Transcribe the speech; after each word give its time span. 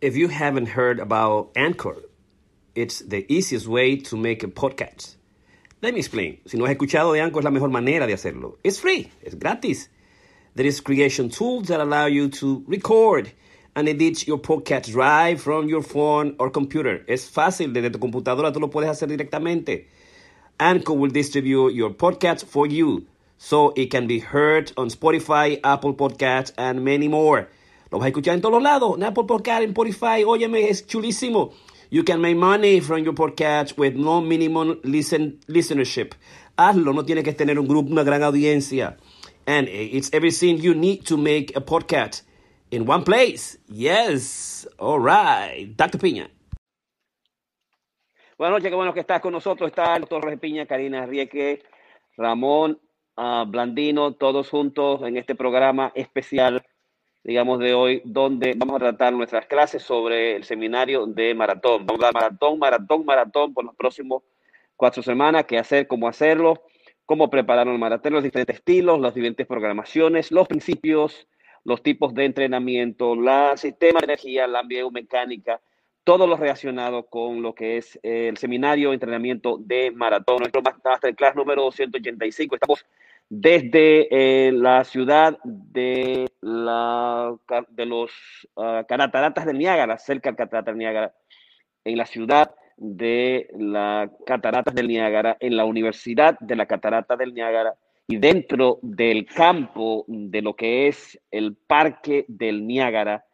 If 0.00 0.16
you 0.16 0.28
haven't 0.28 0.68
heard 0.68 0.98
about 0.98 1.50
Anchor, 1.54 1.96
it's 2.74 3.00
the 3.00 3.30
easiest 3.30 3.68
way 3.68 3.96
to 3.96 4.16
make 4.16 4.42
a 4.42 4.46
podcast. 4.46 5.16
Let 5.82 5.92
me 5.92 6.00
explain. 6.00 6.38
Si 6.46 6.56
no 6.56 6.64
has 6.64 6.74
escuchado 6.74 7.12
de 7.12 7.20
Anchor, 7.20 7.40
es 7.40 7.44
la 7.44 7.50
mejor 7.50 7.68
manera 7.68 8.06
de 8.06 8.14
hacerlo. 8.14 8.56
It's 8.64 8.78
free. 8.80 9.10
It's 9.20 9.34
gratis. 9.34 9.90
There 10.54 10.64
is 10.64 10.80
creation 10.80 11.28
tools 11.28 11.68
that 11.68 11.80
allow 11.80 12.06
you 12.06 12.30
to 12.30 12.64
record 12.66 13.30
and 13.76 13.90
edit 13.90 14.26
your 14.26 14.38
podcast 14.38 14.96
right 14.96 15.38
from 15.38 15.68
your 15.68 15.82
phone 15.82 16.34
or 16.38 16.48
computer. 16.48 17.04
Es 17.06 17.28
fácil. 17.28 17.74
Desde 17.74 17.92
tu 17.92 17.98
computadora 17.98 18.54
tú 18.54 18.58
lo 18.58 18.68
puedes 18.68 18.88
hacer 18.88 19.06
directamente. 19.06 19.84
Anchor 20.58 20.94
will 20.94 21.10
distribute 21.10 21.74
your 21.74 21.90
podcast 21.90 22.46
for 22.46 22.66
you 22.66 23.06
so 23.36 23.74
it 23.76 23.90
can 23.90 24.06
be 24.06 24.18
heard 24.18 24.72
on 24.78 24.88
Spotify, 24.88 25.60
Apple 25.62 25.92
Podcasts, 25.92 26.52
and 26.56 26.82
many 26.86 27.06
more. 27.06 27.48
Lo 27.90 27.98
vas 27.98 28.06
a 28.06 28.08
escuchar 28.08 28.34
en 28.34 28.40
todos 28.40 28.62
lados, 28.62 28.96
en 28.96 29.02
Apple 29.02 29.24
Podcast, 29.24 29.62
en 29.62 29.70
Spotify. 29.70 30.24
Óyeme, 30.24 30.68
es 30.68 30.86
chulísimo. 30.86 31.52
You 31.90 32.04
can 32.04 32.20
make 32.20 32.36
money 32.36 32.80
from 32.80 33.02
your 33.02 33.14
podcast 33.14 33.76
with 33.76 33.94
no 33.94 34.20
minimum 34.20 34.78
listen, 34.84 35.40
listenership. 35.48 36.14
Hazlo, 36.56 36.92
no 36.92 37.04
tienes 37.04 37.24
que 37.24 37.32
tener 37.32 37.58
un 37.58 37.66
grupo, 37.66 37.90
una 37.90 38.04
gran 38.04 38.22
audiencia. 38.22 38.96
And 39.44 39.68
it's 39.68 40.08
everything 40.12 40.58
you 40.58 40.72
need 40.72 41.04
to 41.06 41.16
make 41.16 41.56
a 41.56 41.60
podcast 41.60 42.22
in 42.70 42.86
one 42.86 43.02
place. 43.02 43.58
Yes. 43.66 44.68
All 44.78 45.00
right. 45.00 45.74
Dr. 45.76 45.98
Piña. 45.98 46.30
Buenas 48.38 48.58
noches, 48.58 48.70
qué 48.70 48.76
bueno 48.76 48.94
que 48.94 49.00
estás 49.00 49.20
con 49.20 49.32
nosotros. 49.32 49.68
Está 49.68 49.96
el 49.96 50.02
doctor 50.02 50.38
Piña, 50.38 50.64
Karina 50.64 51.04
Rieke, 51.06 51.62
Ramón 52.16 52.80
uh, 53.16 53.44
Blandino, 53.46 54.14
todos 54.14 54.48
juntos 54.48 55.02
en 55.02 55.16
este 55.16 55.34
programa 55.34 55.92
especial, 55.94 56.64
digamos, 57.22 57.58
de 57.58 57.74
hoy, 57.74 58.02
donde 58.04 58.54
vamos 58.56 58.76
a 58.76 58.78
tratar 58.78 59.12
nuestras 59.12 59.46
clases 59.46 59.82
sobre 59.82 60.36
el 60.36 60.44
seminario 60.44 61.06
de 61.06 61.34
maratón. 61.34 61.86
Vamos 61.86 62.02
a 62.02 62.06
dar 62.06 62.14
maratón, 62.14 62.58
maratón, 62.58 63.04
maratón 63.04 63.54
por 63.54 63.64
los 63.64 63.74
próximos 63.76 64.22
cuatro 64.76 65.02
semanas, 65.02 65.44
qué 65.44 65.58
hacer, 65.58 65.86
cómo 65.86 66.08
hacerlo, 66.08 66.62
cómo 67.04 67.28
preparar 67.28 67.68
un 67.68 67.78
maratón, 67.78 68.14
los 68.14 68.22
diferentes 68.22 68.56
estilos, 68.56 68.98
las 69.00 69.14
diferentes 69.14 69.46
programaciones, 69.46 70.32
los 70.32 70.48
principios, 70.48 71.28
los 71.64 71.82
tipos 71.82 72.14
de 72.14 72.24
entrenamiento, 72.24 73.14
la 73.14 73.56
sistema 73.56 74.00
de 74.00 74.06
energía, 74.06 74.46
la 74.46 74.62
biomecánica, 74.62 75.60
todo 76.04 76.26
lo 76.26 76.36
relacionado 76.36 77.06
con 77.06 77.42
lo 77.42 77.54
que 77.54 77.76
es 77.76 77.98
el 78.02 78.38
seminario 78.38 78.88
de 78.88 78.94
entrenamiento 78.94 79.58
de 79.58 79.90
maratón. 79.90 80.38
Nuestro 80.38 80.62
masterclass 80.62 81.36
número 81.36 81.62
285. 81.64 82.54
Estamos 82.54 82.86
desde 83.30 84.08
eh, 84.10 84.52
la 84.52 84.82
ciudad 84.82 85.38
de, 85.44 86.26
la, 86.40 87.32
de 87.70 87.86
los 87.86 88.10
uh, 88.56 88.84
cataratas 88.88 89.46
del 89.46 89.56
Niágara, 89.56 89.96
cerca 89.98 90.30
del 90.30 90.36
catarata 90.36 90.72
del 90.72 90.78
Niágara, 90.78 91.14
en 91.84 91.96
la 91.96 92.06
ciudad 92.06 92.52
de 92.76 93.48
las 93.56 94.10
cataratas 94.26 94.74
del 94.74 94.88
Niágara, 94.88 95.36
en 95.38 95.56
la 95.56 95.64
Universidad 95.64 96.38
de 96.40 96.56
la 96.56 96.66
Catarata 96.66 97.16
del 97.16 97.32
Niágara 97.32 97.76
y 98.08 98.16
dentro 98.16 98.80
del 98.82 99.26
campo 99.26 100.04
de 100.08 100.42
lo 100.42 100.56
que 100.56 100.88
es 100.88 101.20
el 101.30 101.54
Parque 101.54 102.24
del 102.26 102.66
Niágara 102.66 103.24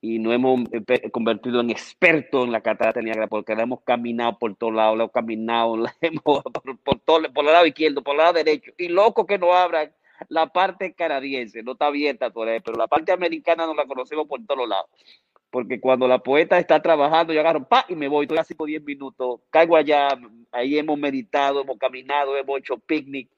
y 0.00 0.18
nos 0.18 0.34
hemos 0.34 0.60
eh, 0.72 1.10
convertido 1.10 1.60
en 1.60 1.70
expertos 1.70 2.44
en 2.44 2.52
la 2.52 2.60
catarata 2.60 3.00
Niágara 3.00 3.26
porque 3.26 3.54
la 3.54 3.62
hemos 3.62 3.80
caminado 3.82 4.38
por 4.38 4.54
todos 4.56 4.74
lados, 4.74 4.96
la 4.96 5.04
hemos 5.04 5.12
caminado 5.12 5.76
hemos, 6.00 6.42
por, 6.84 7.00
todo, 7.00 7.32
por 7.32 7.44
el 7.44 7.52
lado 7.52 7.66
izquierdo, 7.66 8.02
por 8.02 8.14
el 8.14 8.18
lado 8.18 8.32
derecho. 8.34 8.72
Y 8.76 8.88
loco 8.88 9.26
que 9.26 9.38
no 9.38 9.52
abran 9.52 9.92
la 10.28 10.46
parte 10.46 10.94
canadiense, 10.94 11.62
no 11.62 11.72
está 11.72 11.86
abierta 11.86 12.30
todavía, 12.30 12.60
pero 12.60 12.76
la 12.78 12.86
parte 12.86 13.12
americana 13.12 13.66
no 13.66 13.74
la 13.74 13.86
conocemos 13.86 14.26
por 14.26 14.44
todos 14.46 14.68
lados. 14.68 14.86
Porque 15.50 15.80
cuando 15.80 16.06
la 16.06 16.18
poeta 16.18 16.58
está 16.58 16.82
trabajando, 16.82 17.32
yo 17.32 17.40
agarro, 17.40 17.66
pa, 17.66 17.86
y 17.88 17.94
me 17.94 18.08
voy, 18.08 18.24
estoy 18.24 18.38
así 18.38 18.54
por 18.54 18.68
10 18.68 18.82
minutos, 18.82 19.40
caigo 19.50 19.76
allá, 19.76 20.08
ahí 20.52 20.78
hemos 20.78 20.98
meditado, 20.98 21.62
hemos 21.62 21.78
caminado, 21.78 22.36
hemos 22.36 22.58
hecho 22.58 22.78
picnic 22.78 23.30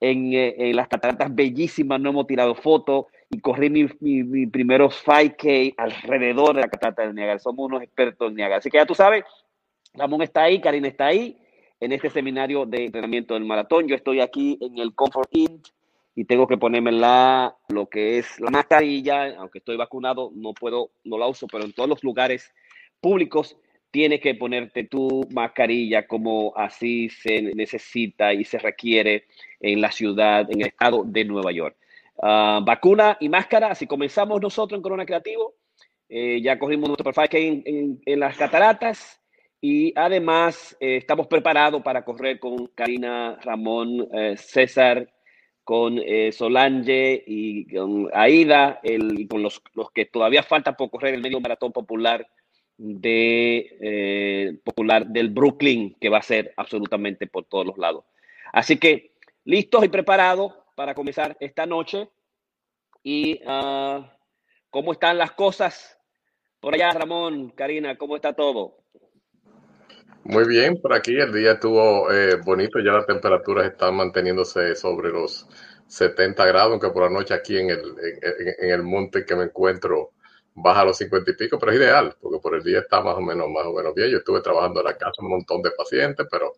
en, 0.00 0.32
eh, 0.32 0.54
en 0.58 0.76
las 0.76 0.88
cataratas 0.88 1.32
bellísimas, 1.32 2.00
no 2.00 2.10
hemos 2.10 2.26
tirado 2.26 2.54
fotos 2.54 3.06
y 3.30 3.40
corrí 3.40 3.70
mis 3.70 4.00
mi, 4.02 4.24
mi 4.24 4.46
primeros 4.46 5.02
5K 5.06 5.74
alrededor 5.76 6.56
de 6.56 6.62
la 6.62 6.68
catarata 6.68 7.02
del 7.02 7.14
Niágara. 7.14 7.38
Somos 7.38 7.66
unos 7.66 7.82
expertos 7.82 8.28
en 8.28 8.34
Niágara. 8.34 8.58
Así 8.58 8.70
que 8.70 8.78
ya 8.78 8.86
tú 8.86 8.94
sabes, 8.94 9.24
Ramón 9.94 10.22
está 10.22 10.42
ahí, 10.42 10.60
Karina 10.60 10.88
está 10.88 11.06
ahí, 11.06 11.38
en 11.78 11.92
este 11.92 12.10
seminario 12.10 12.66
de 12.66 12.86
entrenamiento 12.86 13.34
del 13.34 13.44
maratón. 13.44 13.86
Yo 13.86 13.94
estoy 13.94 14.20
aquí 14.20 14.58
en 14.60 14.78
el 14.78 14.94
Comfort 14.94 15.28
Inn 15.32 15.62
y 16.16 16.24
tengo 16.24 16.48
que 16.48 16.58
ponerme 16.58 16.90
la, 16.90 17.56
lo 17.68 17.88
que 17.88 18.18
es 18.18 18.40
la 18.40 18.50
mascarilla, 18.50 19.36
aunque 19.38 19.58
estoy 19.58 19.76
vacunado, 19.76 20.32
no 20.34 20.52
puedo, 20.52 20.90
no 21.04 21.16
la 21.16 21.28
uso, 21.28 21.46
pero 21.46 21.64
en 21.64 21.72
todos 21.72 21.88
los 21.88 22.02
lugares 22.02 22.52
públicos 23.00 23.56
tienes 23.92 24.20
que 24.20 24.34
ponerte 24.34 24.84
tu 24.84 25.26
mascarilla 25.30 26.06
como 26.06 26.52
así 26.56 27.08
se 27.08 27.42
necesita 27.42 28.32
y 28.34 28.44
se 28.44 28.58
requiere 28.58 29.24
en 29.60 29.80
la 29.80 29.90
ciudad, 29.92 30.50
en 30.50 30.62
el 30.62 30.68
estado 30.68 31.04
de 31.04 31.24
Nueva 31.24 31.52
York. 31.52 31.76
Uh, 32.22 32.62
vacuna 32.62 33.16
y 33.18 33.30
máscara, 33.30 33.68
así 33.68 33.86
comenzamos 33.86 34.42
nosotros 34.42 34.76
en 34.76 34.82
Corona 34.82 35.06
Creativo. 35.06 35.54
Eh, 36.06 36.42
ya 36.42 36.58
cogimos 36.58 36.88
nuestro 36.88 37.10
perfil 37.12 37.62
en, 37.64 38.02
en, 38.04 38.20
las 38.20 38.36
cataratas 38.36 39.22
y 39.60 39.92
además 39.96 40.76
eh, 40.80 40.96
estamos 40.96 41.28
preparados 41.28 41.82
para 41.82 42.04
correr 42.04 42.38
con 42.38 42.66
Karina, 42.74 43.38
Ramón, 43.42 44.06
eh, 44.12 44.34
César, 44.36 45.10
con 45.64 46.00
Solange 46.32 47.22
y 47.26 47.72
con 47.72 48.10
Aida 48.12 48.80
y 48.82 49.28
con 49.28 49.42
los, 49.42 49.62
que 49.94 50.04
todavía 50.04 50.42
falta 50.42 50.76
por 50.76 50.90
correr 50.90 51.14
el 51.14 51.22
medio 51.22 51.40
maratón 51.40 51.70
popular 51.70 52.26
popular 54.64 55.06
del 55.06 55.28
Brooklyn 55.28 55.94
que 56.00 56.08
va 56.08 56.18
a 56.18 56.22
ser 56.22 56.52
absolutamente 56.56 57.28
por 57.28 57.44
todos 57.44 57.64
los 57.64 57.78
lados. 57.78 58.04
Así 58.52 58.78
que 58.78 59.12
listos 59.44 59.84
y 59.84 59.88
preparados 59.88 60.54
para 60.74 60.94
comenzar 60.94 61.36
esta 61.40 61.66
noche. 61.66 62.08
¿Y 63.02 63.40
uh, 63.46 64.04
cómo 64.68 64.92
están 64.92 65.18
las 65.18 65.32
cosas 65.32 65.98
por 66.60 66.74
allá, 66.74 66.90
Ramón, 66.90 67.50
Karina? 67.50 67.96
¿Cómo 67.96 68.16
está 68.16 68.32
todo? 68.32 68.76
Muy 70.24 70.46
bien, 70.46 70.80
por 70.80 70.92
aquí 70.92 71.16
el 71.16 71.32
día 71.32 71.52
estuvo 71.52 72.12
eh, 72.12 72.36
bonito, 72.44 72.78
ya 72.78 72.92
las 72.92 73.06
temperaturas 73.06 73.66
están 73.66 73.96
manteniéndose 73.96 74.76
sobre 74.76 75.10
los 75.10 75.48
70 75.86 76.44
grados, 76.44 76.72
aunque 76.72 76.90
por 76.90 77.04
la 77.04 77.10
noche 77.10 77.32
aquí 77.32 77.56
en 77.56 77.70
el, 77.70 77.94
en 78.58 78.70
el 78.70 78.82
monte 78.82 79.24
que 79.24 79.34
me 79.34 79.44
encuentro 79.44 80.12
baja 80.54 80.82
a 80.82 80.84
los 80.84 80.98
50 80.98 81.30
y 81.30 81.34
pico, 81.34 81.58
pero 81.58 81.72
es 81.72 81.78
ideal, 81.78 82.14
porque 82.20 82.38
por 82.38 82.54
el 82.54 82.62
día 82.62 82.80
está 82.80 83.00
más 83.00 83.16
o 83.16 83.20
menos, 83.20 83.48
más 83.48 83.64
o 83.66 83.72
menos 83.72 83.94
bien. 83.94 84.10
Yo 84.10 84.18
estuve 84.18 84.40
trabajando 84.40 84.80
en 84.80 84.86
la 84.86 84.96
casa 84.96 85.22
un 85.22 85.30
montón 85.30 85.62
de 85.62 85.70
pacientes, 85.70 86.26
pero 86.30 86.52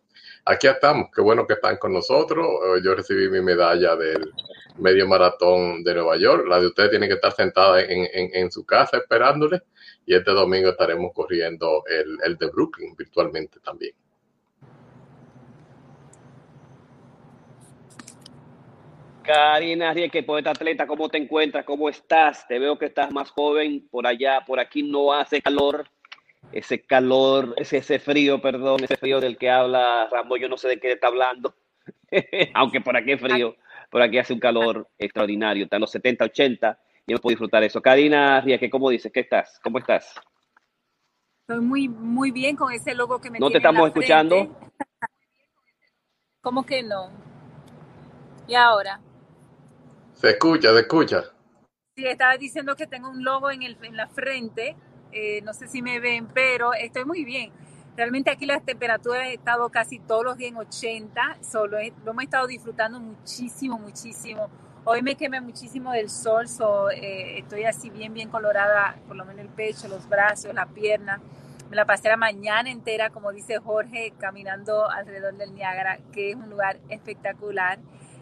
aquí 0.45 0.67
estamos. 0.67 1.09
Qué 1.13 1.21
bueno 1.21 1.45
que 1.47 1.53
están 1.53 1.77
con 1.77 1.93
nosotros. 1.93 2.45
Eh, 2.45 2.81
yo 2.83 2.95
recibí 2.95 3.29
mi 3.29 3.41
medalla 3.41 3.95
del 3.95 4.31
medio 4.77 5.07
maratón 5.07 5.83
de 5.83 5.93
Nueva 5.93 6.17
York. 6.17 6.45
La 6.47 6.59
de 6.59 6.67
ustedes 6.67 6.89
tiene 6.89 7.07
que 7.07 7.15
estar 7.15 7.31
sentada 7.31 7.81
en, 7.81 8.07
en, 8.13 8.29
en 8.33 8.51
su 8.51 8.65
casa 8.65 8.97
esperándole. 8.97 9.61
Y 10.05 10.15
este 10.15 10.31
domingo 10.31 10.69
estaremos 10.69 11.13
corriendo 11.13 11.83
el, 11.87 12.17
el 12.25 12.37
de 12.37 12.47
Brooklyn 12.47 12.95
virtualmente 12.95 13.59
también. 13.59 13.93
Karina 19.23 19.93
Rieke, 19.93 20.23
poeta 20.23 20.51
atleta, 20.51 20.85
¿cómo 20.85 21.07
te 21.07 21.17
encuentras? 21.17 21.63
¿Cómo 21.63 21.87
estás? 21.87 22.45
Te 22.45 22.59
veo 22.59 22.77
que 22.77 22.87
estás 22.87 23.09
más 23.11 23.31
joven 23.31 23.87
por 23.89 24.05
allá, 24.05 24.43
por 24.45 24.59
aquí 24.59 24.83
no 24.83 25.13
hace 25.13 25.41
calor, 25.41 25.85
ese 26.53 26.81
calor, 26.81 27.53
ese, 27.57 27.77
ese 27.77 27.99
frío, 27.99 28.41
perdón, 28.41 28.83
ese 28.83 28.97
frío 28.97 29.19
del 29.19 29.37
que 29.37 29.49
habla 29.49 30.07
Ramón, 30.11 30.39
yo 30.39 30.49
no 30.49 30.57
sé 30.57 30.67
de 30.67 30.79
qué 30.79 30.91
está 30.91 31.07
hablando, 31.07 31.55
aunque 32.53 32.81
por 32.81 32.95
aquí 32.95 33.11
es 33.11 33.21
frío, 33.21 33.55
por 33.89 34.01
aquí 34.01 34.17
hace 34.17 34.33
un 34.33 34.39
calor 34.39 34.87
extraordinario, 34.97 35.65
está 35.65 35.77
en 35.77 35.81
los 35.81 35.91
70, 35.91 36.25
80, 36.25 36.79
y 37.05 37.13
no 37.13 37.19
puedo 37.19 37.33
disfrutar 37.33 37.63
eso. 37.63 37.81
Karina 37.81 38.41
Rieke, 38.41 38.69
¿cómo 38.69 38.89
dices? 38.89 39.11
¿Qué 39.11 39.21
estás? 39.21 39.59
¿Cómo 39.63 39.79
estás? 39.79 40.15
Estoy 41.41 41.59
muy, 41.59 41.89
muy 41.89 42.31
bien 42.31 42.55
con 42.55 42.71
ese 42.71 42.95
logo 42.95 43.19
que 43.19 43.29
me 43.29 43.39
¿No 43.39 43.49
te 43.49 43.57
estamos 43.57 43.87
escuchando? 43.87 44.57
¿Cómo 46.41 46.65
que 46.65 46.83
no? 46.83 47.11
¿Y 48.47 48.55
ahora? 48.55 48.99
Se 50.13 50.29
escucha, 50.29 50.73
se 50.73 50.79
escucha. 50.79 51.23
Sí, 51.95 52.07
estaba 52.07 52.37
diciendo 52.37 52.75
que 52.75 52.87
tengo 52.87 53.09
un 53.09 53.23
logo 53.23 53.51
en, 53.51 53.63
el, 53.63 53.77
en 53.83 53.97
la 53.97 54.07
frente, 54.07 54.75
eh, 55.13 55.41
no 55.43 55.53
sé 55.53 55.67
si 55.67 55.81
me 55.81 55.99
ven, 55.99 56.27
pero 56.33 56.73
estoy 56.73 57.05
muy 57.05 57.23
bien. 57.23 57.51
Realmente 57.95 58.31
aquí 58.31 58.47
las 58.47 58.65
temperaturas 58.65 59.21
han 59.21 59.27
estado 59.27 59.69
casi 59.69 59.99
todos 59.99 60.23
los 60.23 60.37
días 60.37 60.51
en 60.51 60.57
80, 60.57 61.37
solo 61.41 61.77
lo 62.03 62.11
hemos 62.11 62.23
estado 62.23 62.47
disfrutando 62.47 62.99
muchísimo, 62.99 63.77
muchísimo. 63.77 64.49
Hoy 64.83 65.03
me 65.03 65.15
quemé 65.15 65.39
muchísimo 65.41 65.91
del 65.91 66.09
sol, 66.09 66.47
so, 66.47 66.89
eh, 66.89 67.37
estoy 67.37 67.65
así 67.65 67.91
bien, 67.91 68.13
bien 68.13 68.29
colorada, 68.29 68.97
por 69.07 69.15
lo 69.15 69.25
menos 69.25 69.41
el 69.41 69.49
pecho, 69.49 69.87
los 69.87 70.09
brazos, 70.09 70.53
la 70.55 70.65
pierna. 70.65 71.21
Me 71.69 71.75
la 71.75 71.85
pasé 71.85 72.09
la 72.09 72.17
mañana 72.17 72.71
entera, 72.71 73.11
como 73.11 73.31
dice 73.31 73.59
Jorge, 73.59 74.13
caminando 74.17 74.89
alrededor 74.89 75.37
del 75.37 75.53
Niágara, 75.53 75.99
que 76.11 76.31
es 76.31 76.35
un 76.35 76.49
lugar 76.49 76.79
espectacular. 76.89 77.77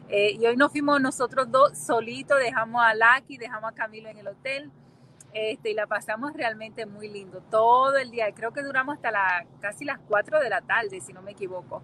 Eh, 0.09 0.33
y 0.33 0.45
hoy 0.45 0.57
nos 0.57 0.71
fuimos 0.71 0.99
nosotros 0.99 1.49
dos 1.49 1.77
solitos, 1.77 2.37
dejamos 2.39 2.83
a 2.83 2.93
Laki, 2.93 3.37
dejamos 3.37 3.71
a 3.71 3.73
Camilo 3.73 4.09
en 4.09 4.17
el 4.17 4.27
hotel 4.27 4.69
este, 5.33 5.71
y 5.71 5.73
la 5.73 5.87
pasamos 5.87 6.33
realmente 6.33 6.85
muy 6.85 7.07
lindo 7.07 7.41
todo 7.49 7.97
el 7.97 8.11
día. 8.11 8.31
Creo 8.33 8.51
que 8.51 8.61
duramos 8.63 8.95
hasta 8.95 9.11
la, 9.11 9.45
casi 9.59 9.85
las 9.85 9.99
4 10.07 10.39
de 10.39 10.49
la 10.49 10.61
tarde, 10.61 10.99
si 11.01 11.13
no 11.13 11.21
me 11.21 11.31
equivoco, 11.31 11.83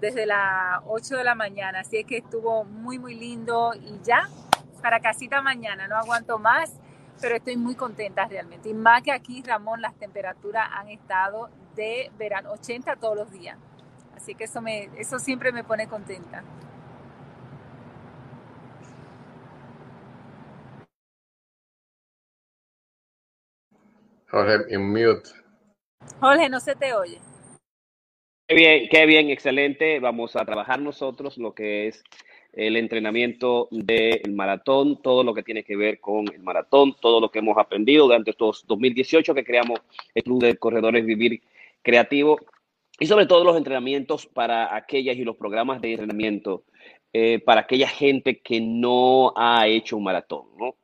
desde 0.00 0.26
las 0.26 0.80
8 0.86 1.16
de 1.16 1.24
la 1.24 1.34
mañana. 1.34 1.80
Así 1.80 1.98
es 1.98 2.06
que 2.06 2.18
estuvo 2.18 2.64
muy, 2.64 2.98
muy 2.98 3.14
lindo 3.14 3.72
y 3.74 4.00
ya, 4.02 4.28
para 4.82 5.00
casita 5.00 5.42
mañana, 5.42 5.86
no 5.88 5.96
aguanto 5.96 6.38
más, 6.38 6.72
pero 7.20 7.36
estoy 7.36 7.56
muy 7.56 7.74
contenta 7.74 8.26
realmente. 8.26 8.70
Y 8.70 8.74
más 8.74 9.02
que 9.02 9.12
aquí, 9.12 9.42
Ramón, 9.42 9.80
las 9.82 9.94
temperaturas 9.94 10.68
han 10.72 10.88
estado 10.88 11.50
de 11.76 12.10
verano, 12.18 12.52
80 12.52 12.96
todos 12.96 13.16
los 13.16 13.30
días. 13.30 13.58
Así 14.16 14.34
que 14.34 14.44
eso, 14.44 14.60
me, 14.60 14.90
eso 14.96 15.18
siempre 15.18 15.52
me 15.52 15.64
pone 15.64 15.86
contenta. 15.86 16.42
Jorge, 24.30 24.74
en 24.74 24.90
mute. 24.90 25.30
Jorge, 26.20 26.48
no 26.48 26.60
se 26.60 26.74
te 26.76 26.94
oye. 26.94 27.18
Qué 28.46 28.54
bien, 28.54 28.88
qué 28.90 29.06
bien, 29.06 29.30
excelente. 29.30 30.00
Vamos 30.00 30.36
a 30.36 30.44
trabajar 30.44 30.80
nosotros 30.80 31.38
lo 31.38 31.54
que 31.54 31.88
es 31.88 32.02
el 32.52 32.76
entrenamiento 32.76 33.68
del 33.70 34.32
maratón, 34.32 35.00
todo 35.02 35.22
lo 35.22 35.34
que 35.34 35.42
tiene 35.42 35.62
que 35.62 35.76
ver 35.76 36.00
con 36.00 36.26
el 36.32 36.42
maratón, 36.42 36.96
todo 37.00 37.20
lo 37.20 37.30
que 37.30 37.38
hemos 37.38 37.56
aprendido 37.58 38.06
durante 38.06 38.32
estos 38.32 38.66
2018 38.66 39.34
que 39.34 39.44
creamos 39.44 39.80
el 40.14 40.22
Club 40.22 40.42
de 40.42 40.56
Corredores 40.56 41.04
Vivir 41.04 41.40
Creativo 41.82 42.38
y 42.98 43.06
sobre 43.06 43.26
todo 43.26 43.44
los 43.44 43.56
entrenamientos 43.56 44.26
para 44.26 44.74
aquellas 44.74 45.16
y 45.16 45.24
los 45.24 45.36
programas 45.36 45.80
de 45.80 45.92
entrenamiento 45.92 46.64
eh, 47.12 47.38
para 47.40 47.62
aquella 47.62 47.88
gente 47.88 48.40
que 48.40 48.60
no 48.60 49.32
ha 49.36 49.66
hecho 49.66 49.96
un 49.96 50.04
maratón, 50.04 50.46
¿no? 50.58 50.76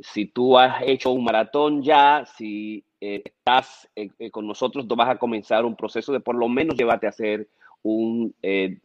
Si 0.00 0.26
tú 0.26 0.58
has 0.58 0.82
hecho 0.82 1.10
un 1.10 1.24
maratón 1.24 1.82
ya, 1.82 2.24
si 2.36 2.84
eh, 3.06 3.20
estás 3.22 3.86
eh, 3.94 4.08
eh, 4.18 4.30
con 4.30 4.46
nosotros, 4.46 4.88
vas 4.88 5.10
a 5.10 5.18
comenzar 5.18 5.66
un 5.66 5.76
proceso 5.76 6.10
de 6.10 6.20
por 6.20 6.36
lo 6.36 6.48
menos 6.48 6.74
llevarte 6.74 7.04
a 7.04 7.10
hacer 7.10 7.46
un, 7.82 8.34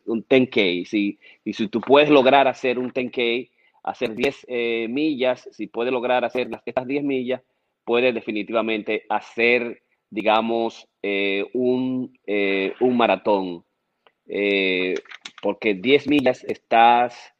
un 0.05 0.27
10K. 0.27 0.85
Si, 0.85 1.17
y 1.45 1.53
si 1.53 1.69
tú 1.69 1.79
puedes 1.79 2.09
lograr 2.09 2.45
hacer 2.49 2.79
un 2.79 2.91
10K, 2.91 3.49
hacer 3.81 4.15
10 4.15 4.89
millas, 4.89 5.47
si 5.53 5.67
puedes 5.67 5.93
lograr 5.93 6.25
hacer 6.25 6.49
las, 6.49 6.61
estas 6.65 6.85
10 6.85 7.05
millas, 7.05 7.41
puedes 7.85 8.13
definitivamente 8.13 9.05
hacer, 9.07 9.83
digamos, 10.09 10.85
un, 11.53 12.19
un 12.81 12.97
maratón. 12.97 13.63
porque 15.41 15.75
10 15.75 16.09
millas 16.09 16.43
estás, 16.43 17.33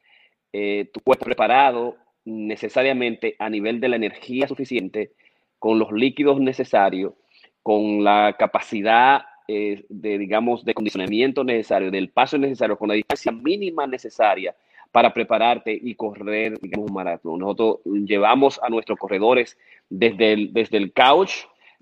tu 0.54 1.02
preparado 1.02 1.98
necesariamente 2.24 3.36
a 3.38 3.50
nivel 3.50 3.82
de 3.82 3.90
la 3.90 3.98
energía 3.98 4.48
suficiente 4.48 5.12
con 5.60 5.78
los 5.78 5.92
líquidos 5.92 6.40
necesarios, 6.40 7.14
con 7.62 8.04
la 8.04 8.36
capacidad 8.40 9.22
eh, 9.48 9.84
de, 9.90 10.18
digamos, 10.18 10.64
de 10.64 10.74
condicionamiento 10.74 11.44
necesario, 11.44 11.92
del 11.92 12.10
paso 12.10 12.38
necesario, 12.38 12.78
con 12.78 12.88
la 12.88 12.96
distancia 12.96 13.32
mínima 13.32 13.86
necesaria 13.86 14.56
para 14.92 15.14
prepararte 15.14 15.78
y 15.80 15.96
correr, 15.96 16.60
digamos, 16.60 16.90
un 16.90 16.96
maratón. 16.96 17.40
Nosotros 17.40 17.80
llevamos 17.86 18.60
a 18.64 18.70
nuestros 18.70 18.98
corredores 18.98 19.58
desde 19.90 20.34
el, 20.34 20.54
desde 20.54 20.78
el 20.78 20.94
couch, 20.94 21.32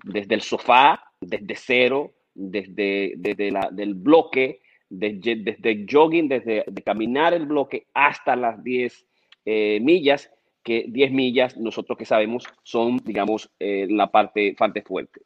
desde 0.04 0.34
el 0.34 0.42
sofá, 0.42 1.02
desde 1.20 1.54
cero, 1.56 2.12
desde, 2.34 3.14
desde 3.16 3.50
la, 3.50 3.68
del 3.70 3.94
bloque, 3.94 4.60
desde, 4.90 5.36
desde 5.36 5.86
jogging, 5.90 6.28
desde 6.28 6.64
de 6.66 6.82
caminar 6.82 7.34
el 7.34 7.46
bloque 7.46 7.86
hasta 7.94 8.36
las 8.36 8.62
10 8.62 9.04
eh, 9.44 9.80
millas 9.80 10.30
que 10.62 10.84
10 10.88 11.12
millas, 11.12 11.56
nosotros 11.56 11.96
que 11.98 12.04
sabemos, 12.04 12.44
son, 12.62 12.98
digamos, 12.98 13.50
eh, 13.58 13.86
la 13.88 14.10
parte, 14.10 14.54
parte 14.58 14.82
fuerte. 14.82 15.22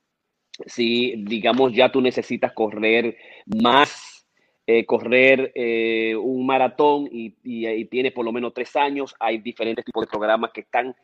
Si, 0.66 1.14
digamos, 1.24 1.72
ya 1.72 1.90
tú 1.90 2.00
necesitas 2.00 2.52
correr 2.52 3.16
más, 3.46 4.26
eh, 4.66 4.84
correr 4.86 5.50
eh, 5.54 6.14
un 6.14 6.46
maratón 6.46 7.08
y, 7.10 7.34
y, 7.42 7.84
tienes 7.86 8.12
por 8.12 8.24
lo 8.24 8.32
menos 8.32 8.54
tres 8.54 8.76
años, 8.76 9.14
hay 9.18 9.38
diferentes 9.38 9.84
tipos 9.84 10.04
de 10.04 10.10
programas 10.10 10.52
que 10.52 10.60
están 10.60 10.94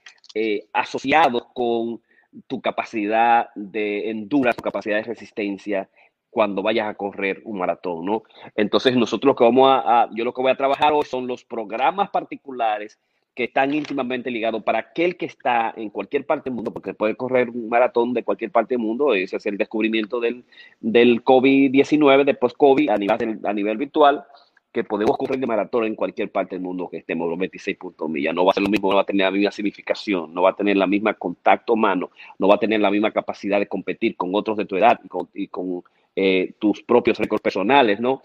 asociados 0.73 1.47
con 1.55 2.01
tu 2.47 2.61
capacidad 2.61 3.49
de 3.55 4.11
endurance, 4.11 4.59
tu 4.59 4.63
capacidad 4.63 4.97
de 4.97 5.03
resistencia 5.03 5.89
cuando 6.31 6.63
vayas 6.63 6.89
a 6.89 6.95
correr 6.95 7.41
un 7.45 7.59
maratón, 7.59 8.05
¿no? 8.05 8.23
Entonces 8.55 8.95
nosotros 8.95 9.31
lo 9.31 9.35
que 9.35 9.45
vamos 9.45 9.69
a 9.71 10.09
yo 10.13 10.25
lo 10.25 10.33
que 10.33 10.43
voy 10.43 10.53
a 10.53 10.57
trabajar 10.57 10.93
hoy 10.93 11.05
son 11.05 11.27
los 11.27 11.45
programas 11.45 12.11
particulares 12.11 12.99
que 13.39 13.45
están 13.45 13.73
íntimamente 13.73 14.33
ligados 14.33 14.65
para 14.65 14.81
aquel 14.81 15.17
que 15.17 15.27
está 15.27 15.73
en 15.77 15.91
cualquier 15.91 16.27
parte 16.27 16.51
del 16.51 16.57
mundo, 16.57 16.73
porque 16.73 16.93
puede 16.93 17.15
correr 17.15 17.49
un 17.51 17.69
maratón 17.69 18.13
de 18.13 18.25
cualquier 18.25 18.51
parte 18.51 18.75
del 18.75 18.83
mundo, 18.83 19.15
ese 19.15 19.37
es 19.37 19.47
el 19.47 19.57
descubrimiento 19.57 20.19
del, 20.19 20.43
del 20.81 21.23
COVID-19, 21.23 22.25
de 22.25 22.35
post-COVID 22.35 22.91
a 22.91 22.97
nivel, 22.97 23.39
a 23.45 23.53
nivel 23.53 23.77
virtual, 23.77 24.25
que 24.73 24.83
podemos 24.83 25.17
correr 25.17 25.39
de 25.39 25.47
maratón 25.47 25.85
en 25.85 25.95
cualquier 25.95 26.33
parte 26.33 26.57
del 26.57 26.65
mundo 26.65 26.89
que 26.91 26.97
estemos 26.97 27.29
los 27.29 27.39
26 27.39 27.77
puntos 27.77 28.11
millas. 28.11 28.35
No 28.35 28.45
va 28.45 28.51
a 28.51 28.55
ser 28.55 28.65
lo 28.65 28.71
mismo, 28.71 28.91
no 28.91 28.97
va 28.97 29.03
a 29.03 29.07
tener 29.07 29.27
la 29.27 29.31
misma 29.31 29.53
significación, 29.53 30.35
no 30.35 30.43
va 30.43 30.51
a 30.51 30.57
tener 30.57 30.77
la 30.77 30.89
misma 30.89 31.15
contacto 31.15 31.75
humano, 31.75 32.11
no 32.41 32.49
va 32.49 32.57
a 32.57 32.59
tener 32.59 32.81
la 32.81 32.91
misma 32.91 33.13
capacidad 33.13 33.61
de 33.61 33.69
competir 33.69 34.17
con 34.17 34.35
otros 34.35 34.57
de 34.57 34.65
tu 34.65 34.75
edad 34.75 34.99
y 35.33 35.47
con, 35.47 35.85
eh, 36.17 36.55
tus 36.59 36.83
propios 36.83 37.17
récords 37.19 37.41
personales, 37.41 38.01
¿no? 38.01 38.21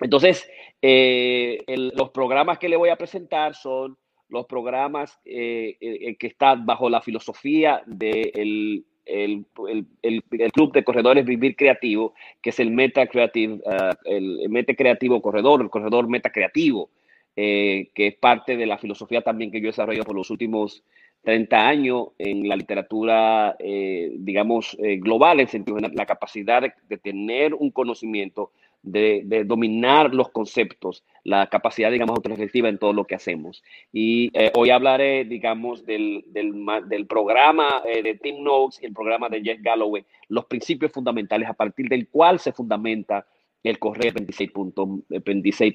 Entonces, 0.00 0.48
eh, 0.80 1.64
los 1.66 2.10
programas 2.10 2.58
que 2.60 2.68
le 2.68 2.76
voy 2.76 2.90
a 2.90 2.96
presentar 2.96 3.56
son 3.56 3.96
los 4.28 4.46
programas 4.46 5.18
eh, 5.24 5.76
eh, 5.80 6.16
que 6.16 6.26
están 6.26 6.66
bajo 6.66 6.90
la 6.90 7.00
filosofía 7.00 7.82
del 7.86 8.84
el, 9.06 9.46
el, 9.68 9.86
el, 10.02 10.52
Club 10.52 10.72
de 10.72 10.82
Corredores 10.82 11.24
Vivir 11.24 11.54
Creativo, 11.54 12.14
que 12.42 12.50
es 12.50 12.58
el 12.58 12.72
Meta 12.72 13.06
Creative, 13.06 13.54
uh, 13.64 13.94
el 14.04 14.48
Meta 14.48 14.74
Creativo 14.74 15.22
Corredor, 15.22 15.62
el 15.62 15.70
Corredor 15.70 16.08
Meta 16.08 16.30
Creativo, 16.30 16.90
eh, 17.36 17.90
que 17.94 18.08
es 18.08 18.14
parte 18.16 18.56
de 18.56 18.66
la 18.66 18.78
filosofía 18.78 19.20
también 19.20 19.50
que 19.50 19.60
yo 19.60 19.66
he 19.66 19.70
desarrollado 19.70 20.06
por 20.06 20.16
los 20.16 20.30
últimos 20.30 20.82
30 21.22 21.68
años 21.68 22.08
en 22.18 22.48
la 22.48 22.56
literatura, 22.56 23.56
eh, 23.58 24.10
digamos, 24.14 24.76
eh, 24.82 24.96
global, 24.96 25.40
en 25.40 25.48
sentido 25.48 25.76
de 25.76 25.88
la 25.88 26.06
capacidad 26.06 26.62
de, 26.62 26.72
de 26.88 26.96
tener 26.96 27.52
un 27.52 27.70
conocimiento 27.70 28.52
de, 28.86 29.44
dominar 29.44 30.14
los 30.14 30.30
conceptos, 30.30 31.04
la 31.24 31.48
capacidad, 31.48 31.90
digamos, 31.90 32.16
autoreflexiva 32.16 32.68
en 32.68 32.78
todo 32.78 32.92
lo 32.92 33.04
que 33.04 33.16
hacemos. 33.16 33.62
Y 33.92 34.30
eh, 34.32 34.52
hoy 34.54 34.70
hablaré, 34.70 35.24
digamos, 35.24 35.84
del, 35.84 36.24
del, 36.28 37.06
programa 37.06 37.82
eh, 37.84 38.02
de 38.02 38.14
Tim 38.14 38.42
Notes 38.42 38.80
y 38.82 38.86
el 38.86 38.92
programa 38.92 39.28
de 39.28 39.42
Jeff 39.42 39.60
Galloway, 39.60 40.04
los 40.28 40.46
principios 40.46 40.92
fundamentales 40.92 41.48
a 41.48 41.54
partir 41.54 41.88
del 41.88 42.08
cual 42.08 42.38
se 42.38 42.52
fundamenta 42.52 43.26
el 43.68 43.78
correr 43.78 44.14
26.2 44.14 45.02
26 45.08 45.74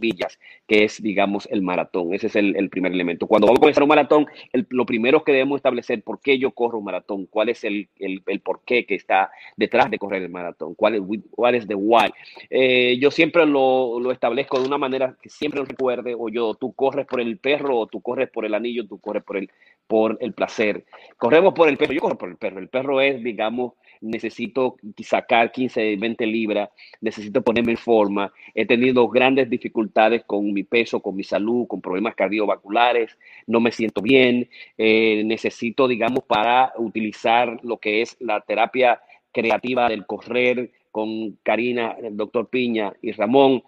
millas, 0.00 0.38
que 0.66 0.84
es, 0.84 1.00
digamos, 1.02 1.46
el 1.50 1.62
maratón. 1.62 2.12
Ese 2.12 2.26
es 2.26 2.36
el, 2.36 2.56
el, 2.56 2.68
primer 2.70 2.92
elemento. 2.92 3.26
Cuando 3.26 3.46
vamos 3.46 3.58
a 3.58 3.60
comenzar 3.60 3.82
un 3.84 3.88
maratón, 3.88 4.26
el, 4.52 4.66
lo 4.70 4.84
primero 4.84 5.22
que 5.22 5.32
debemos 5.32 5.58
establecer 5.58 6.02
por 6.02 6.20
qué 6.20 6.38
yo 6.38 6.50
corro 6.50 6.78
un 6.78 6.84
maratón, 6.84 7.26
cuál 7.26 7.48
es 7.48 7.62
el, 7.64 7.88
el, 7.98 8.22
el 8.26 8.40
por 8.40 8.62
qué 8.64 8.84
que 8.84 8.96
está 8.96 9.30
detrás 9.56 9.90
de 9.90 9.98
correr 9.98 10.22
el 10.22 10.30
maratón, 10.30 10.74
cuál 10.74 10.96
es, 10.96 11.02
cuál 11.30 11.54
es 11.54 11.68
the 11.68 11.74
why. 11.74 12.10
Eh, 12.48 12.98
yo 13.00 13.10
siempre 13.10 13.46
lo, 13.46 14.00
lo, 14.00 14.10
establezco 14.10 14.60
de 14.60 14.66
una 14.66 14.78
manera 14.78 15.16
que 15.22 15.28
siempre 15.28 15.64
recuerde, 15.64 16.16
o 16.18 16.28
yo, 16.28 16.54
tú 16.54 16.72
corres 16.72 17.06
por 17.06 17.20
el 17.20 17.38
perro, 17.38 17.78
o 17.78 17.86
tú 17.86 18.00
corres 18.00 18.28
por 18.28 18.44
el 18.44 18.54
anillo, 18.54 18.86
tú 18.86 18.98
corres 18.98 19.22
por 19.22 19.36
el, 19.36 19.50
por 19.86 20.18
el 20.20 20.32
placer. 20.32 20.84
Corremos 21.16 21.54
por 21.54 21.68
el 21.68 21.76
perro, 21.76 21.92
yo 21.92 22.00
corro 22.00 22.18
por 22.18 22.28
el 22.28 22.36
perro. 22.36 22.58
El 22.58 22.68
perro 22.68 23.00
es, 23.00 23.22
digamos, 23.22 23.74
necesito 24.00 24.76
sacar 25.02 25.52
15, 25.52 25.96
20 25.96 26.26
libras, 26.26 26.70
necesito 27.00 27.42
ponerme 27.42 27.72
en 27.72 27.78
forma, 27.78 28.32
he 28.54 28.66
tenido 28.66 29.08
grandes 29.08 29.48
dificultades 29.48 30.24
con 30.24 30.52
mi 30.52 30.64
peso, 30.64 31.00
con 31.00 31.16
mi 31.16 31.24
salud, 31.24 31.66
con 31.66 31.80
problemas 31.80 32.14
cardiovasculares, 32.14 33.16
no 33.46 33.60
me 33.60 33.72
siento 33.72 34.00
bien, 34.00 34.48
eh, 34.78 35.22
necesito, 35.24 35.86
digamos, 35.86 36.24
para 36.24 36.72
utilizar 36.78 37.58
lo 37.62 37.78
que 37.78 38.02
es 38.02 38.16
la 38.20 38.40
terapia 38.40 39.00
creativa 39.32 39.88
del 39.88 40.06
correr 40.06 40.70
con 40.90 41.38
Karina, 41.42 41.96
el 42.02 42.16
doctor 42.16 42.48
Piña 42.48 42.92
y 43.02 43.12
Ramón, 43.12 43.62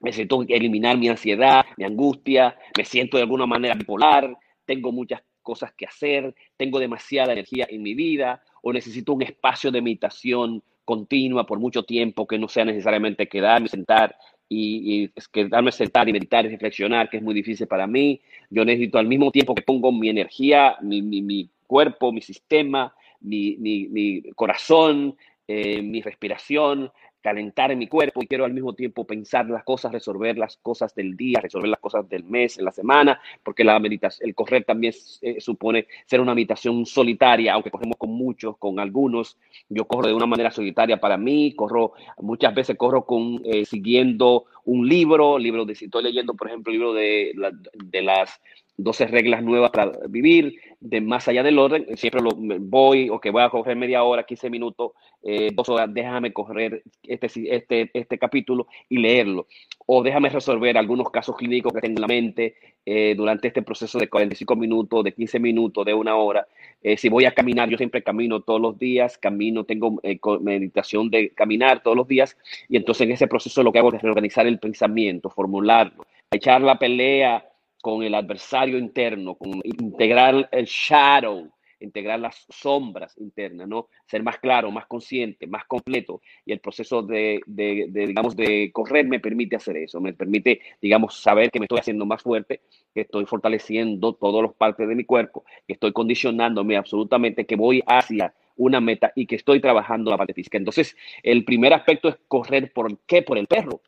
necesito 0.00 0.44
eliminar 0.48 0.98
mi 0.98 1.08
ansiedad, 1.08 1.64
mi 1.76 1.84
angustia, 1.84 2.56
me 2.76 2.84
siento 2.84 3.16
de 3.16 3.24
alguna 3.24 3.46
manera 3.46 3.74
bipolar, 3.74 4.36
tengo 4.64 4.92
muchas 4.92 5.22
cosas 5.42 5.72
que 5.72 5.86
hacer, 5.86 6.34
tengo 6.56 6.78
demasiada 6.78 7.32
energía 7.32 7.66
en 7.68 7.82
mi 7.82 7.94
vida 7.94 8.42
o 8.62 8.72
necesito 8.72 9.12
un 9.12 9.22
espacio 9.22 9.70
de 9.70 9.82
meditación 9.82 10.62
continua 10.84 11.46
por 11.46 11.58
mucho 11.58 11.84
tiempo 11.84 12.26
que 12.26 12.38
no 12.38 12.48
sea 12.48 12.64
necesariamente 12.64 13.28
quedarme, 13.28 13.68
sentar 13.68 14.16
y, 14.48 15.04
y 15.04 15.12
quedarme 15.32 15.72
sentar 15.72 16.08
y 16.08 16.12
meditar 16.12 16.44
y 16.44 16.48
reflexionar, 16.48 17.08
que 17.08 17.18
es 17.18 17.22
muy 17.22 17.34
difícil 17.34 17.66
para 17.66 17.86
mí. 17.86 18.20
Yo 18.50 18.64
necesito 18.64 18.98
al 18.98 19.06
mismo 19.06 19.30
tiempo 19.30 19.54
que 19.54 19.62
pongo 19.62 19.92
mi 19.92 20.08
energía, 20.08 20.76
mi, 20.80 21.02
mi, 21.02 21.22
mi 21.22 21.48
cuerpo, 21.66 22.12
mi 22.12 22.20
sistema, 22.20 22.94
mi, 23.20 23.56
mi, 23.58 24.22
corazón, 24.34 25.16
eh, 25.46 25.80
mi 25.82 26.02
respiración, 26.02 26.90
calentar 27.22 27.70
en 27.70 27.78
mi 27.78 27.86
cuerpo 27.86 28.22
y 28.22 28.26
quiero 28.26 28.44
al 28.44 28.52
mismo 28.52 28.74
tiempo 28.74 29.06
pensar 29.06 29.48
las 29.48 29.64
cosas, 29.64 29.92
resolver 29.92 30.36
las 30.36 30.56
cosas 30.58 30.94
del 30.94 31.16
día, 31.16 31.40
resolver 31.40 31.70
las 31.70 31.80
cosas 31.80 32.08
del 32.08 32.24
mes, 32.24 32.58
en 32.58 32.64
la 32.64 32.72
semana, 32.72 33.20
porque 33.42 33.64
la 33.64 33.78
meditación, 33.78 34.28
el 34.28 34.34
correr 34.34 34.64
también 34.64 34.92
eh, 35.22 35.40
supone 35.40 35.86
ser 36.04 36.20
una 36.20 36.34
meditación 36.34 36.84
solitaria, 36.84 37.54
aunque 37.54 37.70
corremos 37.70 37.96
con 37.96 38.10
muchos, 38.10 38.58
con 38.58 38.80
algunos. 38.80 39.38
Yo 39.68 39.86
corro 39.86 40.08
de 40.08 40.14
una 40.14 40.26
manera 40.26 40.50
solitaria 40.50 41.00
para 41.00 41.16
mí, 41.16 41.54
corro, 41.54 41.92
muchas 42.18 42.54
veces 42.54 42.76
corro 42.76 43.06
con, 43.06 43.40
eh, 43.44 43.64
siguiendo 43.64 44.46
un 44.64 44.88
libro, 44.88 45.38
libro 45.38 45.64
de, 45.64 45.74
si 45.74 45.86
estoy 45.86 46.04
leyendo, 46.04 46.34
por 46.34 46.48
ejemplo, 46.48 46.72
el 46.72 46.78
libro 46.78 46.92
de, 46.94 47.32
la, 47.34 47.50
de 47.84 48.02
las 48.02 48.40
12 48.76 49.06
reglas 49.06 49.42
nuevas 49.42 49.70
para 49.70 49.92
vivir, 50.08 50.54
de 50.80 51.00
más 51.00 51.28
allá 51.28 51.42
del 51.42 51.58
orden, 51.58 51.86
siempre 51.96 52.20
lo, 52.20 52.30
voy 52.34 53.08
o 53.08 53.20
que 53.20 53.30
voy 53.30 53.42
a 53.42 53.50
correr 53.50 53.76
media 53.76 54.02
hora, 54.02 54.24
15 54.24 54.50
minutos, 54.50 54.92
eh, 55.22 55.50
dos 55.52 55.68
horas, 55.68 55.92
déjame 55.92 56.32
correr 56.32 56.82
este, 57.04 57.28
este, 57.54 57.90
este 57.92 58.18
capítulo 58.18 58.66
y 58.88 58.98
leerlo. 58.98 59.46
O 59.86 60.02
déjame 60.02 60.28
resolver 60.28 60.76
algunos 60.76 61.10
casos 61.10 61.36
clínicos 61.36 61.72
que 61.72 61.80
tengo 61.80 61.98
en 61.98 62.00
la 62.00 62.08
mente 62.08 62.54
eh, 62.84 63.14
durante 63.16 63.46
este 63.46 63.62
proceso 63.62 63.96
de 63.98 64.08
45 64.08 64.56
minutos, 64.56 65.04
de 65.04 65.12
15 65.12 65.38
minutos, 65.38 65.84
de 65.84 65.94
una 65.94 66.16
hora. 66.16 66.48
Eh, 66.82 66.96
si 66.96 67.08
voy 67.08 67.24
a 67.26 67.30
caminar, 67.32 67.68
yo 67.68 67.76
siempre 67.76 68.02
camino 68.02 68.40
todos 68.40 68.60
los 68.60 68.76
días, 68.76 69.18
camino, 69.18 69.62
tengo 69.62 70.00
eh, 70.02 70.18
meditación 70.40 71.08
de 71.08 71.30
caminar 71.30 71.80
todos 71.84 71.96
los 71.96 72.08
días 72.08 72.36
y 72.68 72.76
entonces 72.76 73.06
en 73.06 73.12
ese 73.12 73.28
proceso 73.28 73.62
lo 73.62 73.70
que 73.70 73.78
hago 73.78 73.92
es 73.92 74.02
reorganizar 74.02 74.48
el 74.48 74.51
pensamiento, 74.58 75.30
formularlo, 75.30 76.04
echar 76.30 76.60
la 76.60 76.78
pelea 76.78 77.46
con 77.80 78.02
el 78.02 78.14
adversario 78.14 78.78
interno, 78.78 79.34
con 79.34 79.60
integrar 79.64 80.48
el 80.52 80.64
shadow, 80.66 81.50
integrar 81.80 82.20
las 82.20 82.46
sombras 82.48 83.18
internas, 83.18 83.68
¿no? 83.68 83.88
Ser 84.06 84.22
más 84.22 84.38
claro, 84.38 84.70
más 84.70 84.86
consciente, 84.86 85.46
más 85.46 85.64
completo. 85.64 86.22
Y 86.46 86.52
el 86.52 86.60
proceso 86.60 87.02
de, 87.02 87.40
digamos, 87.46 88.36
de 88.36 88.70
correr 88.72 89.06
me 89.06 89.20
permite 89.20 89.56
hacer 89.56 89.76
eso, 89.76 90.00
me 90.00 90.12
permite, 90.12 90.60
digamos, 90.80 91.20
saber 91.20 91.50
que 91.50 91.58
me 91.58 91.64
estoy 91.64 91.80
haciendo 91.80 92.06
más 92.06 92.22
fuerte, 92.22 92.60
que 92.94 93.00
estoy 93.02 93.26
fortaleciendo 93.26 94.12
todas 94.14 94.44
las 94.44 94.54
partes 94.54 94.88
de 94.88 94.94
mi 94.94 95.04
cuerpo, 95.04 95.44
que 95.66 95.72
estoy 95.74 95.92
condicionándome 95.92 96.76
absolutamente, 96.76 97.46
que 97.46 97.56
voy 97.56 97.82
hacia 97.86 98.32
una 98.54 98.80
meta 98.80 99.12
y 99.16 99.26
que 99.26 99.36
estoy 99.36 99.60
trabajando 99.60 100.10
la 100.10 100.18
parte 100.18 100.34
física. 100.34 100.58
Entonces, 100.58 100.96
el 101.22 101.44
primer 101.44 101.72
aspecto 101.72 102.08
es 102.08 102.16
correr, 102.28 102.72
¿por 102.72 102.98
qué? 103.06 103.22
Por 103.22 103.38
el 103.38 103.46
perro, 103.46 103.80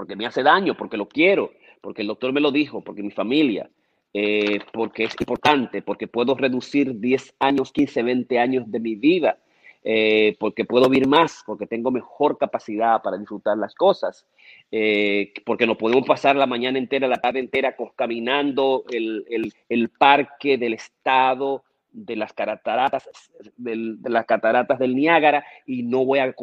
porque 0.00 0.16
me 0.16 0.24
hace 0.24 0.42
daño, 0.42 0.78
porque 0.78 0.96
lo 0.96 1.06
quiero, 1.06 1.52
porque 1.82 2.00
el 2.00 2.08
doctor 2.08 2.32
me 2.32 2.40
lo 2.40 2.50
dijo, 2.50 2.80
porque 2.80 3.02
mi 3.02 3.10
familia, 3.10 3.68
eh, 4.14 4.60
porque 4.72 5.04
es 5.04 5.14
importante, 5.20 5.82
porque 5.82 6.08
puedo 6.08 6.34
reducir 6.34 6.98
10 6.98 7.34
años, 7.38 7.70
15, 7.70 8.02
20 8.02 8.38
años 8.38 8.70
de 8.70 8.80
mi 8.80 8.94
vida, 8.94 9.36
eh, 9.84 10.38
porque 10.40 10.64
puedo 10.64 10.88
vivir 10.88 11.06
más, 11.06 11.42
porque 11.44 11.66
tengo 11.66 11.90
mejor 11.90 12.38
capacidad 12.38 13.02
para 13.02 13.18
disfrutar 13.18 13.58
las 13.58 13.74
cosas, 13.74 14.26
eh, 14.72 15.34
porque 15.44 15.66
no 15.66 15.76
podemos 15.76 16.06
pasar 16.06 16.34
la 16.34 16.46
mañana 16.46 16.78
entera, 16.78 17.06
la 17.06 17.20
tarde 17.20 17.40
entera 17.40 17.76
caminando 17.94 18.84
el, 18.90 19.52
el 19.68 19.88
parque 19.90 20.56
del 20.56 20.72
estado, 20.72 21.62
de 21.92 22.16
las 22.16 22.32
cataratas 22.32 23.08
del, 23.56 24.00
de 24.00 24.10
las 24.10 24.26
cataratas 24.26 24.78
del 24.78 24.94
Niágara 24.94 25.44
y 25.66 25.82
no 25.82 26.04
voy 26.04 26.18
a, 26.18 26.34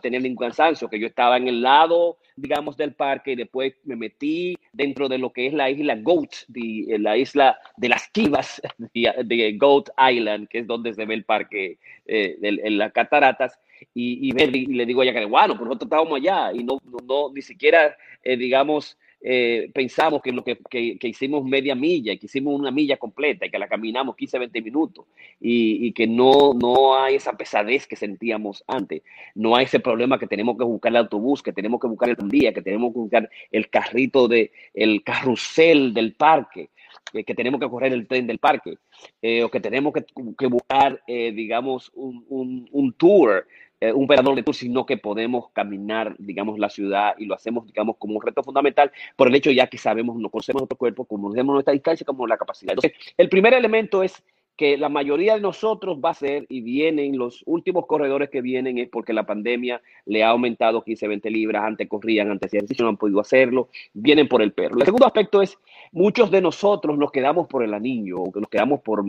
tener 0.00 0.22
ningún 0.22 0.46
cansancio, 0.46 0.88
que 0.88 0.98
yo 0.98 1.06
estaba 1.06 1.36
en 1.36 1.48
el 1.48 1.62
lado, 1.62 2.18
digamos, 2.36 2.76
del 2.76 2.94
parque 2.94 3.32
y 3.32 3.36
después 3.36 3.74
me 3.84 3.96
metí 3.96 4.56
dentro 4.72 5.08
de 5.08 5.18
lo 5.18 5.32
que 5.32 5.46
es 5.46 5.54
la 5.54 5.70
isla 5.70 5.96
Goat, 5.96 6.30
de, 6.48 6.96
la 6.98 7.16
isla 7.16 7.58
de 7.76 7.88
las 7.88 8.08
Kivas, 8.08 8.60
de, 8.94 9.56
Goat 9.58 9.88
Island, 9.98 10.48
que 10.48 10.58
es 10.60 10.66
donde 10.66 10.92
se 10.92 11.06
ve 11.06 11.14
el 11.14 11.24
parque 11.24 11.78
eh, 12.06 12.36
de, 12.40 12.70
las 12.70 12.92
cataratas, 12.92 13.58
y, 13.94 14.28
y, 14.28 14.32
le 14.32 14.86
digo 14.86 15.00
a 15.00 15.04
ella 15.04 15.14
que, 15.14 15.24
bueno, 15.24 15.54
pues 15.54 15.66
nosotros 15.66 15.86
estábamos 15.86 16.18
allá 16.18 16.52
y 16.52 16.62
no, 16.62 16.78
no, 16.84 16.98
no 17.02 17.32
ni 17.32 17.40
siquiera, 17.40 17.96
eh, 18.22 18.36
digamos, 18.36 18.98
eh, 19.22 19.70
pensamos 19.74 20.22
que, 20.22 20.32
lo 20.32 20.42
que, 20.42 20.58
que, 20.70 21.08
hicimos 21.08 21.44
media 21.44 21.74
milla, 21.74 22.16
que 22.16 22.26
hicimos 22.26 22.58
una 22.58 22.70
milla 22.70 22.96
completa 22.96 23.44
y 23.44 23.50
que 23.50 23.58
la 23.58 23.68
caminamos 23.68 24.16
15, 24.16 24.38
20 24.38 24.62
minutos 24.62 25.04
y, 25.40 25.86
y, 25.86 25.92
que 25.92 26.06
no, 26.06 26.54
no 26.54 26.96
hay 26.96 27.16
esa 27.16 27.34
pesadez 27.34 27.86
que 27.86 27.96
sentíamos 27.96 28.64
antes, 28.66 29.02
no 29.34 29.56
hay 29.56 29.64
ese 29.66 29.80
problema 29.80 30.18
que 30.18 30.26
tenemos 30.26 30.56
que 30.56 30.64
buscar 30.64 30.90
el 30.90 30.96
autobús, 30.96 31.42
que 31.42 31.52
tenemos 31.52 31.80
que 31.80 31.88
buscar 31.88 32.08
el 32.08 32.28
día, 32.30 32.54
que 32.54 32.62
tenemos 32.62 32.92
que 32.92 32.98
buscar 32.98 33.30
el 33.52 33.68
carrito 33.68 34.26
de, 34.26 34.52
el 34.72 35.02
carrusel 35.02 35.92
del 35.92 36.14
parque, 36.14 36.70
que 37.12 37.34
tenemos 37.34 37.60
que 37.60 37.68
correr 37.68 37.92
el 37.92 38.06
tren 38.06 38.26
del 38.26 38.38
parque, 38.38 38.76
eh, 39.20 39.42
o 39.42 39.50
que 39.50 39.60
tenemos 39.60 39.92
que, 39.92 40.04
que 40.38 40.46
buscar, 40.46 41.02
eh, 41.06 41.32
digamos, 41.32 41.90
un, 41.94 42.24
un, 42.28 42.68
un 42.72 42.92
tour 42.94 43.46
eh, 43.80 43.92
un 43.92 44.04
operador 44.04 44.34
de 44.34 44.42
tour, 44.42 44.54
sino 44.54 44.84
que 44.84 44.98
podemos 44.98 45.50
caminar, 45.52 46.14
digamos, 46.18 46.58
la 46.58 46.68
ciudad 46.68 47.14
y 47.18 47.24
lo 47.24 47.34
hacemos, 47.34 47.66
digamos, 47.66 47.96
como 47.96 48.16
un 48.16 48.22
reto 48.22 48.42
fundamental 48.42 48.92
por 49.16 49.28
el 49.28 49.34
hecho 49.34 49.50
ya 49.50 49.68
que 49.68 49.78
sabemos, 49.78 50.16
no 50.16 50.28
conocemos 50.28 50.60
nuestro 50.62 50.76
cuerpo, 50.76 51.04
conocemos 51.06 51.54
nuestra 51.54 51.72
distancia, 51.72 52.04
como 52.04 52.26
la 52.26 52.36
capacidad. 52.36 52.74
Entonces, 52.74 52.92
el 53.16 53.28
primer 53.28 53.54
elemento 53.54 54.02
es 54.02 54.22
que 54.60 54.76
la 54.76 54.90
mayoría 54.90 55.36
de 55.36 55.40
nosotros 55.40 56.00
va 56.04 56.10
a 56.10 56.14
ser 56.14 56.44
y 56.50 56.60
vienen 56.60 57.16
los 57.16 57.42
últimos 57.46 57.86
corredores 57.86 58.28
que 58.28 58.42
vienen 58.42 58.76
es 58.76 58.90
porque 58.90 59.14
la 59.14 59.24
pandemia 59.24 59.80
le 60.04 60.22
ha 60.22 60.28
aumentado 60.28 60.84
15, 60.84 61.08
20 61.08 61.30
libras, 61.30 61.64
antes 61.64 61.88
corrían, 61.88 62.30
antes 62.30 62.52
ejercicio, 62.52 62.84
no 62.84 62.90
han 62.90 62.98
podido 62.98 63.20
hacerlo, 63.20 63.70
vienen 63.94 64.28
por 64.28 64.42
el 64.42 64.52
perro. 64.52 64.76
El 64.78 64.84
segundo 64.84 65.06
aspecto 65.06 65.40
es, 65.40 65.56
muchos 65.92 66.30
de 66.30 66.42
nosotros 66.42 66.98
nos 66.98 67.10
quedamos 67.10 67.48
por 67.48 67.64
el 67.64 67.72
anillo, 67.72 68.20
o 68.20 68.38
nos 68.38 68.50
quedamos 68.50 68.82
por 68.82 69.02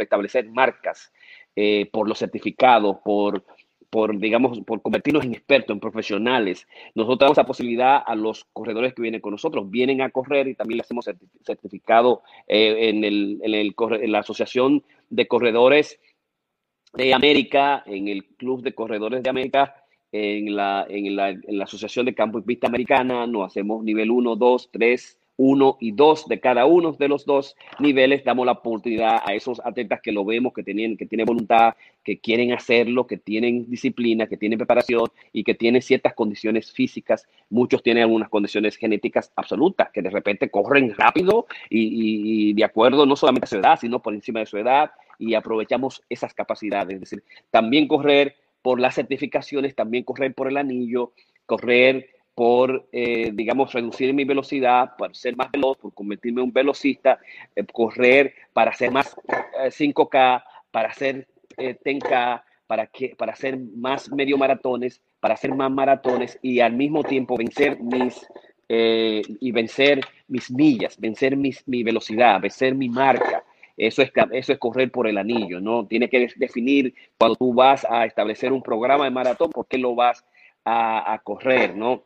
establecer 0.00 0.48
marcas, 0.48 1.12
eh, 1.54 1.88
por 1.92 2.08
los 2.08 2.18
certificados, 2.18 2.96
por 3.04 3.44
por, 3.90 4.18
digamos, 4.18 4.60
por 4.60 4.82
convertirnos 4.82 5.24
en 5.24 5.34
expertos, 5.34 5.74
en 5.74 5.80
profesionales. 5.80 6.66
Nosotros 6.94 7.18
damos 7.18 7.36
la 7.36 7.46
posibilidad 7.46 8.02
a 8.04 8.14
los 8.14 8.44
corredores 8.52 8.94
que 8.94 9.02
vienen 9.02 9.20
con 9.20 9.32
nosotros, 9.32 9.70
vienen 9.70 10.02
a 10.02 10.10
correr 10.10 10.48
y 10.48 10.54
también 10.54 10.78
le 10.78 10.82
hacemos 10.82 11.08
certificado 11.44 12.22
eh, 12.46 12.88
en, 12.88 13.04
el, 13.04 13.40
en, 13.42 13.54
el, 13.54 13.74
en 14.02 14.12
la 14.12 14.20
Asociación 14.20 14.84
de 15.10 15.28
Corredores 15.28 16.00
de 16.94 17.14
América, 17.14 17.82
en 17.86 18.08
el 18.08 18.24
Club 18.24 18.62
de 18.62 18.74
Corredores 18.74 19.22
de 19.22 19.30
América, 19.30 19.74
en 20.12 20.54
la, 20.54 20.86
en 20.88 21.14
la, 21.14 21.30
en 21.30 21.58
la 21.58 21.64
Asociación 21.64 22.06
de 22.06 22.14
Campo 22.14 22.38
y 22.38 22.42
Pista 22.42 22.68
Americana, 22.68 23.26
nos 23.26 23.46
hacemos 23.46 23.84
nivel 23.84 24.10
1, 24.10 24.36
2, 24.36 24.70
3, 24.72 25.18
uno 25.36 25.76
y 25.80 25.92
dos 25.92 26.26
de 26.28 26.40
cada 26.40 26.66
uno 26.66 26.92
de 26.92 27.08
los 27.08 27.26
dos 27.26 27.56
niveles, 27.78 28.24
damos 28.24 28.46
la 28.46 28.52
oportunidad 28.52 29.20
a 29.24 29.34
esos 29.34 29.60
atletas 29.64 30.00
que 30.02 30.12
lo 30.12 30.24
vemos, 30.24 30.52
que 30.52 30.62
tienen, 30.62 30.96
que 30.96 31.06
tienen 31.06 31.26
voluntad, 31.26 31.74
que 32.02 32.18
quieren 32.18 32.52
hacerlo, 32.52 33.06
que 33.06 33.18
tienen 33.18 33.68
disciplina, 33.70 34.26
que 34.26 34.36
tienen 34.36 34.58
preparación 34.58 35.08
y 35.32 35.44
que 35.44 35.54
tienen 35.54 35.82
ciertas 35.82 36.14
condiciones 36.14 36.72
físicas. 36.72 37.28
Muchos 37.50 37.82
tienen 37.82 38.04
algunas 38.04 38.28
condiciones 38.28 38.76
genéticas 38.76 39.32
absolutas, 39.36 39.90
que 39.90 40.02
de 40.02 40.10
repente 40.10 40.50
corren 40.50 40.94
rápido 40.96 41.46
y, 41.68 41.80
y, 41.80 42.50
y 42.50 42.52
de 42.54 42.64
acuerdo 42.64 43.04
no 43.04 43.16
solamente 43.16 43.44
a 43.44 43.48
su 43.48 43.56
edad, 43.56 43.78
sino 43.78 44.00
por 44.00 44.14
encima 44.14 44.40
de 44.40 44.46
su 44.46 44.56
edad 44.56 44.90
y 45.18 45.34
aprovechamos 45.34 46.02
esas 46.08 46.34
capacidades. 46.34 46.94
Es 46.94 47.00
decir, 47.00 47.24
también 47.50 47.88
correr 47.88 48.36
por 48.62 48.80
las 48.80 48.94
certificaciones, 48.94 49.74
también 49.74 50.04
correr 50.04 50.34
por 50.34 50.48
el 50.48 50.56
anillo, 50.56 51.12
correr 51.46 52.15
por, 52.36 52.86
eh, 52.92 53.30
digamos, 53.32 53.72
reducir 53.72 54.12
mi 54.12 54.24
velocidad, 54.24 54.94
para 54.98 55.14
ser 55.14 55.34
más 55.36 55.50
veloz, 55.50 55.78
por 55.78 55.94
convertirme 55.94 56.42
en 56.42 56.48
un 56.48 56.52
velocista, 56.52 57.18
eh, 57.56 57.64
correr 57.72 58.34
para 58.52 58.72
hacer 58.72 58.90
más 58.90 59.16
eh, 59.58 59.70
5K, 59.70 60.44
para 60.70 60.90
hacer 60.90 61.26
10K, 61.56 62.42
para, 62.66 62.88
que, 62.88 63.16
para 63.16 63.32
hacer 63.32 63.58
más 63.58 64.12
medio 64.12 64.36
maratones, 64.36 65.00
para 65.18 65.32
hacer 65.32 65.54
más 65.54 65.70
maratones 65.70 66.38
y 66.42 66.60
al 66.60 66.74
mismo 66.74 67.02
tiempo 67.04 67.38
vencer 67.38 67.80
mis, 67.80 68.28
y 68.68 69.52
vencer 69.52 70.02
mis 70.28 70.50
millas, 70.50 71.00
vencer 71.00 71.38
mis, 71.38 71.66
mi 71.66 71.82
velocidad, 71.82 72.38
vencer 72.38 72.74
mi 72.74 72.90
marca. 72.90 73.44
Eso 73.78 74.02
es, 74.02 74.12
eso 74.32 74.52
es 74.52 74.58
correr 74.58 74.90
por 74.90 75.08
el 75.08 75.16
anillo, 75.16 75.58
¿no? 75.58 75.86
Tiene 75.86 76.10
que 76.10 76.28
definir 76.36 76.92
cuando 77.16 77.36
tú 77.36 77.54
vas 77.54 77.86
a 77.88 78.04
establecer 78.04 78.52
un 78.52 78.62
programa 78.62 79.04
de 79.04 79.10
maratón, 79.10 79.48
por 79.48 79.66
qué 79.66 79.78
lo 79.78 79.94
vas 79.94 80.22
a, 80.66 81.14
a 81.14 81.18
correr, 81.20 81.74
¿no? 81.74 82.02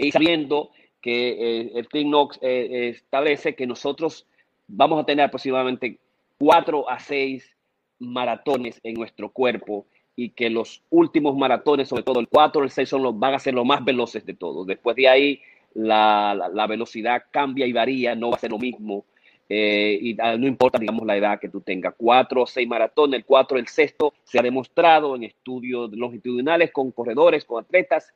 Y 0.00 0.12
sabiendo 0.12 0.70
que 1.00 1.28
eh, 1.30 1.72
el 1.74 1.88
TICNOX 1.88 2.38
eh, 2.42 2.90
establece 2.94 3.54
que 3.54 3.66
nosotros 3.66 4.26
vamos 4.66 5.00
a 5.00 5.04
tener 5.04 5.24
aproximadamente 5.26 5.98
cuatro 6.38 6.88
a 6.88 6.98
seis 6.98 7.54
maratones 7.98 8.80
en 8.82 8.94
nuestro 8.94 9.30
cuerpo 9.30 9.86
y 10.16 10.30
que 10.30 10.50
los 10.50 10.82
últimos 10.90 11.36
maratones, 11.36 11.88
sobre 11.88 12.02
todo 12.02 12.18
el 12.18 12.26
4 12.26 12.60
o 12.60 12.64
el 12.64 12.70
6, 12.70 12.88
son 12.88 13.02
los, 13.04 13.16
van 13.16 13.34
a 13.34 13.38
ser 13.38 13.54
los 13.54 13.64
más 13.64 13.84
veloces 13.84 14.26
de 14.26 14.34
todos. 14.34 14.66
Después 14.66 14.96
de 14.96 15.08
ahí, 15.08 15.40
la, 15.74 16.50
la, 16.52 16.66
velocidad 16.66 17.22
cambia 17.30 17.66
y 17.66 17.72
varía, 17.72 18.16
no 18.16 18.30
va 18.30 18.36
a 18.36 18.40
ser 18.40 18.50
lo 18.50 18.58
mismo. 18.58 19.04
eh, 19.48 19.96
y 20.02 20.16
ah, 20.20 20.36
no 20.36 20.48
importa, 20.48 20.76
digamos, 20.76 21.06
la 21.06 21.16
edad 21.16 21.38
que 21.38 21.48
tú 21.48 21.60
tengas, 21.60 21.94
cuatro 21.96 22.42
o 22.42 22.46
seis 22.46 22.66
maratones, 22.66 23.18
el 23.18 23.24
cuatro, 23.24 23.58
el 23.58 23.68
sexto, 23.68 24.12
se 24.24 24.40
ha 24.40 24.42
demostrado 24.42 25.14
en 25.14 25.22
estudios 25.22 25.92
longitudinales 25.92 26.72
con 26.72 26.90
corredores, 26.90 27.44
con 27.44 27.62
atletas 27.62 28.12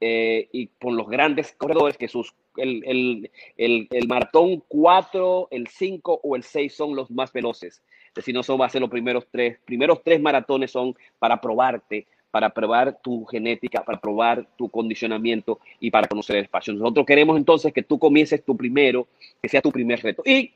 eh, 0.00 0.48
y 0.52 0.68
con 0.80 0.96
los 0.96 1.08
grandes 1.08 1.52
corredores 1.52 1.96
que 1.96 2.08
sus, 2.08 2.34
el, 2.56 2.82
el, 2.86 3.30
el, 3.56 3.88
el 3.90 4.08
maratón 4.08 4.62
4, 4.68 5.48
el 5.50 5.66
5 5.66 6.20
o 6.22 6.36
el 6.36 6.42
6 6.42 6.74
son 6.74 6.94
los 6.94 7.10
más 7.10 7.32
veloces. 7.32 7.82
Es 8.08 8.14
decir, 8.14 8.34
no 8.34 8.42
son 8.42 8.60
va 8.60 8.66
a 8.66 8.70
ser 8.70 8.80
los 8.80 8.90
primeros 8.90 9.26
tres, 9.30 9.58
primeros 9.64 10.02
tres 10.02 10.20
maratones 10.20 10.70
son 10.70 10.96
para 11.18 11.40
probarte, 11.40 12.06
para 12.30 12.50
probar 12.50 13.00
tu 13.02 13.24
genética, 13.26 13.84
para 13.84 14.00
probar 14.00 14.46
tu 14.56 14.68
condicionamiento 14.68 15.60
y 15.80 15.90
para 15.90 16.08
conocer 16.08 16.36
el 16.36 16.44
espacio. 16.44 16.72
Nosotros 16.74 17.06
queremos 17.06 17.36
entonces 17.36 17.72
que 17.72 17.82
tú 17.82 17.98
comiences 17.98 18.44
tu 18.44 18.56
primero, 18.56 19.08
que 19.42 19.48
sea 19.48 19.62
tu 19.62 19.72
primer 19.72 20.00
reto. 20.00 20.22
Y 20.24 20.52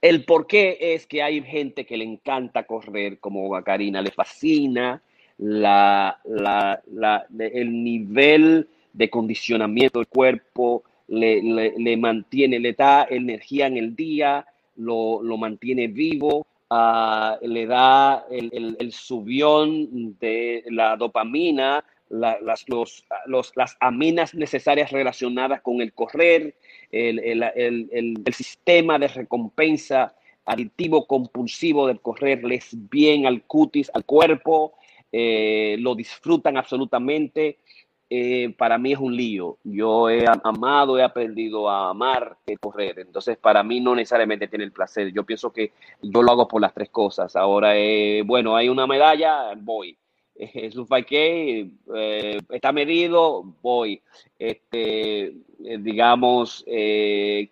el 0.00 0.24
por 0.24 0.46
qué 0.46 0.78
es 0.80 1.06
que 1.06 1.22
hay 1.22 1.42
gente 1.42 1.84
que 1.84 1.96
le 1.96 2.04
encanta 2.04 2.64
correr, 2.64 3.18
como 3.18 3.54
a 3.56 3.62
Karina, 3.62 4.00
le 4.00 4.10
fascina 4.10 5.02
la, 5.38 6.18
la, 6.24 6.82
la, 6.92 7.26
el 7.38 7.84
nivel 7.84 8.68
de 8.92 9.08
condicionamiento 9.08 10.00
del 10.00 10.08
cuerpo, 10.08 10.82
le, 11.08 11.40
le, 11.42 11.96
mantiene, 11.96 12.58
le 12.58 12.74
da 12.74 13.06
energía 13.08 13.66
en 13.66 13.78
el 13.78 13.96
día, 13.96 14.46
lo, 14.76 15.22
lo 15.22 15.36
mantiene 15.36 15.86
vivo, 15.86 16.46
uh, 16.70 17.46
le 17.46 17.66
da 17.66 18.26
el, 18.30 18.76
el, 18.78 18.92
subión 18.92 20.16
de 20.18 20.64
la 20.68 20.96
dopamina, 20.96 21.82
la, 22.10 22.38
las, 22.42 22.68
los, 22.68 23.04
los, 23.26 23.52
las 23.56 23.76
aminas 23.80 24.34
necesarias 24.34 24.90
relacionadas 24.90 25.62
con 25.62 25.80
el 25.80 25.92
correr, 25.92 26.54
el, 26.90 27.18
el, 27.18 28.34
sistema 28.34 28.98
de 28.98 29.08
recompensa 29.08 30.14
aditivo 30.44 31.06
compulsivo 31.06 31.86
del 31.86 32.00
correr 32.00 32.42
les 32.44 32.70
bien 32.88 33.26
al 33.26 33.42
cutis, 33.42 33.90
al 33.92 34.04
cuerpo, 34.04 34.72
eh, 35.12 35.76
lo 35.78 35.94
disfrutan 35.94 36.56
absolutamente. 36.56 37.58
Eh, 38.10 38.54
para 38.56 38.78
mí 38.78 38.92
es 38.92 38.98
un 38.98 39.14
lío. 39.14 39.58
Yo 39.64 40.08
he 40.08 40.24
amado, 40.42 40.98
he 40.98 41.02
aprendido 41.02 41.68
a 41.68 41.90
amar 41.90 42.38
el 42.46 42.58
correr. 42.58 43.00
Entonces, 43.00 43.36
para 43.36 43.62
mí 43.62 43.80
no 43.80 43.94
necesariamente 43.94 44.48
tiene 44.48 44.64
el 44.64 44.72
placer. 44.72 45.12
Yo 45.12 45.24
pienso 45.24 45.52
que 45.52 45.72
yo 46.00 46.22
lo 46.22 46.32
hago 46.32 46.48
por 46.48 46.62
las 46.62 46.72
tres 46.72 46.88
cosas. 46.90 47.36
Ahora, 47.36 47.76
eh, 47.76 48.22
bueno, 48.24 48.56
hay 48.56 48.68
una 48.68 48.86
medalla, 48.86 49.52
voy 49.56 49.96
es 50.34 50.76
un 50.76 50.86
5K, 50.86 51.72
eh, 51.96 52.38
está 52.50 52.72
medido, 52.72 53.42
voy. 53.60 54.00
Este, 54.38 55.34
digamos, 55.58 56.64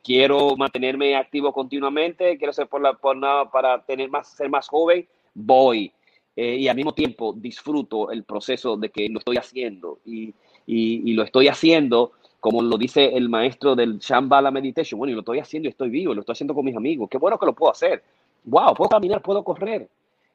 quiero 0.05 0.57
mantenerme 0.57 1.17
activo 1.17 1.53
continuamente, 1.53 2.39
quiero 2.39 2.53
ser 2.53 2.69
por 2.69 2.81
la, 2.81 2.95
por 2.95 3.17
nada, 3.17 3.51
para 3.51 3.85
tener 3.85 4.09
más, 4.09 4.29
ser 4.29 4.49
más 4.49 4.69
joven, 4.69 5.07
voy. 5.35 5.93
Eh, 6.37 6.57
y 6.57 6.69
al 6.69 6.76
mismo 6.76 6.93
tiempo 6.93 7.35
disfruto 7.35 8.11
el 8.11 8.25
proceso 8.25 8.76
de 8.76 8.90
que 8.90 9.09
lo 9.09 9.19
estoy 9.21 9.38
haciendo 9.38 10.00
y, 10.05 10.35
y, 10.66 11.11
y, 11.11 11.14
lo 11.14 11.23
estoy 11.23 11.49
haciendo 11.49 12.12
como 12.40 12.61
lo 12.61 12.76
dice 12.76 13.16
el 13.16 13.28
maestro 13.28 13.75
del 13.75 13.99
Shambhala 13.99 14.50
Meditation. 14.50 14.99
Bueno, 14.99 15.12
y 15.12 15.14
lo 15.14 15.21
estoy 15.21 15.38
haciendo 15.38 15.69
y 15.69 15.71
estoy 15.71 15.88
vivo, 15.88 16.14
lo 16.14 16.21
estoy 16.21 16.35
haciendo 16.35 16.55
con 16.55 16.64
mis 16.64 16.76
amigos. 16.76 17.09
Qué 17.11 17.19
bueno 17.19 17.38
que 17.38 17.47
lo 17.47 17.55
puedo 17.55 17.73
hacer. 17.73 18.05
Wow, 18.45 18.75
puedo 18.75 18.90
caminar, 18.90 19.23
puedo 19.23 19.43
correr 19.43 19.88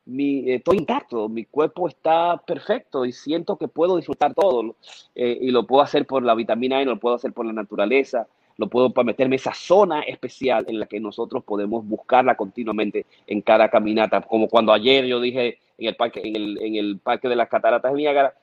mi, 0.05 0.49
eh, 0.49 0.55
estoy 0.55 0.77
intacto, 0.77 1.29
mi 1.29 1.45
cuerpo 1.45 1.87
está 1.87 2.37
perfecto 2.37 3.05
y 3.05 3.11
siento 3.11 3.57
que 3.57 3.67
puedo 3.67 3.97
disfrutar 3.97 4.33
todo 4.33 4.75
eh, 5.15 5.37
y 5.41 5.51
lo 5.51 5.65
puedo 5.65 5.83
hacer 5.83 6.05
por 6.05 6.23
la 6.23 6.35
vitamina 6.35 6.81
E, 6.81 6.85
lo 6.85 6.99
puedo 6.99 7.15
hacer 7.15 7.33
por 7.33 7.45
la 7.45 7.53
naturaleza, 7.53 8.27
lo 8.57 8.67
puedo 8.67 8.91
para 8.91 9.05
meterme 9.05 9.35
esa 9.35 9.53
zona 9.53 10.01
especial 10.01 10.65
en 10.67 10.79
la 10.79 10.85
que 10.85 10.99
nosotros 10.99 11.43
podemos 11.43 11.85
buscarla 11.87 12.35
continuamente 12.35 13.05
en 13.27 13.41
cada 13.41 13.69
caminata, 13.69 14.21
como 14.21 14.47
cuando 14.47 14.73
ayer 14.73 15.05
yo 15.05 15.19
dije 15.19 15.59
en 15.81 15.87
el 15.89 15.95
parque, 15.95 16.21
en 16.23 16.35
el, 16.35 16.61
en 16.61 16.75
el 16.75 16.99
parque 16.99 17.27
de 17.27 17.35
las 17.35 17.49
cataratas 17.49 17.91
de 17.91 17.97
Niágara, 17.97 18.33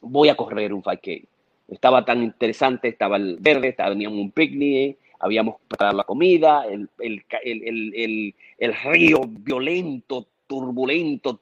voy 0.00 0.28
a 0.28 0.36
correr 0.36 0.72
un 0.72 0.82
5K. 0.82 1.26
Estaba 1.68 2.04
tan 2.04 2.22
interesante, 2.22 2.88
estaba 2.88 3.16
el 3.16 3.36
verde, 3.38 3.72
teníamos 3.72 4.18
un 4.18 4.30
picnic, 4.32 4.98
habíamos 5.20 5.56
preparado 5.68 5.96
la 5.98 6.04
comida, 6.04 6.66
el, 6.66 6.88
el, 6.98 7.24
el, 7.94 8.34
el 8.58 8.74
río 8.74 9.20
violento, 9.26 10.26
turbulento, 10.46 11.40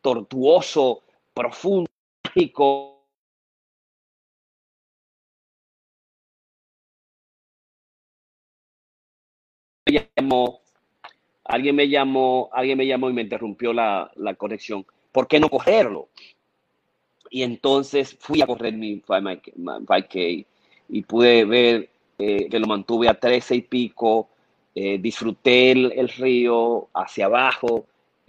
tortuoso, 0.00 1.02
profundo, 1.32 1.88
llamó, 10.16 10.60
alguien 11.44 11.76
me 11.76 11.88
llamó, 11.88 12.48
alguien 12.52 12.78
me 12.78 12.86
llamó 12.86 13.10
y 13.10 13.12
me 13.12 13.22
interrumpió 13.22 13.72
la, 13.72 14.10
la 14.16 14.34
conexión. 14.34 14.84
¿Por 15.12 15.26
qué 15.26 15.40
no 15.40 15.48
correrlo? 15.48 16.08
Y 17.30 17.42
entonces 17.42 18.16
fui 18.18 18.42
a 18.42 18.46
correr 18.46 18.74
mi 18.74 19.00
5K 19.00 20.46
y 20.88 21.02
pude 21.02 21.44
ver 21.44 21.88
eh, 22.18 22.48
que 22.50 22.58
lo 22.58 22.66
mantuve 22.66 23.08
a 23.08 23.14
13 23.14 23.54
y 23.54 23.62
pico, 23.62 24.28
eh, 24.74 24.98
disfruté 24.98 25.72
el, 25.72 25.92
el, 25.92 26.08
río 26.08 26.88
hacia 26.92 27.26
abajo, 27.26 27.86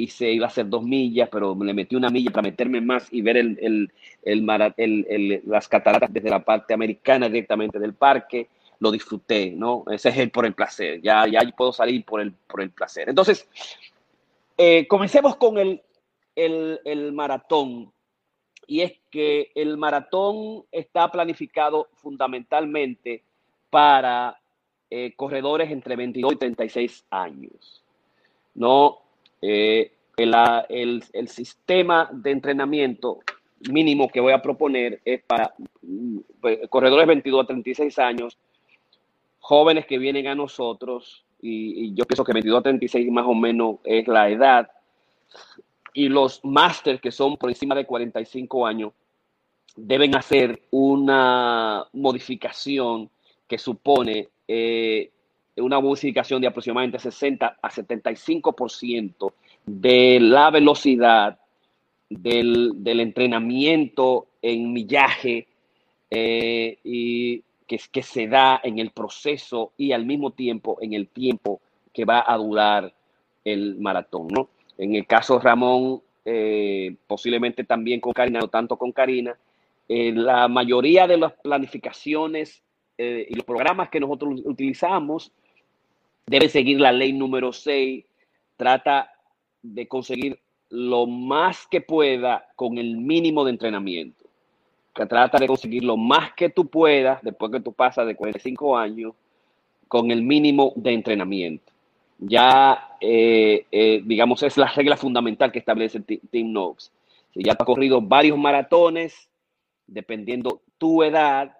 se 0.07 0.31
iba 0.31 0.45
a 0.45 0.49
hacer 0.49 0.69
dos 0.69 0.83
millas, 0.83 1.29
pero 1.31 1.55
le 1.55 1.73
metí 1.73 1.95
una 1.95 2.09
milla 2.09 2.31
para 2.31 2.43
meterme 2.43 2.81
más 2.81 3.07
y 3.11 3.21
ver 3.21 3.37
el, 3.37 3.57
el, 3.61 3.91
el, 4.23 5.41
las 5.45 5.67
cataratas 5.67 6.11
desde 6.11 6.29
la 6.29 6.43
parte 6.43 6.73
americana 6.73 7.27
directamente 7.27 7.79
del 7.79 7.93
parque. 7.93 8.47
Lo 8.81 8.91
disfruté, 8.91 9.51
¿no? 9.51 9.85
Ese 9.89 10.09
es 10.09 10.17
el 10.17 10.29
por 10.29 10.45
el 10.45 10.53
placer. 10.53 11.01
Ya, 11.01 11.25
ya 11.27 11.39
puedo 11.55 11.71
salir 11.71 12.03
por 12.03 12.19
el, 12.19 12.33
por 12.33 12.61
el 12.61 12.71
placer. 12.71 13.07
Entonces, 13.07 13.47
eh, 14.57 14.85
comencemos 14.87 15.37
con 15.37 15.57
el, 15.57 15.81
el, 16.35 16.81
el 16.83 17.13
maratón. 17.13 17.93
Y 18.67 18.81
es 18.81 18.93
que 19.09 19.51
el 19.55 19.77
maratón 19.77 20.65
está 20.71 21.09
planificado 21.09 21.87
fundamentalmente 21.95 23.23
para 23.69 24.41
eh, 24.89 25.13
corredores 25.15 25.71
entre 25.71 25.95
22 25.95 26.33
y 26.33 26.35
36 26.35 27.05
años. 27.09 27.81
No, 28.55 28.99
eh, 29.41 29.93
el, 30.17 30.35
el, 30.67 31.03
el, 31.13 31.27
sistema 31.29 32.09
de 32.11 32.31
entrenamiento 32.31 33.19
mínimo 33.69 34.09
que 34.09 34.19
voy 34.19 34.33
a 34.33 34.41
proponer 34.41 35.01
es 35.05 35.23
para 35.23 35.53
pues, 36.41 36.59
corredores 36.69 37.07
22 37.07 37.43
a 37.43 37.47
36 37.47 37.99
años, 37.99 38.37
jóvenes 39.51 39.85
que 39.85 39.97
vienen 39.97 40.27
a 40.27 40.35
nosotros, 40.35 41.25
y, 41.41 41.87
y, 41.87 41.93
yo 41.93 42.05
pienso 42.05 42.23
que 42.23 42.31
22 42.31 42.57
a 42.57 42.63
36 42.63 43.11
más 43.11 43.25
o 43.27 43.33
menos 43.33 43.79
es 43.83 44.07
la 44.07 44.29
edad, 44.29 44.71
y 45.93 46.07
los 46.07 46.39
máster 46.45 47.01
que 47.01 47.11
son 47.11 47.35
por 47.35 47.49
encima 47.49 47.75
de 47.75 47.85
45 47.85 48.65
años, 48.65 48.93
deben 49.75 50.15
hacer 50.15 50.61
una 50.71 51.85
modificación 51.91 53.09
que 53.45 53.57
supone 53.57 54.29
eh, 54.47 55.11
una 55.57 55.81
modificación 55.81 56.39
de 56.39 56.47
aproximadamente 56.47 56.97
60 56.97 57.57
a 57.61 57.69
75% 57.69 59.33
de 59.65 60.19
la 60.21 60.49
velocidad 60.49 61.37
del, 62.09 62.73
entrenamiento 62.85 64.27
en 64.41 64.71
millaje 64.71 65.45
eh, 66.09 66.77
y 66.85 67.43
que, 67.77 68.03
se 68.03 68.27
da 68.27 68.59
en 68.63 68.79
el 68.79 68.91
proceso 68.91 69.71
y 69.77 69.93
al 69.93 70.05
mismo 70.05 70.31
tiempo 70.31 70.77
en 70.81 70.93
el 70.93 71.07
tiempo 71.07 71.61
que 71.93 72.05
va 72.05 72.23
a 72.25 72.37
durar 72.37 72.93
el 73.45 73.77
maratón. 73.77 74.27
¿no? 74.27 74.49
En 74.77 74.95
el 74.95 75.07
caso 75.07 75.37
de 75.37 75.43
Ramón, 75.43 76.01
eh, 76.25 76.95
posiblemente 77.07 77.63
también 77.63 77.99
con 77.99 78.13
Karina, 78.13 78.39
no 78.39 78.49
tanto 78.49 78.77
con 78.77 78.91
Karina, 78.91 79.37
eh, 79.87 80.11
la 80.11 80.47
mayoría 80.47 81.07
de 81.07 81.17
las 81.17 81.33
planificaciones 81.33 82.61
eh, 82.97 83.27
y 83.29 83.35
los 83.35 83.45
programas 83.45 83.89
que 83.89 83.99
nosotros 83.99 84.41
utilizamos 84.45 85.31
debe 86.25 86.49
seguir 86.49 86.79
la 86.79 86.91
ley 86.91 87.13
número 87.13 87.51
6, 87.51 88.05
trata 88.57 89.11
de 89.61 89.87
conseguir 89.87 90.39
lo 90.69 91.07
más 91.07 91.67
que 91.67 91.81
pueda 91.81 92.47
con 92.55 92.77
el 92.77 92.97
mínimo 92.97 93.43
de 93.43 93.51
entrenamiento. 93.51 94.25
Que 94.93 95.05
trata 95.05 95.37
de 95.37 95.47
conseguir 95.47 95.83
lo 95.83 95.95
más 95.97 96.33
que 96.33 96.49
tú 96.49 96.67
puedas 96.67 97.21
después 97.21 97.51
que 97.51 97.59
tú 97.59 97.71
pasas 97.71 98.05
de 98.05 98.15
45 98.15 98.77
años 98.77 99.13
con 99.87 100.11
el 100.11 100.21
mínimo 100.21 100.73
de 100.75 100.93
entrenamiento. 100.93 101.71
Ya, 102.17 102.95
eh, 102.99 103.65
eh, 103.71 104.01
digamos, 104.05 104.43
es 104.43 104.55
la 104.57 104.67
regla 104.67 104.95
fundamental 104.95 105.51
que 105.51 105.59
establece 105.59 106.01
Team 106.01 106.51
Nox. 106.51 106.91
Si 107.33 107.43
ya 107.43 107.53
has 107.53 107.65
corrido 107.65 108.01
varios 108.01 108.37
maratones, 108.37 109.29
dependiendo 109.87 110.61
tu 110.77 111.03
edad, 111.03 111.57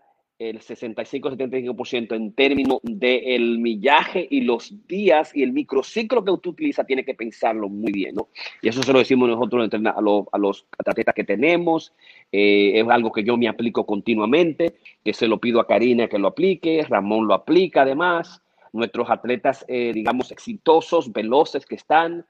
el 0.49 0.59
65-75% 0.59 2.15
en 2.15 2.33
términos 2.33 2.79
del 2.81 3.59
millaje 3.59 4.27
y 4.27 4.41
los 4.41 4.73
días 4.87 5.35
y 5.35 5.43
el 5.43 5.53
microciclo 5.53 6.25
que 6.25 6.31
usted 6.31 6.49
utiliza, 6.49 6.83
tiene 6.83 7.05
que 7.05 7.13
pensarlo 7.13 7.69
muy 7.69 7.91
bien, 7.91 8.15
¿no? 8.15 8.29
Y 8.61 8.69
eso 8.69 8.81
se 8.81 8.91
lo 8.91 8.99
decimos 8.99 9.29
nosotros 9.29 9.69
a 9.71 10.01
los, 10.01 10.25
a 10.31 10.37
los 10.39 10.65
atletas 10.79 11.13
que 11.13 11.23
tenemos, 11.23 11.93
eh, 12.31 12.79
es 12.79 12.87
algo 12.89 13.11
que 13.11 13.23
yo 13.23 13.37
me 13.37 13.47
aplico 13.47 13.85
continuamente, 13.85 14.77
que 15.05 15.13
se 15.13 15.27
lo 15.27 15.39
pido 15.39 15.59
a 15.59 15.67
Karina 15.67 16.07
que 16.07 16.17
lo 16.17 16.29
aplique, 16.29 16.83
Ramón 16.89 17.27
lo 17.27 17.35
aplica 17.35 17.83
además, 17.83 18.41
nuestros 18.73 19.11
atletas, 19.11 19.63
eh, 19.67 19.91
digamos, 19.93 20.31
exitosos, 20.31 21.11
veloces 21.11 21.67
que 21.67 21.75
están, 21.75 22.25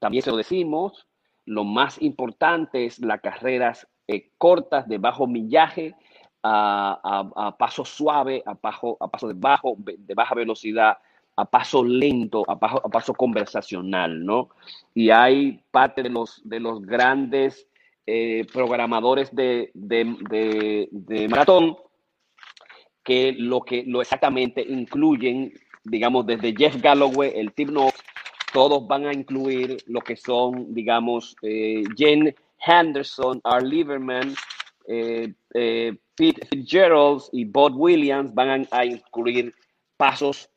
también 0.00 0.22
se 0.22 0.30
lo 0.30 0.36
decimos, 0.36 1.06
lo 1.46 1.64
más 1.64 2.00
importante 2.02 2.84
es 2.84 2.98
las 2.98 3.22
carreras 3.22 3.86
eh, 4.06 4.28
cortas 4.36 4.86
de 4.86 4.98
bajo 4.98 5.26
millaje, 5.26 5.94
a, 6.46 7.30
a, 7.34 7.56
paso 7.56 7.84
suave, 7.84 8.42
a 8.44 8.54
paso, 8.54 8.96
a 9.00 9.08
paso 9.08 9.28
de, 9.28 9.34
bajo, 9.34 9.76
de 9.78 10.14
baja 10.14 10.34
velocidad, 10.34 10.98
a 11.36 11.44
paso 11.46 11.82
lento, 11.82 12.44
a 12.46 12.58
paso, 12.58 12.80
a 12.84 12.88
paso 12.88 13.14
conversacional, 13.14 14.24
¿no? 14.24 14.50
Y 14.94 15.10
hay 15.10 15.62
parte 15.70 16.02
de 16.02 16.10
los, 16.10 16.42
de 16.44 16.60
los 16.60 16.82
grandes 16.82 17.66
eh, 18.06 18.46
programadores 18.52 19.34
de, 19.34 19.70
de, 19.72 20.88
de, 20.90 21.28
maratón 21.28 21.78
que 23.02 23.32
lo 23.32 23.62
que 23.62 23.84
lo 23.86 24.02
exactamente 24.02 24.62
incluyen, 24.62 25.52
digamos, 25.84 26.26
desde 26.26 26.54
Jeff 26.54 26.80
Galloway, 26.80 27.32
el 27.34 27.52
Team 27.54 27.70
Knox, 27.70 27.98
todos 28.52 28.86
van 28.86 29.06
a 29.06 29.12
incluir 29.12 29.78
lo 29.86 30.00
que 30.00 30.16
son, 30.16 30.74
digamos, 30.74 31.34
eh, 31.42 31.84
Jen 31.96 32.34
Henderson, 32.66 33.40
R. 33.44 33.66
Lieberman, 33.66 34.34
eh, 34.86 35.32
eh, 35.54 35.92
Pete 36.16 36.46
Fitzgerald 36.50 37.22
y 37.32 37.44
Bob 37.44 37.74
Williams 37.76 38.32
van 38.34 38.66
a 38.70 38.84
incluir 38.84 39.52
pasos. 39.96 40.48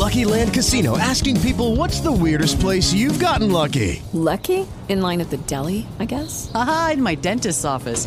Lucky 0.00 0.24
Land 0.24 0.54
Casino 0.54 0.96
asking 0.96 1.40
people 1.40 1.76
what's 1.76 2.00
the 2.00 2.12
weirdest 2.12 2.58
place 2.58 2.92
you've 2.92 3.18
gotten 3.18 3.52
lucky. 3.52 4.02
Lucky? 4.12 4.66
In 4.88 5.02
line 5.02 5.20
at 5.20 5.30
the 5.30 5.36
deli, 5.46 5.86
I 5.98 6.06
guess. 6.06 6.50
Aha, 6.54 6.92
in 6.94 7.02
my 7.02 7.14
dentist's 7.14 7.64
office. 7.64 8.06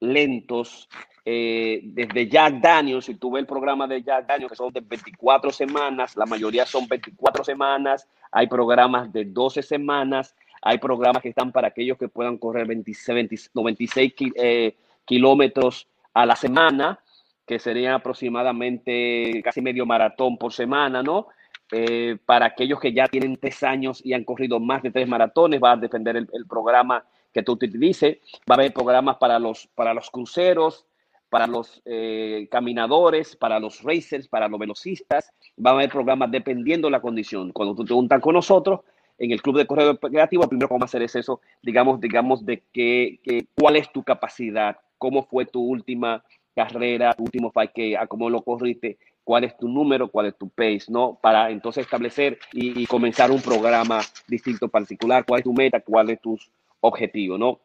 Lentos. 0.00 0.88
Eh, 1.24 1.80
desde 1.82 2.28
Jack 2.28 2.54
Daniels, 2.60 3.04
si 3.04 3.16
tú 3.16 3.30
ves 3.32 3.42
el 3.42 3.46
programa 3.46 3.86
de 3.86 4.02
Jack 4.02 4.26
Daniels, 4.26 4.50
que 4.50 4.56
son 4.56 4.72
de 4.72 4.80
24 4.80 5.50
semanas, 5.50 6.16
la 6.16 6.24
mayoría 6.24 6.64
son 6.64 6.86
24 6.88 7.44
semanas, 7.44 8.08
hay 8.32 8.46
programas 8.46 9.12
de 9.12 9.26
12 9.26 9.62
semanas, 9.62 10.34
hay 10.62 10.78
programas 10.78 11.22
que 11.22 11.28
están 11.28 11.52
para 11.52 11.68
aquellos 11.68 11.98
que 11.98 12.08
puedan 12.08 12.38
correr 12.38 12.66
26, 12.66 13.50
96 13.52 14.14
eh, 14.36 14.76
kilómetros 15.04 15.86
a 16.14 16.24
la 16.24 16.36
semana, 16.36 16.98
que 17.46 17.58
sería 17.58 17.94
aproximadamente 17.94 19.40
casi 19.42 19.60
medio 19.60 19.86
maratón 19.86 20.38
por 20.38 20.52
semana, 20.52 21.02
¿no? 21.02 21.28
Eh, 21.70 22.16
para 22.24 22.46
aquellos 22.46 22.80
que 22.80 22.94
ya 22.94 23.06
tienen 23.06 23.36
tres 23.36 23.62
años 23.62 24.00
y 24.02 24.14
han 24.14 24.24
corrido 24.24 24.58
más 24.58 24.82
de 24.82 24.90
tres 24.90 25.06
maratones, 25.06 25.60
va 25.62 25.72
a 25.72 25.76
depender 25.76 26.16
el, 26.16 26.46
programa 26.48 27.04
que 27.32 27.42
tú 27.42 27.52
utilices. 27.52 28.18
Va 28.50 28.54
a 28.54 28.58
haber 28.58 28.72
programas 28.72 29.16
para 29.16 29.38
los, 29.38 29.68
para 29.74 29.94
los 29.94 30.10
cruceros, 30.10 30.86
para 31.28 31.46
los 31.46 31.82
eh, 31.84 32.48
caminadores, 32.50 33.36
para 33.36 33.60
los 33.60 33.82
racers, 33.82 34.28
para 34.28 34.48
los 34.48 34.58
velocistas. 34.58 35.32
Va 35.64 35.70
a 35.70 35.74
haber 35.74 35.90
programas 35.90 36.30
dependiendo 36.30 36.88
de 36.88 36.92
la 36.92 37.00
condición. 37.00 37.52
Cuando 37.52 37.74
tú 37.74 37.84
te 37.84 37.94
juntas 37.94 38.20
con 38.20 38.34
nosotros 38.34 38.80
en 39.18 39.32
el 39.32 39.42
Club 39.42 39.58
de 39.58 39.66
Correo 39.66 39.98
Creativo, 39.98 40.48
primero 40.48 40.68
vamos 40.68 40.82
a 40.82 40.86
hacer 40.86 41.02
es 41.02 41.16
eso, 41.16 41.40
digamos, 41.62 42.00
digamos, 42.00 42.46
de 42.46 42.62
que, 42.72 43.20
que 43.22 43.46
cuál 43.54 43.76
es 43.76 43.90
tu 43.92 44.02
capacidad, 44.02 44.76
cómo 44.96 45.24
fue 45.24 45.44
tu 45.44 45.60
última 45.60 46.24
carrera, 46.54 47.14
último 47.18 47.50
fight 47.50 47.72
que 47.72 47.96
a 47.96 48.06
cómo 48.06 48.30
lo 48.30 48.42
corriste, 48.42 48.98
cuál 49.28 49.44
es 49.44 49.56
tu 49.56 49.68
número, 49.68 50.08
cuál 50.08 50.26
es 50.26 50.36
tu 50.36 50.48
pace, 50.48 50.86
¿no? 50.88 51.18
Para 51.20 51.50
entonces 51.50 51.84
establecer 51.84 52.38
y, 52.52 52.86
comenzar 52.86 53.30
un 53.30 53.42
programa 53.42 54.00
distinto 54.26 54.68
particular, 54.68 55.24
cuál 55.26 55.40
es 55.40 55.44
tu 55.44 55.52
meta, 55.52 55.80
cuál 55.80 56.10
es 56.10 56.20
tus 56.20 56.50
objetivos, 56.80 57.38
¿no? 57.38 57.60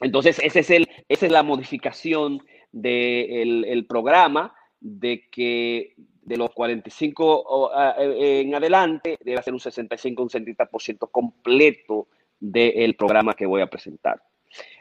Entonces, 0.00 0.40
ese 0.42 0.60
es 0.60 0.70
el, 0.70 0.88
esa 1.08 1.26
es 1.26 1.32
la 1.32 1.42
modificación 1.42 2.42
del 2.72 3.64
el 3.64 3.86
programa, 3.86 4.54
de 4.80 5.28
que 5.30 5.94
de 5.96 6.36
los 6.36 6.50
45 6.50 7.70
en 7.98 8.54
adelante 8.54 9.18
debe 9.24 9.42
ser 9.42 9.54
un 9.54 9.60
65, 9.60 10.22
un 10.22 10.28
70% 10.28 11.10
completo 11.10 12.08
del 12.38 12.94
programa 12.94 13.34
que 13.34 13.46
voy 13.46 13.62
a 13.62 13.70
presentar. 13.70 14.22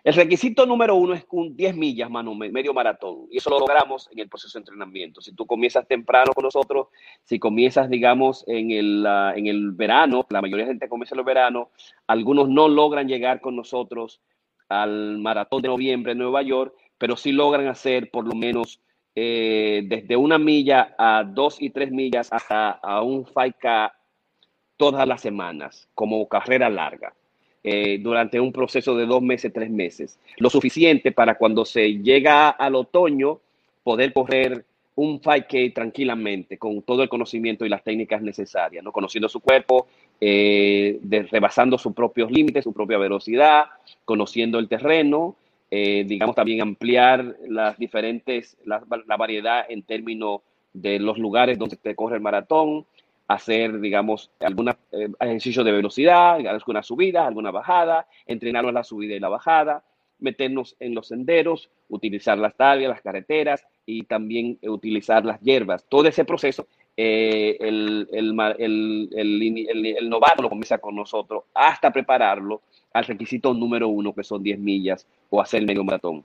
El 0.04 0.14
requisito 0.14 0.66
número 0.66 0.96
uno 0.96 1.14
es 1.14 1.26
un 1.32 1.56
10 1.56 1.76
millas, 1.76 2.10
mano, 2.10 2.34
medio 2.34 2.74
maratón. 2.74 3.28
Y 3.32 3.38
eso 3.38 3.50
lo 3.50 3.60
logramos 3.60 4.10
en 4.12 4.20
el 4.20 4.30
proceso 4.30 4.58
de 4.58 4.62
entrenamiento. 4.62 5.22
Si 5.22 5.34
tú 5.34 5.46
comienzas 5.46 5.88
temprano 5.88 6.34
con 6.34 6.44
nosotros, 6.44 6.88
si 7.24 7.40
comienzas, 7.40 7.90
digamos, 7.90 8.44
en 8.48 8.72
el, 8.72 9.06
en 9.36 9.48
el 9.48 9.72
verano, 9.72 10.26
la 10.30 10.42
mayoría 10.42 10.66
de 10.66 10.72
gente 10.72 10.90
comienza 10.90 11.16
en 11.16 11.20
el 11.20 11.26
verano, 11.26 11.72
algunos 12.08 12.50
no 12.50 12.68
logran 12.68 13.08
llegar 13.08 13.42
con 13.42 13.56
nosotros 13.56 14.22
al 14.70 15.18
maratón 15.18 15.62
de 15.62 15.70
noviembre 15.70 16.14
en 16.14 16.20
Nueva 16.20 16.42
York, 16.42 16.74
pero 16.98 17.16
sí 17.16 17.32
logran 17.32 17.68
hacer 17.68 18.10
por 18.12 18.28
lo 18.28 18.34
menos 18.34 18.82
eh, 19.16 19.84
desde 19.86 20.16
una 20.16 20.38
milla 20.38 20.96
a 20.98 21.24
dos 21.24 21.62
y 21.62 21.70
tres 21.70 21.92
millas 21.92 22.32
hasta 22.32 22.72
a 22.72 23.02
un 23.02 23.26
5K 23.26 23.92
todas 24.78 25.08
las 25.08 25.22
semanas 25.22 25.90
como 25.94 26.28
carrera 26.28 26.70
larga. 26.70 27.14
Eh, 27.64 28.00
durante 28.02 28.40
un 28.40 28.54
proceso 28.54 28.96
de 28.96 29.06
dos 29.06 29.22
meses, 29.22 29.52
tres 29.52 29.70
meses. 29.70 30.20
Lo 30.38 30.50
suficiente 30.50 31.12
para 31.12 31.36
cuando 31.36 31.66
se 31.66 31.98
llega 32.02 32.50
al 32.50 32.76
otoño 32.76 33.40
poder 33.84 34.14
correr 34.14 34.64
un 34.96 35.22
5K 35.22 35.74
tranquilamente, 35.74 36.58
con 36.58 36.82
todo 36.82 37.04
el 37.04 37.10
conocimiento 37.10 37.66
y 37.66 37.70
las 37.70 37.84
técnicas 37.84 38.22
necesarias, 38.22 38.84
¿no? 38.84 38.92
conociendo 38.92 39.30
su 39.30 39.40
cuerpo, 39.42 39.88
eh, 40.20 41.00
rebasando 41.30 41.78
sus 41.78 41.94
propios 41.94 42.32
límites, 42.32 42.64
su 42.64 42.74
propia 42.74 42.98
velocidad, 42.98 43.66
conociendo 44.06 44.58
el 44.58 44.68
terreno, 44.68 45.36
eh, 45.70 46.04
digamos 46.08 46.36
también 46.36 46.62
ampliar 46.62 47.36
las 47.48 47.78
diferentes, 47.78 48.58
la, 48.66 48.82
la, 49.06 49.18
variedad 49.18 49.66
en 49.70 49.84
términos 49.84 50.42
de 50.74 51.00
los 51.00 51.20
lugares 51.20 51.60
donde 51.60 51.76
se 51.76 51.96
corre 51.96 52.16
el 52.16 52.22
maratón, 52.22 52.86
hacer, 53.28 53.80
digamos, 53.80 54.32
algún 54.40 54.70
eh, 54.70 55.10
ejercicio 55.20 55.64
de 55.64 55.72
velocidad, 55.72 56.46
alguna 56.48 56.82
subida, 56.82 57.28
alguna 57.28 57.52
bajada, 57.52 58.08
entrenarnos 58.26 58.74
la 58.74 58.84
subida 58.84 59.16
y 59.16 59.20
la 59.20 59.30
bajada, 59.30 59.84
meternos 60.20 60.76
en 60.80 60.96
los 60.96 61.08
senderos, 61.08 61.70
utilizar 61.90 62.38
las 62.38 62.56
tallas, 62.56 62.90
las 62.90 63.02
carreteras 63.02 63.66
y 63.86 64.04
también 64.04 64.58
utilizar 64.64 65.26
las 65.26 65.40
hierbas. 65.42 65.86
Todo 65.88 66.08
ese 66.08 66.26
proceso, 66.26 66.68
eh, 66.96 67.58
el, 67.60 68.08
el, 68.12 69.10
el, 69.14 69.96
el, 70.00 70.10
novato 70.10 70.42
lo 70.42 70.50
comienza 70.50 70.80
con 70.80 70.96
nosotros 70.96 71.44
hasta 71.54 71.92
prepararlo 71.92 72.62
al 72.94 73.06
requisito 73.06 73.54
número 73.54 73.88
uno, 73.88 74.14
que 74.14 74.24
son 74.24 74.42
10 74.42 74.60
millas 74.60 75.08
o 75.30 75.42
hacer 75.42 75.64
medio 75.66 75.84
maratón. 75.84 76.24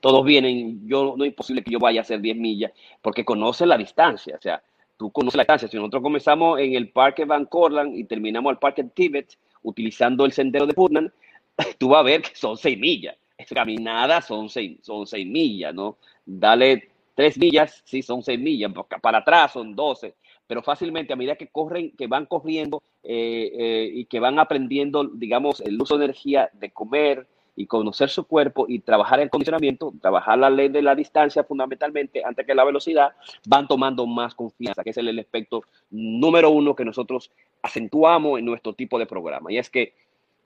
Todos 0.00 0.24
vienen, 0.24 0.86
yo 0.86 1.14
no 1.16 1.24
es 1.24 1.32
posible 1.32 1.62
que 1.62 1.70
yo 1.70 1.78
vaya 1.78 2.00
a 2.00 2.02
hacer 2.02 2.20
10 2.20 2.36
millas 2.36 2.72
porque 3.00 3.24
conoce 3.24 3.64
la 3.64 3.78
distancia, 3.78 4.36
o 4.36 4.42
sea, 4.42 4.62
tú 4.96 5.10
conoces 5.10 5.36
la 5.36 5.42
distancia. 5.42 5.68
Si 5.68 5.76
nosotros 5.76 6.02
comenzamos 6.02 6.60
en 6.60 6.74
el 6.74 6.90
Parque 6.90 7.24
Van 7.24 7.46
Corland 7.46 7.96
y 7.96 8.04
terminamos 8.04 8.50
al 8.50 8.58
Parque 8.58 8.84
Tibet 8.84 9.38
utilizando 9.62 10.24
el 10.24 10.32
sendero 10.32 10.66
de 10.66 10.74
Putnam, 10.74 11.10
tú 11.78 11.88
vas 11.88 12.00
a 12.00 12.04
ver 12.04 12.22
que 12.22 12.34
son 12.34 12.56
seis 12.56 12.78
millas. 12.78 13.16
Es 13.36 13.48
caminada 13.48 14.20
son 14.20 14.48
seis, 14.48 14.78
son 14.82 15.06
seis 15.06 15.26
millas, 15.26 15.74
¿no? 15.74 15.98
Dale 16.24 16.90
tres 17.14 17.38
millas, 17.38 17.82
sí, 17.84 18.02
son 18.02 18.22
seis 18.22 18.38
millas. 18.38 18.72
Para 19.02 19.18
atrás 19.18 19.52
son 19.52 19.74
doce. 19.74 20.14
Pero 20.46 20.62
fácilmente, 20.62 21.12
a 21.12 21.16
medida 21.16 21.36
que 21.36 21.48
corren, 21.48 21.92
que 21.96 22.06
van 22.06 22.26
corriendo 22.26 22.82
eh, 23.02 23.50
eh, 23.58 23.90
y 23.92 24.04
que 24.04 24.20
van 24.20 24.38
aprendiendo, 24.38 25.04
digamos, 25.04 25.60
el 25.60 25.80
uso 25.80 25.96
de 25.96 26.04
energía 26.04 26.50
de 26.52 26.70
comer, 26.70 27.26
y 27.56 27.66
conocer 27.66 28.08
su 28.08 28.24
cuerpo 28.24 28.66
y 28.68 28.80
trabajar 28.80 29.20
el 29.20 29.30
condicionamiento, 29.30 29.92
trabajar 30.00 30.38
la 30.38 30.50
ley 30.50 30.68
de 30.68 30.82
la 30.82 30.94
distancia 30.94 31.44
fundamentalmente 31.44 32.22
antes 32.24 32.46
que 32.46 32.54
la 32.54 32.64
velocidad, 32.64 33.12
van 33.46 33.68
tomando 33.68 34.06
más 34.06 34.34
confianza, 34.34 34.82
que 34.82 34.90
es 34.90 34.96
el, 34.96 35.18
aspecto 35.18 35.62
número 35.90 36.50
uno 36.50 36.74
que 36.74 36.84
nosotros 36.84 37.30
acentuamos 37.62 38.38
en 38.38 38.44
nuestro 38.44 38.72
tipo 38.72 38.98
de 38.98 39.06
programa. 39.06 39.52
Y 39.52 39.58
es 39.58 39.70
que 39.70 39.94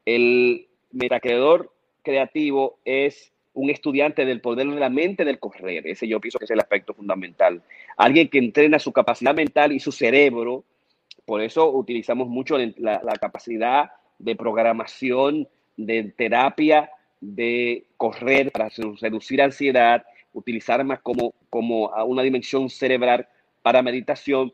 el 0.04 0.66
metacreador 0.92 1.72
creativo 2.02 2.78
es 2.84 3.32
un 3.54 3.70
estudiante 3.70 4.24
del 4.24 4.40
poder 4.40 4.68
de 4.68 4.78
la 4.78 4.90
mente 4.90 5.24
del 5.24 5.38
correr. 5.38 5.86
Ese 5.86 6.06
yo 6.06 6.20
pienso 6.20 6.38
que 6.38 6.44
es 6.44 6.50
el 6.50 6.60
aspecto 6.60 6.94
fundamental. 6.94 7.62
Alguien 7.96 8.28
que 8.28 8.38
entrena 8.38 8.78
su 8.78 8.92
capacidad 8.92 9.34
mental 9.34 9.72
y 9.72 9.80
su 9.80 9.92
cerebro. 9.92 10.64
Por 11.24 11.42
eso 11.42 11.70
utilizamos 11.70 12.28
mucho 12.28 12.56
la, 12.58 13.00
la 13.02 13.16
capacidad 13.20 13.90
de 14.18 14.36
programación, 14.36 15.48
de 15.76 16.04
terapia, 16.16 16.90
de 17.20 17.86
correr 17.96 18.52
para 18.52 18.70
reducir 19.00 19.42
ansiedad, 19.42 20.04
utilizar 20.32 20.82
más 20.84 21.00
como, 21.00 21.34
como 21.50 21.90
una 22.06 22.22
dimensión 22.22 22.70
cerebral 22.70 23.28
para 23.62 23.82
meditación 23.82 24.52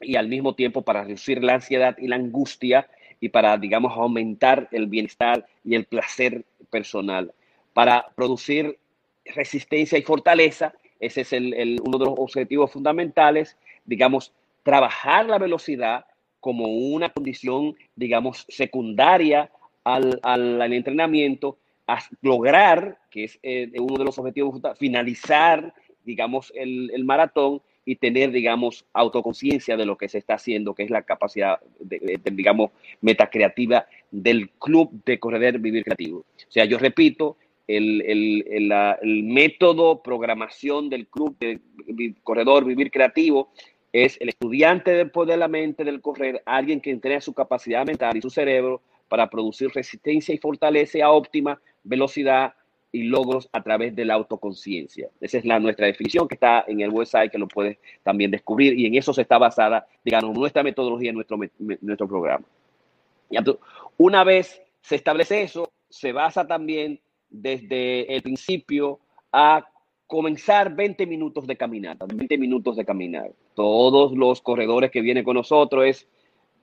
y 0.00 0.16
al 0.16 0.28
mismo 0.28 0.54
tiempo 0.54 0.82
para 0.82 1.04
reducir 1.04 1.42
la 1.42 1.54
ansiedad 1.54 1.96
y 1.98 2.08
la 2.08 2.16
angustia 2.16 2.88
y 3.20 3.30
para, 3.30 3.56
digamos, 3.56 3.92
aumentar 3.96 4.68
el 4.72 4.86
bienestar 4.86 5.46
y 5.64 5.74
el 5.74 5.86
placer 5.86 6.44
personal. 6.70 7.32
Para 7.72 8.06
producir 8.14 8.78
resistencia 9.24 9.98
y 9.98 10.02
fortaleza, 10.02 10.74
ese 11.00 11.22
es 11.22 11.32
el, 11.32 11.80
uno 11.84 11.98
de 11.98 12.04
los 12.04 12.14
objetivos 12.18 12.72
fundamentales, 12.72 13.56
digamos, 13.84 14.32
trabajar 14.62 15.26
la 15.26 15.38
velocidad 15.38 16.06
como 16.40 16.66
una 16.66 17.10
condición, 17.10 17.76
digamos, 17.96 18.46
secundaria 18.48 19.50
al, 19.84 20.20
al, 20.22 20.72
entrenamiento, 20.72 21.58
a 21.58 21.65
lograr, 22.22 22.98
que 23.10 23.24
es 23.24 23.38
eh, 23.42 23.70
uno 23.78 23.96
de 23.98 24.04
los 24.04 24.18
objetivos, 24.18 24.60
finalizar, 24.78 25.74
digamos, 26.04 26.52
el, 26.54 26.90
el 26.92 27.04
maratón 27.04 27.62
y 27.86 27.96
tener, 27.96 28.32
digamos, 28.32 28.84
autoconciencia 28.92 29.76
de 29.76 29.86
lo 29.86 29.96
que 29.96 30.08
se 30.08 30.18
está 30.18 30.34
haciendo, 30.34 30.74
que 30.74 30.82
es 30.82 30.90
la 30.90 31.02
capacidad, 31.02 31.60
de, 31.78 32.20
digamos, 32.32 32.72
metacreativa 33.00 33.86
del 34.10 34.50
club 34.50 34.90
de 35.04 35.20
correr 35.20 35.60
vivir 35.60 35.84
creativo. 35.84 36.18
O 36.18 36.50
sea, 36.50 36.64
yo 36.64 36.78
repito, 36.78 37.36
el, 37.68 38.02
el, 38.02 38.72
el, 39.02 39.22
método 39.22 40.02
programación 40.02 40.90
del 40.90 41.06
club 41.06 41.36
de 41.38 41.60
corredor 42.24 42.64
vivir 42.64 42.90
creativo 42.90 43.50
es 43.92 44.20
el 44.20 44.30
estudiante 44.30 44.90
del 44.90 45.12
de 45.14 45.36
la 45.36 45.48
mente 45.48 45.84
del 45.84 46.00
correr, 46.00 46.42
alguien 46.44 46.80
que 46.80 46.90
entrena 46.90 47.20
su 47.20 47.32
capacidad 47.34 47.86
mental 47.86 48.16
y 48.16 48.20
su 48.22 48.30
cerebro 48.30 48.82
para 49.08 49.28
producir 49.28 49.70
resistencia 49.74 50.34
y 50.34 50.38
fortaleza 50.38 51.04
a 51.04 51.10
óptima 51.10 51.60
velocidad 51.84 52.54
y 52.92 53.04
logros 53.04 53.48
a 53.52 53.62
través 53.62 53.94
de 53.94 54.04
la 54.04 54.14
autoconciencia. 54.14 55.08
Esa 55.20 55.38
es 55.38 55.44
la 55.44 55.58
nuestra 55.58 55.86
definición 55.86 56.26
que 56.28 56.34
está 56.34 56.64
en 56.66 56.80
el 56.80 56.90
website, 56.90 57.30
que 57.30 57.38
lo 57.38 57.48
puedes 57.48 57.78
también 58.02 58.30
descubrir, 58.30 58.78
y 58.78 58.86
en 58.86 58.94
eso 58.94 59.12
se 59.12 59.22
está 59.22 59.38
basada, 59.38 59.86
digamos, 60.04 60.36
nuestra 60.36 60.62
metodología, 60.62 61.12
nuestro, 61.12 61.38
nuestro 61.58 62.08
programa. 62.08 62.44
Y 63.28 63.36
una 63.98 64.24
vez 64.24 64.62
se 64.80 64.96
establece 64.96 65.42
eso, 65.42 65.70
se 65.90 66.12
basa 66.12 66.46
también 66.46 67.00
desde 67.28 68.14
el 68.14 68.22
principio 68.22 69.00
a 69.32 69.66
comenzar 70.06 70.74
20 70.74 71.06
minutos 71.06 71.46
de 71.46 71.56
caminata, 71.56 72.06
20 72.06 72.38
minutos 72.38 72.76
de 72.76 72.84
caminar. 72.84 73.30
Todos 73.54 74.12
los 74.12 74.40
corredores 74.40 74.90
que 74.90 75.00
vienen 75.00 75.24
con 75.24 75.34
nosotros 75.34 75.84
es 75.84 76.08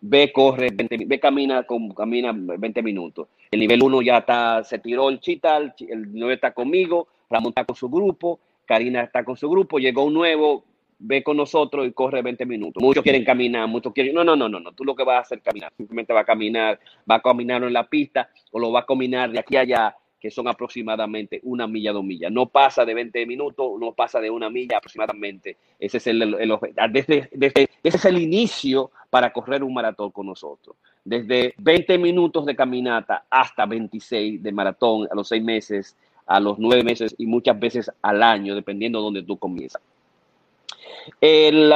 ve, 0.04 0.32
corre, 0.34 0.70
20, 0.72 1.06
ve, 1.06 1.20
camina, 1.20 1.66
camina 1.96 2.34
20 2.34 2.84
minutos. 2.84 3.28
El 3.52 3.62
nivel 3.62 3.82
1 3.82 4.02
ya 4.02 4.18
está, 4.18 4.64
se 4.64 4.80
tiró 4.80 5.10
el 5.10 5.20
chita, 5.20 5.58
el 5.58 6.14
9 6.14 6.34
está 6.34 6.52
conmigo, 6.54 7.08
Ramón 7.30 7.52
está 7.52 7.64
con 7.64 7.76
su 7.76 7.90
grupo, 7.90 8.40
Karina 8.66 9.02
está 9.02 9.24
con 9.24 9.38
su 9.38 9.50
grupo, 9.50 9.80
llegó 9.80 10.04
un 10.04 10.14
nuevo, 10.14 10.66
ve 11.00 11.24
con 11.24 11.38
nosotros 11.38 11.88
y 11.88 11.94
corre 11.94 12.22
20 12.22 12.46
minutos. 12.46 12.84
Muchos 12.84 13.02
quieren 13.02 13.24
caminar, 13.24 13.68
muchos 13.68 13.94
quieren, 13.94 14.14
no, 14.14 14.26
no, 14.26 14.36
no, 14.36 14.50
no, 14.50 14.60
no, 14.60 14.74
tú 14.74 14.84
lo 14.84 14.94
que 14.94 15.04
vas 15.04 15.18
a 15.18 15.22
hacer 15.22 15.38
es 15.38 15.44
caminar, 15.44 15.72
simplemente 15.78 16.14
va 16.14 16.22
a 16.22 16.26
caminar, 16.26 16.80
va 17.10 17.16
a 17.16 17.22
caminar 17.22 17.64
en 17.64 17.74
la 17.74 17.88
pista 17.88 18.30
o 18.52 18.60
lo 18.60 18.72
va 18.74 18.82
a 18.82 18.86
caminar 18.86 19.32
de 19.32 19.40
aquí 19.40 19.56
a 19.56 19.62
allá 19.62 19.96
que 20.24 20.32
son 20.32 20.48
aproximadamente 20.48 21.42
una 21.44 21.68
milla, 21.68 21.92
dos 21.92 22.06
millas. 22.06 22.32
No 22.32 22.46
pasa 22.46 22.86
de 22.86 22.94
20 22.94 23.26
minutos, 23.26 23.74
no 23.78 23.92
pasa 23.92 24.22
de 24.22 24.30
una 24.30 24.50
milla 24.50 24.78
aproximadamente. 24.78 25.58
Ese 25.78 25.98
es 25.98 26.08
el, 26.08 26.22
el, 26.22 26.58
desde, 26.92 27.30
desde, 27.34 27.70
ese 27.84 27.98
es 27.98 28.06
el 28.06 28.18
inicio 28.18 28.92
para 29.10 29.34
correr 29.34 29.62
un 29.66 29.74
maratón 29.74 30.12
con 30.12 30.28
nosotros. 30.28 30.78
Desde 31.04 31.54
20 31.58 31.98
minutos 31.98 32.46
de 32.46 32.56
caminata 32.56 33.26
hasta 33.30 33.66
26 33.66 34.42
de 34.42 34.52
maratón 34.54 35.10
a 35.12 35.16
los 35.16 35.28
seis 35.28 35.44
meses, 35.44 35.98
a 36.26 36.40
los 36.40 36.58
nueve 36.58 36.84
meses 36.86 37.14
y 37.18 37.26
muchas 37.26 37.60
veces 37.60 37.92
al 38.02 38.24
año, 38.24 38.56
dependiendo 38.56 39.00
de 39.00 39.04
donde 39.04 39.24
tú 39.24 39.36
comienzas. 39.36 39.82
El, 41.20 41.70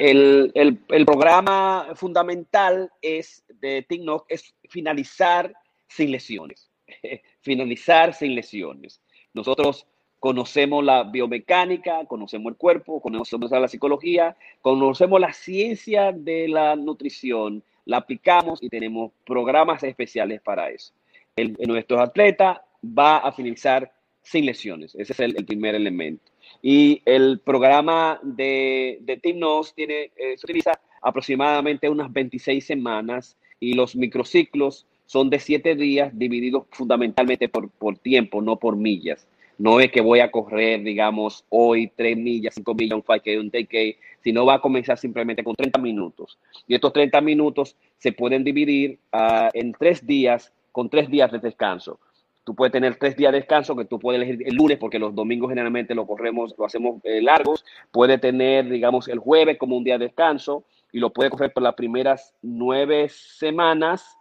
el, 0.00 0.50
el, 0.56 0.80
el, 0.88 1.06
programa 1.06 1.90
fundamental 1.94 2.90
es 3.00 3.44
de 3.60 3.86
TikTok 3.88 4.26
es 4.28 4.56
finalizar 4.68 5.52
sin 5.86 6.10
lesiones. 6.10 6.68
finalizar 7.40 8.14
sin 8.14 8.34
lesiones. 8.34 9.00
Nosotros 9.34 9.86
conocemos 10.20 10.84
la 10.84 11.04
biomecánica, 11.04 12.04
conocemos 12.06 12.50
el 12.52 12.56
cuerpo, 12.56 13.00
conocemos 13.00 13.50
la 13.50 13.68
psicología, 13.68 14.36
conocemos 14.62 15.20
la 15.20 15.32
ciencia 15.32 16.12
de 16.12 16.48
la 16.48 16.74
nutrición, 16.74 17.62
la 17.84 17.98
aplicamos 17.98 18.62
y 18.62 18.68
tenemos 18.68 19.12
programas 19.24 19.82
especiales 19.82 20.40
para 20.40 20.70
eso. 20.70 20.92
El, 21.36 21.56
nuestro 21.66 22.00
atleta 22.00 22.64
va 22.82 23.18
a 23.18 23.32
finalizar 23.32 23.92
sin 24.22 24.46
lesiones. 24.46 24.94
Ese 24.96 25.12
es 25.12 25.20
el, 25.20 25.34
primer 25.46 25.74
elemento. 25.74 26.32
Y 26.62 27.02
el 27.04 27.38
programa 27.40 28.18
de, 28.22 28.98
de 29.02 29.18
Team 29.18 29.38
NOS 29.38 29.74
tiene, 29.74 30.10
eh, 30.16 30.36
se 30.36 30.46
utiliza 30.46 30.72
aproximadamente 31.02 31.88
unas 31.88 32.12
26 32.12 32.66
semanas 32.66 33.36
y 33.60 33.74
los 33.74 33.94
microciclos 33.94 34.86
son 35.06 35.30
de 35.30 35.38
siete 35.38 35.74
días 35.74 36.10
divididos 36.16 36.64
fundamentalmente 36.70 37.48
por, 37.48 37.70
por 37.70 37.96
tiempo, 37.98 38.42
no 38.42 38.56
por 38.56 38.76
millas. 38.76 39.26
No 39.58 39.80
es 39.80 39.90
que 39.90 40.02
voy 40.02 40.20
a 40.20 40.30
correr, 40.30 40.82
digamos, 40.82 41.44
hoy 41.48 41.90
tres 41.96 42.16
millas, 42.16 42.54
cinco 42.54 42.74
millas, 42.74 42.96
un 42.96 43.02
5K, 43.02 43.40
un 43.40 43.50
10K, 43.50 43.96
sino 44.22 44.44
va 44.44 44.54
a 44.54 44.60
comenzar 44.60 44.98
simplemente 44.98 45.42
con 45.42 45.56
30 45.56 45.80
minutos. 45.80 46.38
Y 46.68 46.74
estos 46.74 46.92
30 46.92 47.20
minutos 47.22 47.74
se 47.96 48.12
pueden 48.12 48.44
dividir 48.44 48.98
uh, 49.14 49.48
en 49.54 49.72
tres 49.72 50.06
días, 50.06 50.52
con 50.72 50.90
tres 50.90 51.08
días 51.08 51.32
de 51.32 51.38
descanso. 51.38 51.98
Tú 52.44 52.54
puedes 52.54 52.70
tener 52.70 52.96
tres 52.96 53.16
días 53.16 53.32
de 53.32 53.38
descanso 53.38 53.74
que 53.74 53.86
tú 53.86 53.98
puedes 53.98 54.20
elegir 54.20 54.46
el 54.46 54.54
lunes, 54.54 54.78
porque 54.78 54.98
los 54.98 55.14
domingos 55.14 55.48
generalmente 55.48 55.94
lo 55.94 56.06
corremos, 56.06 56.54
lo 56.56 56.66
hacemos 56.66 57.00
eh, 57.02 57.22
largos. 57.22 57.64
Puede 57.90 58.18
tener, 58.18 58.68
digamos, 58.68 59.08
el 59.08 59.18
jueves 59.18 59.58
como 59.58 59.76
un 59.76 59.84
día 59.84 59.98
de 59.98 60.04
descanso 60.04 60.64
y 60.92 61.00
lo 61.00 61.12
puede 61.12 61.30
correr 61.30 61.52
por 61.52 61.62
las 61.62 61.74
primeras 61.74 62.34
nueve 62.42 63.08
semanas 63.08 64.15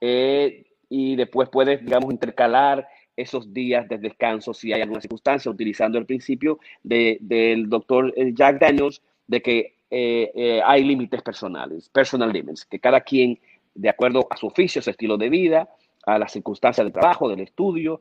eh, 0.00 0.64
y 0.88 1.16
después 1.16 1.48
puedes, 1.48 1.84
digamos, 1.84 2.12
intercalar 2.12 2.88
esos 3.16 3.52
días 3.52 3.88
de 3.88 3.98
descanso 3.98 4.54
si 4.54 4.72
hay 4.72 4.80
alguna 4.80 5.00
circunstancia, 5.00 5.50
utilizando 5.50 5.98
el 5.98 6.06
principio 6.06 6.58
de, 6.82 7.18
del 7.20 7.68
doctor 7.68 8.12
eh, 8.16 8.32
Jack 8.34 8.58
Daniels 8.58 9.02
de 9.26 9.42
que 9.42 9.74
eh, 9.90 10.60
hay 10.64 10.84
límites 10.84 11.22
personales, 11.22 11.88
personal 11.88 12.32
limits, 12.32 12.64
que 12.64 12.78
cada 12.78 13.00
quien, 13.00 13.38
de 13.74 13.88
acuerdo 13.88 14.26
a 14.30 14.36
su 14.36 14.46
oficio, 14.46 14.80
su 14.80 14.90
estilo 14.90 15.16
de 15.16 15.28
vida, 15.28 15.68
a 16.06 16.18
las 16.18 16.32
circunstancias 16.32 16.84
del 16.84 16.92
trabajo, 16.92 17.28
del 17.28 17.40
estudio, 17.40 18.00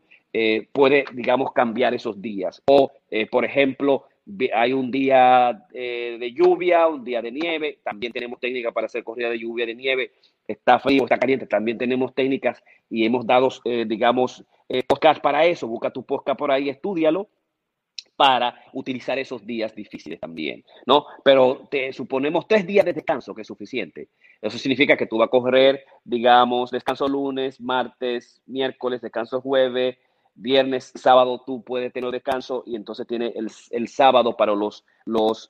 puede, 0.71 1.05
digamos, 1.13 1.51
cambiar 1.53 1.93
esos 1.95 2.21
días. 2.21 2.61
O, 2.67 2.91
por 3.31 3.43
ejemplo, 3.43 4.05
hay 4.53 4.73
un 4.73 4.91
día 4.91 5.65
de 5.71 6.33
lluvia, 6.33 6.87
un 6.87 7.03
día 7.03 7.21
de 7.21 7.31
nieve, 7.31 7.79
también 7.83 8.13
tenemos 8.13 8.39
técnica 8.39 8.71
para 8.71 8.85
hacer 8.85 9.03
corrida 9.03 9.29
de 9.29 9.39
lluvia, 9.39 9.65
de 9.65 9.75
nieve, 9.75 10.11
está 10.49 10.79
frío, 10.79 11.03
está 11.03 11.17
caliente, 11.17 11.45
también 11.45 11.77
tenemos 11.77 12.13
técnicas 12.13 12.61
y 12.89 13.05
hemos 13.05 13.25
dado, 13.25 13.49
eh, 13.65 13.85
digamos, 13.87 14.43
eh, 14.67 14.83
podcast 14.83 15.21
para 15.21 15.45
eso. 15.45 15.67
Busca 15.67 15.91
tu 15.91 16.03
podcast 16.03 16.37
por 16.37 16.51
ahí, 16.51 16.69
estudialo 16.69 17.29
para 18.15 18.53
utilizar 18.73 19.17
esos 19.17 19.45
días 19.45 19.73
difíciles 19.73 20.19
también, 20.19 20.65
¿no? 20.85 21.05
Pero 21.23 21.67
te 21.71 21.93
suponemos 21.93 22.47
tres 22.47 22.67
días 22.67 22.85
de 22.85 22.91
descanso, 22.91 23.33
que 23.33 23.43
es 23.43 23.47
suficiente. 23.47 24.09
Eso 24.41 24.57
significa 24.57 24.97
que 24.97 25.05
tú 25.05 25.17
vas 25.17 25.27
a 25.27 25.31
correr, 25.31 25.85
digamos, 26.03 26.71
descanso 26.71 27.07
lunes, 27.07 27.61
martes, 27.61 28.41
miércoles, 28.45 29.01
descanso 29.01 29.39
jueves, 29.39 29.97
viernes, 30.41 30.91
sábado 30.95 31.43
tú 31.45 31.63
puedes 31.63 31.91
tener 31.91 32.11
descanso 32.11 32.63
y 32.65 32.75
entonces 32.75 33.05
tiene 33.05 33.33
el, 33.35 33.51
el 33.71 33.87
sábado 33.87 34.37
para 34.37 34.53
los, 34.53 34.83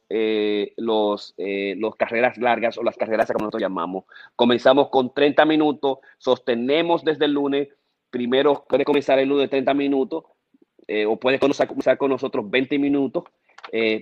eh, 0.09 0.73
los, 0.77 1.33
eh, 1.37 1.75
los 1.77 1.95
carreras 1.95 2.37
largas 2.37 2.77
o 2.77 2.83
las 2.83 2.97
carreras 2.97 3.27
como 3.27 3.45
nosotros 3.45 3.61
llamamos. 3.61 4.05
Comenzamos 4.35 4.89
con 4.89 5.13
30 5.13 5.45
minutos, 5.45 5.99
sostenemos 6.17 7.03
desde 7.03 7.25
el 7.25 7.33
lunes, 7.33 7.69
primero 8.09 8.65
puede 8.67 8.83
comenzar 8.83 9.19
el 9.19 9.29
lunes 9.29 9.49
30 9.49 9.73
minutos 9.75 10.23
eh, 10.87 11.05
o 11.05 11.17
puedes 11.17 11.39
comenzar 11.39 11.97
con 11.97 12.09
nosotros 12.09 12.49
20 12.49 12.79
minutos 12.79 13.23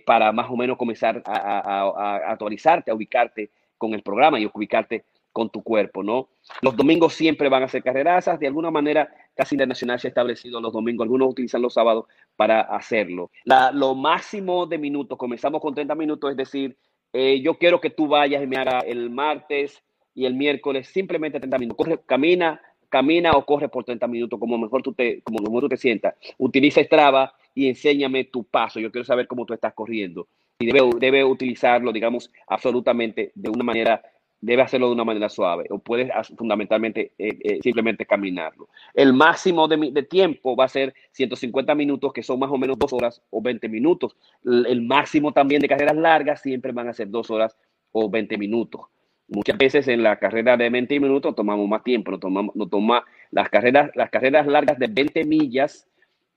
para 0.06 0.32
más 0.32 0.50
o 0.50 0.56
menos 0.56 0.78
comenzar 0.78 1.22
a, 1.26 1.34
a, 1.34 1.82
a, 1.82 2.32
actualizarte, 2.32 2.90
a 2.90 2.94
ubicarte 2.94 3.52
con 3.78 3.94
el 3.94 4.02
programa 4.02 4.40
y 4.40 4.46
ubicarte 4.46 5.04
con 5.38 5.52
tu 5.52 5.62
cuerpo, 5.62 6.02
¿no? 6.02 6.30
Los 6.64 6.76
domingos 6.76 7.14
siempre 7.14 7.48
van 7.48 7.62
a 7.62 7.68
ser 7.68 7.84
carrerazas, 7.84 8.40
de 8.40 8.48
alguna 8.48 8.72
manera 8.72 9.08
casi 9.36 9.54
internacional 9.54 10.00
se 10.00 10.08
ha 10.08 10.10
establecido 10.10 10.60
los 10.60 10.74
domingos, 10.74 11.06
algunos 11.06 11.30
utilizan 11.30 11.62
los 11.62 11.76
sábados 11.76 12.06
para 12.36 12.62
hacerlo. 12.62 13.30
Lo 13.74 13.94
máximo 13.94 14.66
de 14.66 14.80
minutos, 14.80 15.16
comenzamos 15.16 15.62
con 15.62 15.76
30 15.76 15.94
minutos, 15.94 16.32
es 16.32 16.38
decir, 16.38 16.76
eh, 17.14 17.40
yo 17.40 17.60
quiero 17.60 17.80
que 17.80 17.92
tú 17.92 18.08
vayas 18.08 18.42
y 18.42 18.48
me 18.48 18.58
haga 18.58 18.80
el 18.80 19.12
martes 19.12 19.84
y 20.16 20.26
el 20.26 20.34
miércoles 20.34 20.88
simplemente 20.88 21.40
30 21.40 21.60
minutos. 21.60 21.86
Corre, 21.86 22.00
camina 22.04 22.60
camina 22.90 23.32
o 23.34 23.46
corre 23.46 23.70
por 23.70 23.84
30 23.84 24.08
minutos, 24.08 24.40
como 24.40 24.58
mejor 24.58 24.82
tú 24.82 24.94
te, 24.94 25.22
como 25.22 25.38
mejor 25.40 25.64
tú 25.64 25.70
te 25.70 25.78
sientas. 25.78 26.16
Utiliza 26.40 26.82
Strava 26.82 27.32
y 27.54 27.68
enséñame 27.68 28.24
tu 28.24 28.44
paso. 28.44 28.80
Yo 28.80 28.92
quiero 28.92 29.06
saber 29.06 29.28
cómo 29.28 29.46
tú 29.46 29.54
estás 29.54 29.74
corriendo. 29.74 30.28
Y 30.58 30.66
debe, 30.66 30.90
debe 30.98 31.24
utilizarlo, 31.24 31.92
digamos, 31.92 32.32
absolutamente 32.48 33.32
de 33.36 33.50
una 33.50 33.64
manera 33.64 34.02
debe 34.40 34.62
hacerlo 34.62 34.88
de 34.88 34.94
una 34.94 35.04
manera 35.04 35.30
suave 35.30 35.66
o 35.70 35.80
puedes 35.80 36.10
fundamentalmente 36.38 37.14
eh, 37.18 37.38
eh, 37.44 37.60
simplemente 37.62 38.06
caminarlo. 38.06 38.70
El 38.94 39.14
máximo 39.14 39.68
de, 39.68 39.92
de, 39.92 40.04
tiempo 40.04 40.56
va 40.56 40.66
a 40.66 40.70
ser 40.70 40.94
150 41.12 41.74
minutos, 41.76 42.14
que 42.14 42.24
son 42.24 42.40
más 42.40 42.52
o 42.52 42.58
menos 42.58 42.78
dos 42.78 42.94
horas 42.94 43.22
o 43.30 43.42
20 43.42 43.68
minutos. 43.70 44.16
El, 44.46 44.66
el, 44.68 44.82
máximo 44.82 45.32
también 45.32 45.62
de 45.62 45.68
carreras 45.68 45.96
largas 45.96 46.42
siempre 46.42 46.72
van 46.72 46.88
a 46.88 46.94
ser 46.94 47.10
dos 47.10 47.32
horas 47.32 47.58
o 47.92 48.10
20 48.10 48.38
minutos. 48.38 48.82
Muchas 49.28 49.58
veces 49.58 49.88
en 49.88 50.04
la 50.04 50.18
carrera 50.18 50.56
de 50.56 50.70
20 50.70 51.00
minutos 51.00 51.36
tomamos 51.36 51.68
más 51.68 51.84
tiempo, 51.84 52.12
no 52.12 52.20
tomamos, 52.20 52.56
no 52.56 52.68
toma 52.68 53.04
las 53.32 53.50
carreras, 53.50 53.92
las 53.96 54.10
carreras 54.10 54.48
largas 54.48 54.80
de 54.80 54.88
20 54.88 55.26
millas 55.26 55.88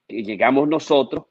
que 0.08 0.24
llegamos 0.24 0.68
nosotros 0.68 1.26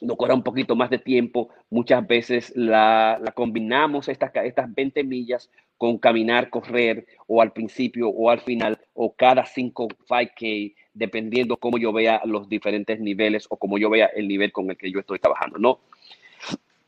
nos 0.00 0.16
corre 0.16 0.34
un 0.34 0.42
poquito 0.42 0.76
más 0.76 0.90
de 0.90 0.98
tiempo. 0.98 1.50
Muchas 1.70 2.06
veces 2.06 2.52
la, 2.56 3.18
la, 3.22 3.32
combinamos 3.32 4.08
estas, 4.08 4.30
estas 4.34 4.72
20 4.74 5.04
millas 5.04 5.50
con 5.78 5.98
caminar, 5.98 6.50
correr 6.50 7.06
o 7.26 7.42
al 7.42 7.52
principio 7.52 8.08
o 8.08 8.30
al 8.30 8.40
final 8.40 8.80
o 8.94 9.14
cada 9.14 9.44
5 9.44 9.88
5K, 10.08 10.74
dependiendo 10.94 11.56
cómo 11.56 11.78
yo 11.78 11.92
vea 11.92 12.20
los 12.24 12.48
diferentes 12.48 13.00
niveles 13.00 13.46
o 13.50 13.56
cómo 13.56 13.78
yo 13.78 13.90
vea 13.90 14.06
el 14.06 14.28
nivel 14.28 14.52
con 14.52 14.70
el 14.70 14.76
que 14.76 14.90
yo 14.90 15.00
estoy 15.00 15.18
trabajando, 15.18 15.58
¿no? 15.58 15.80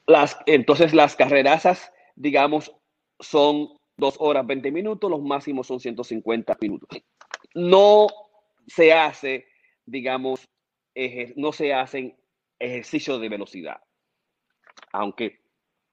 Las, 0.07 0.38
entonces 0.46 0.94
las 0.94 1.16
carrerazas, 1.16 1.92
digamos, 2.14 2.72
son 3.18 3.70
2 3.96 4.16
horas 4.18 4.46
20 4.46 4.70
minutos, 4.70 5.11
los 5.11 5.22
máximos 5.22 5.66
son 5.66 5.81
150 5.81 6.57
minutos. 6.61 7.03
No 7.55 8.07
se 8.66 8.92
hace, 8.92 9.46
digamos, 9.85 10.49
no 11.35 11.53
se 11.53 11.75
hacen 11.75 12.16
ejercicios 12.59 13.20
de 13.20 13.29
velocidad. 13.29 13.81
Aunque 14.92 15.40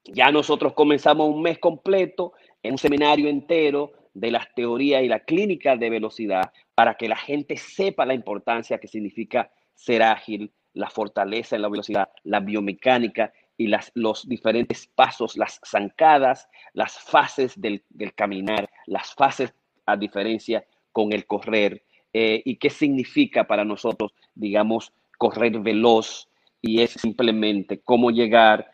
ya 0.04 0.30
nosotros 0.30 0.74
comenzamos 0.74 1.28
un 1.28 1.42
mes 1.42 1.58
completo 1.58 2.34
un 2.72 2.78
seminario 2.78 3.28
entero 3.28 3.92
de 4.14 4.30
las 4.30 4.52
teorías 4.54 5.02
y 5.02 5.08
la 5.08 5.20
clínica 5.20 5.76
de 5.76 5.90
velocidad 5.90 6.52
para 6.74 6.94
que 6.94 7.08
la 7.08 7.16
gente 7.16 7.56
sepa 7.56 8.06
la 8.06 8.14
importancia 8.14 8.78
que 8.78 8.88
significa 8.88 9.50
ser 9.74 10.02
ágil, 10.02 10.52
la 10.72 10.88
fortaleza 10.88 11.56
en 11.56 11.62
la 11.62 11.68
velocidad, 11.68 12.08
la 12.22 12.40
biomecánica 12.40 13.32
y 13.56 13.72
los 13.94 14.28
diferentes 14.28 14.88
pasos, 14.94 15.36
las 15.36 15.60
zancadas, 15.64 16.48
las 16.72 16.98
fases 16.98 17.60
del, 17.60 17.84
del 17.90 18.14
caminar, 18.14 18.68
las 18.86 19.14
fases 19.14 19.54
a 19.86 19.96
diferencia 19.96 20.64
con 20.92 21.12
el 21.12 21.26
correr. 21.26 21.84
Eh, 22.12 22.42
y 22.44 22.56
qué 22.56 22.70
significa 22.70 23.44
para 23.44 23.64
nosotros, 23.64 24.14
digamos, 24.34 24.92
correr 25.18 25.58
veloz 25.60 26.28
y 26.60 26.80
es 26.80 26.92
simplemente 26.92 27.80
cómo 27.80 28.10
llegar 28.10 28.72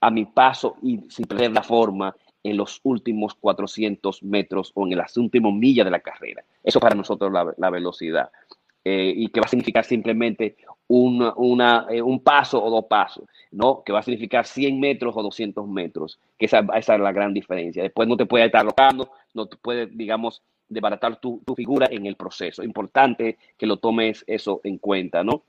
a 0.00 0.10
mi 0.10 0.24
paso 0.24 0.76
y 0.82 1.00
sin 1.10 1.26
perder 1.26 1.52
la 1.52 1.62
forma 1.62 2.14
en 2.42 2.56
los 2.56 2.80
últimos 2.82 3.34
400 3.34 4.22
metros 4.22 4.72
o 4.74 4.86
en 4.86 4.96
las 4.96 5.16
últimas 5.16 5.52
millas 5.52 5.84
de 5.84 5.90
la 5.90 6.00
carrera. 6.00 6.44
Eso 6.62 6.80
para 6.80 6.94
nosotros 6.94 7.32
la, 7.32 7.52
la 7.56 7.70
velocidad. 7.70 8.30
Eh, 8.84 9.12
y 9.14 9.28
que 9.28 9.40
va 9.40 9.46
a 9.46 9.48
significar 9.48 9.84
simplemente 9.84 10.56
una, 10.86 11.34
una, 11.36 11.86
eh, 11.90 12.00
un 12.00 12.20
paso 12.20 12.62
o 12.62 12.70
dos 12.70 12.86
pasos, 12.86 13.24
¿no? 13.50 13.82
Que 13.84 13.92
va 13.92 13.98
a 13.98 14.02
significar 14.02 14.46
100 14.46 14.80
metros 14.80 15.14
o 15.16 15.22
200 15.22 15.68
metros, 15.68 16.18
que 16.38 16.46
esa, 16.46 16.60
esa 16.74 16.94
es 16.94 17.00
la 17.00 17.12
gran 17.12 17.34
diferencia. 17.34 17.82
Después 17.82 18.08
no 18.08 18.16
te 18.16 18.24
puede 18.24 18.46
estar 18.46 18.64
locando, 18.64 19.10
no 19.34 19.46
te 19.46 19.56
puede, 19.56 19.86
digamos, 19.86 20.42
desbaratar 20.68 21.20
tu, 21.20 21.42
tu 21.44 21.54
figura 21.54 21.88
en 21.90 22.06
el 22.06 22.16
proceso. 22.16 22.62
Importante 22.62 23.36
que 23.58 23.66
lo 23.66 23.76
tomes 23.78 24.24
eso 24.26 24.60
en 24.64 24.78
cuenta, 24.78 25.22
¿no? 25.22 25.42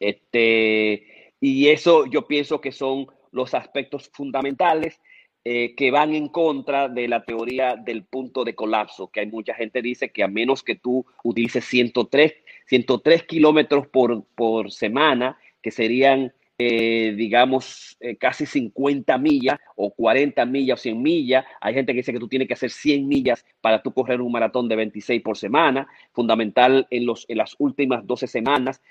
Este, 0.00 1.34
y 1.40 1.68
eso 1.68 2.06
yo 2.06 2.26
pienso 2.26 2.60
que 2.60 2.72
son 2.72 3.06
los 3.30 3.54
aspectos 3.54 4.10
fundamentales 4.12 5.00
eh, 5.48 5.76
que 5.76 5.92
van 5.92 6.12
en 6.12 6.26
contra 6.26 6.88
de 6.88 7.06
la 7.06 7.24
teoría 7.24 7.76
del 7.76 8.02
punto 8.02 8.42
de 8.42 8.56
colapso, 8.56 9.12
que 9.12 9.20
hay 9.20 9.26
mucha 9.28 9.54
gente 9.54 9.80
dice 9.80 10.10
que 10.10 10.24
a 10.24 10.26
menos 10.26 10.64
que 10.64 10.74
tú 10.74 11.06
utilices 11.22 11.64
103, 11.66 12.34
103 12.66 13.22
kilómetros 13.22 13.86
por, 13.86 14.24
por 14.34 14.72
semana, 14.72 15.38
que 15.62 15.70
serían 15.70 16.32
eh, 16.58 17.14
digamos, 17.16 17.96
eh, 18.00 18.16
casi 18.16 18.44
50 18.44 19.16
millas 19.18 19.60
o 19.76 19.94
40 19.94 20.44
millas 20.46 20.80
o 20.80 20.82
100 20.82 21.00
millas. 21.00 21.44
Hay 21.60 21.74
gente 21.74 21.92
que 21.92 21.98
dice 21.98 22.12
que 22.12 22.18
tú 22.18 22.26
tienes 22.26 22.48
que 22.48 22.54
hacer 22.54 22.70
100 22.70 23.06
millas 23.06 23.44
para 23.60 23.82
tú 23.82 23.92
correr 23.92 24.20
un 24.20 24.32
maratón 24.32 24.68
de 24.68 24.74
26 24.74 25.22
por 25.22 25.36
semana, 25.36 25.86
fundamental 26.12 26.88
en, 26.90 27.06
los, 27.06 27.24
en 27.28 27.38
las 27.38 27.54
últimas 27.60 28.04
12 28.04 28.26
semanas, 28.26 28.82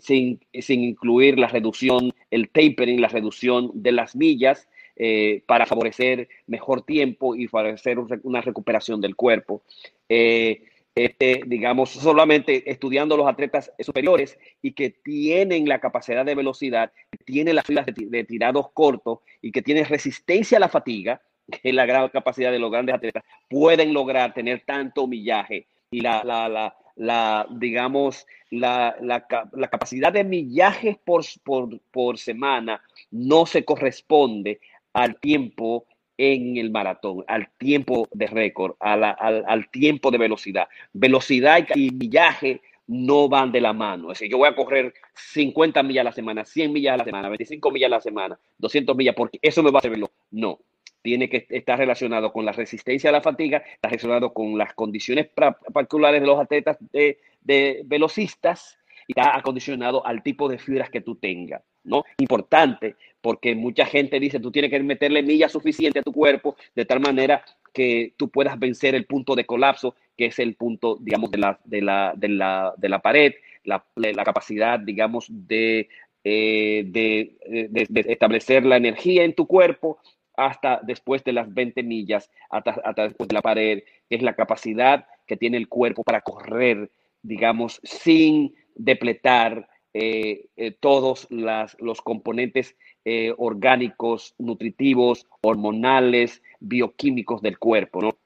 sin, 0.00 0.40
sin 0.52 0.82
incluir 0.82 1.38
la 1.38 1.46
reducción, 1.46 2.12
el 2.32 2.48
tapering, 2.48 3.00
la 3.00 3.08
reducción 3.08 3.70
de 3.74 3.92
las 3.92 4.16
millas. 4.16 4.66
Eh, 4.96 5.42
para 5.46 5.66
favorecer 5.66 6.28
mejor 6.46 6.82
tiempo 6.82 7.34
y 7.34 7.48
favorecer 7.48 7.98
una 8.22 8.40
recuperación 8.40 9.00
del 9.00 9.16
cuerpo. 9.16 9.62
Eh, 10.08 10.62
este, 10.94 11.42
digamos, 11.44 11.90
solamente 11.90 12.70
estudiando 12.70 13.16
los 13.16 13.26
atletas 13.26 13.72
superiores 13.80 14.38
y 14.62 14.70
que 14.70 14.90
tienen 14.90 15.68
la 15.68 15.80
capacidad 15.80 16.24
de 16.24 16.36
velocidad, 16.36 16.92
tienen 17.24 17.56
las 17.56 17.66
filas 17.66 17.86
de, 17.86 18.24
tirados 18.24 18.70
cortos 18.70 19.18
y 19.42 19.50
que 19.50 19.62
tienen 19.62 19.86
resistencia 19.86 20.58
a 20.58 20.60
la 20.60 20.68
fatiga, 20.68 21.20
que 21.50 21.70
es 21.70 21.74
la 21.74 21.86
gran 21.86 22.08
capacidad 22.10 22.52
de 22.52 22.60
los 22.60 22.70
grandes 22.70 22.94
atletas, 22.94 23.24
pueden 23.50 23.92
lograr 23.92 24.32
tener 24.32 24.62
tanto 24.64 25.08
millaje 25.08 25.66
y 25.90 26.00
la, 26.00 26.22
la, 26.22 26.48
la, 26.48 26.76
la 26.94 27.48
digamos, 27.50 28.24
la, 28.50 29.26
capacidad 29.70 30.12
de 30.12 30.22
millaje 30.22 31.00
por, 31.04 31.24
por, 31.42 31.80
por 31.90 32.18
semana 32.18 32.80
no 33.10 33.46
se 33.46 33.64
corresponde 33.64 34.60
al 34.94 35.20
tiempo 35.20 35.86
en 36.16 36.56
el 36.56 36.70
maratón, 36.70 37.24
al 37.26 37.50
tiempo 37.58 38.08
de 38.12 38.28
récord, 38.28 38.76
al, 38.80 39.04
al, 39.04 39.68
tiempo 39.70 40.10
de 40.10 40.18
velocidad. 40.18 40.68
Velocidad 40.92 41.66
y, 41.74 41.90
millaje 41.90 42.62
no 42.86 43.28
van 43.28 43.50
de 43.50 43.60
la 43.60 43.72
mano. 43.72 44.12
Es 44.12 44.18
decir, 44.18 44.30
yo 44.30 44.38
voy 44.38 44.48
a 44.48 44.54
correr 44.54 44.94
50 45.14 45.82
millas 45.82 46.02
a 46.02 46.04
la 46.04 46.12
semana, 46.12 46.44
100 46.44 46.72
millas 46.72 46.94
a 46.94 46.96
la 46.98 47.04
semana, 47.04 47.28
25 47.28 47.70
millas 47.70 47.88
a 47.88 47.96
la 47.96 48.00
semana, 48.00 48.38
200 48.58 48.96
millas, 48.96 49.14
porque 49.16 49.38
eso 49.42 49.62
me 49.62 49.70
va 49.70 49.78
a 49.78 49.80
hacer 49.80 49.90
veloz. 49.90 50.10
No, 50.30 50.60
tiene 51.02 51.28
que 51.28 51.46
estar 51.50 51.78
relacionado 51.78 52.32
con 52.32 52.44
la 52.44 52.52
resistencia 52.52 53.10
a 53.10 53.12
la 53.12 53.20
fatiga, 53.20 53.58
está 53.58 53.88
relacionado 53.88 54.32
con 54.32 54.56
las 54.56 54.74
condiciones 54.74 55.28
particulares 55.72 56.20
de 56.20 56.26
los 56.26 56.38
atletas 56.38 56.76
de, 56.92 57.18
de 57.40 57.82
velocistas 57.86 58.78
y 59.08 59.12
está 59.12 59.36
acondicionado 59.36 60.06
al 60.06 60.22
tipo 60.22 60.48
de 60.48 60.58
fibras 60.58 60.90
que 60.90 61.00
tú 61.00 61.16
tengas. 61.16 61.62
¿no? 61.84 62.04
Importante, 62.18 62.96
porque 63.24 63.54
mucha 63.54 63.86
gente 63.86 64.20
dice, 64.20 64.38
tú 64.38 64.50
tienes 64.52 64.70
que 64.70 64.78
meterle 64.80 65.22
millas 65.22 65.50
suficiente 65.50 66.00
a 66.00 66.02
tu 66.02 66.12
cuerpo 66.12 66.56
de 66.74 66.84
tal 66.84 67.00
manera 67.00 67.42
que 67.72 68.12
tú 68.18 68.28
puedas 68.28 68.58
vencer 68.58 68.94
el 68.94 69.06
punto 69.06 69.34
de 69.34 69.46
colapso, 69.46 69.94
que 70.14 70.26
es 70.26 70.38
el 70.38 70.56
punto, 70.56 70.98
digamos, 71.00 71.30
de 71.30 71.38
la, 71.38 71.58
de 71.64 71.80
la, 71.80 72.12
de 72.14 72.28
la, 72.28 72.74
de 72.76 72.88
la 72.90 72.98
pared, 72.98 73.32
la, 73.64 73.82
la, 73.96 74.24
capacidad, 74.24 74.78
digamos, 74.78 75.24
de, 75.30 75.88
eh, 76.22 76.84
de, 76.86 77.68
de, 77.70 78.04
establecer 78.12 78.66
la 78.66 78.76
energía 78.76 79.24
en 79.24 79.34
tu 79.34 79.46
cuerpo 79.46 79.96
hasta 80.36 80.80
después 80.82 81.24
de 81.24 81.32
las 81.32 81.52
20 81.54 81.82
millas, 81.82 82.30
hasta, 82.50 82.72
hasta 82.72 83.04
después 83.04 83.26
de 83.26 83.36
la 83.36 83.40
pared, 83.40 83.84
que 84.06 84.16
es 84.16 84.22
la 84.22 84.34
capacidad 84.34 85.06
que 85.26 85.38
tiene 85.38 85.56
el 85.56 85.70
cuerpo 85.70 86.04
para 86.04 86.20
correr, 86.20 86.90
digamos, 87.22 87.80
sin 87.84 88.54
depletar, 88.74 89.66
eh, 89.96 90.46
eh, 90.56 90.72
todos 90.72 91.28
los 91.30 92.02
componentes 92.02 92.76
eh, 93.06 93.34
orgánicos, 93.36 94.34
nutritivos, 94.38 95.26
hormonales, 95.42 96.42
bioquímicos 96.60 97.42
del 97.42 97.58
cuerpo. 97.58 98.16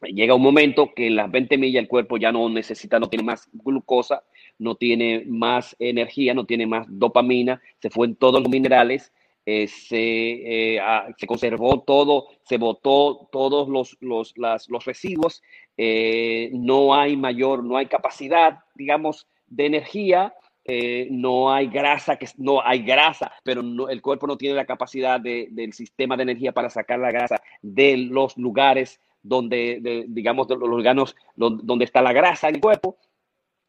Llega 0.00 0.34
un 0.34 0.42
momento 0.42 0.92
que 0.94 1.08
en 1.08 1.16
las 1.16 1.30
20 1.30 1.58
millas 1.58 1.82
el 1.82 1.88
cuerpo 1.88 2.16
ya 2.16 2.32
no 2.32 2.48
necesita, 2.48 2.98
no 2.98 3.08
tiene 3.08 3.22
más 3.24 3.48
glucosa, 3.52 4.22
no 4.58 4.76
tiene 4.76 5.24
más 5.26 5.76
energía, 5.78 6.32
no 6.32 6.46
tiene 6.46 6.66
más 6.66 6.86
dopamina, 6.88 7.60
se 7.80 7.90
fue 7.90 8.06
en 8.06 8.16
todos 8.16 8.40
los 8.40 8.50
minerales, 8.50 9.12
eh, 9.46 9.66
se, 9.66 10.76
eh, 10.76 10.80
se, 11.18 11.26
conservó 11.26 11.82
todo, 11.82 12.28
se 12.44 12.56
botó 12.56 13.28
todos 13.30 13.68
los, 13.68 13.96
los, 14.00 14.34
los 14.36 14.84
residuos, 14.86 15.42
no 15.76 16.94
hay 16.94 17.16
mayor, 17.16 17.62
no 17.62 17.76
hay 17.76 17.86
capacidad, 17.86 18.60
digamos, 18.74 19.26
de 19.48 19.66
energía, 19.66 20.34
eh, 20.66 21.08
no 21.10 21.52
hay 21.52 21.66
grasa, 21.66 22.16
que 22.16 22.26
no 22.38 22.62
hay 22.64 22.82
grasa, 22.82 23.32
pero 23.42 23.62
el 23.88 24.00
cuerpo 24.00 24.26
no 24.26 24.38
tiene 24.38 24.54
la 24.54 24.64
capacidad 24.64 25.20
de, 25.20 25.48
del 25.50 25.74
sistema 25.74 26.16
de 26.16 26.22
energía 26.22 26.52
para 26.52 26.70
sacar 26.70 26.98
la 26.98 27.10
grasa 27.10 27.42
de 27.60 27.98
los 27.98 28.36
lugares 28.38 28.98
donde, 29.22 29.78
de, 29.80 30.04
digamos, 30.08 30.48
los 30.48 30.62
órganos 30.62 31.16
donde, 31.36 31.84
está 31.84 32.00
la 32.00 32.12
grasa 32.12 32.48
en 32.48 32.56
el 32.56 32.60
cuerpo, 32.60 32.96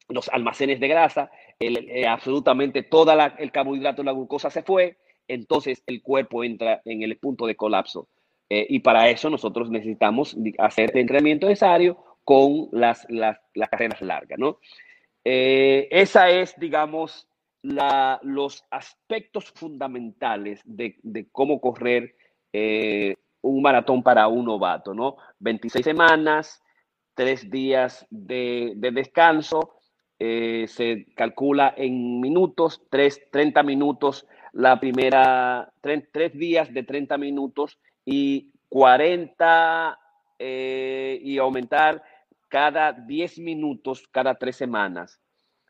los 0.08 0.30
almacenes 0.30 0.80
de 0.80 0.88
grasa, 0.88 1.32
eh, 1.60 2.08
absolutamente 2.08 2.84
todo 2.84 3.12
el 3.40 3.52
carbohidrato, 3.52 4.04
la 4.04 4.14
glucosa 4.14 4.50
se 4.50 4.64
fue, 4.64 4.98
entonces 5.28 5.84
el 5.88 6.02
cuerpo 6.02 6.44
entra 6.44 6.82
en 6.86 7.02
el 7.02 7.18
punto 7.18 7.46
de 7.48 7.56
colapso. 7.56 8.08
Eh, 8.50 8.68
y 8.70 8.80
para 8.80 9.10
eso 9.10 9.30
nosotros 9.30 9.70
necesitamos 9.72 10.38
hacer 10.60 10.92
el 10.94 11.02
entrenamiento 11.02 11.48
necesario 11.48 11.98
con 12.24 12.70
las, 12.72 13.06
las, 13.10 13.40
las 13.54 13.70
carreras 13.70 14.02
largas, 14.02 14.38
¿no? 14.38 14.60
Eh, 15.26 15.88
esa 15.92 16.30
es, 16.30 16.58
digamos, 16.58 17.28
la, 17.62 18.20
los 18.24 18.64
aspectos 18.70 19.52
fundamentales 19.56 20.62
de, 20.64 20.96
cómo 21.32 21.60
correr 21.60 22.16
eh, 22.54 23.16
un 23.42 23.62
maratón 23.62 24.04
para 24.04 24.28
un 24.28 24.46
novato, 24.46 24.94
¿no? 24.94 25.18
26 25.40 25.84
semanas, 25.84 26.62
tres 27.16 27.50
días 27.50 28.06
de, 28.10 28.74
de 28.76 28.92
descanso, 28.92 29.80
eh, 30.20 30.66
se 30.70 31.08
calcula 31.16 31.74
en 31.76 32.22
minutos, 32.22 32.82
tres, 32.90 33.20
30 33.32 33.64
minutos 33.64 34.26
la 34.54 34.80
primera, 34.80 35.74
tres, 35.82 36.34
días 36.34 36.74
de 36.74 36.84
30 36.84 37.18
minutos 37.18 37.78
y 38.06 38.52
40 38.70 40.00
eh, 40.40 41.20
y 41.22 41.38
aumentar 41.38 42.02
cada 42.56 42.94
10 42.94 43.38
minutos 43.40 44.08
cada 44.10 44.34
tres 44.34 44.56
semanas. 44.56 45.20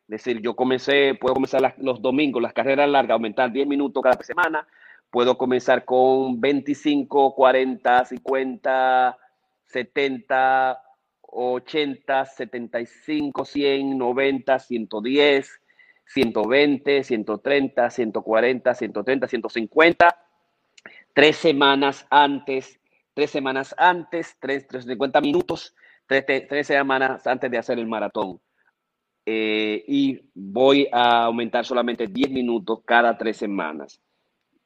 Es 0.01 0.07
decir, 0.07 0.39
yo 0.39 0.55
comencé, 0.55 1.15
puedo 1.19 1.33
comenzar 1.33 1.59
las- 1.59 1.75
los 1.79 1.99
domingos, 1.99 2.43
las 2.43 2.53
carreras 2.53 2.87
largas, 2.87 3.13
aumentar 3.15 3.51
10 3.51 3.65
minutos 3.65 4.03
cada 4.03 4.21
semana. 4.21 4.67
Puedo 5.09 5.35
comenzar 5.35 5.83
con 5.83 6.39
25, 6.39 7.33
40, 7.33 8.05
50, 8.05 9.17
70, 9.65 10.79
80, 11.21 12.23
75, 12.23 13.45
100, 13.45 13.97
90, 13.97 14.59
110, 14.59 15.59
120, 16.05 17.03
130, 17.03 17.89
140, 17.89 18.75
130, 18.75 19.27
150 19.27 20.19
tres 21.15 21.37
semanas 21.37 22.05
antes, 22.11 22.79
tres 23.15 23.31
semanas 23.31 23.73
antes, 23.75 24.37
tres, 24.39 24.67
tres 24.67 24.85
50 24.85 25.19
minutos, 25.21 25.73
tres, 26.07 26.25
te- 26.25 26.41
tres 26.41 26.67
semanas 26.67 27.25
antes 27.27 27.49
de 27.51 27.57
hacer 27.57 27.79
el 27.79 27.87
maratón. 27.87 28.39
Eh, 29.25 29.83
y 29.87 30.21
voy 30.35 30.87
a 30.91 31.25
aumentar 31.25 31.65
solamente 31.65 32.07
10 32.07 32.29
minutos 32.29 32.79
cada 32.85 33.17
tres 33.17 33.37
semanas. 33.37 33.99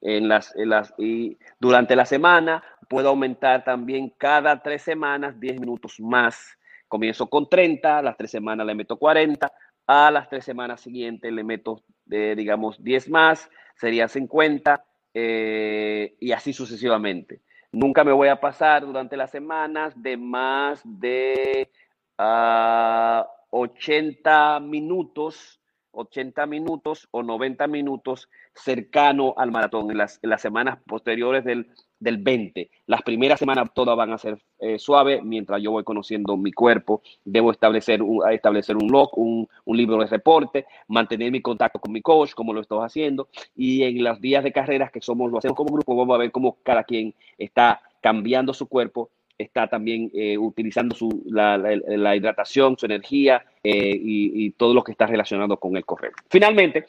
En 0.02 0.28
las, 0.30 0.56
en 0.56 0.70
las, 0.70 0.94
y 0.98 1.38
durante 1.60 1.96
la 1.96 2.06
semana 2.06 2.64
puedo 2.90 3.10
aumentar 3.10 3.64
también 3.66 4.14
cada 4.18 4.62
tres 4.62 4.82
semanas 4.84 5.40
10 5.40 5.60
minutos 5.60 6.00
más. 6.00 6.58
Comienzo 6.88 7.28
con 7.30 7.50
30, 7.50 8.00
a 8.00 8.02
las 8.02 8.18
tres 8.18 8.32
semanas 8.32 8.66
le 8.66 8.76
meto 8.76 8.98
40, 8.98 9.52
a 9.88 10.12
las 10.12 10.30
tres 10.30 10.46
semanas 10.46 10.82
siguientes 10.82 11.32
le 11.32 11.44
meto, 11.44 11.84
eh, 12.10 12.34
digamos, 12.38 12.84
10 12.84 13.10
más, 13.10 13.50
sería 13.76 14.08
50, 14.08 14.84
eh, 15.14 16.16
y 16.20 16.32
así 16.32 16.54
sucesivamente. 16.54 17.42
Nunca 17.72 18.04
me 18.04 18.12
voy 18.12 18.30
a 18.30 18.40
pasar 18.40 18.86
durante 18.86 19.16
las 19.16 19.30
semanas 19.30 19.94
de 20.02 20.18
más 20.18 20.82
de 20.84 21.70
ah, 22.18 23.28
80 23.52 24.60
minutos, 24.62 25.62
80 25.92 26.46
minutos 26.48 27.08
o 27.12 27.22
90 27.22 27.68
minutos 27.68 28.30
cercano 28.54 29.36
al 29.38 29.52
maratón. 29.52 29.92
En 29.92 29.98
las, 29.98 30.20
en 30.24 30.32
las 30.32 30.42
semanas 30.42 30.80
posteriores 30.88 31.46
del, 31.46 31.72
del 32.00 32.18
20. 32.18 32.70
Las 32.88 33.02
primeras 33.02 33.40
semanas 33.40 33.70
todas 33.74 33.96
van 33.98 34.14
a 34.14 34.18
ser 34.18 34.38
eh, 34.60 34.80
suaves 34.80 35.24
mientras 35.24 35.62
yo 35.62 35.72
voy 35.72 35.84
conociendo 35.84 36.38
mi 36.38 36.52
cuerpo. 36.52 37.02
Debo 37.26 37.52
establecer 37.52 38.02
un, 38.02 38.22
establecer 38.32 38.78
un 38.78 38.90
log, 38.90 39.18
un, 39.18 39.48
un 39.66 39.78
libro 39.78 39.98
de 39.98 40.08
reporte, 40.08 40.66
mantener 40.88 41.32
mi 41.32 41.42
contacto 41.42 41.80
con 41.80 41.92
mi 41.92 42.02
coach, 42.02 42.34
como 42.34 42.54
lo 42.54 42.62
estoy 42.62 42.84
haciendo. 42.84 43.28
Y 43.56 43.84
en 43.84 44.04
los 44.04 44.20
días 44.22 44.44
de 44.44 44.52
carreras 44.52 44.92
que 44.92 45.02
somos, 45.02 45.32
lo 45.32 45.38
hacemos 45.38 45.58
como 45.58 45.74
grupo, 45.74 45.96
vamos 45.96 46.16
a 46.16 46.20
ver 46.20 46.32
cómo 46.32 46.58
cada 46.64 46.84
quien 46.84 47.14
está 47.38 47.82
cambiando 48.02 48.54
su 48.54 48.68
cuerpo 48.68 49.10
está 49.38 49.68
también 49.70 50.12
eh, 50.14 50.38
utilizando 50.38 50.94
su, 50.94 51.24
la 51.26 52.16
hidratación, 52.16 52.78
su 52.78 52.86
energía 52.86 53.46
eh, 53.64 53.96
y, 53.96 54.46
y 54.46 54.52
todo 54.52 54.74
lo 54.74 54.84
que 54.84 54.92
está 54.92 55.08
relacionado 55.08 55.58
con 55.58 55.78
el 55.78 55.86
correr. 55.86 56.12
Finalmente, 56.30 56.86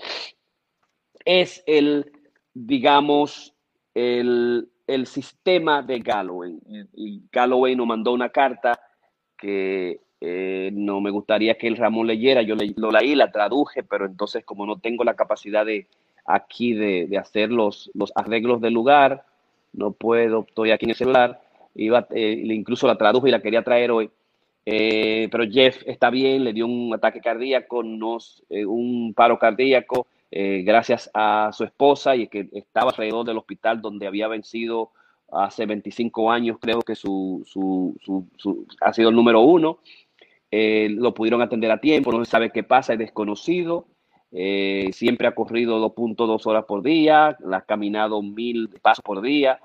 es 1.25 1.63
el, 1.67 2.11
digamos, 2.55 3.55
el, 3.95 4.69
el 4.95 5.07
sistema 5.07 5.83
de 5.83 5.99
Galloway. 6.01 6.59
Y 6.95 7.23
Galloway 7.33 7.77
nos 7.77 7.87
mandó 7.87 8.13
una 8.13 8.29
carta 8.31 8.79
que 9.37 10.01
eh, 10.21 10.71
no 10.73 11.01
me 11.01 11.11
gustaría 11.11 11.57
que 11.57 11.67
el 11.67 11.77
Ramón 11.77 12.07
leyera. 12.07 12.43
Yo 12.43 12.55
le- 12.55 12.75
lo 12.77 12.91
leí, 12.91 13.15
la 13.15 13.31
traduje, 13.31 13.83
pero 13.83 14.05
entonces 14.07 14.45
como 14.45 14.67
no 14.67 14.79
tengo 14.79 15.05
la 15.05 15.15
capacidad 15.15 15.65
de 15.65 15.87
aquí 16.27 16.75
de, 16.75 17.07
de 17.09 17.19
hacer 17.19 17.51
los, 17.51 17.91
los 17.95 18.13
arreglos 18.15 18.61
del 18.61 18.75
lugar, 18.75 19.25
no 19.73 19.93
puedo, 19.93 20.45
estoy 20.47 20.71
aquí 20.73 20.85
en 20.85 20.91
el 20.91 20.97
celular, 20.97 21.41
iba, 21.75 22.07
eh, 22.11 22.43
incluso 22.45 22.87
la 22.87 22.97
traduje 22.99 23.29
y 23.29 23.33
la 23.33 23.41
quería 23.43 23.63
traer 23.63 23.91
hoy. 23.91 24.11
Eh, 24.67 25.29
pero 25.33 25.45
Jeff 25.51 25.83
está 25.87 26.11
bien, 26.11 26.45
le 26.45 26.53
dio 26.53 26.67
un 26.67 26.93
ataque 26.95 27.21
cardíaco, 27.21 27.83
nos, 27.83 28.43
eh, 28.51 28.67
un 28.67 29.15
paro 29.15 29.39
cardíaco, 29.39 30.07
eh, 30.31 30.63
gracias 30.65 31.11
a 31.15 31.51
su 31.53 31.65
esposa 31.65 32.17
y 32.17 32.29
que 32.29 32.49
estaba 32.53 32.91
alrededor 32.91 33.25
del 33.27 33.39
hospital 33.39 33.81
donde 33.81 34.07
había 34.07 34.29
vencido 34.29 34.91
hace 35.33 35.67
25 35.67 36.31
años, 36.31 36.59
creo 36.61 36.81
que 36.83 36.95
su, 36.97 37.43
su, 37.47 37.95
su- 38.37 38.67
ha 38.81 38.93
sido 38.93 39.11
el 39.11 39.17
número 39.17 39.41
uno. 39.41 39.79
Eh, 40.51 40.89
lo 40.91 41.15
pudieron 41.15 41.43
atender 41.43 41.71
a 41.71 41.81
tiempo, 41.81 42.11
no 42.11 42.25
se 42.25 42.31
sabe 42.31 42.51
qué 42.51 42.65
pasa, 42.65 42.93
es 42.95 42.99
desconocido. 42.99 43.87
Eh, 44.33 44.91
siempre 44.93 45.27
ha 45.29 45.35
corrido 45.35 45.79
2.2 45.81 46.47
horas 46.47 46.65
por 46.65 46.83
día, 46.83 47.37
ha 47.53 47.61
caminado 47.63 48.23
mil 48.23 48.69
pasos 48.83 49.03
por 49.05 49.21
día 49.23 49.61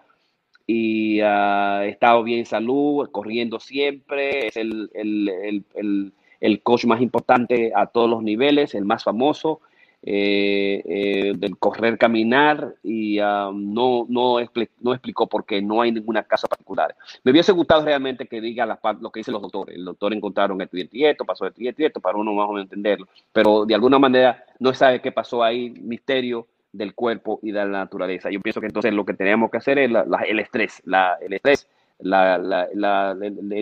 y 0.68 1.20
ha 1.22 1.86
estado 1.86 2.24
bien 2.24 2.40
en 2.40 2.46
salud, 2.46 3.10
corriendo 3.12 3.60
siempre, 3.60 4.48
es 4.48 4.58
el, 4.58 4.90
el, 4.94 5.30
el, 5.30 5.66
el, 5.76 6.14
el 6.40 6.62
coach 6.64 6.86
más 6.86 7.02
importante 7.02 7.72
a 7.76 7.86
todos 7.88 8.10
los 8.10 8.24
niveles, 8.24 8.74
el 8.74 8.86
más 8.86 9.04
famoso 9.04 9.62
eh, 10.08 10.84
eh, 10.86 11.34
del 11.36 11.58
correr, 11.58 11.98
caminar 11.98 12.76
y 12.84 13.18
ah, 13.18 13.50
no, 13.52 14.06
no, 14.08 14.38
no 14.82 14.94
explicó 14.94 15.28
por 15.28 15.46
qué, 15.46 15.64
no 15.64 15.82
hay 15.82 15.92
ninguna 15.92 16.22
casa 16.22 16.48
particular. 16.48 16.96
Me 17.24 17.32
hubiese 17.32 17.52
gustado 17.52 17.84
realmente 17.84 18.28
que 18.28 18.40
diga 18.40 18.68
la 18.68 18.80
lo 19.02 19.10
que 19.10 19.22
dicen 19.22 19.34
los 19.34 19.42
doctores. 19.42 19.76
El 19.76 19.84
doctor 19.86 20.14
encontraron 20.14 20.62
esto 20.62 20.78
y 20.78 21.06
esto 21.06 21.26
pasó 21.26 21.48
esto 21.48 21.60
y 21.64 21.68
esto 21.68 22.00
para 22.00 22.20
uno 22.20 22.34
más 22.34 22.48
o 22.48 22.54
menos 22.54 22.66
entenderlo. 22.66 23.08
Pero 23.34 23.66
de 23.66 23.74
alguna 23.74 23.98
manera 23.98 24.44
no 24.60 24.74
sabe 24.76 25.02
qué 25.02 25.12
pasó 25.12 25.44
ahí, 25.44 25.72
misterio 25.72 26.46
del 26.72 26.94
cuerpo 26.94 27.40
y 27.42 27.48
de 27.52 27.60
la 27.60 27.66
naturaleza. 27.66 28.30
Yo 28.30 28.42
pienso 28.42 28.62
que 28.62 28.68
entonces 28.68 28.94
lo 28.94 29.06
que 29.06 29.14
tenemos 29.16 29.50
que 29.50 29.58
hacer 29.58 29.80
es 29.80 29.90
la- 29.90 30.06
la- 30.06 30.22
el 30.22 30.40
estrés, 30.40 30.84
la, 30.86 31.18
el 31.20 31.34
estrés, 31.34 31.68
la, 32.00 32.38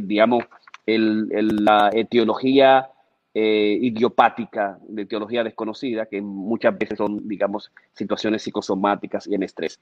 digamos, 0.02 0.44
el- 0.86 1.30
el- 1.32 1.64
la 1.64 1.90
etiología 1.94 2.90
eh, 3.36 3.80
idiopática, 3.82 4.78
de 4.88 5.02
etiología 5.02 5.44
desconocida, 5.44 6.06
que 6.06 6.22
muchas 6.22 6.78
veces 6.78 7.00
son, 7.00 7.28
digamos, 7.28 7.72
situaciones 7.94 8.44
psicosomáticas 8.44 9.26
y 9.26 9.34
en 9.34 9.42
estrés. 9.42 9.80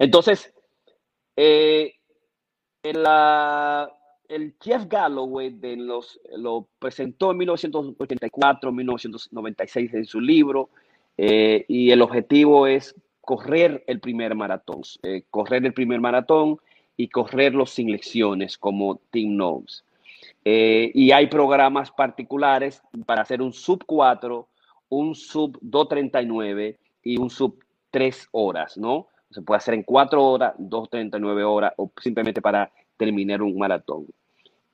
Entonces, 0.00 0.52
eh, 1.36 1.94
el 2.82 4.54
Jeff 4.60 4.86
Galloway 4.88 5.56
lo 6.36 6.66
presentó 6.80 7.30
en 7.30 7.36
1984, 7.36 8.72
1996 8.72 9.94
en 9.94 10.04
su 10.04 10.20
libro, 10.20 10.70
eh, 11.16 11.64
y 11.68 11.92
el 11.92 12.02
objetivo 12.02 12.66
es 12.66 12.96
correr 13.20 13.84
el 13.86 14.00
primer 14.00 14.34
maratón, 14.34 14.80
correr 15.30 15.64
el 15.66 15.72
primer 15.72 16.00
maratón 16.00 16.58
y 16.96 17.08
correrlo 17.10 17.64
sin 17.64 17.92
lecciones, 17.92 18.58
como 18.58 19.00
Tim 19.12 19.36
Knowles. 19.36 19.84
Eh, 20.44 20.90
y 20.94 21.12
hay 21.12 21.26
programas 21.26 21.90
particulares 21.90 22.82
para 23.06 23.22
hacer 23.22 23.42
un 23.42 23.52
sub 23.52 23.84
4, 23.84 24.48
un 24.88 25.14
sub 25.14 25.58
239 25.60 26.78
y 27.04 27.18
un 27.18 27.30
sub 27.30 27.62
3 27.90 28.28
horas, 28.32 28.78
¿no? 28.78 29.08
Se 29.30 29.42
puede 29.42 29.58
hacer 29.58 29.74
en 29.74 29.82
4 29.82 30.24
horas, 30.24 30.54
239 30.58 31.44
horas 31.44 31.72
o 31.76 31.92
simplemente 32.00 32.40
para 32.40 32.70
terminar 32.96 33.42
un 33.42 33.56
maratón. 33.58 34.06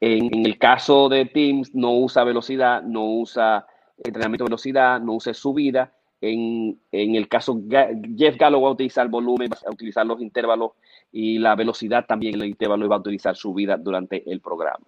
En, 0.01 0.47
el 0.47 0.59
caso 0.59 1.09
de 1.09 1.27
Teams, 1.27 1.75
no 1.75 1.95
usa 1.95 2.25
velocidad, 2.25 2.83
no 2.83 3.05
usa 3.05 3.67
entrenamiento 4.05 4.45
de 4.45 4.51
velocidad, 4.51 5.01
no 5.01 5.15
usa 5.15 5.35
subida. 5.35 5.93
En, 6.21 6.79
en 6.93 7.15
el 7.15 7.29
caso, 7.29 7.61
Jeff 7.69 8.37
Gallo 8.39 8.61
va 8.61 8.69
a 8.69 8.73
utilizar 8.73 9.09
volumen, 9.09 9.51
va 9.51 9.59
a 9.67 9.73
utilizar 9.73 10.07
los 10.07 10.21
intervalos 10.21 10.73
y 11.13 11.39
la 11.39 11.55
velocidad 11.55 12.07
también 12.07 12.35
en 12.35 12.43
el 12.43 12.49
intervalo 12.49 12.85
y 12.85 12.89
va 12.89 12.97
a 12.97 13.01
utilizar 13.01 13.37
subida 13.37 13.77
durante 13.77 14.31
el 14.31 14.41
programa. 14.41 14.85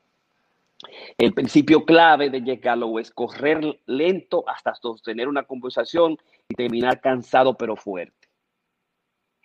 El 1.16 1.34
principio 1.34 1.84
clave 1.84 2.30
de 2.30 2.40
Galloway 2.56 3.02
es 3.02 3.10
correr 3.10 3.80
lento 3.86 4.44
hasta 4.48 4.74
sostener 4.74 5.28
una 5.28 5.42
conversación 5.42 6.16
y 6.48 6.54
terminar 6.54 7.00
cansado 7.00 7.56
pero 7.56 7.76
fuerte. 7.76 8.28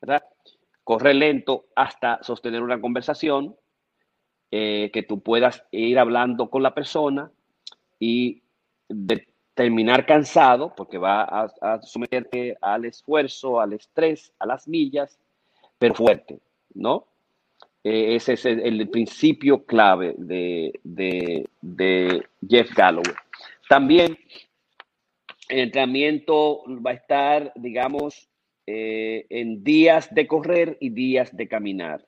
¿Verdad? 0.02 0.24
Correr 0.84 1.16
lento 1.16 1.66
hasta 1.76 2.22
sostener 2.24 2.62
una 2.62 2.80
conversación, 2.80 3.56
eh, 4.52 4.92
que 4.94 5.02
tú 5.02 5.24
puedas 5.24 5.66
ir 5.72 5.98
hablando 5.98 6.50
con 6.52 6.62
la 6.62 6.76
persona 6.76 7.32
y 7.98 8.44
de 8.88 9.28
terminar 9.56 10.06
cansado, 10.06 10.74
porque 10.76 10.98
va 10.98 11.24
a, 11.24 11.52
a 11.62 11.82
someterte 11.82 12.58
al 12.62 12.86
esfuerzo, 12.86 13.60
al 13.60 13.74
estrés, 13.74 14.32
a 14.38 14.46
las 14.46 14.68
millas, 14.68 15.20
pero 15.80 15.96
fuerte, 15.96 16.40
¿no? 16.74 17.08
Eh, 17.84 18.16
ese 18.16 18.34
es 18.34 18.46
el, 18.46 18.88
principio 18.90 19.66
clave 19.66 20.16
de, 20.18 20.80
de, 20.84 21.46
de 21.62 22.24
Jeff 22.48 22.74
Galloway. 22.74 23.14
También 23.68 24.18
el 25.50 25.60
entrenamiento 25.60 26.64
va 26.86 26.92
a 26.92 26.96
estar, 26.96 27.52
digamos, 27.56 28.30
eh, 28.66 29.26
en 29.30 29.64
días 29.64 30.14
de 30.14 30.26
correr 30.26 30.78
y 30.80 30.90
días 30.90 31.36
de 31.36 31.48
caminar, 31.48 32.06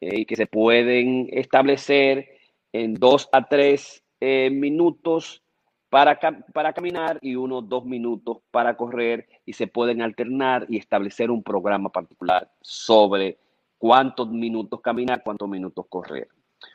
eh, 0.00 0.26
que 0.26 0.36
se 0.36 0.46
pueden 0.46 1.28
establecer 1.32 2.28
en 2.72 2.94
dos 2.94 3.28
a 3.32 3.48
tres 3.48 4.04
eh, 4.20 4.50
minutos 4.50 5.42
para, 5.88 6.18
para 6.52 6.74
caminar 6.74 7.18
y 7.22 7.36
unos 7.36 7.66
dos 7.68 7.86
minutos 7.86 8.38
para 8.50 8.76
correr, 8.76 9.26
y 9.46 9.54
se 9.54 9.66
pueden 9.66 10.02
alternar 10.02 10.66
y 10.68 10.76
establecer 10.76 11.30
un 11.30 11.42
programa 11.42 11.90
particular 11.90 12.50
sobre 12.60 13.38
cuántos 13.78 14.30
minutos 14.30 14.80
caminar, 14.80 15.22
cuántos 15.22 15.48
minutos 15.48 15.86
correr. 15.88 16.28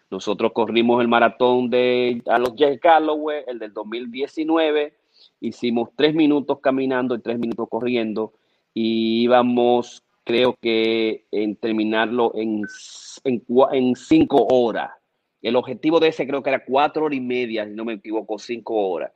Nosotros 0.09 0.51
corrimos 0.53 1.01
el 1.01 1.07
maratón 1.07 1.69
de 1.69 2.21
a 2.27 2.37
los 2.37 2.53
Jeff 2.55 2.79
Galloway, 2.81 3.43
el 3.47 3.59
del 3.59 3.73
2019. 3.73 4.93
Hicimos 5.39 5.89
tres 5.95 6.13
minutos 6.13 6.59
caminando 6.61 7.15
y 7.15 7.21
tres 7.21 7.39
minutos 7.39 7.67
corriendo. 7.69 8.33
Y 8.73 9.23
íbamos, 9.23 10.03
creo 10.23 10.55
que, 10.61 11.25
en 11.31 11.55
terminarlo 11.55 12.31
en, 12.35 12.63
en, 13.23 13.95
cinco 13.95 14.47
horas. 14.49 14.91
El 15.41 15.55
objetivo 15.55 15.99
de 15.99 16.09
ese 16.09 16.27
creo 16.27 16.43
que 16.43 16.49
era 16.49 16.63
cuatro 16.63 17.05
horas 17.05 17.17
y 17.17 17.21
media, 17.21 17.65
si 17.65 17.71
no 17.71 17.85
me 17.85 17.93
equivoco, 17.93 18.37
cinco 18.37 18.75
horas. 18.89 19.11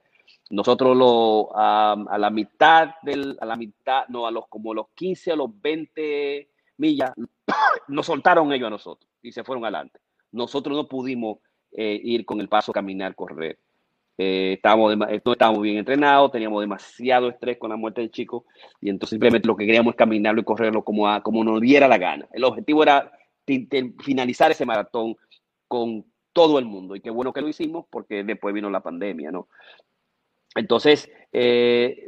Nosotros 0.50 0.96
lo, 0.96 1.56
a, 1.56 1.94
a 1.94 2.18
la 2.18 2.30
mitad 2.30 2.96
del, 3.04 3.38
a 3.40 3.46
la 3.46 3.56
mitad, 3.56 4.08
no, 4.10 4.28
a 4.28 4.32
los 4.32 4.48
como 4.48 4.74
los 4.74 4.88
15 4.96 5.32
a 5.32 5.36
los 5.36 5.50
20 5.62 6.50
millas, 6.78 7.12
nos 7.88 8.06
soltaron 8.06 8.52
ellos 8.54 8.68
a 8.68 8.72
nosotros 8.72 9.10
y 9.22 9.32
se 9.32 9.44
fueron 9.44 9.64
adelante. 9.66 10.00
Nosotros 10.32 10.76
no 10.76 10.88
pudimos 10.88 11.40
eh, 11.72 12.00
ir 12.04 12.26
con 12.26 12.40
el 12.42 12.50
paso 12.50 12.72
caminar, 12.72 13.16
correr. 13.16 13.60
Eh, 14.18 14.54
estábamos 14.54 14.94
eh, 15.10 15.22
no 15.26 15.32
estábamos 15.34 15.62
bien 15.62 15.78
entrenados, 15.78 16.32
teníamos 16.32 16.62
demasiado 16.62 17.28
estrés 17.28 17.58
con 17.58 17.70
la 17.70 17.76
muerte 17.76 18.00
del 18.00 18.12
chico 18.12 18.46
y 18.80 18.90
entonces 18.90 19.12
simplemente 19.12 19.46
lo 19.48 19.58
que 19.58 19.66
queríamos 19.66 19.92
es 19.94 19.98
caminarlo 19.98 20.40
y 20.40 20.46
correrlo 20.46 20.84
como, 20.86 21.10
a- 21.10 21.22
como 21.22 21.44
nos 21.44 21.60
diera 21.60 21.88
la 21.88 21.98
gana. 21.98 22.28
El 22.32 22.46
objetivo 22.46 22.82
era 22.84 23.12
finalizar 24.04 24.52
ese 24.52 24.66
maratón 24.66 25.16
con 25.68 26.06
todo 26.32 26.60
el 26.60 26.66
mundo 26.66 26.96
y 26.96 27.02
qué 27.02 27.10
bueno 27.10 27.34
que 27.34 27.42
lo 27.42 27.50
hicimos 27.50 27.86
porque 27.90 28.24
después 28.24 28.54
vino 28.56 28.70
la 28.70 28.82
pandemia, 28.82 29.32
¿no? 29.32 29.48
Entonces, 30.56 31.10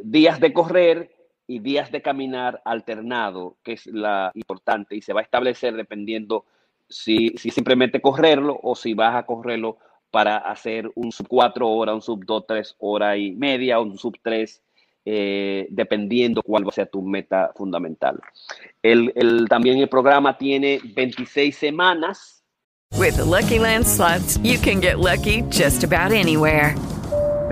días 0.03 0.39
de 0.39 0.53
correr 0.53 1.16
y 1.47 1.59
días 1.59 1.91
de 1.91 2.01
caminar 2.01 2.61
alternado, 2.65 3.55
que 3.63 3.73
es 3.73 3.85
la 3.87 4.31
importante, 4.35 4.95
y 4.95 5.01
se 5.01 5.13
va 5.13 5.21
a 5.21 5.23
establecer 5.23 5.75
dependiendo 5.75 6.45
si, 6.89 7.29
si 7.37 7.49
simplemente 7.51 8.01
correrlo 8.01 8.59
o 8.61 8.75
si 8.75 8.93
vas 8.93 9.15
a 9.15 9.25
correrlo 9.25 9.77
para 10.11 10.37
hacer 10.37 10.89
un 10.95 11.11
sub 11.11 11.27
4 11.27 11.67
horas, 11.67 11.95
un 11.95 12.01
sub 12.01 12.25
2, 12.25 12.45
3 12.47 12.75
horas 12.79 13.17
y 13.17 13.31
media, 13.31 13.79
un 13.79 13.97
sub 13.97 14.17
3, 14.21 14.61
eh, 15.05 15.67
dependiendo 15.69 16.41
cuál 16.43 16.65
va 16.65 16.69
a 16.69 16.73
ser 16.73 16.87
tu 16.89 17.01
meta 17.01 17.51
fundamental. 17.55 18.19
El, 18.83 19.11
el- 19.15 19.47
también 19.49 19.77
el 19.79 19.87
programa 19.89 20.37
tiene 20.37 20.79
26 20.95 21.55
semanas. 21.55 22.43
With 22.97 23.15
the 23.17 23.25
Lucky 23.25 23.59
Land 23.59 23.85
slots, 23.85 24.37
you 24.43 24.57
can 24.59 24.79
get 24.81 24.97
lucky 24.99 25.43
just 25.49 25.83
about 25.83 26.11
anywhere. 26.13 26.73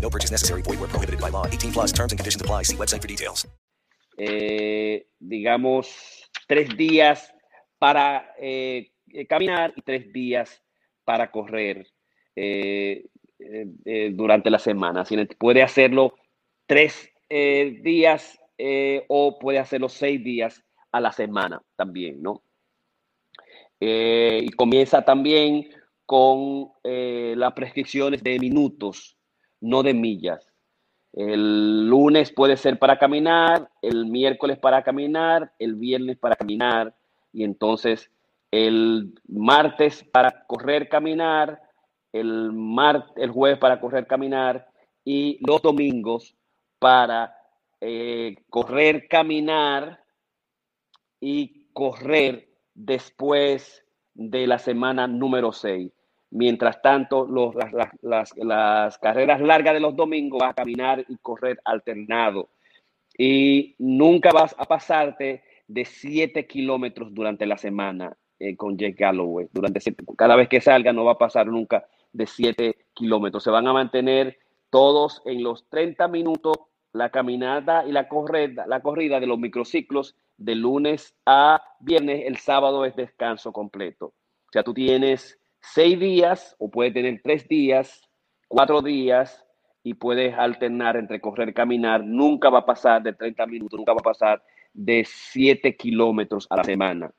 No 0.00 0.08
purchase 0.08 0.30
necessary. 0.30 0.62
Void 0.62 0.80
where 0.80 0.88
prohibited 0.88 1.20
by 1.20 1.28
law. 1.28 1.46
18 1.46 1.72
plus 1.72 1.92
terms 1.92 2.12
and 2.12 2.18
conditions 2.18 2.40
apply. 2.40 2.62
See 2.62 2.76
website 2.76 3.02
for 3.02 3.08
details. 3.08 3.46
eh, 4.18 5.06
digamos, 5.18 6.28
tres 6.46 6.76
días 6.76 7.32
para 7.78 8.34
eh, 8.38 8.90
eh, 9.12 9.26
caminar 9.26 9.72
y 9.76 9.82
tres 9.82 10.12
días 10.12 10.62
para 11.04 11.30
correr 11.30 11.86
eh, 12.34 13.06
eh, 13.38 13.66
eh, 13.84 14.10
durante 14.12 14.50
la 14.50 14.58
semana. 14.58 15.04
Puede 15.38 15.62
hacerlo 15.62 16.14
tres 16.66 17.10
días 17.30 18.38
o 19.08 19.38
puede 19.38 19.58
hacerlo 19.58 19.88
seis 19.88 20.22
días 20.24 20.62
a 20.90 21.00
la 21.00 21.12
semana 21.12 21.62
también, 21.76 22.20
¿no? 22.22 22.42
Y 23.78 24.48
comienza 24.50 25.04
también 25.04 25.68
con 26.06 26.70
las 26.82 27.52
prescripciones 27.52 28.22
de 28.22 28.38
minutos, 28.38 29.17
no 29.60 29.82
de 29.82 29.94
millas. 29.94 30.46
El 31.12 31.88
lunes 31.88 32.32
puede 32.32 32.56
ser 32.56 32.78
para 32.78 32.98
caminar, 32.98 33.70
el 33.82 34.06
miércoles 34.06 34.58
para 34.58 34.82
caminar, 34.82 35.52
el 35.58 35.74
viernes 35.74 36.18
para 36.18 36.36
caminar 36.36 36.94
y 37.32 37.44
entonces 37.44 38.10
el 38.50 39.14
martes 39.26 40.04
para 40.04 40.44
correr, 40.46 40.88
caminar, 40.88 41.60
el, 42.12 42.50
el 43.16 43.30
jueves 43.30 43.58
para 43.58 43.80
correr, 43.80 44.06
caminar 44.06 44.68
y 45.04 45.38
los 45.46 45.62
domingos 45.62 46.34
para 46.78 47.34
eh, 47.80 48.36
correr, 48.50 49.08
caminar 49.08 50.04
y 51.20 51.66
correr 51.72 52.48
después 52.74 53.84
de 54.14 54.46
la 54.46 54.58
semana 54.58 55.06
número 55.06 55.52
6. 55.52 55.92
Mientras 56.30 56.82
tanto, 56.82 57.26
las, 58.02 58.98
carreras 58.98 59.40
largas 59.40 59.74
de 59.74 59.80
los 59.80 59.96
domingos 59.96 60.40
vas 60.40 60.50
a 60.50 60.54
caminar 60.54 61.04
y 61.08 61.16
correr 61.16 61.58
alternado. 61.64 62.50
Y 63.16 63.74
nunca 63.78 64.30
vas 64.32 64.54
a 64.58 64.64
pasarte 64.64 65.42
de 65.66 65.84
7 65.84 66.46
kilómetros 66.46 67.14
durante 67.14 67.46
la 67.46 67.56
semana 67.56 68.16
eh, 68.38 68.56
con 68.56 68.76
Jake 68.76 68.96
Galloway. 68.98 69.48
Durante 69.52 69.80
cada 70.16 70.36
vez 70.36 70.48
que 70.48 70.60
salga 70.60 70.92
no 70.92 71.04
va 71.04 71.12
a 71.12 71.18
pasar 71.18 71.46
nunca 71.46 71.86
de 72.12 72.26
7 72.26 72.76
kilómetros. 72.92 73.42
Se 73.42 73.50
van 73.50 73.66
a 73.66 73.72
mantener 73.72 74.38
todos 74.70 75.22
en 75.24 75.42
los 75.42 75.68
30 75.70 76.08
minutos 76.08 76.56
la 76.92 77.10
caminata 77.10 77.84
y 77.86 77.92
la 77.92 78.08
corrida, 78.08 78.66
la 78.66 78.80
corrida 78.80 79.20
de 79.20 79.26
los 79.26 79.38
microciclos 79.38 80.14
de 80.36 80.54
lunes 80.54 81.14
a 81.26 81.62
viernes. 81.80 82.24
El 82.26 82.36
sábado 82.36 82.84
es 82.84 82.94
descanso 82.96 83.52
completo. 83.52 84.06
O 84.06 84.52
sea, 84.52 84.62
tú 84.62 84.74
tienes 84.74 85.38
seis 85.74 85.98
días 85.98 86.56
o 86.58 86.70
puedes 86.70 86.94
tener 86.94 87.20
tres 87.22 87.46
días, 87.48 88.08
cuatro 88.48 88.82
días 88.82 89.44
y 89.82 89.94
puedes 89.94 90.34
alternar 90.34 90.96
entre 90.96 91.20
correr 91.20 91.54
caminar. 91.54 92.04
Nunca 92.04 92.50
va 92.50 92.60
a 92.60 92.66
pasar 92.66 93.02
de 93.02 93.12
30 93.12 93.46
minutos, 93.46 93.78
nunca 93.78 93.92
va 93.92 94.00
a 94.00 94.02
pasar 94.02 94.42
de 94.72 95.04
7 95.06 95.76
kilómetros 95.76 96.46
a 96.50 96.56
la 96.56 96.64
semana. 96.64 97.10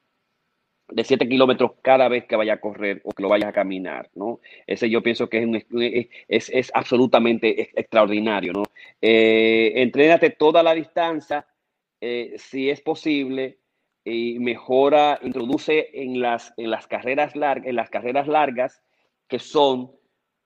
De 0.88 1.04
7 1.04 1.28
kilómetros 1.30 1.74
cada 1.84 2.08
vez 2.08 2.26
que 2.26 2.36
vaya 2.36 2.54
a 2.54 2.60
correr 2.60 3.00
o 3.04 3.12
que 3.12 3.22
lo 3.22 3.30
vayas 3.30 3.50
a 3.50 3.54
caminar, 3.54 4.10
¿no? 4.16 4.40
Ese 4.66 4.90
yo 4.90 5.04
pienso 5.04 5.30
que 5.30 5.44
es, 5.44 6.08
es, 6.28 6.50
es 6.50 6.72
absolutamente 6.74 7.62
ex- 7.62 7.78
extraordinario, 7.78 8.54
¿no? 8.54 8.64
Eh, 9.00 9.92
toda 10.38 10.64
la 10.64 10.74
distancia, 10.74 11.46
eh, 12.02 12.34
si 12.38 12.72
es 12.72 12.82
posible, 12.82 13.59
y 14.10 14.40
mejora, 14.40 15.20
introduce 15.22 15.90
en 15.94 16.22
las, 16.22 16.54
en 16.58 16.72
las 16.72 16.88
carreras 16.88 17.36
largas, 17.36 17.68
en 17.68 17.76
las 17.76 17.90
carreras 17.90 18.28
largas, 18.28 18.82
que 19.28 19.40
son 19.40 19.92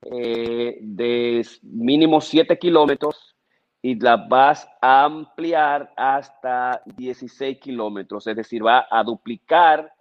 eh, 0.04 0.78
de 0.82 1.46
mínimo 1.62 2.20
7 2.20 2.58
kilómetros 2.58 3.36
y 3.82 4.00
las 4.00 4.28
vas 4.28 4.68
a 4.82 5.06
ampliar 5.06 5.94
hasta 5.96 6.82
16 6.98 7.60
kilómetros, 7.60 8.28
es 8.28 8.36
decir, 8.36 8.66
va 8.66 8.88
a 8.90 9.04
duplicar 9.04 9.94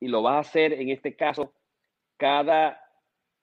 y 0.00 0.08
lo 0.08 0.22
vas 0.22 0.34
a 0.36 0.40
hacer 0.40 0.72
en 0.74 0.90
este 0.90 1.16
caso 1.16 1.52
cada, 2.16 2.80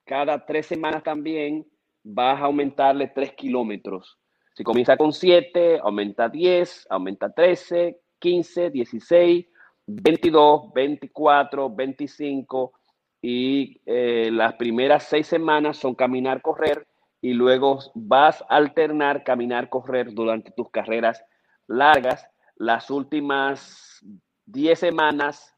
cada 0.06 0.46
tres 0.46 0.68
semanas 0.68 1.04
también 1.04 1.66
vas 2.04 2.40
a 2.40 2.46
aumentarle 2.46 3.08
3 3.08 3.34
kilómetros. 3.34 4.20
Si 4.54 4.64
comienza 4.64 4.96
con 4.96 5.12
7, 5.12 5.80
aumenta 5.82 6.26
a 6.26 6.30
10, 6.30 6.88
aumenta 6.90 7.26
a 7.26 7.34
13, 7.34 8.00
15, 8.26 8.72
16, 8.72 9.46
22, 9.86 10.74
24, 10.74 11.70
25 11.70 12.74
y 13.22 13.80
eh, 13.86 14.32
las 14.32 14.56
primeras 14.56 15.04
seis 15.04 15.28
semanas 15.28 15.78
son 15.78 15.94
caminar, 15.94 16.42
correr 16.42 16.88
y 17.22 17.34
luego 17.34 17.78
vas 17.94 18.42
a 18.50 18.56
alternar 18.56 19.24
caminar, 19.24 19.70
correr 19.70 20.12
durante 20.12 20.50
tus 20.50 20.72
carreras 20.72 21.24
largas. 21.68 22.28
Las 22.56 22.90
últimas 22.90 24.04
10 24.48 24.80
semanas, 24.80 25.56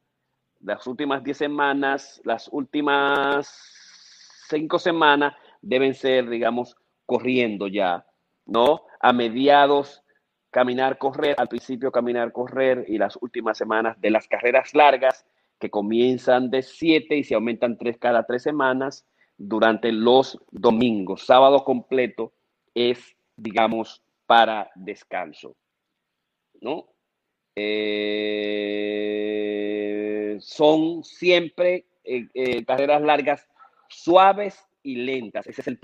las 0.60 0.86
últimas 0.88 1.24
10 1.24 1.38
semanas, 1.38 2.22
las 2.26 2.50
últimas 2.52 3.48
5 4.50 4.78
semanas 4.78 5.36
deben 5.62 5.94
ser, 5.94 6.28
digamos, 6.28 6.76
corriendo 7.06 7.70
ya, 7.70 8.06
¿no? 8.46 8.82
A 9.00 9.14
mediados 9.14 10.04
caminar, 10.58 10.98
correr, 10.98 11.36
al 11.38 11.50
principio 11.50 11.92
caminar, 11.92 12.32
correr 12.32 12.84
y 12.88 12.98
las 12.98 13.16
últimas 13.22 13.60
semanas 13.60 14.02
de 14.02 14.10
las 14.10 14.28
carreras 14.28 14.74
largas 14.74 15.24
que 15.60 15.70
comienzan 15.70 16.50
de 16.50 16.64
7 16.64 17.16
y 17.16 17.24
se 17.24 17.36
aumentan 17.36 17.78
3 17.78 18.00
cada 18.00 18.26
3 18.26 18.42
semanas 18.42 19.06
durante 19.38 19.92
los 19.92 20.42
domingos. 20.50 21.28
Sábado 21.28 21.64
completo 21.64 22.34
es, 22.74 23.16
digamos, 23.36 24.02
para 24.26 24.72
descanso. 24.74 25.56
¿No? 26.60 26.88
Eh, 27.56 28.08
son 30.40 31.04
siempre 31.04 31.86
eh, 32.04 32.30
eh, 32.34 32.66
carreras 32.66 33.04
largas 33.04 33.48
suaves 33.90 34.66
y 34.82 34.96
lentas. 34.96 35.46
Ese 35.46 35.62
es 35.62 35.68
el, 35.68 35.80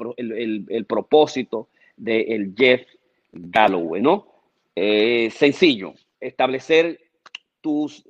el, 0.67 0.85
propósito 0.85 1.69
del 1.95 2.55
Jeff 2.57 2.81
Galloway, 3.31 4.01
¿no? 4.01 4.32
Sencillo, 4.75 5.93
establecer 6.19 6.99
tus, 7.61 8.03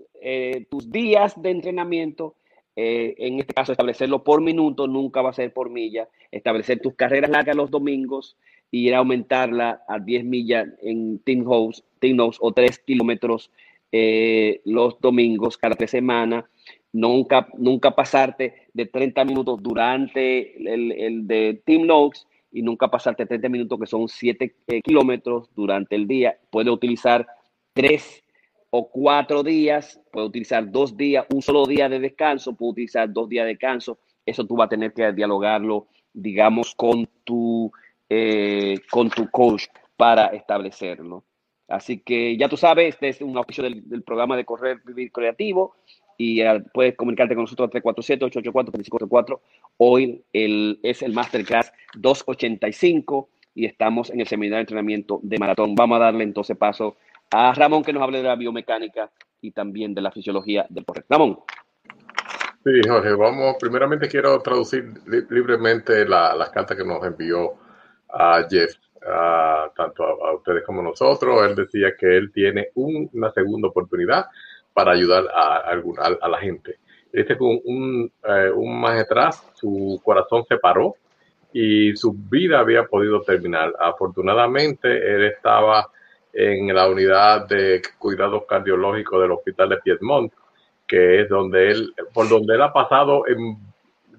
tus 0.70 0.90
días 0.92 1.42
de 1.42 1.52
entrenamiento 1.52 2.36
eh, 2.76 3.14
en 3.20 3.40
este 3.40 3.54
caso, 3.54 3.72
establecerlo 3.72 4.24
por 4.24 4.42
minuto, 4.42 4.88
nunca 4.88 5.22
va 5.22 5.30
a 5.30 5.34
ser 5.34 5.54
por 5.54 5.70
milla. 5.70 6.08
Establecer 6.32 6.80
tus 6.80 6.96
carreras 6.96 7.30
largas 7.30 7.56
los 7.56 7.70
domingos 7.70 8.38
y 8.72 8.88
ir 8.88 8.96
a 8.96 9.00
aumentarla 9.00 9.84
a 9.88 10.00
10 10.00 10.26
millas 10.26 10.68
en 10.82 11.20
Team 11.20 11.46
House, 11.46 11.84
Team 12.00 12.18
o 12.20 12.52
3 12.52 12.80
kilómetros 12.80 13.52
eh, 13.92 14.62
los 14.66 15.00
domingos 15.00 15.58
cada 15.58 15.76
tres 15.76 15.92
semanas. 15.92 16.46
Nunca, 16.92 17.48
nunca 17.58 17.92
pasarte 17.92 18.68
de 18.74 18.86
30 18.86 19.26
minutos 19.26 19.62
durante 19.62 20.56
el, 20.58 20.92
el 20.92 21.28
de 21.28 21.62
Team 21.66 21.86
Notes 21.86 22.28
y 22.54 22.62
nunca 22.62 22.88
pasarte 22.88 23.26
30 23.26 23.50
minutos 23.50 23.80
que 23.80 23.88
son 23.88 24.08
7 24.08 24.56
eh, 24.68 24.82
kilómetros 24.82 25.50
durante 25.56 25.96
el 25.96 26.08
día. 26.08 26.38
Puede 26.50 26.70
utilizar 26.70 27.28
tres 27.74 28.24
o 28.70 28.90
cuatro 28.90 29.44
días, 29.44 30.00
puede 30.12 30.28
utilizar 30.28 30.72
dos 30.72 30.96
días, 30.96 31.26
un 31.34 31.42
solo 31.42 31.66
día 31.66 31.90
de 31.90 32.00
descanso, 32.00 32.56
puede 32.56 32.72
utilizar 32.72 33.12
dos 33.12 33.28
días 33.28 33.46
de 33.46 33.54
descanso. 33.54 34.00
Eso 34.26 34.46
tú 34.46 34.56
vas 34.56 34.68
a 34.68 34.70
tener 34.70 34.94
que 34.94 35.12
dialogarlo, 35.12 35.88
digamos, 36.14 36.74
con 36.76 37.08
tu, 37.24 37.72
eh, 38.10 38.80
con 38.90 39.10
tu 39.10 39.30
coach 39.30 39.66
para 39.98 40.28
establecerlo. 40.28 41.24
Así 41.68 42.00
que 42.00 42.38
ya 42.38 42.50
tú 42.50 42.58
sabes, 42.58 42.94
este 42.94 43.10
es 43.10 43.22
un 43.22 43.38
oficio 43.38 43.64
del, 43.64 44.04
programa 44.04 44.38
de 44.38 44.46
Correr 44.46 44.82
Vivir 44.86 45.12
Creativo 45.12 45.76
y 46.18 46.42
puedes 46.74 46.96
comunicarte 46.96 47.36
con 47.36 47.44
nosotros 47.44 47.70
al 47.74 47.82
347-884-3544. 47.82 49.40
Hoy 49.78 50.24
el, 50.34 50.80
es 50.84 51.02
el 51.02 51.14
Masterclass 51.14 51.72
285 51.96 53.30
y 53.56 53.66
estamos 53.66 54.10
en 54.10 54.20
el 54.22 54.28
seminario 54.28 54.58
de 54.58 54.62
entrenamiento 54.62 55.20
de 55.24 55.38
maratón. 55.38 55.76
Vamos 55.76 55.98
a 55.98 56.06
darle 56.06 56.24
entonces 56.24 56.58
paso 56.58 56.98
a 57.32 57.54
Ramón 57.54 57.84
que 57.84 57.94
nos 57.94 58.04
hable 58.04 58.20
de 58.20 58.24
la 58.24 58.36
biomecánica 58.36 59.12
y 59.42 59.52
también 59.52 59.94
de 59.94 60.02
la 60.02 60.12
fisiología 60.12 60.66
del 60.70 60.86
correr. 60.86 61.06
Ramón. 61.10 61.40
Sí, 62.64 62.72
Jorge, 62.88 63.14
vamos, 63.14 63.58
primeramente 63.60 64.08
quiero 64.08 64.40
traducir 64.40 64.86
libremente 65.30 66.06
las 66.08 66.50
cartas 66.50 66.78
que 66.78 66.86
nos 66.86 67.04
envió 67.06 67.56
a 68.10 68.46
Jeff, 68.50 68.74
tanto 69.76 70.04
a, 70.06 70.36
ustedes 70.36 70.64
como 70.64 70.80
a 70.80 70.84
nosotros. 70.84 71.46
Él 71.46 71.56
decía 71.56 71.90
que 72.00 72.16
él 72.16 72.32
tiene 72.32 72.70
una 72.76 73.32
segunda 73.32 73.68
oportunidad 73.68 74.28
para 74.74 74.92
ayudar 74.92 75.26
a, 75.34 75.72
a, 76.22 76.30
la 76.30 76.38
gente. 76.40 76.78
Dice 77.12 77.38
que 77.38 77.44
un, 77.44 78.12
eh, 78.24 78.52
un 78.54 78.82
mes 78.82 79.02
atrás 79.02 79.44
su 79.54 80.02
corazón 80.04 80.46
se 80.48 80.58
paró 80.58 80.96
y 81.54 81.96
su 81.96 82.14
vida 82.14 82.60
había 82.60 82.86
podido 82.86 83.22
terminar. 83.22 83.74
Afortunadamente, 83.80 84.88
él 84.90 85.26
estaba 85.26 85.90
en 86.34 86.74
la 86.74 86.90
unidad 86.90 87.48
de 87.48 87.82
cuidados 88.00 88.44
cardiológicos 88.50 89.22
del 89.22 89.32
Hospital 89.32 89.70
de 89.70 89.78
Piedmont, 89.78 90.34
que 90.88 91.22
es 91.22 91.30
donde 91.30 91.72
él, 91.72 91.94
por 92.12 92.28
donde 92.28 92.56
él 92.56 92.62
ha 92.64 92.74
pasado 92.74 93.28
en 93.28 93.58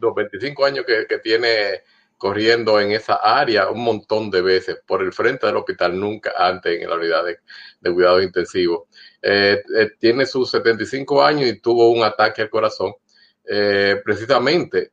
los 0.00 0.14
25 0.14 0.64
años 0.64 0.84
que, 0.86 1.18
tiene 1.18 1.82
corriendo 2.16 2.80
en 2.80 2.92
esa 2.92 3.16
área 3.16 3.68
un 3.68 3.82
montón 3.82 4.30
de 4.30 4.40
veces 4.40 4.80
por 4.86 5.02
el 5.02 5.12
frente 5.12 5.46
del 5.46 5.56
hospital, 5.56 5.98
nunca 5.98 6.32
antes 6.38 6.80
en 6.80 6.88
la 6.88 6.96
unidad 6.96 7.24
de, 7.24 7.38
de 7.80 7.92
cuidado 7.92 8.22
intensivo. 8.22 8.86
Eh, 9.26 9.62
eh, 9.78 9.90
tiene 9.98 10.26
sus 10.26 10.50
75 10.50 11.24
años 11.24 11.48
y 11.48 11.58
tuvo 11.60 11.90
un 11.90 12.02
ataque 12.02 12.42
al 12.42 12.50
corazón, 12.50 12.92
eh, 13.46 14.00
precisamente 14.04 14.92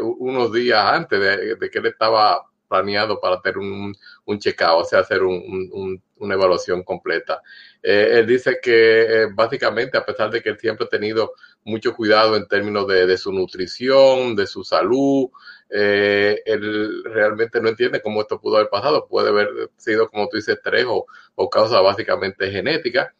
unos 0.00 0.52
días 0.52 0.84
antes 0.84 1.18
de, 1.18 1.70
que 1.70 1.78
él 1.78 1.86
estaba 1.86 2.44
planeado 2.68 3.18
para 3.20 3.36
hacer 3.36 3.56
un, 3.56 3.96
un 4.26 4.38
check-out, 4.38 4.82
o 4.82 4.84
sea, 4.84 5.00
hacer 5.00 5.22
un, 5.22 6.02
una 6.18 6.34
evaluación 6.34 6.82
completa. 6.82 7.42
Eh, 7.82 8.18
él 8.18 8.26
dice 8.26 8.58
que 8.62 9.22
eh, 9.22 9.26
básicamente, 9.32 9.96
a 9.96 10.04
pesar 10.04 10.30
de 10.30 10.42
que 10.42 10.50
él 10.50 10.58
siempre 10.58 10.86
ha 10.86 10.88
tenido 10.88 11.32
mucho 11.64 11.94
cuidado 11.94 12.36
en 12.36 12.46
términos 12.46 12.86
de, 12.86 13.16
su 13.16 13.32
nutrición, 13.32 14.36
de 14.36 14.46
su 14.46 14.64
salud, 14.64 15.28
eh, 15.70 16.40
él 16.44 17.02
realmente 17.04 17.60
no 17.60 17.68
entiende 17.68 18.02
cómo 18.02 18.20
esto 18.20 18.40
pudo 18.40 18.56
haber 18.56 18.68
pasado. 18.68 19.06
Puede 19.08 19.28
haber 19.28 19.70
sido, 19.76 20.08
como 20.08 20.28
tú 20.28 20.36
dices, 20.36 20.56
estrés 20.56 20.86
o, 20.86 21.06
o 21.34 21.50
causa 21.50 21.80
básicamente 21.80 22.50
genética. 22.50 23.14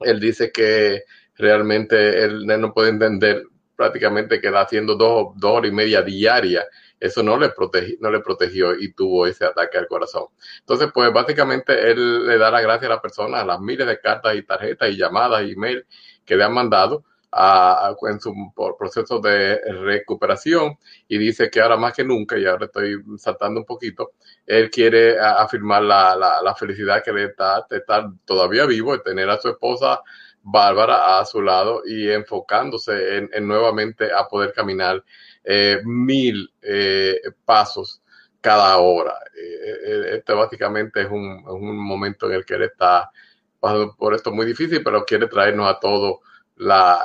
Él 0.00 0.20
dice 0.20 0.50
que 0.52 1.04
realmente 1.36 2.24
él 2.24 2.46
no 2.46 2.72
puede 2.72 2.90
entender 2.90 3.42
prácticamente 3.76 4.40
que 4.40 4.48
está 4.48 4.62
haciendo 4.62 4.96
dos, 4.96 5.28
dos 5.36 5.52
horas 5.52 5.70
y 5.70 5.74
media 5.74 6.02
diaria 6.02 6.66
eso 7.00 7.22
no 7.22 7.38
le, 7.38 7.52
no 8.00 8.10
le 8.10 8.20
protegió 8.20 8.74
y 8.74 8.92
tuvo 8.92 9.26
ese 9.26 9.44
ataque 9.44 9.78
al 9.78 9.86
corazón. 9.86 10.26
Entonces, 10.60 10.88
pues 10.92 11.12
básicamente 11.12 11.90
él 11.90 12.26
le 12.26 12.38
da 12.38 12.50
la 12.50 12.60
gracia 12.60 12.88
a 12.88 12.92
las 12.92 13.00
personas, 13.00 13.42
a 13.42 13.46
las 13.46 13.60
miles 13.60 13.86
de 13.86 14.00
cartas 14.00 14.34
y 14.34 14.42
tarjetas 14.42 14.90
y 14.90 14.96
llamadas 14.96 15.44
y 15.44 15.52
email 15.52 15.86
que 16.24 16.36
le 16.36 16.44
han 16.44 16.52
mandado 16.52 17.04
a, 17.30 17.94
en 18.10 18.20
su 18.20 18.34
proceso 18.78 19.20
de 19.20 19.60
recuperación 19.72 20.78
y 21.06 21.18
dice 21.18 21.50
que 21.50 21.60
ahora 21.60 21.76
más 21.76 21.92
que 21.94 22.04
nunca, 22.04 22.38
y 22.38 22.46
ahora 22.46 22.66
estoy 22.66 23.02
saltando 23.16 23.60
un 23.60 23.66
poquito, 23.66 24.12
él 24.46 24.70
quiere 24.70 25.18
afirmar 25.20 25.82
la, 25.82 26.16
la, 26.16 26.54
felicidad 26.54 27.02
que 27.04 27.12
le 27.12 27.24
está 27.24 27.66
de 27.68 27.78
estar 27.78 28.08
todavía 28.24 28.64
vivo, 28.66 28.92
de 28.92 29.00
tener 29.00 29.28
a 29.28 29.40
su 29.40 29.48
esposa 29.48 30.00
Bárbara 30.40 31.18
a 31.18 31.24
su 31.26 31.42
lado 31.42 31.82
y 31.84 32.08
enfocándose 32.08 33.18
en, 33.18 33.28
en 33.32 33.46
nuevamente 33.46 34.10
a 34.12 34.26
poder 34.26 34.52
caminar 34.54 35.04
eh, 35.44 35.80
mil 35.84 36.50
eh, 36.62 37.20
pasos 37.44 38.00
cada 38.40 38.78
hora. 38.78 39.14
Este 39.34 40.32
básicamente 40.32 41.02
es 41.02 41.10
un, 41.10 41.44
un, 41.46 41.76
momento 41.76 42.26
en 42.26 42.32
el 42.32 42.44
que 42.46 42.54
él 42.54 42.62
está 42.62 43.10
pasando 43.60 43.94
por 43.96 44.14
esto 44.14 44.30
muy 44.32 44.46
difícil, 44.46 44.82
pero 44.82 45.04
quiere 45.04 45.26
traernos 45.26 45.68
a 45.68 45.78
todos 45.78 46.20
la, 46.58 47.00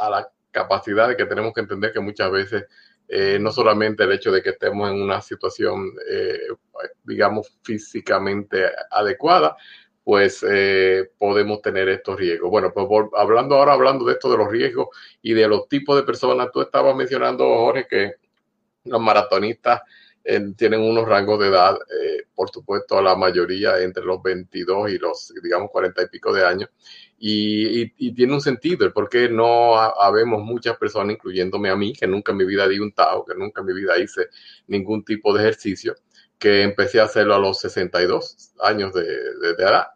a 0.00 0.10
la 0.10 0.28
capacidad 0.50 1.08
de 1.08 1.16
que 1.16 1.26
tenemos 1.26 1.52
que 1.52 1.60
entender 1.60 1.92
que 1.92 2.00
muchas 2.00 2.30
veces 2.30 2.64
no 3.38 3.52
solamente 3.52 4.02
el 4.02 4.12
hecho 4.12 4.32
de 4.32 4.42
que 4.42 4.50
estemos 4.50 4.90
en 4.90 5.02
una 5.02 5.20
situación, 5.20 5.92
digamos, 7.04 7.58
físicamente 7.62 8.64
adecuada, 8.90 9.56
pues 10.04 10.44
eh, 10.48 11.10
podemos 11.18 11.62
tener 11.62 11.88
estos 11.88 12.18
riesgos. 12.18 12.50
Bueno, 12.50 12.72
pues 12.72 12.86
hablando 13.16 13.56
ahora, 13.56 13.72
hablando 13.72 14.04
de 14.04 14.12
esto 14.12 14.30
de 14.30 14.36
los 14.36 14.50
riesgos 14.50 14.88
y 15.22 15.32
de 15.32 15.48
los 15.48 15.66
tipos 15.66 15.96
de 15.96 16.02
personas, 16.02 16.48
tú 16.52 16.60
estabas 16.60 16.94
mencionando, 16.94 17.44
Jorge, 17.44 17.86
que 17.88 18.12
los 18.84 19.00
maratonistas 19.00 19.80
eh, 20.22 20.40
tienen 20.56 20.82
unos 20.82 21.08
rangos 21.08 21.40
de 21.40 21.48
edad, 21.48 21.76
eh, 21.76 22.24
por 22.34 22.50
supuesto, 22.50 23.00
la 23.00 23.16
mayoría 23.16 23.80
entre 23.80 24.04
los 24.04 24.22
22 24.22 24.90
y 24.90 24.98
los, 24.98 25.32
digamos, 25.42 25.70
40 25.70 26.02
y 26.02 26.08
pico 26.08 26.34
de 26.34 26.44
años. 26.44 26.68
Y, 27.18 28.12
tiene 28.12 28.34
un 28.34 28.40
sentido, 28.40 28.92
porque 28.92 29.28
no 29.28 29.76
habemos 29.76 30.42
muchas 30.42 30.76
personas, 30.76 31.14
incluyéndome 31.14 31.70
a 31.70 31.76
mí, 31.76 31.92
que 31.92 32.06
nunca 32.06 32.32
en 32.32 32.38
mi 32.38 32.44
vida 32.44 32.68
di 32.68 32.78
un 32.78 32.92
tao, 32.92 33.24
que 33.24 33.34
nunca 33.34 33.60
en 33.60 33.66
mi 33.66 33.74
vida 33.74 33.98
hice 33.98 34.28
ningún 34.66 35.04
tipo 35.04 35.32
de 35.34 35.42
ejercicio, 35.42 35.94
que 36.38 36.62
empecé 36.62 37.00
a 37.00 37.04
hacerlo 37.04 37.34
a 37.34 37.38
los 37.38 37.60
62 37.60 38.52
años 38.60 38.92
de, 38.92 39.04
de, 39.04 39.50
edad. 39.58 39.86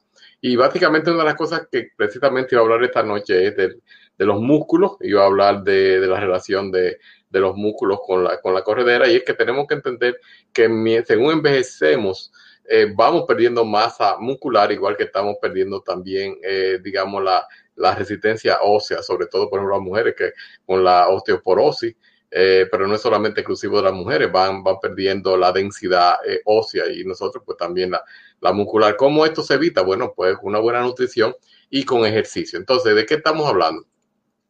Y 0.41 0.57
básicamente 0.57 1.11
una 1.11 1.21
de 1.21 1.27
las 1.27 1.35
cosas 1.35 1.69
que 1.71 1.91
precisamente 1.97 2.55
iba 2.55 2.63
a 2.63 2.65
hablar 2.65 2.83
esta 2.85 3.03
noche 3.03 3.49
es 3.49 3.57
de, 3.57 3.77
los 4.19 4.41
músculos, 4.41 4.93
iba 5.01 5.23
a 5.23 5.27
hablar 5.27 5.63
de, 5.63 5.99
la 6.01 6.19
relación 6.19 6.71
de, 6.73 6.99
de, 7.29 7.41
los 7.41 7.57
músculos 7.57 8.01
con 8.07 8.25
la, 8.25 8.41
con 8.41 8.55
la 8.55 8.63
corredera, 8.63 9.09
y 9.09 9.17
es 9.17 9.25
que 9.25 9.35
tenemos 9.35 9.67
que 9.67 9.75
entender 9.75 10.19
que 10.53 11.05
según 11.07 11.33
envejecemos, 11.33 12.33
eh, 12.69 12.93
vamos 12.95 13.25
perdiendo 13.27 13.65
masa 13.65 14.17
muscular, 14.19 14.71
igual 14.71 14.97
que 14.97 15.05
estamos 15.05 15.37
perdiendo 15.41 15.81
también, 15.81 16.39
eh, 16.43 16.79
digamos, 16.83 17.23
la, 17.23 17.47
la, 17.77 17.95
resistencia 17.95 18.59
ósea, 18.63 19.03
sobre 19.03 19.27
todo, 19.27 19.49
por 19.49 19.59
ejemplo, 19.59 19.77
las 19.77 19.85
mujeres 19.85 20.15
que 20.17 20.33
con 20.67 20.85
la 20.85 21.09
osteoporosis, 21.09 21.95
eh, 22.31 22.67
pero 22.71 22.87
no 22.87 22.95
es 22.95 23.01
solamente 23.01 23.41
exclusivo 23.41 23.79
de 23.79 23.85
las 23.85 23.95
mujeres, 23.95 24.31
van, 24.31 24.63
van 24.63 24.79
perdiendo 24.81 25.37
la 25.37 25.51
densidad 25.51 26.17
eh, 26.27 26.41
ósea 26.45 26.87
y 26.93 27.05
nosotros 27.05 27.43
pues 27.45 27.57
también 27.57 27.91
la, 27.91 28.05
la 28.41 28.53
muscular. 28.53 28.97
¿Cómo 28.97 29.25
esto 29.25 29.43
se 29.43 29.55
evita? 29.55 29.83
Bueno, 29.83 30.13
pues 30.15 30.37
una 30.43 30.59
buena 30.59 30.83
nutrición 30.83 31.35
y 31.71 31.85
con 31.85 32.05
ejercicio. 32.05 32.59
Entonces, 32.59 32.95
¿de 32.95 33.07
qué 33.07 33.15
estamos 33.15 33.49
hablando? 33.49 33.87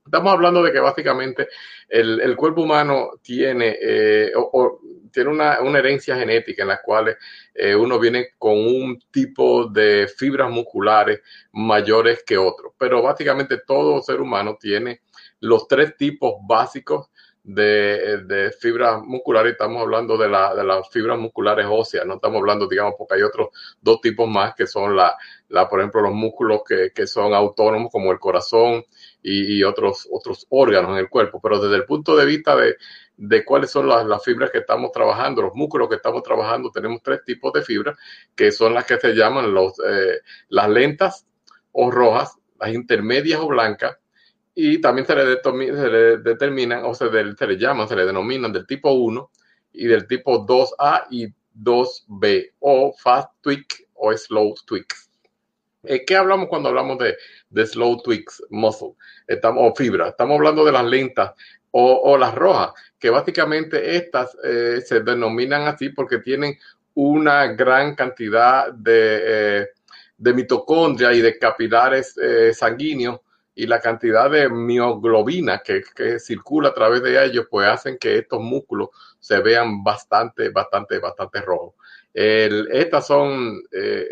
Estamos 0.08 0.32
hablando 0.32 0.62
de 0.62 0.72
que 0.72 0.80
básicamente 0.80 1.48
el, 1.86 2.18
el 2.22 2.34
cuerpo 2.34 2.62
humano 2.62 3.10
tiene, 3.20 3.76
eh, 3.78 4.32
tiene 5.12 5.28
una, 5.28 5.60
una, 5.60 5.78
herencia 5.80 6.16
genética 6.16 6.62
en 6.62 6.68
la 6.68 6.80
cual 6.80 7.14
eh, 7.54 7.74
uno 7.74 7.98
viene 7.98 8.28
con 8.38 8.56
un 8.56 8.98
tipo 9.10 9.66
de 9.66 10.08
fibras 10.08 10.50
musculares 10.50 11.20
mayores 11.52 12.24
que 12.26 12.38
otros. 12.38 12.72
Pero 12.78 13.02
básicamente 13.02 13.58
todo 13.66 14.00
ser 14.00 14.22
humano 14.22 14.56
tiene 14.58 15.02
los 15.40 15.68
tres 15.68 15.94
tipos 15.94 16.36
básicos 16.48 17.10
de, 17.44 18.24
de 18.24 18.50
fibras 18.52 19.02
musculares, 19.02 19.52
estamos 19.52 19.80
hablando 19.80 20.16
de, 20.16 20.28
la, 20.28 20.54
de, 20.54 20.64
las 20.64 20.88
fibras 20.90 21.18
musculares 21.18 21.66
óseas, 21.68 22.04
no 22.04 22.14
estamos 22.16 22.38
hablando, 22.38 22.68
digamos, 22.68 22.94
porque 22.98 23.14
hay 23.14 23.22
otros 23.22 23.48
dos 23.80 24.02
tipos 24.02 24.28
más 24.28 24.54
que 24.54 24.66
son, 24.66 24.94
la, 24.94 25.16
la 25.48 25.66
por 25.66 25.80
ejemplo, 25.80 26.02
los 26.02 26.12
músculos 26.12 26.60
que, 26.66 26.92
que 26.94 27.06
son 27.06 27.32
autónomos, 27.32 27.90
como 27.90 28.12
el 28.12 28.18
corazón 28.18 28.84
y, 29.28 29.62
otros, 29.64 30.08
otros 30.10 30.46
órganos 30.50 30.92
en 30.92 30.98
el 30.98 31.08
cuerpo, 31.08 31.40
pero 31.40 31.60
desde 31.60 31.76
el 31.76 31.84
punto 31.84 32.16
de 32.16 32.24
vista 32.24 32.56
de, 32.56 32.76
de 33.16 33.44
cuáles 33.44 33.70
son 33.70 33.88
las, 33.88 34.24
fibras 34.24 34.50
que 34.50 34.58
estamos 34.58 34.92
trabajando, 34.92 35.42
los 35.42 35.54
músculos 35.54 35.88
que 35.88 35.96
estamos 35.96 36.22
trabajando, 36.22 36.70
tenemos 36.70 37.02
tres 37.02 37.24
tipos 37.24 37.52
de 37.52 37.62
fibras, 37.62 37.98
que 38.34 38.50
son 38.52 38.74
las 38.74 38.84
que 38.86 38.98
se 38.98 39.12
llaman 39.14 39.52
los, 39.52 39.74
eh, 39.86 40.20
las 40.48 40.68
lentas 40.68 41.26
o 41.72 41.90
rojas, 41.90 42.36
las 42.58 42.72
intermedias 42.72 43.40
o 43.40 43.48
blancas, 43.48 43.98
y 44.54 44.80
también 44.80 45.06
se 45.06 45.14
le, 45.14 46.16
determinan 46.18 46.84
o 46.84 46.94
se, 46.94 47.10
le, 47.10 47.36
se 47.36 47.46
le 47.46 47.56
llaman, 47.56 47.86
se 47.86 47.94
le 47.94 48.04
denominan 48.04 48.52
del 48.52 48.66
tipo 48.66 48.90
1 48.90 49.30
y 49.72 49.86
del 49.86 50.06
tipo 50.06 50.44
2A 50.44 51.06
y 51.10 51.28
2B 51.54 52.54
o 52.58 52.92
fast 52.92 53.30
tweak 53.40 53.88
o 53.94 54.16
slow 54.16 54.54
tweak. 54.66 55.07
Eh, 55.84 56.04
¿Qué 56.04 56.16
hablamos 56.16 56.48
cuando 56.48 56.68
hablamos 56.68 56.98
de, 56.98 57.66
slow 57.66 58.02
tweaks 58.02 58.42
muscle 58.50 58.94
Estamos, 59.26 59.62
o 59.64 59.74
fibra? 59.74 60.08
Estamos 60.08 60.36
hablando 60.36 60.64
de 60.64 60.72
las 60.72 60.84
lentas 60.84 61.32
o, 61.70 62.16
las 62.16 62.34
rojas, 62.34 62.72
que 62.98 63.10
básicamente 63.10 63.96
estas 63.96 64.36
eh, 64.42 64.80
se 64.84 65.00
denominan 65.00 65.68
así 65.68 65.90
porque 65.90 66.18
tienen 66.18 66.58
una 66.94 67.46
gran 67.48 67.94
cantidad 67.94 68.72
de, 68.72 69.62
eh, 69.62 70.32
mitocondria 70.34 71.12
y 71.12 71.20
de 71.20 71.38
capilares 71.38 72.16
eh, 72.18 72.52
sanguíneos 72.52 73.20
y 73.54 73.66
la 73.66 73.80
cantidad 73.80 74.30
de 74.30 74.48
mioglobina 74.48 75.60
que, 75.64 75.82
que, 75.94 76.18
circula 76.18 76.70
a 76.70 76.74
través 76.74 77.02
de 77.02 77.24
ellos, 77.24 77.46
pues 77.50 77.68
hacen 77.68 77.98
que 77.98 78.18
estos 78.18 78.40
músculos 78.40 78.88
se 79.20 79.38
vean 79.40 79.84
bastante, 79.84 80.48
bastante, 80.48 80.98
bastante 80.98 81.40
rojos. 81.40 81.74
Estas 82.20 83.06
son, 83.06 83.62
eh, 83.70 84.08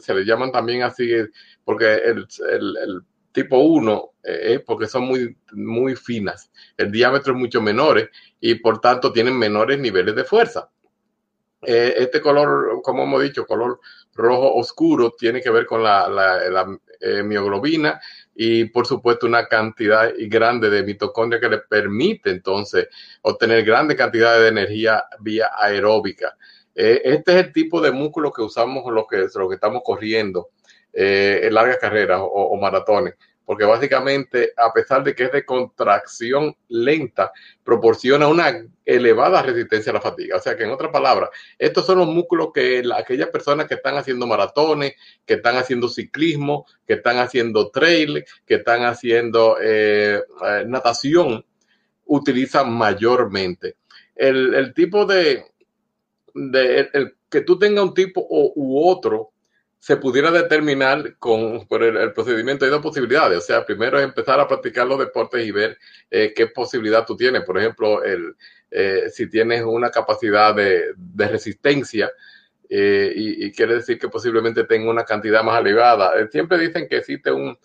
se 0.00 0.12
les 0.12 0.26
llaman 0.26 0.52
también 0.52 0.82
así, 0.82 1.10
porque 1.64 1.94
el, 1.94 2.26
tipo 3.32 3.58
1 3.58 4.10
eh, 4.22 4.54
es 4.54 4.60
porque 4.60 4.86
son 4.86 5.04
muy, 5.04 5.34
muy 5.52 5.96
finas. 5.96 6.50
El 6.76 6.92
diámetro 6.92 7.32
es 7.32 7.38
mucho 7.38 7.62
menor 7.62 8.10
y 8.40 8.56
por 8.56 8.80
tanto 8.80 9.12
tienen 9.12 9.38
menores 9.38 9.78
niveles 9.78 10.14
de 10.14 10.24
fuerza. 10.24 10.68
Eh, 11.62 11.94
este 11.96 12.20
color, 12.20 12.82
como 12.82 13.04
hemos 13.04 13.22
dicho, 13.22 13.46
color 13.46 13.80
rojo 14.14 14.54
oscuro, 14.54 15.14
tiene 15.18 15.40
que 15.40 15.50
ver 15.50 15.64
con 15.64 15.82
la, 15.82 16.08
la, 16.08 16.48
la 16.50 16.78
eh, 17.00 17.22
mioglobina 17.22 18.00
y 18.34 18.66
por 18.66 18.86
supuesto 18.86 19.26
una 19.26 19.46
cantidad 19.46 20.12
grande 20.18 20.68
de 20.68 20.82
mitocondria 20.82 21.40
que 21.40 21.48
le 21.48 21.58
permite 21.58 22.30
entonces 22.30 22.88
obtener 23.22 23.64
grandes 23.64 23.96
cantidades 23.96 24.42
de 24.42 24.48
energía 24.48 25.04
vía 25.20 25.50
aeróbica. 25.56 26.36
Eh, 26.80 27.02
este 27.02 27.32
es 27.32 27.46
el 27.46 27.52
tipo 27.52 27.80
de 27.80 27.90
músculo 27.90 28.32
que 28.32 28.40
usamos 28.40 28.84
los 28.92 29.04
que, 29.08 29.16
los 29.16 29.48
que 29.48 29.54
estamos 29.56 29.82
corriendo 29.84 30.50
eh, 30.92 31.40
en 31.42 31.52
largas 31.52 31.78
carreras 31.78 32.20
o, 32.22 32.56
maratones 32.56 33.14
porque 33.44 33.64
básicamente, 33.64 34.52
a 34.56 34.72
pesar 34.74 35.02
de 35.02 35.14
que 35.14 35.24
es 35.24 35.32
de 35.32 35.44
contracción 35.44 36.54
lenta, 36.68 37.32
proporciona 37.64 38.28
una 38.28 38.62
elevada 38.84 39.40
resistencia 39.40 39.90
a 39.90 39.94
la 39.94 40.02
fatiga. 40.02 40.36
O 40.36 40.38
sea 40.38 40.54
que, 40.54 40.64
en 40.64 40.70
otras 40.70 40.92
palabras, 40.92 41.30
estos 41.58 41.86
son 41.86 41.98
los 41.98 42.08
músculos 42.08 42.50
que 42.52 42.82
la, 42.82 42.98
aquellas 42.98 43.30
personas 43.30 43.66
que 43.66 43.76
están 43.76 43.96
haciendo 43.96 44.26
maratones, 44.26 44.96
que 45.24 45.34
están 45.34 45.56
haciendo 45.56 45.88
ciclismo, 45.88 46.66
que 46.86 46.92
están 46.94 47.16
haciendo 47.16 47.70
trail, 47.70 48.22
que 48.44 48.56
están 48.56 48.84
haciendo 48.84 49.56
eh, 49.62 50.20
natación, 50.66 51.42
utilizan 52.04 52.70
mayormente. 52.70 53.76
El, 54.14 54.52
el 54.52 54.74
tipo 54.74 55.06
de, 55.06 55.46
de 56.50 56.88
el, 56.92 57.16
que 57.28 57.42
tú 57.42 57.58
tengas 57.58 57.84
un 57.84 57.94
tipo 57.94 58.26
u 58.28 58.88
otro, 58.88 59.32
se 59.78 59.96
pudiera 59.96 60.30
determinar 60.30 61.16
con 61.18 61.66
por 61.68 61.82
el, 61.82 62.12
procedimiento. 62.12 62.64
Hay 62.64 62.70
dos 62.70 62.82
posibilidades. 62.82 63.38
O 63.38 63.40
sea, 63.40 63.64
primero 63.64 63.98
es 63.98 64.04
empezar 64.04 64.40
a 64.40 64.48
practicar 64.48 64.86
los 64.86 64.98
deportes 64.98 65.46
y 65.46 65.52
ver 65.52 65.78
eh, 66.10 66.32
qué 66.34 66.48
posibilidad 66.48 67.06
tú 67.06 67.16
tienes. 67.16 67.42
Por 67.42 67.58
ejemplo, 67.58 68.02
el, 68.02 68.34
eh, 68.70 69.08
si 69.10 69.28
tienes 69.28 69.62
una 69.62 69.90
capacidad 69.90 70.54
de, 70.54 70.94
resistencia 71.16 72.10
eh, 72.68 73.12
y, 73.16 73.50
quiere 73.52 73.76
decir 73.76 73.98
que 73.98 74.08
posiblemente 74.08 74.64
tenga 74.64 74.90
una 74.90 75.04
cantidad 75.04 75.42
más 75.42 75.60
elevada. 75.60 76.18
Eh, 76.20 76.28
siempre 76.30 76.58
dicen 76.58 76.86
que 76.86 76.98
existe 76.98 77.32
un, 77.32 77.56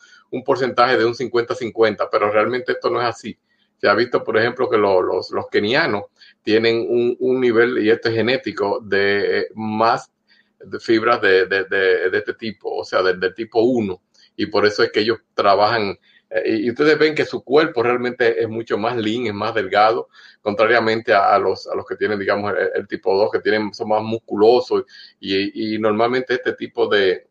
porcentaje 0.46 0.98
de 0.98 1.06
un 1.06 1.14
50-50, 1.14 2.08
pero 2.12 2.32
realmente 2.32 2.72
esto 2.72 2.90
no 2.90 3.02
es 3.02 3.08
así. 3.08 3.38
Se 3.78 3.88
ha 3.88 3.94
visto, 3.94 4.24
por 4.24 4.38
ejemplo, 4.38 4.70
que 4.70 4.78
lo, 4.78 5.02
los, 5.02 5.30
los 5.32 5.48
kenianos 5.50 6.06
tienen 6.44 6.86
un, 6.90 7.16
un 7.20 7.40
nivel, 7.40 7.84
y 7.84 7.90
esto 7.90 8.10
es 8.10 8.16
genético, 8.16 8.80
de 8.82 9.40
eh, 9.40 9.48
más 9.56 10.12
de 10.60 10.80
fibras 10.80 11.22
de, 11.22 11.46
de, 11.46 11.66
de, 11.66 12.18
este 12.18 12.34
tipo, 12.34 12.74
o 12.74 12.86
sea, 12.86 13.02
del 13.02 13.20
de 13.20 13.32
tipo 13.34 13.62
1. 13.62 14.02
Y 14.38 14.46
por 14.48 14.66
eso 14.66 14.84
es 14.84 14.92
que 14.92 15.02
ellos 15.02 15.20
trabajan. 15.34 15.98
Eh, 16.30 16.58
y 16.62 16.70
ustedes 16.70 16.98
ven 16.98 17.16
que 17.16 17.26
su 17.26 17.44
cuerpo 17.44 17.84
realmente 17.84 18.42
es 18.42 18.48
mucho 18.48 18.78
más 18.78 18.96
lean, 18.98 19.28
es 19.28 19.34
más 19.34 19.54
delgado, 19.54 20.10
contrariamente 20.42 21.14
a, 21.14 21.38
los, 21.38 21.68
a 21.68 21.76
los 21.76 21.86
que 21.86 21.96
tienen, 21.96 22.20
digamos, 22.20 22.54
el, 22.58 22.82
el, 22.82 22.88
tipo 22.88 23.16
2, 23.16 23.32
que 23.32 23.40
tienen, 23.40 23.74
son 23.74 23.90
más 23.90 24.02
musculosos. 24.02 24.84
Y, 25.20 25.76
y 25.76 25.80
normalmente 25.80 26.36
este 26.36 26.54
tipo 26.54 26.88
de, 26.88 27.28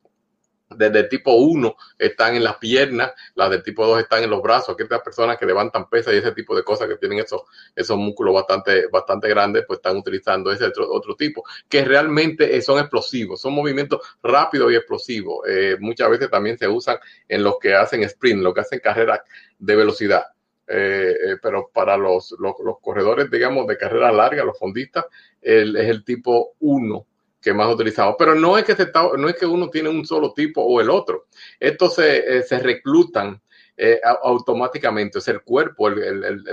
desde 0.76 1.00
el 1.00 1.08
tipo 1.08 1.34
1 1.34 1.76
están 1.98 2.34
en 2.34 2.44
las 2.44 2.56
piernas, 2.56 3.12
las 3.34 3.50
del 3.50 3.62
tipo 3.62 3.86
2 3.86 4.00
están 4.00 4.22
en 4.22 4.30
los 4.30 4.42
brazos. 4.42 4.70
Aquí 4.70 4.82
estas 4.82 5.02
personas 5.02 5.38
que 5.38 5.46
levantan 5.46 5.88
pesas 5.88 6.14
y 6.14 6.18
ese 6.18 6.32
tipo 6.32 6.54
de 6.54 6.62
cosas 6.62 6.88
que 6.88 6.96
tienen 6.96 7.18
esos, 7.18 7.42
esos 7.74 7.96
músculos 7.96 8.34
bastante, 8.34 8.86
bastante 8.88 9.28
grandes, 9.28 9.64
pues 9.66 9.78
están 9.78 9.96
utilizando 9.96 10.50
ese 10.50 10.66
otro, 10.66 10.90
otro 10.90 11.14
tipo, 11.16 11.44
que 11.68 11.84
realmente 11.84 12.60
son 12.62 12.78
explosivos, 12.78 13.40
son 13.40 13.54
movimientos 13.54 14.00
rápidos 14.22 14.72
y 14.72 14.76
explosivos. 14.76 15.46
Eh, 15.48 15.76
muchas 15.80 16.10
veces 16.10 16.30
también 16.30 16.58
se 16.58 16.68
usan 16.68 16.98
en 17.28 17.42
los 17.42 17.58
que 17.58 17.74
hacen 17.74 18.02
sprint, 18.02 18.42
los 18.42 18.54
que 18.54 18.60
hacen 18.60 18.80
carreras 18.80 19.20
de 19.58 19.76
velocidad. 19.76 20.24
Eh, 20.66 21.14
eh, 21.26 21.36
pero 21.42 21.70
para 21.72 21.96
los, 21.96 22.34
los, 22.38 22.54
los, 22.64 22.76
corredores, 22.80 23.30
digamos, 23.30 23.66
de 23.66 23.76
carrera 23.76 24.12
larga, 24.12 24.44
los 24.44 24.58
fondistas, 24.58 25.04
es 25.40 25.74
el 25.74 26.04
tipo 26.04 26.54
1 26.60 27.06
que 27.42 27.52
más 27.52 27.72
utilizamos. 27.72 28.14
Pero 28.18 28.34
no 28.34 28.56
es 28.56 28.64
que 28.64 28.76
se 28.76 28.84
está, 28.84 29.02
no 29.18 29.28
es 29.28 29.36
que 29.36 29.46
uno 29.46 29.68
tiene 29.68 29.88
un 29.88 30.06
solo 30.06 30.32
tipo 30.32 30.62
o 30.62 30.80
el 30.80 30.88
otro. 30.88 31.26
Estos 31.58 31.96
se, 31.96 32.38
eh, 32.38 32.58
reclutan 32.60 33.42
eh, 33.76 34.00
automáticamente. 34.22 35.18
El 35.26 35.42
cuerpo, 35.42 35.88
el, 35.88 36.02
el, 36.24 36.44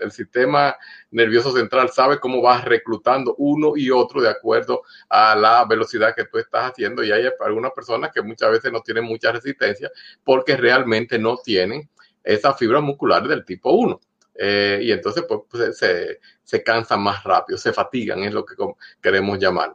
el, 0.00 0.12
sistema 0.12 0.74
nervioso 1.10 1.52
central 1.52 1.90
sabe 1.90 2.18
cómo 2.18 2.40
vas 2.40 2.64
reclutando 2.64 3.34
uno 3.38 3.76
y 3.76 3.90
otro 3.90 4.22
de 4.22 4.30
acuerdo 4.30 4.82
a 5.08 5.34
la 5.36 5.64
velocidad 5.66 6.14
que 6.14 6.24
tú 6.24 6.38
estás 6.38 6.70
haciendo. 6.70 7.04
Y 7.04 7.12
hay 7.12 7.28
algunas 7.40 7.72
personas 7.72 8.10
que 8.12 8.22
muchas 8.22 8.50
veces 8.50 8.72
no 8.72 8.80
tienen 8.80 9.04
mucha 9.04 9.32
resistencia 9.32 9.90
porque 10.24 10.56
realmente 10.56 11.18
no 11.18 11.36
tienen 11.36 11.90
esas 12.24 12.56
fibras 12.58 12.82
musculares 12.82 13.28
del 13.28 13.44
tipo 13.44 13.72
1. 13.72 14.00
Eh, 14.34 14.80
y 14.82 14.92
entonces 14.92 15.24
pues, 15.28 15.40
pues 15.50 15.76
se, 15.76 16.20
se 16.42 16.62
cansan 16.62 17.02
más 17.02 17.22
rápido, 17.22 17.58
se 17.58 17.72
fatigan, 17.72 18.20
es 18.20 18.32
lo 18.32 18.46
que 18.46 18.54
queremos 19.00 19.38
llamar. 19.38 19.74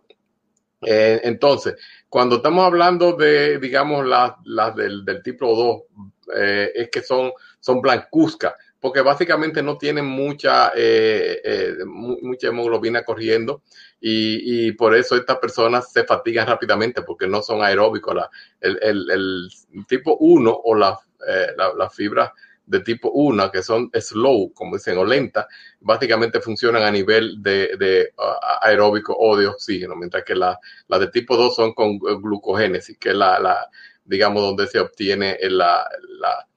Eh, 0.81 1.21
entonces, 1.23 1.75
cuando 2.09 2.37
estamos 2.37 2.65
hablando 2.65 3.13
de, 3.13 3.57
digamos, 3.59 4.05
las, 4.05 4.33
las 4.45 4.75
del, 4.75 5.03
tipo 5.23 5.55
2, 5.55 6.09
eh, 6.35 6.71
es 6.75 6.89
que 6.89 7.01
son, 7.01 7.31
son 7.59 7.81
blancuzcas, 7.81 8.53
porque 8.79 9.01
básicamente 9.01 9.63
no 9.63 9.77
tienen 9.77 10.05
mucha, 10.05 10.71
eh, 10.75 11.41
eh 11.43 11.73
mucha 11.85 12.49
hemoglobina 12.49 13.03
corriendo 13.03 13.63
y, 13.99 14.67
y, 14.67 14.71
por 14.73 14.95
eso 14.95 15.15
estas 15.15 15.37
personas 15.39 15.91
se 15.91 16.03
fatigan 16.03 16.47
rápidamente 16.47 17.01
porque 17.01 17.27
no 17.27 17.41
son 17.41 17.63
aeróbicos. 17.63 18.13
La, 18.15 18.29
el, 18.61 18.77
el, 19.09 19.49
tipo 19.87 20.15
1 20.19 20.51
o 20.63 20.75
la, 20.75 20.99
eh, 21.27 21.47
la, 21.57 21.73
la 21.73 21.89
fibra 21.89 22.31
de 22.67 22.81
tipo 22.81 23.09
1, 23.11 23.49
que 23.49 23.63
son 23.63 23.89
slow, 23.93 24.53
como 24.53 24.75
dicen, 24.75 24.97
o 24.97 25.05
lenta, 25.05 25.47
básicamente 25.79 26.41
funcionan 26.41 26.83
a 26.83 26.91
nivel 26.91 27.41
de, 27.41 27.75
de 27.77 28.13
aeróbico 28.61 29.15
o 29.17 29.35
de 29.37 29.47
oxígeno, 29.47 29.95
mientras 29.95 30.23
que 30.23 30.35
las 30.35 30.57
la 30.87 30.99
de 30.99 31.07
tipo 31.07 31.35
2 31.35 31.55
son 31.55 31.73
con 31.73 31.97
glucogénesis, 31.97 32.97
que 32.97 33.09
es 33.09 33.15
la, 33.15 33.39
la 33.39 33.69
digamos, 34.03 34.41
donde 34.41 34.67
se 34.67 34.79
obtiene 34.79 35.37
la, 35.43 35.87
la, 36.19 36.47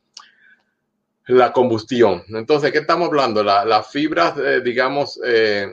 la 1.26 1.52
combustión. 1.52 2.24
Entonces, 2.28 2.72
¿qué 2.72 2.78
estamos 2.78 3.08
hablando? 3.08 3.42
las 3.42 3.90
fibras, 3.90 4.36
eh, 4.38 4.61
digamos, 4.62 5.20
eh, 5.24 5.72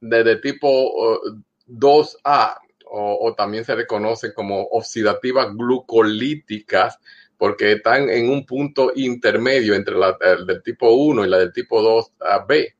de, 0.00 0.24
de, 0.24 0.36
tipo 0.36 0.68
uh, 0.68 1.42
2A, 1.68 2.56
o, 2.92 3.18
o, 3.20 3.34
también 3.34 3.64
se 3.64 3.74
reconocen 3.74 4.32
como 4.34 4.62
oxidativas 4.62 5.54
glucolíticas, 5.54 6.98
porque 7.40 7.72
están 7.72 8.10
en 8.10 8.28
un 8.28 8.44
punto 8.44 8.92
intermedio 8.94 9.72
entre 9.72 9.94
la 9.94 10.14
del 10.46 10.62
tipo 10.62 10.90
1 10.90 11.24
y 11.24 11.28
la 11.30 11.38
del 11.38 11.54
tipo 11.54 11.80
2B. 11.80 12.74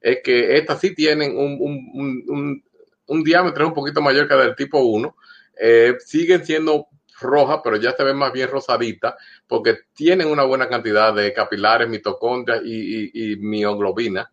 Es 0.00 0.18
que 0.22 0.56
estas 0.56 0.80
sí 0.80 0.94
tienen 0.94 1.36
un, 1.36 1.58
un, 1.60 2.22
un, 2.28 2.64
un 3.06 3.24
diámetro 3.24 3.66
un 3.66 3.74
poquito 3.74 4.00
mayor 4.00 4.28
que 4.28 4.36
la 4.36 4.44
del 4.44 4.54
tipo 4.54 4.78
1. 4.78 5.16
Eh, 5.60 5.96
siguen 5.98 6.46
siendo 6.46 6.86
rojas, 7.20 7.58
pero 7.64 7.74
ya 7.76 7.90
se 7.90 8.04
ven 8.04 8.16
más 8.16 8.32
bien 8.32 8.48
rosaditas, 8.48 9.14
porque 9.48 9.78
tienen 9.92 10.28
una 10.28 10.44
buena 10.44 10.68
cantidad 10.68 11.12
de 11.12 11.32
capilares, 11.32 11.88
mitocondrias 11.88 12.60
y, 12.64 13.32
y, 13.32 13.36
mioglobina 13.38 14.30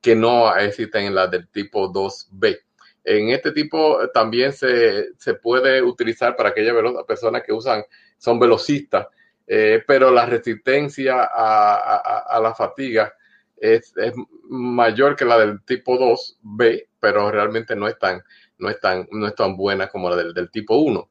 que 0.00 0.16
no 0.16 0.56
existen 0.56 1.04
en 1.04 1.14
la 1.14 1.26
del 1.26 1.48
tipo 1.48 1.92
2B. 1.92 2.60
En 3.04 3.28
este 3.28 3.52
tipo 3.52 3.98
también 4.14 4.54
se, 4.54 5.08
se 5.18 5.34
puede 5.34 5.82
utilizar 5.82 6.34
para 6.34 6.48
aquellas 6.48 6.74
personas 7.06 7.42
que 7.42 7.52
usan, 7.52 7.84
son 8.16 8.38
velocistas, 8.38 9.08
eh, 9.50 9.82
pero 9.86 10.10
la 10.10 10.26
resistencia 10.26 11.22
a, 11.24 12.24
a, 12.26 12.38
la 12.38 12.54
fatiga 12.54 13.14
es, 13.56 13.94
mayor 14.50 15.16
que 15.16 15.24
la 15.24 15.38
del 15.38 15.64
tipo 15.64 15.98
2B, 15.98 16.88
pero 17.00 17.30
realmente 17.30 17.74
no 17.74 17.88
es 17.88 17.98
tan, 17.98 18.22
no 18.58 18.68
es 18.68 18.78
no 19.10 19.26
es 19.26 19.34
tan 19.34 19.56
buena 19.56 19.88
como 19.88 20.10
la 20.10 20.16
del, 20.16 20.34
del 20.34 20.50
tipo 20.50 20.76
1. 20.76 21.08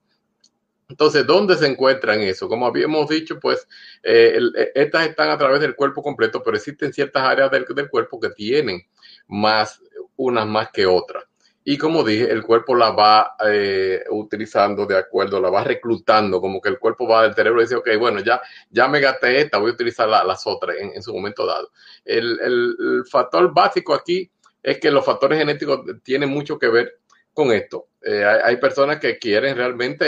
Entonces, 0.89 1.25
¿dónde 1.25 1.57
se 1.57 1.67
encuentran 1.67 2.21
eso? 2.21 2.47
Como 2.47 2.65
habíamos 2.65 3.09
dicho, 3.09 3.39
pues 3.39 3.67
eh, 4.03 4.33
el, 4.35 4.53
estas 4.73 5.07
están 5.07 5.29
a 5.29 5.37
través 5.37 5.59
del 5.59 5.75
cuerpo 5.75 6.01
completo, 6.01 6.41
pero 6.43 6.55
existen 6.55 6.93
ciertas 6.93 7.23
áreas 7.23 7.51
del, 7.51 7.65
del 7.65 7.89
cuerpo 7.89 8.19
que 8.19 8.29
tienen 8.29 8.81
más, 9.27 9.81
unas 10.15 10.45
más 10.45 10.69
que 10.71 10.85
otras. 10.85 11.25
Y 11.69 11.77
como 11.77 12.01
dije, 12.01 12.31
el 12.31 12.43
cuerpo 12.43 12.75
la 12.75 12.91
va 12.91 13.35
eh, 13.45 14.01
utilizando 14.11 14.85
de 14.85 14.97
acuerdo, 14.97 15.41
la 15.41 15.49
va 15.49 15.65
reclutando, 15.65 16.39
como 16.39 16.61
que 16.61 16.69
el 16.69 16.79
cuerpo 16.79 17.05
va 17.05 17.23
del 17.23 17.33
cerebro 17.33 17.59
y 17.59 17.65
dice, 17.65 17.75
ok, 17.75 17.89
bueno, 17.99 18.21
ya, 18.21 18.41
ya 18.69 18.87
me 18.87 19.01
gasté 19.01 19.41
esta, 19.41 19.57
voy 19.57 19.71
a 19.71 19.73
utilizar 19.73 20.07
la, 20.07 20.23
las 20.23 20.47
otras 20.47 20.77
en, 20.79 21.03
su 21.03 21.13
momento 21.13 21.45
dado. 21.45 21.69
El, 22.05 22.39
el, 22.39 22.75
el, 22.79 23.05
factor 23.05 23.53
básico 23.53 23.93
aquí 23.93 24.31
es 24.63 24.79
que 24.79 24.89
los 24.89 25.03
factores 25.03 25.39
genéticos 25.39 25.81
tienen 26.03 26.29
mucho 26.29 26.57
que 26.57 26.69
ver 26.69 26.99
con 27.33 27.51
esto. 27.51 27.89
Eh, 28.01 28.23
hay, 28.23 28.39
hay, 28.45 28.57
personas 28.61 28.97
que 28.97 29.17
quieren 29.17 29.57
realmente 29.57 30.05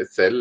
eh, 0.00 0.06
ser 0.06 0.32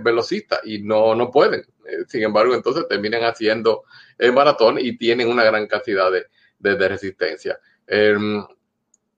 velocistas 0.00 0.60
y 0.64 0.78
no, 0.78 1.14
no 1.14 1.30
pueden. 1.30 1.66
Sin 2.06 2.22
embargo, 2.22 2.54
entonces 2.54 2.88
terminan 2.88 3.24
haciendo 3.24 3.84
maratón 4.32 4.78
y 4.80 4.96
tienen 4.96 5.28
una 5.28 5.44
gran 5.44 5.66
cantidad 5.66 6.10
de, 6.10 6.24
de, 6.60 6.76
de 6.76 6.88
resistencia. 6.88 7.60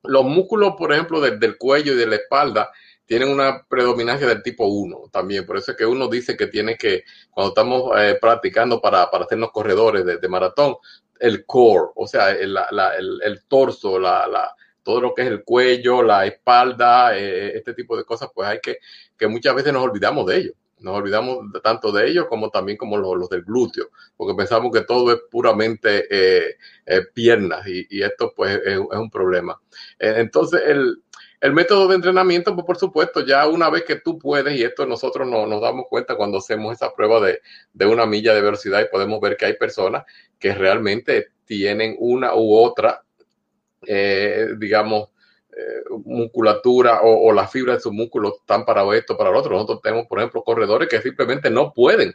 Los 0.03 0.25
músculos, 0.25 0.75
por 0.79 0.93
ejemplo, 0.93 1.21
del, 1.21 1.59
cuello 1.59 1.93
y 1.93 1.97
de 1.97 2.07
la 2.07 2.17
espalda 2.17 2.71
tienen 3.05 3.29
una 3.29 3.67
predominancia 3.69 4.27
del 4.27 4.43
tipo 4.43 4.67
1 4.67 5.11
también. 5.13 5.45
Por 5.45 5.57
eso 5.57 5.73
es 5.73 5.77
que 5.77 5.85
uno 5.85 6.09
dice 6.09 6.37
que 6.37 6.47
tiene 6.47 6.77
que, 6.77 7.05
cuando 7.31 7.51
estamos 7.51 7.93
eh, 7.99 8.19
practicando 8.21 8.81
para, 8.81 9.11
para 9.11 9.25
hacernos 9.25 9.51
corredores 9.51 10.05
de, 10.05 10.19
de, 10.19 10.29
maratón, 10.29 10.77
el 11.19 11.45
core, 11.45 11.91
o 11.97 12.07
sea, 12.07 12.31
el, 12.31 12.55
la, 12.55 12.95
el, 12.97 13.21
el 13.23 13.45
torso, 13.45 13.99
la, 13.99 14.27
la, 14.27 14.55
todo 14.83 15.01
lo 15.01 15.15
que 15.15 15.23
es 15.23 15.29
el 15.29 15.45
cuello, 15.45 16.03
la 16.03 16.27
espalda, 16.27 17.17
eh, 17.17 17.57
este 17.57 17.75
tipo 17.75 17.97
de 17.97 18.05
cosas, 18.05 18.31
pues 18.35 18.49
hay 18.49 18.61
que, 18.61 18.79
que 19.17 19.29
muchas 19.29 19.55
veces 19.55 19.73
nos 19.73 19.83
olvidamos 19.83 20.27
de 20.27 20.37
ello. 20.37 20.53
Nos 20.81 20.97
olvidamos 20.97 21.39
tanto 21.63 21.93
de 21.93 22.09
ellos 22.09 22.27
como 22.29 22.51
también 22.51 22.79
como 22.79 22.97
los, 22.97 23.17
los 23.17 23.29
del 23.29 23.43
glúteo, 23.43 23.91
porque 24.17 24.35
pensamos 24.35 24.73
que 24.73 24.83
todo 24.83 25.13
es 25.13 25.21
puramente 25.31 26.07
eh, 26.11 26.57
eh, 26.87 27.03
piernas 27.13 27.67
y, 27.67 27.87
y, 27.91 28.03
esto 28.03 28.33
pues 28.35 28.61
es, 28.65 28.79
un 28.79 29.11
problema. 29.11 29.61
Eh, 29.99 30.15
entonces 30.17 30.63
el, 30.67 31.03
el, 31.41 31.53
método 31.53 31.89
de 31.89 31.97
entrenamiento, 31.97 32.55
pues 32.55 32.67
por 32.67 32.79
supuesto, 32.79 33.25
ya 33.25 33.47
una 33.47 33.69
vez 33.71 33.85
que 33.85 33.97
tú 33.97 34.19
puedes, 34.19 34.59
y 34.59 34.63
esto 34.63 34.87
nosotros 34.87 35.29
no, 35.29 35.47
nos 35.47 35.61
damos 35.61 35.87
cuenta 35.89 36.17
cuando 36.17 36.39
hacemos 36.39 36.73
esa 36.73 36.95
prueba 36.95 37.21
de, 37.21 37.41
de 37.73 37.87
una 37.87 38.07
milla 38.07 38.35
de 38.35 38.43
velocidad 38.43 38.81
y 38.81 38.91
podemos 38.91 39.21
ver 39.21 39.37
que 39.37 39.47
hay 39.47 39.55
personas 39.55 40.05
que 40.39 40.55
realmente 40.55 41.29
tienen 41.45 41.97
una 41.99 42.35
u 42.35 42.55
otra, 42.57 43.03
eh, 43.87 44.49
digamos, 44.57 45.11
musculatura 46.05 47.01
o, 47.03 47.29
o, 47.29 47.33
la 47.33 47.49
fibra 47.49 47.75
de 47.75 47.81
sus 47.81 47.93
músculos 47.93 48.35
están 48.41 48.65
para 48.65 48.83
esto, 48.97 49.17
para 49.17 49.31
lo 49.31 49.39
otro. 49.39 49.53
Nosotros 49.53 49.81
tenemos, 49.83 50.07
por 50.07 50.19
ejemplo, 50.19 50.43
corredores 50.43 50.89
que 50.89 51.01
simplemente 51.01 51.51
no 51.51 51.73
pueden 51.73 52.15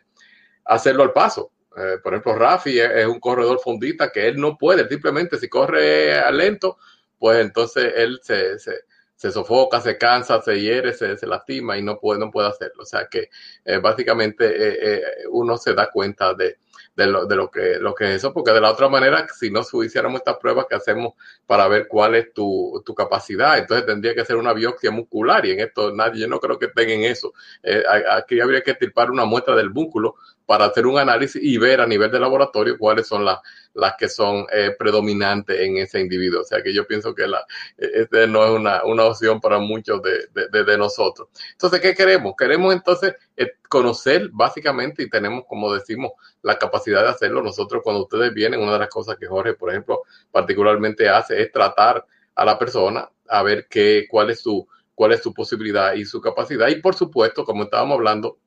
hacerlo 0.65 1.03
al 1.03 1.13
paso. 1.13 1.51
Eh, 1.77 1.97
por 2.01 2.13
ejemplo, 2.13 2.35
Rafi 2.35 2.79
es, 2.79 3.05
un 3.05 3.19
corredor 3.19 3.59
fundita 3.59 4.11
que 4.11 4.27
él 4.27 4.39
no 4.39 4.57
puede, 4.57 4.87
simplemente 4.87 5.37
si 5.37 5.49
corre 5.49 6.31
lento, 6.31 6.77
pues 7.19 7.39
entonces 7.39 7.93
él 7.97 8.19
se, 8.23 8.57
se, 8.59 8.71
se 9.15 9.31
sofoca, 9.31 9.81
se 9.81 9.97
cansa, 9.97 10.41
se 10.41 10.59
hiere, 10.59 10.93
se, 10.93 11.17
se, 11.17 11.27
lastima 11.27 11.77
y 11.77 11.83
no 11.83 11.99
puede, 11.99 12.19
no 12.19 12.31
puede 12.31 12.47
hacerlo. 12.47 12.83
O 12.83 12.85
sea 12.85 13.07
que 13.09 13.29
eh, 13.65 13.77
básicamente 13.77 14.45
eh, 14.55 15.03
uno 15.31 15.57
se 15.57 15.73
da 15.73 15.91
cuenta 15.91 16.33
de, 16.33 16.59
de 16.95 17.07
lo, 17.07 17.25
de 17.25 17.35
lo 17.35 17.51
que, 17.51 17.77
lo 17.79 17.93
que 17.93 18.05
es 18.05 18.09
eso, 18.11 18.33
porque 18.33 18.51
de 18.51 18.61
la 18.61 18.71
otra 18.71 18.87
manera, 18.87 19.27
si 19.27 19.51
no 19.51 19.61
hiciéramos 19.83 20.19
estas 20.19 20.37
pruebas 20.37 20.65
que 20.69 20.75
hacemos 20.75 21.13
para 21.45 21.67
ver 21.67 21.87
cuál 21.87 22.15
es 22.15 22.33
tu, 22.33 22.81
tu 22.85 22.95
capacidad, 22.95 23.57
entonces 23.57 23.85
tendría 23.85 24.13
que 24.13 24.21
hacer 24.21 24.37
una 24.37 24.53
biopsia 24.53 24.91
muscular 24.91 25.45
y 25.45 25.51
en 25.51 25.59
esto 25.59 25.93
nadie, 25.93 26.21
yo 26.21 26.27
no 26.27 26.39
creo 26.39 26.57
que 26.57 26.69
tengan 26.69 27.01
eso. 27.01 27.33
Eh, 27.63 27.83
aquí 28.11 28.39
habría 28.39 28.61
que 28.61 28.71
estirpar 28.71 29.11
una 29.11 29.25
muestra 29.25 29.55
del 29.55 29.69
músculo 29.69 30.15
para 30.45 30.65
hacer 30.65 30.85
un 30.85 30.97
análisis 30.97 31.41
y 31.43 31.57
ver 31.57 31.81
a 31.81 31.87
nivel 31.87 32.11
de 32.11 32.19
laboratorio 32.19 32.77
cuáles 32.77 33.07
son 33.07 33.25
las, 33.25 33.39
las 33.75 33.95
que 33.97 34.09
son 34.09 34.45
eh, 34.51 34.73
predominantes 34.77 35.59
en 35.59 35.77
ese 35.77 35.99
individuo. 35.99 36.41
O 36.41 36.43
sea 36.43 36.63
que 36.63 36.73
yo 36.73 36.87
pienso 36.87 37.13
que 37.13 37.27
la, 37.27 37.45
este 37.77 38.25
no 38.25 38.43
es 38.45 38.51
una, 38.51 38.83
una 38.85 39.03
opción 39.03 39.39
para 39.39 39.59
muchos 39.59 40.01
de, 40.01 40.47
de, 40.49 40.63
de, 40.63 40.77
nosotros. 40.77 41.27
Entonces, 41.51 41.81
¿qué 41.81 41.93
queremos? 41.93 42.33
Queremos 42.37 42.73
entonces 42.73 43.13
eh, 43.35 43.51
conocer 43.69 44.29
básicamente 44.31 45.03
y 45.03 45.09
tenemos, 45.09 45.43
como 45.47 45.73
decimos, 45.73 46.13
la 46.41 46.57
capacidad 46.57 47.03
de 47.03 47.09
hacerlo. 47.09 47.43
Nosotros 47.43 47.81
cuando 47.83 48.03
ustedes 48.03 48.33
vienen, 48.33 48.61
una 48.61 48.73
de 48.73 48.79
las 48.79 48.89
cosas 48.89 49.17
que 49.17 49.27
Jorge, 49.27 49.53
por 49.53 49.69
ejemplo, 49.69 50.03
particularmente 50.31 51.09
hace 51.09 51.41
es 51.41 51.51
tratar 51.51 52.05
a 52.33 52.45
la 52.45 52.57
persona 52.57 53.09
a 53.27 53.43
ver 53.43 53.67
qué, 53.69 54.05
cuál 54.09 54.29
es 54.29 54.39
su, 54.39 54.67
cuál 54.93 55.11
es 55.11 55.21
su 55.21 55.33
posibilidad 55.33 55.93
y 55.93 56.05
su 56.05 56.21
capacidad. 56.21 56.69
Y 56.69 56.75
por 56.75 56.95
supuesto, 56.95 57.43
como 57.43 57.63
estábamos 57.63 57.95
hablando, 57.95 58.37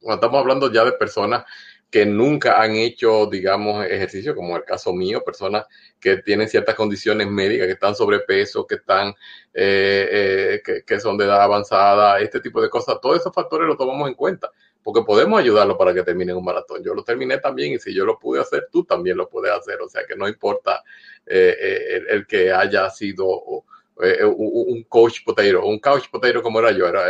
estamos 0.00 0.40
hablando 0.40 0.72
ya 0.72 0.84
de 0.84 0.92
personas 0.92 1.44
que 1.94 2.04
nunca 2.04 2.60
han 2.60 2.74
hecho, 2.74 3.26
digamos, 3.26 3.86
ejercicio, 3.86 4.34
como 4.34 4.56
el 4.56 4.64
caso 4.64 4.92
mío, 4.92 5.22
personas 5.22 5.64
que 6.00 6.16
tienen 6.16 6.48
ciertas 6.48 6.74
condiciones 6.74 7.30
médicas, 7.30 7.68
que 7.68 7.74
están 7.74 7.94
sobrepeso, 7.94 8.66
que 8.66 8.74
están, 8.74 9.14
eh, 9.52 10.58
eh, 10.66 10.82
que, 10.84 10.98
son 10.98 11.16
de 11.16 11.26
edad 11.26 11.40
avanzada, 11.40 12.18
este 12.18 12.40
tipo 12.40 12.60
de 12.60 12.68
cosas, 12.68 13.00
todos 13.00 13.20
esos 13.20 13.32
factores 13.32 13.68
los 13.68 13.78
tomamos 13.78 14.08
en 14.08 14.14
cuenta, 14.14 14.50
porque 14.82 15.02
podemos 15.02 15.38
ayudarlo 15.38 15.78
para 15.78 15.94
que 15.94 16.02
termine 16.02 16.34
un 16.34 16.44
maratón. 16.44 16.82
Yo 16.82 16.94
lo 16.94 17.04
terminé 17.04 17.38
también 17.38 17.74
y 17.74 17.78
si 17.78 17.94
yo 17.94 18.04
lo 18.04 18.18
pude 18.18 18.40
hacer, 18.40 18.66
tú 18.72 18.82
también 18.82 19.16
lo 19.16 19.28
puedes 19.28 19.52
hacer, 19.52 19.80
o 19.80 19.88
sea 19.88 20.02
que 20.04 20.16
no 20.16 20.26
importa 20.26 20.82
eh, 21.24 21.56
el, 21.90 22.08
el, 22.08 22.26
que 22.26 22.50
haya 22.50 22.90
sido 22.90 23.28
un 23.36 24.82
coach 24.88 25.20
potero, 25.24 25.64
un 25.64 25.78
couch 25.78 26.10
potero 26.10 26.42
como 26.42 26.58
era 26.58 26.72
yo, 26.72 26.88
era, 26.88 27.04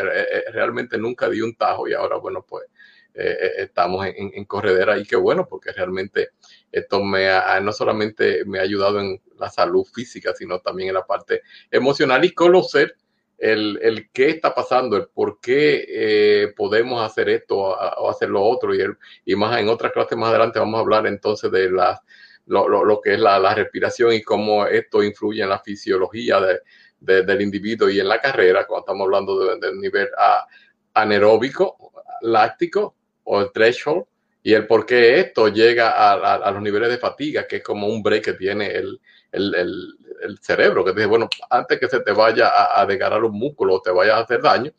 realmente 0.53 0.99
nunca 0.99 1.30
di 1.30 1.41
un 1.41 1.55
tajo 1.55 1.89
y 1.89 1.95
ahora, 1.95 2.18
bueno, 2.18 2.45
pues 2.47 2.66
eh, 3.14 3.52
estamos 3.58 4.06
en, 4.06 4.32
en, 4.34 4.44
corredera 4.44 4.98
y 4.98 5.04
qué 5.04 5.16
bueno, 5.16 5.46
porque 5.48 5.72
realmente 5.72 6.30
esto 6.72 7.02
me 7.02 7.28
ha, 7.28 7.60
no 7.60 7.72
solamente 7.72 8.44
me 8.44 8.58
ha 8.58 8.62
ayudado 8.62 9.00
en 9.00 9.22
la 9.38 9.48
salud 9.50 9.84
física, 9.84 10.32
sino 10.34 10.58
también 10.58 10.88
en 10.88 10.94
la 10.94 11.06
parte 11.06 11.42
emocional 11.70 12.24
y 12.24 12.32
conocer 12.32 12.96
el, 13.38 13.78
el 13.82 14.10
qué 14.10 14.30
está 14.30 14.54
pasando, 14.54 14.96
el 14.96 15.08
por 15.08 15.40
qué 15.40 15.84
eh, 15.88 16.54
podemos 16.56 17.04
hacer 17.04 17.28
esto 17.28 17.56
o 17.56 18.10
hacer 18.10 18.30
lo 18.30 18.42
otro. 18.42 18.74
Y, 18.74 18.80
el, 18.80 18.96
y 19.24 19.36
más 19.36 19.60
en 19.60 19.68
otras 19.68 19.92
clases 19.92 20.18
más 20.18 20.30
adelante 20.30 20.58
vamos 20.58 20.78
a 20.78 20.82
hablar 20.82 21.06
entonces 21.06 21.50
de 21.52 21.70
la, 21.70 22.02
lo, 22.46 22.68
lo, 22.68 22.84
lo 22.84 23.00
que 23.00 23.14
es 23.14 23.20
la, 23.20 23.38
la, 23.38 23.54
respiración 23.54 24.12
y 24.12 24.22
cómo 24.22 24.66
esto 24.66 25.02
influye 25.02 25.42
en 25.42 25.48
la 25.48 25.60
fisiología 25.60 26.40
de, 26.40 26.60
de, 27.00 27.22
del 27.22 27.42
individuo 27.42 27.88
y 27.88 28.00
en 28.00 28.08
la 28.08 28.20
carrera, 28.20 28.66
cuando 28.66 28.84
estamos 28.86 29.04
hablando 29.04 29.38
del 29.44 29.60
de 29.60 29.74
nivel 29.76 30.08
a, 30.18 30.46
anaeróbico, 30.94 31.92
láctico, 32.22 32.96
o 33.24 33.40
el 33.40 33.52
threshold 33.52 34.04
y 34.42 34.52
el 34.52 34.66
por 34.66 34.84
qué 34.84 35.20
esto 35.20 35.48
llega 35.48 35.90
a, 35.90 36.34
a, 36.34 36.50
los 36.50 36.62
niveles 36.62 36.90
de 36.90 36.98
fatiga, 36.98 37.46
que 37.46 37.56
es 37.56 37.62
como 37.62 37.86
un 37.88 38.02
break 38.02 38.24
que 38.24 38.32
tiene 38.34 38.66
el, 38.66 39.00
el, 39.32 39.54
el, 39.54 39.98
el 40.22 40.38
cerebro, 40.38 40.84
que 40.84 40.92
dice, 40.92 41.06
bueno, 41.06 41.28
antes 41.48 41.80
que 41.80 41.88
se 41.88 42.00
te 42.00 42.12
vaya 42.12 42.48
a, 42.48 42.80
a 42.80 42.86
desgarrar 42.86 43.24
un 43.24 43.38
músculo 43.38 43.76
o 43.76 43.80
te 43.80 43.90
vaya 43.90 44.16
a 44.16 44.20
hacer 44.20 44.42
daño, 44.42 44.70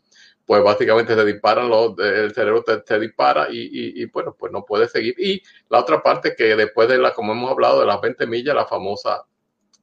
pues 0.46 0.62
básicamente 0.62 1.14
se 1.14 1.24
disparan 1.24 1.68
los, 1.68 1.98
el 1.98 2.32
cerebro 2.32 2.62
te, 2.62 3.00
dispara 3.00 3.48
y, 3.50 4.04
bueno, 4.06 4.36
pues 4.38 4.52
no 4.52 4.64
puedes 4.64 4.92
seguir. 4.92 5.14
Y 5.18 5.42
la 5.68 5.80
otra 5.80 6.00
parte 6.00 6.36
que 6.36 6.54
después 6.54 6.88
de 6.88 6.98
la, 6.98 7.12
como 7.12 7.32
hemos 7.32 7.50
hablado, 7.50 7.80
de 7.80 7.86
las 7.86 8.00
20 8.00 8.26
millas, 8.28 8.54
la 8.54 8.64
famosa 8.64 9.24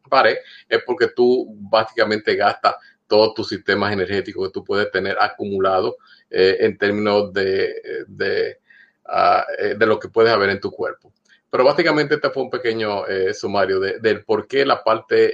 pared, 0.09 0.37
es 0.69 0.81
porque 0.85 1.09
tú 1.09 1.47
básicamente 1.69 2.35
gastas 2.35 2.75
todos 3.13 3.35
tus 3.35 3.49
sistemas 3.49 3.93
energéticos 3.93 4.47
que 4.47 4.53
tú 4.53 4.63
puedes 4.63 4.89
tener 4.89 5.15
acumulados 5.19 5.97
eh, 6.31 6.57
en 6.61 6.75
términos 6.79 7.31
de, 7.31 7.71
de, 8.07 8.57
ah, 9.05 9.45
eh, 9.59 9.75
de 9.77 9.85
lo 9.85 9.99
que 9.99 10.09
puedes 10.09 10.33
haber 10.33 10.49
en 10.49 10.59
tu 10.59 10.71
cuerpo. 10.71 11.13
Pero 11.47 11.63
básicamente 11.63 12.15
este 12.15 12.31
fue 12.31 12.41
un 12.41 12.49
pequeño 12.49 13.05
eh, 13.05 13.31
sumario 13.35 13.79
de, 13.79 13.99
del 13.99 14.25
por 14.25 14.47
qué 14.47 14.65
la 14.65 14.83
parte 14.83 15.31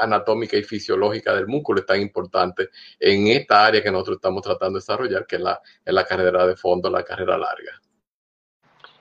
anatómica 0.00 0.56
y 0.56 0.62
fisiológica 0.62 1.34
del 1.34 1.48
músculo 1.48 1.80
es 1.80 1.86
tan 1.86 2.00
importante 2.00 2.68
en 3.00 3.26
esta 3.26 3.66
área 3.66 3.82
que 3.82 3.90
nosotros 3.90 4.18
estamos 4.18 4.42
tratando 4.42 4.78
de 4.78 4.82
desarrollar, 4.82 5.26
que 5.26 5.34
es 5.34 5.42
la, 5.42 5.60
la 5.84 6.04
carrera 6.04 6.46
de 6.46 6.54
fondo, 6.54 6.88
la 6.88 7.02
carrera 7.02 7.36
larga. 7.36 7.72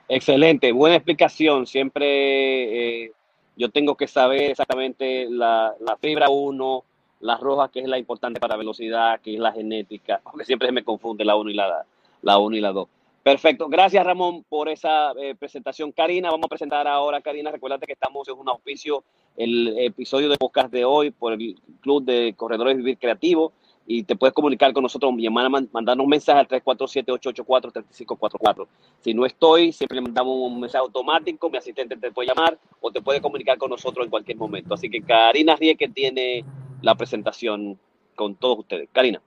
Excelente, 0.09 0.71
buena 0.71 0.95
explicación. 0.95 1.67
Siempre 1.67 3.13
yo 3.55 3.69
tengo 3.69 3.95
que 3.95 4.07
saber 4.07 4.49
exactamente 4.49 5.27
la, 5.29 5.75
la 5.79 5.95
fibra 5.97 6.27
1, 6.27 6.83
la 7.19 7.37
roja, 7.37 7.69
que 7.69 7.79
es 7.79 7.87
la 7.87 7.97
importante 7.97 8.39
para 8.39 8.57
velocidad, 8.57 9.19
que 9.21 9.33
es 9.33 9.39
la 9.39 9.51
genética, 9.51 10.21
porque 10.31 10.45
siempre 10.45 10.67
se 10.67 10.71
me 10.71 10.83
confunde 10.83 11.25
la 11.25 11.35
1 11.35 11.49
y 11.49 11.53
la, 11.53 11.85
la 12.21 12.37
1 12.37 12.55
y 12.55 12.61
la 12.61 12.71
2. 12.71 12.87
Perfecto. 13.23 13.67
Gracias, 13.67 14.05
Ramón, 14.05 14.43
por 14.47 14.69
esa 14.69 15.11
eh, 15.13 15.33
presentación. 15.33 15.91
Karina, 15.91 16.29
vamos 16.29 16.45
a 16.45 16.49
presentar 16.49 16.87
ahora, 16.87 17.21
Karina. 17.21 17.49
Recuérdate 17.49 17.87
que 17.87 17.93
estamos 17.93 18.27
en 18.27 18.37
un 18.37 18.47
auspicio, 18.47 19.03
el 19.35 19.75
episodio 19.79 20.29
de 20.29 20.37
podcast 20.37 20.71
de 20.71 20.85
hoy 20.85 21.09
por 21.09 21.33
el 21.33 21.55
Club 21.81 22.05
de 22.05 22.35
Corredores 22.37 22.77
Vivir 22.77 22.99
Creativo. 22.99 23.51
Y 23.87 24.03
te 24.03 24.15
puedes 24.15 24.33
comunicar 24.33 24.73
con 24.73 24.81
nosotros, 24.81 25.13
llamar, 25.17 25.51
mandarnos 25.71 26.03
un 26.03 26.09
mensaje 26.09 26.39
al 26.39 26.47
347-884-3544. 26.47 28.65
Si 28.99 29.13
no 29.13 29.23
estoy, 29.25 29.71
siempre 29.71 30.01
mandamos 30.01 30.35
un 30.35 30.59
mensaje 30.59 30.81
automático, 30.81 31.47
mi 31.49 31.59
asistente 31.59 31.95
te 31.95 32.11
puede 32.11 32.29
llamar 32.29 32.57
o 32.81 32.91
te 32.91 32.99
puede 33.01 33.21
comunicar 33.21 33.59
con 33.59 33.69
nosotros 33.69 34.05
en 34.05 34.09
cualquier 34.09 34.37
momento. 34.37 34.73
Así 34.73 34.89
que 34.89 35.01
Karina 35.01 35.55
Rieke 35.55 35.87
tiene 35.89 36.43
la 36.81 36.95
presentación 36.95 37.77
con 38.15 38.35
todos 38.35 38.59
ustedes. 38.59 38.89
Karina. 38.91 39.21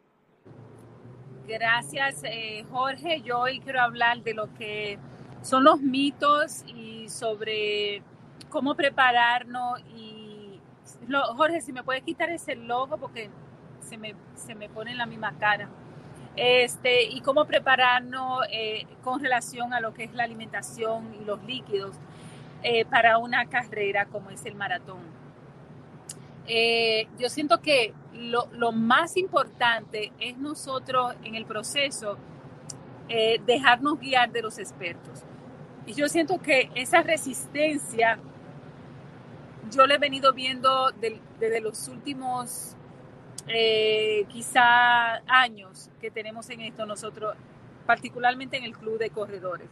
Gracias, 1.46 2.22
eh, 2.24 2.64
Jorge. 2.70 3.22
Yo 3.22 3.40
hoy 3.40 3.60
quiero 3.60 3.80
hablar 3.80 4.22
de 4.22 4.34
lo 4.34 4.52
que 4.54 4.98
son 5.42 5.64
los 5.64 5.80
mitos 5.80 6.64
y 6.66 7.08
sobre 7.08 8.02
cómo 8.50 8.74
prepararnos. 8.74 9.80
Y 9.96 10.60
Jorge, 11.36 11.60
si 11.60 11.72
me 11.72 11.82
puedes 11.82 12.02
quitar 12.02 12.30
ese 12.30 12.54
logo 12.54 12.98
porque 12.98 13.30
se 13.88 13.96
me, 13.96 14.14
se 14.34 14.54
me 14.54 14.68
pone 14.68 14.92
en 14.92 14.98
la 14.98 15.06
misma 15.06 15.34
cara. 15.38 15.68
Este, 16.36 17.02
y 17.02 17.20
cómo 17.20 17.46
prepararnos 17.46 18.42
eh, 18.52 18.86
con 19.02 19.20
relación 19.20 19.74
a 19.74 19.80
lo 19.80 19.92
que 19.92 20.04
es 20.04 20.12
la 20.12 20.22
alimentación 20.22 21.12
y 21.20 21.24
los 21.24 21.42
líquidos 21.44 21.96
eh, 22.62 22.84
para 22.84 23.18
una 23.18 23.46
carrera 23.46 24.06
como 24.06 24.30
es 24.30 24.44
el 24.46 24.54
maratón. 24.54 25.00
yo 27.18 27.28
siento 27.28 27.60
que 27.60 27.92
lo, 28.18 28.72
más 28.72 29.16
importante 29.16 30.12
es 30.18 30.36
nosotros 30.38 31.14
en 31.24 31.34
el 31.34 31.44
proceso 31.44 32.18
eh, 33.08 33.40
dejarnos 33.46 33.98
guiar 33.98 34.30
de 34.30 34.42
los 34.42 34.58
expertos. 34.58 35.24
Y 35.86 35.94
yo 35.94 36.08
siento 36.08 36.38
que 36.38 36.70
esa 36.74 37.02
resistencia, 37.02 38.18
yo 39.70 39.86
la 39.86 39.94
he 39.94 39.98
venido 39.98 40.32
viendo 40.32 40.90
desde 41.00 41.60
los 41.60 41.88
últimos 41.88 42.76
eh, 43.48 44.24
quizá 44.28 45.16
años 45.26 45.90
que 46.00 46.10
tenemos 46.10 46.48
en 46.50 46.60
esto 46.60 46.86
nosotros, 46.86 47.34
particularmente 47.86 48.56
en 48.56 48.64
el 48.64 48.76
club 48.76 48.98
de 48.98 49.10
corredores. 49.10 49.68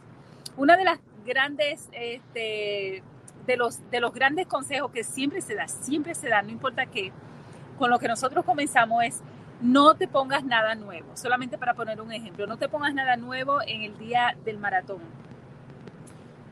Una 0.55 0.75
de 0.75 0.83
las 0.83 0.99
grandes, 1.25 1.89
este, 1.91 3.03
de, 3.45 3.57
los, 3.57 3.89
de 3.91 3.99
los 3.99 4.13
grandes 4.13 4.47
consejos 4.47 4.91
que 4.91 5.03
siempre 5.03 5.41
se 5.41 5.55
da, 5.55 5.67
siempre 5.67 6.15
se 6.15 6.29
da, 6.29 6.41
no 6.41 6.49
importa 6.49 6.85
qué, 6.87 7.11
con 7.77 7.89
lo 7.89 7.99
que 7.99 8.07
nosotros 8.07 8.43
comenzamos 8.43 9.03
es 9.03 9.21
no 9.61 9.95
te 9.95 10.07
pongas 10.07 10.43
nada 10.43 10.75
nuevo, 10.75 11.15
solamente 11.15 11.57
para 11.57 11.73
poner 11.73 11.99
un 12.01 12.11
ejemplo, 12.11 12.45
no 12.47 12.57
te 12.57 12.69
pongas 12.69 12.93
nada 12.93 13.17
nuevo 13.17 13.61
en 13.65 13.81
el 13.81 13.97
día 13.97 14.35
del 14.45 14.57
maratón. 14.57 14.99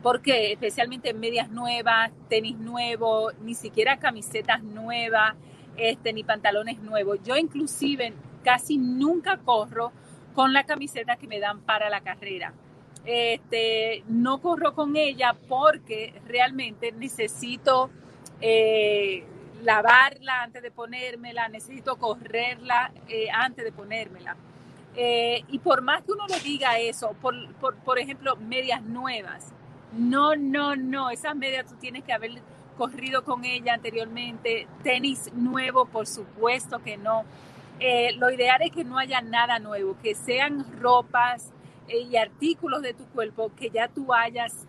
Porque 0.02 0.52
especialmente 0.52 1.14
medias 1.14 1.50
nuevas, 1.50 2.12
tenis 2.30 2.58
nuevos, 2.58 3.34
ni 3.42 3.56
siquiera 3.56 3.98
camisetas 3.98 4.64
nuevas, 4.64 5.36
este, 5.78 6.14
ni 6.14 6.24
pantalones 6.24 6.80
nuevos. 6.80 7.20
Yo 7.24 7.36
inclusive 7.36 8.14
casi 8.44 8.78
nunca 8.78 9.38
corro 9.38 9.92
con 10.34 10.54
la 10.54 10.66
camiseta 10.66 11.16
que 11.16 11.28
me 11.28 11.40
dan 11.40 11.62
para 11.62 11.90
la 11.90 12.02
carrera. 12.02 12.54
Este, 13.06 14.04
no 14.08 14.42
corro 14.42 14.74
con 14.74 14.96
ella 14.96 15.36
porque 15.48 16.14
realmente 16.28 16.92
necesito 16.92 17.90
eh, 18.42 19.24
lavarla 19.64 20.44
antes 20.44 20.62
de 20.62 20.72
ponérmela, 20.72 21.48
necesito 21.50 21.98
correrla 21.98 22.92
eh, 23.08 23.28
antes 23.32 23.64
de 23.64 23.72
ponérmela. 23.72 24.36
Eh, 24.96 25.44
y 25.50 25.60
por 25.60 25.82
más 25.82 26.04
que 26.04 26.14
uno 26.14 26.26
le 26.28 26.40
diga 26.40 26.80
eso, 26.80 27.16
por, 27.22 27.36
por, 27.84 28.00
ejemplo, 28.00 28.38
medias 28.38 28.82
nuevas, 28.82 29.52
no, 29.94 30.36
no, 30.36 30.76
no, 30.76 31.10
esas 31.10 31.36
medias 31.36 31.66
tú 31.66 31.76
tienes 31.76 32.04
que 32.04 32.14
haber 32.14 32.42
corrido 32.76 33.24
con 33.24 33.46
ella 33.46 33.74
anteriormente, 33.74 34.68
tenis 34.84 35.32
nuevo, 35.34 35.86
por 35.86 36.08
supuesto 36.08 36.80
que 36.80 36.98
no. 36.98 37.24
Eh, 37.80 38.14
lo 38.14 38.32
ideal 38.32 38.62
es 38.62 38.72
que 38.72 38.84
no 38.84 38.98
haya 38.98 39.22
nada 39.22 39.60
nuevo, 39.60 39.98
que 40.02 40.16
sean 40.16 40.66
ropas 40.80 41.52
y 41.88 42.16
artículos 42.16 42.82
de 42.82 42.94
tu 42.94 43.06
cuerpo 43.06 43.52
que 43.56 43.70
ya 43.70 43.88
tú 43.88 44.14
hayas 44.14 44.66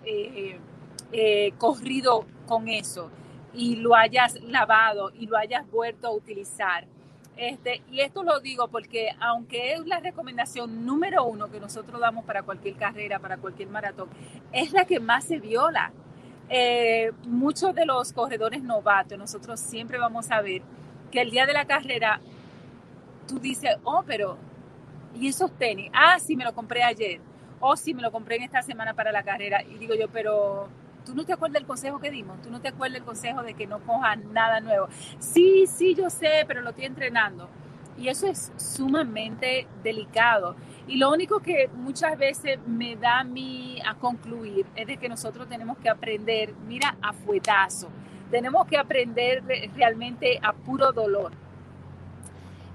corrido 1.56 2.26
con 2.46 2.68
eso 2.68 3.10
y 3.56 3.76
lo 3.76 3.94
hayas 3.94 4.40
lavado 4.42 5.10
y 5.14 5.26
lo 5.26 5.36
hayas 5.36 5.68
vuelto 5.70 6.08
a 6.08 6.10
utilizar. 6.12 6.86
Este, 7.36 7.82
y 7.90 8.00
esto 8.00 8.22
lo 8.22 8.40
digo 8.40 8.68
porque 8.68 9.10
aunque 9.20 9.72
es 9.72 9.86
la 9.86 10.00
recomendación 10.00 10.86
número 10.86 11.24
uno 11.24 11.50
que 11.50 11.60
nosotros 11.60 12.00
damos 12.00 12.24
para 12.24 12.42
cualquier 12.42 12.76
carrera, 12.76 13.18
para 13.18 13.36
cualquier 13.36 13.68
maratón, 13.68 14.08
es 14.52 14.72
la 14.72 14.84
que 14.86 15.00
más 15.00 15.24
se 15.24 15.38
viola. 15.38 15.92
Eh, 16.48 17.12
muchos 17.26 17.74
de 17.74 17.84
los 17.86 18.12
corredores 18.12 18.62
novatos, 18.62 19.18
nosotros 19.18 19.58
siempre 19.58 19.98
vamos 19.98 20.30
a 20.30 20.40
ver 20.40 20.62
que 21.10 21.20
el 21.20 21.30
día 21.30 21.46
de 21.46 21.52
la 21.52 21.66
carrera, 21.66 22.20
tú 23.26 23.38
dices, 23.38 23.76
oh, 23.84 24.04
pero, 24.06 24.38
¿y 25.14 25.28
esos 25.28 25.50
tenis? 25.52 25.90
Ah, 25.92 26.18
sí, 26.18 26.36
me 26.36 26.44
lo 26.44 26.54
compré 26.54 26.82
ayer. 26.82 27.20
O 27.60 27.70
oh, 27.70 27.76
sí, 27.76 27.94
me 27.94 28.02
lo 28.02 28.12
compré 28.12 28.36
en 28.36 28.42
esta 28.42 28.62
semana 28.62 28.94
para 28.94 29.12
la 29.12 29.22
carrera. 29.22 29.62
Y 29.62 29.78
digo 29.78 29.94
yo, 29.94 30.08
pero 30.08 30.68
¿Tú 31.06 31.14
no 31.14 31.24
te 31.24 31.32
acuerdas 31.32 31.60
del 31.60 31.66
consejo 31.66 32.00
que 32.00 32.10
dimos? 32.10 32.42
¿Tú 32.42 32.50
no 32.50 32.60
te 32.60 32.66
acuerdas 32.66 32.94
del 32.94 33.04
consejo 33.04 33.44
de 33.44 33.54
que 33.54 33.68
no 33.68 33.78
cojas 33.78 34.18
nada 34.24 34.58
nuevo? 34.58 34.88
Sí, 35.20 35.66
sí, 35.68 35.94
yo 35.94 36.10
sé, 36.10 36.44
pero 36.48 36.62
lo 36.62 36.70
estoy 36.70 36.86
entrenando. 36.86 37.48
Y 37.98 38.08
eso 38.08 38.26
es 38.26 38.52
sumamente 38.56 39.66
delicado. 39.82 40.56
Y 40.86 40.96
lo 40.96 41.10
único 41.10 41.40
que 41.40 41.68
muchas 41.74 42.16
veces 42.18 42.58
me 42.66 42.96
da 42.96 43.20
a 43.20 43.24
mí 43.24 43.80
a 43.84 43.94
concluir 43.94 44.66
es 44.76 44.86
de 44.86 44.96
que 44.98 45.08
nosotros 45.08 45.48
tenemos 45.48 45.78
que 45.78 45.88
aprender, 45.88 46.54
mira, 46.66 46.96
a 47.02 47.12
fuetazo. 47.12 47.88
Tenemos 48.30 48.66
que 48.66 48.76
aprender 48.76 49.42
realmente 49.74 50.38
a 50.42 50.52
puro 50.52 50.92
dolor. 50.92 51.32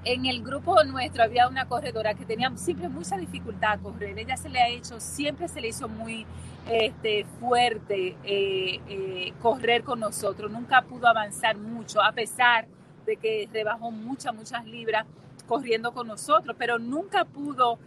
En 0.03 0.25
el 0.25 0.41
grupo 0.41 0.83
nuestro 0.83 1.23
había 1.23 1.47
una 1.47 1.67
corredora 1.67 2.15
que 2.15 2.25
tenía 2.25 2.51
siempre 2.55 2.89
mucha 2.89 3.17
dificultad 3.17 3.73
a 3.73 3.77
correr. 3.77 4.17
Ella 4.17 4.35
se 4.35 4.49
le 4.49 4.59
ha 4.59 4.67
hecho, 4.67 4.99
siempre 4.99 5.47
se 5.47 5.61
le 5.61 5.67
hizo 5.67 5.87
muy 5.87 6.25
este, 6.69 7.25
fuerte 7.39 8.17
eh, 8.23 8.79
eh, 8.89 9.33
correr 9.41 9.83
con 9.83 9.99
nosotros. 9.99 10.51
Nunca 10.51 10.81
pudo 10.81 11.07
avanzar 11.07 11.55
mucho, 11.57 12.01
a 12.01 12.11
pesar 12.13 12.65
de 12.65 12.80
que 13.21 13.49
rebajó 13.51 13.91
muchas, 13.91 14.33
muchas 14.33 14.65
libras 14.65 15.05
corriendo 15.47 15.93
con 15.93 16.07
nosotros, 16.07 16.55
pero 16.57 16.79
nunca 16.79 17.25
pudo 17.25 17.77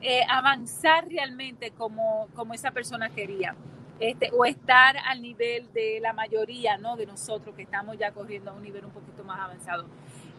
eh, 0.00 0.22
avanzar 0.28 1.08
realmente 1.08 1.70
como, 1.70 2.28
como 2.34 2.54
esa 2.54 2.72
persona 2.72 3.10
quería. 3.10 3.54
Este, 4.00 4.30
o 4.32 4.44
estar 4.44 4.96
al 4.96 5.22
nivel 5.22 5.72
de 5.72 6.00
la 6.00 6.12
mayoría 6.12 6.76
¿no? 6.76 6.96
de 6.96 7.06
nosotros 7.06 7.54
que 7.54 7.62
estamos 7.62 7.96
ya 7.96 8.10
corriendo 8.10 8.50
a 8.50 8.54
un 8.54 8.62
nivel 8.64 8.84
un 8.84 8.90
poquito 8.90 9.22
más 9.22 9.38
avanzado. 9.38 9.84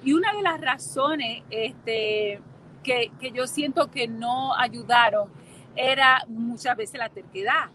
Y 0.04 0.12
una 0.12 0.34
de 0.34 0.42
las 0.42 0.60
razones 0.60 1.44
este, 1.50 2.42
que, 2.84 3.12
que 3.22 3.32
yo 3.32 3.48
siento 3.48 3.90
que 3.90 4.10
no 4.10 4.54
ayudaron 4.54 5.30
era 5.78 6.26
muchas 6.28 6.76
veces 6.76 7.00
la 7.00 7.08
terquedad. 7.08 7.70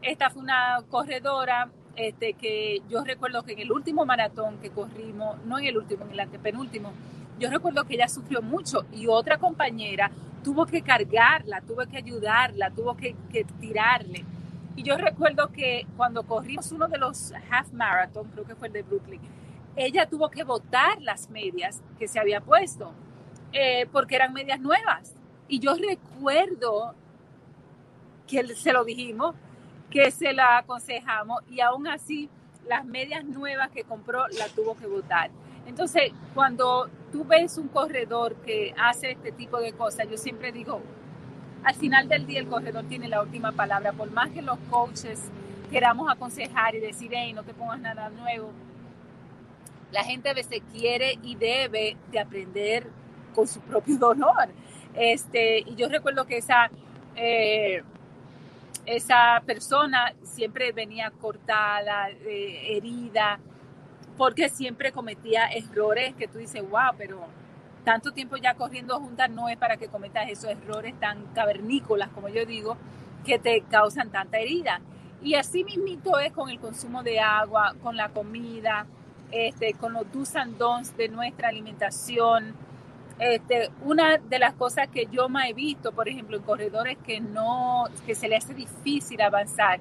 Esta 0.00 0.30
fue 0.30 0.42
una 0.42 0.82
corredora 0.88 1.68
este, 1.96 2.34
que 2.34 2.82
yo 2.88 3.04
recuerdo 3.04 3.42
que 3.44 3.52
en 3.52 3.60
el 3.60 3.72
último 3.72 4.04
maratón 4.04 4.58
que 4.58 4.70
corrimos, 4.70 5.36
no 5.44 5.58
en 5.58 5.66
el 5.66 5.76
último, 5.76 6.04
en 6.04 6.12
el 6.12 6.20
antepenúltimo, 6.20 6.92
yo 7.38 7.50
recuerdo 7.50 7.84
que 7.84 7.94
ella 7.94 8.08
sufrió 8.08 8.42
mucho 8.42 8.86
y 8.92 9.06
otra 9.06 9.38
compañera 9.38 10.10
tuvo 10.42 10.66
que 10.66 10.82
cargarla, 10.82 11.60
tuvo 11.62 11.86
que 11.86 11.96
ayudarla, 11.96 12.70
tuvo 12.70 12.96
que, 12.96 13.14
tirarle. 13.60 14.24
Y 14.76 14.82
yo 14.82 14.96
recuerdo 14.96 15.50
que 15.52 15.86
cuando 15.96 16.24
corrimos 16.24 16.70
uno 16.72 16.88
de 16.88 16.98
los 16.98 17.32
half 17.50 17.72
marathon, 17.72 18.28
creo 18.30 18.44
que 18.44 18.54
fue 18.54 18.68
el 18.68 18.72
de 18.72 18.82
Brooklyn, 18.82 19.20
ella 19.76 20.06
tuvo 20.06 20.30
que 20.30 20.44
botar 20.44 21.00
las 21.00 21.30
medias 21.30 21.82
que 21.98 22.06
se 22.06 22.20
había 22.20 22.40
puesto, 22.40 22.92
eh, 23.52 23.86
porque 23.90 24.16
eran 24.16 24.32
medias 24.32 24.60
nuevas 24.60 25.14
y 25.48 25.58
yo 25.58 25.74
recuerdo 25.74 26.94
que 28.26 28.44
se 28.54 28.72
lo 28.72 28.84
dijimos, 28.84 29.34
que 29.90 30.10
se 30.10 30.32
la 30.32 30.58
aconsejamos 30.58 31.42
y 31.48 31.60
aún 31.60 31.86
así 31.86 32.28
las 32.68 32.84
medias 32.84 33.24
nuevas 33.24 33.70
que 33.70 33.84
compró 33.84 34.26
la 34.28 34.48
tuvo 34.48 34.76
que 34.76 34.86
botar. 34.86 35.30
Entonces, 35.66 36.12
cuando 36.34 36.88
tú 37.12 37.24
ves 37.24 37.56
un 37.58 37.68
corredor 37.68 38.34
que 38.36 38.74
hace 38.78 39.12
este 39.12 39.32
tipo 39.32 39.58
de 39.60 39.72
cosas, 39.72 40.08
yo 40.10 40.16
siempre 40.16 40.52
digo, 40.52 40.82
al 41.62 41.74
final 41.74 42.08
del 42.08 42.26
día 42.26 42.40
el 42.40 42.48
corredor 42.48 42.84
tiene 42.84 43.08
la 43.08 43.22
última 43.22 43.52
palabra, 43.52 43.92
por 43.92 44.10
más 44.10 44.30
que 44.30 44.42
los 44.42 44.58
coaches 44.70 45.22
queramos 45.70 46.10
aconsejar 46.10 46.74
y 46.74 46.80
decir, 46.80 47.10
hey, 47.14 47.32
no 47.32 47.42
te 47.42 47.54
pongas 47.54 47.80
nada 47.80 48.10
nuevo, 48.10 48.50
la 49.90 50.04
gente 50.04 50.28
a 50.28 50.34
veces 50.34 50.60
quiere 50.72 51.18
y 51.22 51.36
debe 51.36 51.96
de 52.10 52.18
aprender 52.18 52.86
con 53.34 53.46
su 53.46 53.60
propio 53.60 53.96
dolor. 53.96 54.48
Este, 54.94 55.60
y 55.60 55.74
yo 55.76 55.88
recuerdo 55.88 56.26
que 56.26 56.38
esa, 56.38 56.70
eh, 57.16 57.82
esa 58.86 59.42
persona 59.46 60.14
siempre 60.22 60.72
venía 60.72 61.10
cortada, 61.10 62.10
eh, 62.10 62.76
herida, 62.76 63.38
porque 64.16 64.48
siempre 64.48 64.92
cometía 64.92 65.46
errores 65.46 66.14
que 66.14 66.28
tú 66.28 66.38
dices, 66.38 66.62
wow, 66.68 66.92
pero 66.96 67.26
tanto 67.84 68.12
tiempo 68.12 68.36
ya 68.36 68.54
corriendo 68.54 68.98
juntas 68.98 69.30
no 69.30 69.48
es 69.48 69.56
para 69.56 69.76
que 69.76 69.88
cometas 69.88 70.28
esos 70.28 70.50
errores 70.50 70.98
tan 71.00 71.26
cavernícolas, 71.34 72.08
como 72.10 72.28
yo 72.28 72.46
digo, 72.46 72.76
que 73.24 73.38
te 73.38 73.62
causan 73.62 74.10
tanta 74.10 74.38
herida. 74.38 74.80
Y 75.22 75.34
así 75.34 75.64
mismito 75.64 76.18
es 76.18 76.32
con 76.32 76.50
el 76.50 76.60
consumo 76.60 77.02
de 77.02 77.20
agua, 77.20 77.74
con 77.82 77.96
la 77.96 78.10
comida, 78.10 78.86
este, 79.30 79.74
con 79.74 79.94
los 79.94 80.10
do's 80.12 80.36
and 80.36 80.56
de 80.96 81.08
nuestra 81.08 81.48
alimentación. 81.48 82.54
Este, 83.18 83.70
una 83.82 84.18
de 84.18 84.38
las 84.38 84.54
cosas 84.54 84.88
que 84.88 85.06
yo 85.10 85.28
más 85.28 85.48
he 85.48 85.52
visto, 85.52 85.92
por 85.92 86.08
ejemplo, 86.08 86.36
en 86.36 86.42
corredores 86.42 86.98
que 87.06 87.20
no, 87.20 87.84
que 88.06 88.14
se 88.14 88.28
les 88.28 88.44
hace 88.44 88.54
difícil 88.54 89.20
avanzar, 89.20 89.80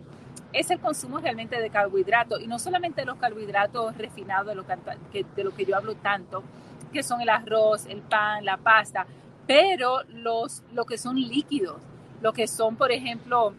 es 0.53 0.69
el 0.69 0.79
consumo 0.79 1.17
realmente 1.17 1.59
de 1.59 1.69
carbohidratos 1.71 2.39
y 2.41 2.47
no 2.47 2.59
solamente 2.59 3.05
los 3.05 3.17
carbohidratos 3.17 3.97
refinados 3.97 4.47
de 4.47 4.55
lo 4.55 4.63
que, 5.11 5.25
de 5.35 5.43
lo 5.43 5.53
que 5.55 5.65
yo 5.65 5.75
hablo 5.75 5.95
tanto, 5.95 6.43
que 6.91 7.01
son 7.01 7.21
el 7.21 7.29
arroz, 7.29 7.87
el 7.87 8.01
pan, 8.01 8.45
la 8.45 8.57
pasta, 8.57 9.07
pero 9.47 10.03
los, 10.09 10.61
lo 10.71 10.85
que 10.85 10.99
son 10.99 11.15
líquidos, 11.15 11.77
lo 12.21 12.33
que 12.33 12.47
son, 12.47 12.75
por 12.75 12.91
ejemplo, 12.91 13.53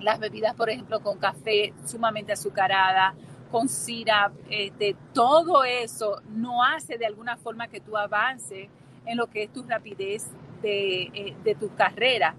las 0.00 0.18
bebidas, 0.18 0.54
por 0.54 0.70
ejemplo, 0.70 1.00
con 1.00 1.18
café 1.18 1.74
sumamente 1.84 2.32
azucarada, 2.32 3.14
con 3.50 3.68
syrup, 3.68 4.32
este, 4.48 4.96
todo 5.12 5.64
eso 5.64 6.20
no 6.30 6.62
hace 6.62 6.98
de 6.98 7.06
alguna 7.06 7.36
forma 7.36 7.68
que 7.68 7.80
tú 7.80 7.96
avances 7.96 8.68
en 9.06 9.16
lo 9.16 9.26
que 9.26 9.44
es 9.44 9.52
tu 9.52 9.62
rapidez 9.64 10.28
de, 10.62 11.02
eh, 11.14 11.36
de 11.42 11.54
tu 11.54 11.74
carrera 11.74 12.34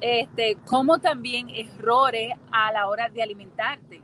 este, 0.00 0.56
como 0.64 0.98
también 0.98 1.50
errores 1.50 2.32
a 2.50 2.72
la 2.72 2.88
hora 2.88 3.08
de 3.08 3.22
alimentarte. 3.22 4.00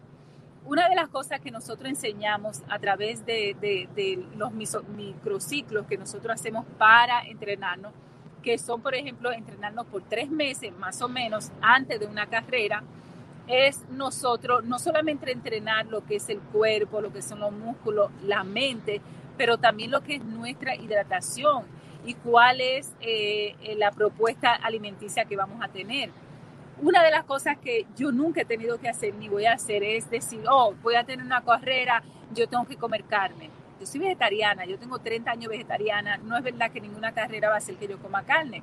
Una 0.66 0.88
de 0.88 0.96
las 0.96 1.08
cosas 1.08 1.40
que 1.40 1.50
nosotros 1.50 1.88
enseñamos 1.88 2.62
a 2.68 2.78
través 2.78 3.24
de, 3.24 3.56
de, 3.60 4.26
los 4.36 4.52
microciclos 4.52 5.86
que 5.86 5.96
nosotros 5.96 6.34
hacemos 6.34 6.66
para 6.76 7.22
entrenarnos, 7.22 7.92
que 8.42 8.58
son, 8.58 8.80
por 8.80 8.94
ejemplo, 8.94 9.32
entrenarnos 9.32 9.86
por 9.86 10.02
tres 10.02 10.28
meses 10.28 10.76
más 10.76 11.00
o 11.02 11.08
menos 11.08 11.50
antes 11.60 12.00
de 12.00 12.06
una 12.06 12.26
carrera, 12.26 12.82
es 13.48 13.88
nosotros 13.90 14.64
no 14.64 14.78
solamente 14.78 15.30
entrenar 15.30 15.86
lo 15.86 16.04
que 16.04 16.16
es 16.16 16.28
el 16.28 16.40
cuerpo, 16.40 17.00
lo 17.00 17.12
que 17.12 17.22
son 17.22 17.40
los 17.40 17.52
músculos, 17.52 18.10
la 18.24 18.44
mente, 18.44 19.00
pero 19.36 19.58
también 19.58 19.90
lo 19.90 20.02
que 20.02 20.16
es 20.16 20.24
nuestra 20.24 20.74
hidratación 20.74 21.64
y 22.04 22.14
cuál 22.14 22.60
es 22.60 22.92
eh, 23.00 23.54
la 23.76 23.90
propuesta 23.90 24.54
alimenticia 24.54 25.24
que 25.24 25.36
vamos 25.36 25.62
a 25.62 25.68
tener. 25.68 26.10
Una 26.80 27.02
de 27.02 27.10
las 27.10 27.24
cosas 27.24 27.56
que 27.58 27.86
yo 27.96 28.12
nunca 28.12 28.42
he 28.42 28.44
tenido 28.44 28.78
que 28.78 28.88
hacer 28.88 29.14
ni 29.14 29.28
voy 29.28 29.46
a 29.46 29.54
hacer 29.54 29.82
es 29.82 30.10
decir, 30.10 30.42
oh, 30.48 30.74
voy 30.82 30.94
a 30.94 31.04
tener 31.04 31.24
una 31.24 31.42
carrera, 31.42 32.02
yo 32.34 32.48
tengo 32.48 32.66
que 32.66 32.76
comer 32.76 33.04
carne. 33.04 33.50
Yo 33.80 33.86
soy 33.86 34.00
vegetariana, 34.00 34.64
yo 34.64 34.78
tengo 34.78 34.98
30 34.98 35.30
años 35.30 35.50
vegetariana, 35.50 36.16
no 36.18 36.36
es 36.36 36.42
verdad 36.42 36.70
que 36.70 36.80
ninguna 36.80 37.12
carrera 37.12 37.50
va 37.50 37.56
a 37.56 37.60
ser 37.60 37.76
que 37.76 37.88
yo 37.88 37.98
coma 37.98 38.22
carne. 38.22 38.62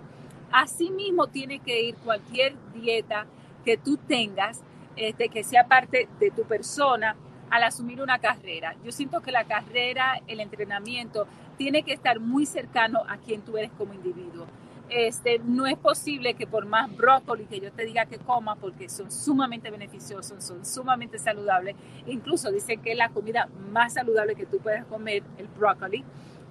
Asimismo 0.51 1.27
tiene 1.27 1.59
que 1.59 1.81
ir 1.81 1.95
cualquier 1.97 2.55
dieta 2.73 3.25
que 3.63 3.77
tú 3.77 3.97
tengas, 3.97 4.61
este, 4.95 5.29
que 5.29 5.43
sea 5.43 5.67
parte 5.67 6.07
de 6.19 6.31
tu 6.31 6.43
persona, 6.43 7.15
al 7.53 7.63
asumir 7.63 8.01
una 8.01 8.17
carrera. 8.17 8.75
Yo 8.83 8.91
siento 8.91 9.21
que 9.21 9.31
la 9.31 9.43
carrera, 9.43 10.19
el 10.27 10.39
entrenamiento, 10.39 11.27
tiene 11.55 11.83
que 11.83 11.93
estar 11.93 12.19
muy 12.19 12.47
cercano 12.47 13.03
a 13.07 13.17
quien 13.17 13.41
tú 13.41 13.57
eres 13.57 13.71
como 13.77 13.93
individuo. 13.93 14.47
Este, 14.89 15.39
no 15.39 15.67
es 15.67 15.77
posible 15.77 16.33
que 16.33 16.47
por 16.47 16.65
más 16.65 16.95
brócoli 16.95 17.45
que 17.45 17.59
yo 17.59 17.71
te 17.71 17.85
diga 17.85 18.07
que 18.07 18.17
coma, 18.17 18.55
porque 18.55 18.89
son 18.89 19.11
sumamente 19.11 19.69
beneficiosos, 19.69 20.43
son 20.43 20.65
sumamente 20.65 21.19
saludables, 21.19 21.75
incluso 22.07 22.51
dicen 22.51 22.81
que 22.81 22.91
es 22.91 22.97
la 22.97 23.09
comida 23.09 23.47
más 23.71 23.93
saludable 23.93 24.33
que 24.33 24.47
tú 24.47 24.57
puedes 24.57 24.83
comer, 24.85 25.21
el 25.37 25.47
brócoli, 25.47 26.03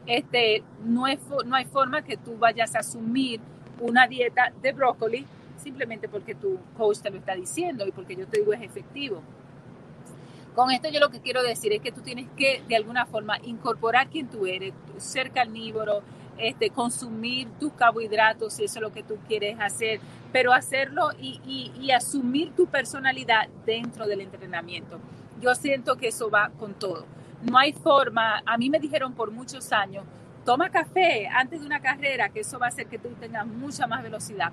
este, 0.07 0.63
no, 0.85 1.09
es, 1.09 1.19
no 1.47 1.57
hay 1.57 1.65
forma 1.65 2.03
que 2.03 2.17
tú 2.17 2.37
vayas 2.39 2.75
a 2.75 2.81
asumir 2.81 3.41
una 3.81 4.07
dieta 4.07 4.53
de 4.63 4.73
brócoli 4.73 5.27
simplemente 5.63 6.09
porque 6.09 6.35
tu 6.35 6.59
coach 6.77 6.99
te 6.99 7.11
lo 7.11 7.19
está 7.19 7.35
diciendo 7.35 7.87
y 7.87 7.93
porque 7.93 8.17
yo 8.17 8.27
te 8.27 8.41
digo 8.41 8.53
es 8.53 8.63
efectivo. 8.63 9.23
Con 10.55 10.71
esto 10.71 10.91
yo 10.91 11.01
lo 11.01 11.09
que 11.09 11.21
quiero 11.21 11.43
decir 11.43 11.73
es 11.73 11.81
que 11.81 11.93
tú 11.93 12.03
tienes 12.03 12.27
que 12.37 12.63
de 12.69 12.77
alguna 12.77 13.07
forma 13.07 13.39
incorporar 13.43 14.09
quien 14.09 14.29
tú 14.29 14.47
eres, 14.47 14.75
ser 14.99 15.31
carnívoro, 15.31 16.03
este, 16.37 16.71
consumir 16.71 17.49
tus 17.59 17.73
carbohidratos 17.73 18.55
si 18.55 18.65
eso 18.65 18.79
es 18.79 18.83
lo 18.83 18.93
que 18.93 19.03
tú 19.03 19.17
quieres 19.29 19.59
hacer, 19.61 20.01
pero 20.31 20.53
hacerlo 20.53 21.11
y, 21.19 21.41
y, 21.79 21.91
asumir 21.91 22.53
tu 22.53 22.67
personalidad 22.67 23.49
dentro 23.67 24.07
del 24.07 24.21
entrenamiento. 24.21 24.99
Yo 25.41 25.55
siento 25.55 25.97
que 25.97 26.09
eso 26.09 26.31
va 26.31 26.51
con 26.59 26.75
todo. 26.75 27.05
No 27.43 27.59
hay 27.59 27.73
forma, 27.73 28.43
a 28.47 28.57
mí 28.57 28.71
me 28.71 28.79
dijeron 28.79 29.13
por 29.13 29.31
muchos 29.31 29.73
años, 29.73 30.05
toma 30.45 30.71
café 30.71 31.29
antes 31.29 31.61
de 31.61 31.67
una 31.67 31.81
carrera, 31.81 32.29
que 32.29 32.41
eso 32.41 32.59
va 32.59 32.67
a 32.67 32.69
hacer 32.69 32.87
que 32.87 32.99
tú 32.99 33.09
tengas 33.21 33.47
mucha 33.47 33.87
más 33.87 34.03
velocidad. 34.03 34.53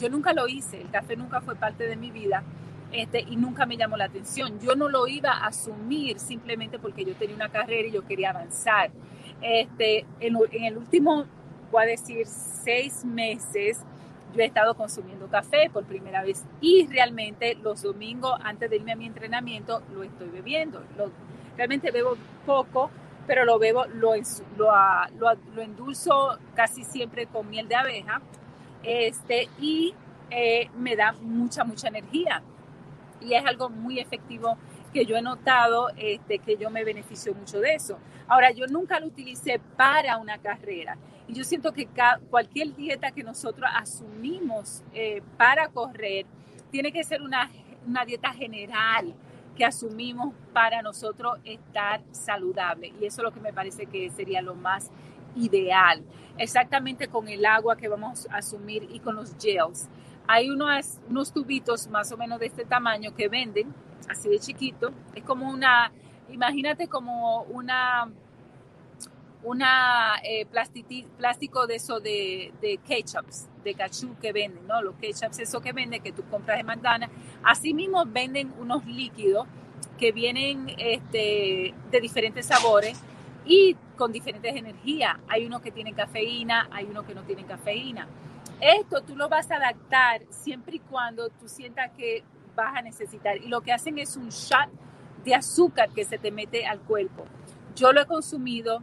Yo 0.00 0.08
nunca 0.08 0.32
lo 0.32 0.48
hice, 0.48 0.80
el 0.80 0.90
café 0.90 1.14
nunca 1.14 1.42
fue 1.42 1.54
parte 1.56 1.86
de 1.86 1.94
mi 1.94 2.10
vida 2.10 2.42
este, 2.90 3.20
y 3.20 3.36
nunca 3.36 3.66
me 3.66 3.76
llamó 3.76 3.96
la 3.96 4.06
atención. 4.06 4.58
Yo 4.60 4.74
no 4.74 4.88
lo 4.88 5.06
iba 5.06 5.30
a 5.30 5.48
asumir 5.48 6.18
simplemente 6.18 6.78
porque 6.78 7.04
yo 7.04 7.14
tenía 7.14 7.36
una 7.36 7.50
carrera 7.50 7.86
y 7.86 7.92
yo 7.92 8.06
quería 8.06 8.30
avanzar. 8.30 8.90
Este, 9.42 10.06
en, 10.20 10.36
el 10.64 10.76
último, 10.78 11.26
voy 11.70 11.82
a 11.82 11.86
decir, 11.86 12.26
seis 12.26 13.04
meses, 13.04 13.84
yo 14.34 14.40
he 14.40 14.46
estado 14.46 14.74
consumiendo 14.74 15.28
café 15.28 15.70
por 15.70 15.84
primera 15.84 16.22
vez 16.22 16.44
y 16.60 16.86
realmente 16.86 17.54
los 17.56 17.82
domingos 17.82 18.38
antes 18.42 18.70
de 18.70 18.76
irme 18.76 18.92
a 18.92 18.96
mi 18.96 19.06
entrenamiento 19.06 19.82
lo 19.92 20.02
estoy 20.02 20.28
bebiendo. 20.28 20.82
realmente 21.56 21.90
bebo 21.90 22.16
poco, 22.46 22.90
pero 23.26 23.44
lo 23.44 23.58
bebo, 23.58 23.84
lo, 23.86 24.14
lo, 24.56 24.72
lo, 25.54 25.62
endulzo 25.62 26.38
casi 26.54 26.84
siempre 26.84 27.26
con 27.26 27.48
miel 27.50 27.68
de 27.68 27.74
abeja 27.74 28.22
este, 28.82 29.48
y 29.60 29.94
eh, 30.30 30.70
me 30.76 30.96
da 30.96 31.12
mucha, 31.12 31.64
mucha 31.64 31.88
energía. 31.88 32.42
Y 33.20 33.34
es 33.34 33.44
algo 33.44 33.68
muy 33.68 33.98
efectivo 33.98 34.56
que 34.92 35.04
yo 35.04 35.16
he 35.16 35.22
notado 35.22 35.88
este, 35.96 36.38
que 36.38 36.56
yo 36.56 36.70
me 36.70 36.84
beneficio 36.84 37.34
mucho 37.34 37.60
de 37.60 37.74
eso. 37.74 37.98
Ahora, 38.28 38.50
yo 38.50 38.66
nunca 38.66 39.00
lo 39.00 39.06
utilicé 39.06 39.60
para 39.76 40.16
una 40.18 40.38
carrera. 40.38 40.96
Y 41.26 41.34
yo 41.34 41.44
siento 41.44 41.72
que 41.72 41.88
cualquier 42.28 42.74
dieta 42.74 43.10
que 43.10 43.22
nosotros 43.22 43.68
asumimos 43.74 44.82
eh, 44.92 45.22
para 45.36 45.68
correr 45.68 46.26
tiene 46.70 46.92
que 46.92 47.04
ser 47.04 47.22
una, 47.22 47.50
una 47.86 48.04
dieta 48.04 48.32
general 48.32 49.14
que 49.56 49.64
asumimos 49.64 50.34
para 50.52 50.82
nosotros 50.82 51.38
estar 51.44 52.02
saludable. 52.12 52.92
Y 53.00 53.04
eso 53.04 53.20
es 53.20 53.24
lo 53.24 53.32
que 53.32 53.40
me 53.40 53.52
parece 53.52 53.86
que 53.86 54.10
sería 54.10 54.42
lo 54.42 54.54
más 54.54 54.90
ideal, 55.36 56.02
exactamente 56.38 57.08
con 57.08 57.28
el 57.28 57.44
agua 57.44 57.76
que 57.76 57.88
vamos 57.88 58.26
a 58.30 58.38
asumir 58.38 58.88
y 58.90 59.00
con 59.00 59.16
los 59.16 59.34
gels 59.38 59.88
hay 60.32 60.48
unos, 60.48 61.00
unos 61.08 61.32
tubitos 61.32 61.88
más 61.88 62.12
o 62.12 62.16
menos 62.16 62.38
de 62.38 62.46
este 62.46 62.64
tamaño 62.64 63.12
que 63.16 63.28
venden, 63.28 63.74
así 64.08 64.28
de 64.28 64.38
chiquito. 64.38 64.92
Es 65.12 65.24
como 65.24 65.50
una, 65.50 65.90
imagínate 66.30 66.86
como 66.86 67.42
una, 67.42 68.08
una 69.42 70.20
eh, 70.22 70.46
plástico 70.46 71.66
de 71.66 71.74
eso 71.74 71.98
de, 71.98 72.52
de 72.60 72.78
ketchups, 72.78 73.48
de 73.64 73.74
cachú 73.74 74.14
que 74.22 74.32
venden, 74.32 74.64
¿no? 74.68 74.80
Los 74.82 74.94
ketchups, 74.96 75.40
eso 75.40 75.60
que 75.60 75.72
venden, 75.72 76.00
que 76.00 76.12
tú 76.12 76.22
compras 76.30 76.58
de 76.58 76.62
manzana. 76.62 77.10
Asimismo 77.42 78.04
venden 78.06 78.54
unos 78.60 78.86
líquidos 78.86 79.48
que 79.98 80.12
vienen 80.12 80.68
este, 80.78 81.74
de 81.90 82.00
diferentes 82.00 82.46
sabores 82.46 83.02
y 83.44 83.76
con 83.96 84.12
diferentes 84.12 84.54
energías. 84.54 85.16
Hay 85.28 85.46
unos 85.46 85.60
que 85.60 85.70
tienen 85.70 85.94
cafeína, 85.94 86.68
hay 86.70 86.86
unos 86.86 87.04
que 87.04 87.14
no 87.14 87.22
tienen 87.22 87.46
cafeína. 87.46 88.06
Esto 88.60 89.02
tú 89.02 89.16
lo 89.16 89.28
vas 89.28 89.50
a 89.50 89.56
adaptar 89.56 90.22
siempre 90.30 90.76
y 90.76 90.78
cuando 90.80 91.28
tú 91.30 91.48
sientas 91.48 91.90
que 91.96 92.22
vas 92.54 92.76
a 92.76 92.82
necesitar. 92.82 93.36
Y 93.38 93.48
lo 93.48 93.62
que 93.62 93.72
hacen 93.72 93.98
es 93.98 94.16
un 94.16 94.28
shot 94.28 94.68
de 95.24 95.34
azúcar 95.34 95.90
que 95.90 96.04
se 96.04 96.18
te 96.18 96.30
mete 96.30 96.66
al 96.66 96.80
cuerpo. 96.80 97.24
Yo 97.74 97.92
lo 97.92 98.02
he 98.02 98.06
consumido, 98.06 98.82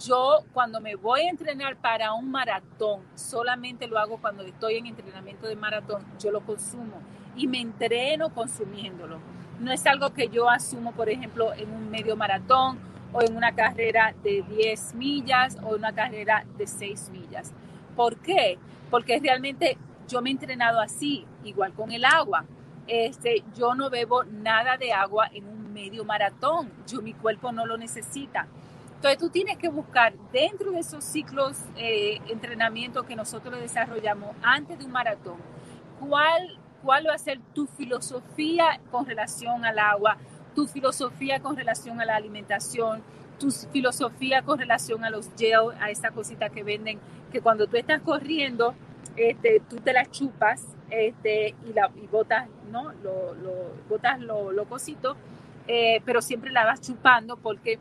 yo 0.00 0.44
cuando 0.52 0.80
me 0.80 0.96
voy 0.96 1.22
a 1.22 1.30
entrenar 1.30 1.76
para 1.76 2.12
un 2.14 2.30
maratón, 2.30 3.02
solamente 3.14 3.86
lo 3.86 3.98
hago 3.98 4.18
cuando 4.18 4.42
estoy 4.42 4.76
en 4.76 4.86
entrenamiento 4.86 5.46
de 5.46 5.54
maratón, 5.54 6.04
yo 6.18 6.30
lo 6.30 6.40
consumo 6.40 7.00
y 7.36 7.46
me 7.46 7.60
entreno 7.60 8.34
consumiéndolo. 8.34 9.18
No 9.60 9.70
es 9.70 9.86
algo 9.86 10.12
que 10.12 10.28
yo 10.28 10.50
asumo, 10.50 10.92
por 10.92 11.08
ejemplo, 11.08 11.52
en 11.54 11.70
un 11.72 11.90
medio 11.90 12.16
maratón 12.16 12.78
o 13.12 13.22
en 13.22 13.36
una 13.36 13.54
carrera 13.54 14.14
de 14.22 14.42
10 14.48 14.94
millas 14.94 15.56
o 15.62 15.74
una 15.74 15.92
carrera 15.92 16.44
de 16.56 16.66
6 16.66 17.10
millas. 17.10 17.52
¿Por 17.96 18.16
qué? 18.16 18.58
Porque 18.90 19.18
realmente 19.20 19.76
yo 20.08 20.22
me 20.22 20.30
he 20.30 20.32
entrenado 20.32 20.80
así, 20.80 21.26
igual 21.44 21.72
con 21.72 21.92
el 21.92 22.04
agua. 22.04 22.44
Este, 22.86 23.44
yo 23.54 23.74
no 23.74 23.90
bebo 23.90 24.24
nada 24.24 24.76
de 24.76 24.92
agua 24.92 25.28
en 25.32 25.46
un 25.46 25.72
medio 25.72 26.04
maratón. 26.04 26.70
Yo 26.86 27.00
mi 27.02 27.12
cuerpo 27.14 27.52
no 27.52 27.66
lo 27.66 27.76
necesita. 27.76 28.46
Entonces 29.02 29.18
tú 29.18 29.30
tienes 29.30 29.58
que 29.58 29.68
buscar 29.68 30.14
dentro 30.32 30.70
de 30.70 30.78
esos 30.78 31.02
ciclos 31.02 31.58
eh, 31.76 32.20
entrenamiento 32.28 33.02
que 33.02 33.16
nosotros 33.16 33.58
desarrollamos 33.58 34.30
antes 34.44 34.78
de 34.78 34.84
un 34.84 34.92
maratón, 34.92 35.38
cuál, 35.98 36.56
cuál 36.84 37.08
va 37.08 37.14
a 37.14 37.18
ser 37.18 37.40
tu 37.52 37.66
filosofía 37.66 38.80
con 38.92 39.04
relación 39.04 39.64
al 39.64 39.80
agua, 39.80 40.18
tu 40.54 40.66
filosofía 40.66 41.40
con 41.40 41.56
relación 41.56 42.00
a 42.00 42.04
la 42.04 42.16
alimentación, 42.16 43.02
tu 43.38 43.50
filosofía 43.50 44.42
con 44.42 44.58
relación 44.58 45.04
a 45.04 45.10
los 45.10 45.30
gel, 45.36 45.72
a 45.80 45.90
esa 45.90 46.10
cosita 46.10 46.50
que 46.50 46.62
venden, 46.62 46.98
que 47.30 47.40
cuando 47.40 47.66
tú 47.66 47.76
estás 47.76 48.00
corriendo, 48.02 48.74
este, 49.16 49.60
tú 49.68 49.76
te 49.76 49.92
las 49.92 50.10
chupas 50.10 50.64
este, 50.90 51.54
y, 51.66 51.72
la, 51.72 51.90
botas, 52.10 52.48
¿no? 52.70 52.92
Lo, 53.02 53.34
lo, 53.34 53.52
botas 53.88 54.20
lo, 54.20 54.52
lo 54.52 54.64
cosito, 54.66 55.16
eh, 55.66 56.00
pero 56.04 56.22
siempre 56.22 56.50
la 56.50 56.64
vas 56.64 56.80
chupando 56.80 57.36
porque 57.36 57.78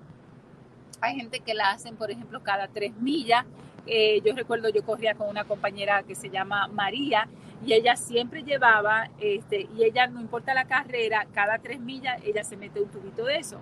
hay 1.01 1.15
gente 1.15 1.39
que 1.39 1.53
la 1.53 1.71
hacen, 1.71 1.95
por 1.95 2.11
ejemplo, 2.11 2.41
cada 2.43 2.67
tres 2.67 2.93
millas. 2.97 3.45
Eh, 3.87 4.21
yo 4.25 4.33
recuerdo, 4.35 4.69
yo 4.69 4.83
corría 4.83 5.15
con 5.15 5.29
una 5.29 5.43
compañera 5.43 6.03
que 6.03 6.15
se 6.15 6.29
llama 6.29 6.67
María 6.67 7.27
y 7.65 7.73
ella 7.73 7.95
siempre 7.95 8.43
llevaba, 8.43 9.09
este, 9.19 9.67
y 9.77 9.83
ella 9.83 10.07
no 10.07 10.19
importa 10.19 10.53
la 10.53 10.65
carrera, 10.65 11.27
cada 11.33 11.59
tres 11.59 11.79
millas 11.79 12.19
ella 12.23 12.43
se 12.43 12.57
mete 12.57 12.81
un 12.81 12.89
tubito 12.89 13.25
de 13.25 13.37
eso. 13.37 13.59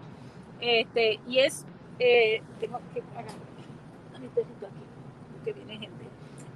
Este, 0.62 1.20
y 1.28 1.40
es, 1.40 1.66
eh, 2.00 2.42
tengo 2.60 2.80
que 2.94 3.02
a 3.02 4.20
mi 4.20 4.28
perrito 4.30 4.66
aquí, 4.66 5.46
que 5.46 5.54
viene 5.54 5.78
gente. 5.78 6.06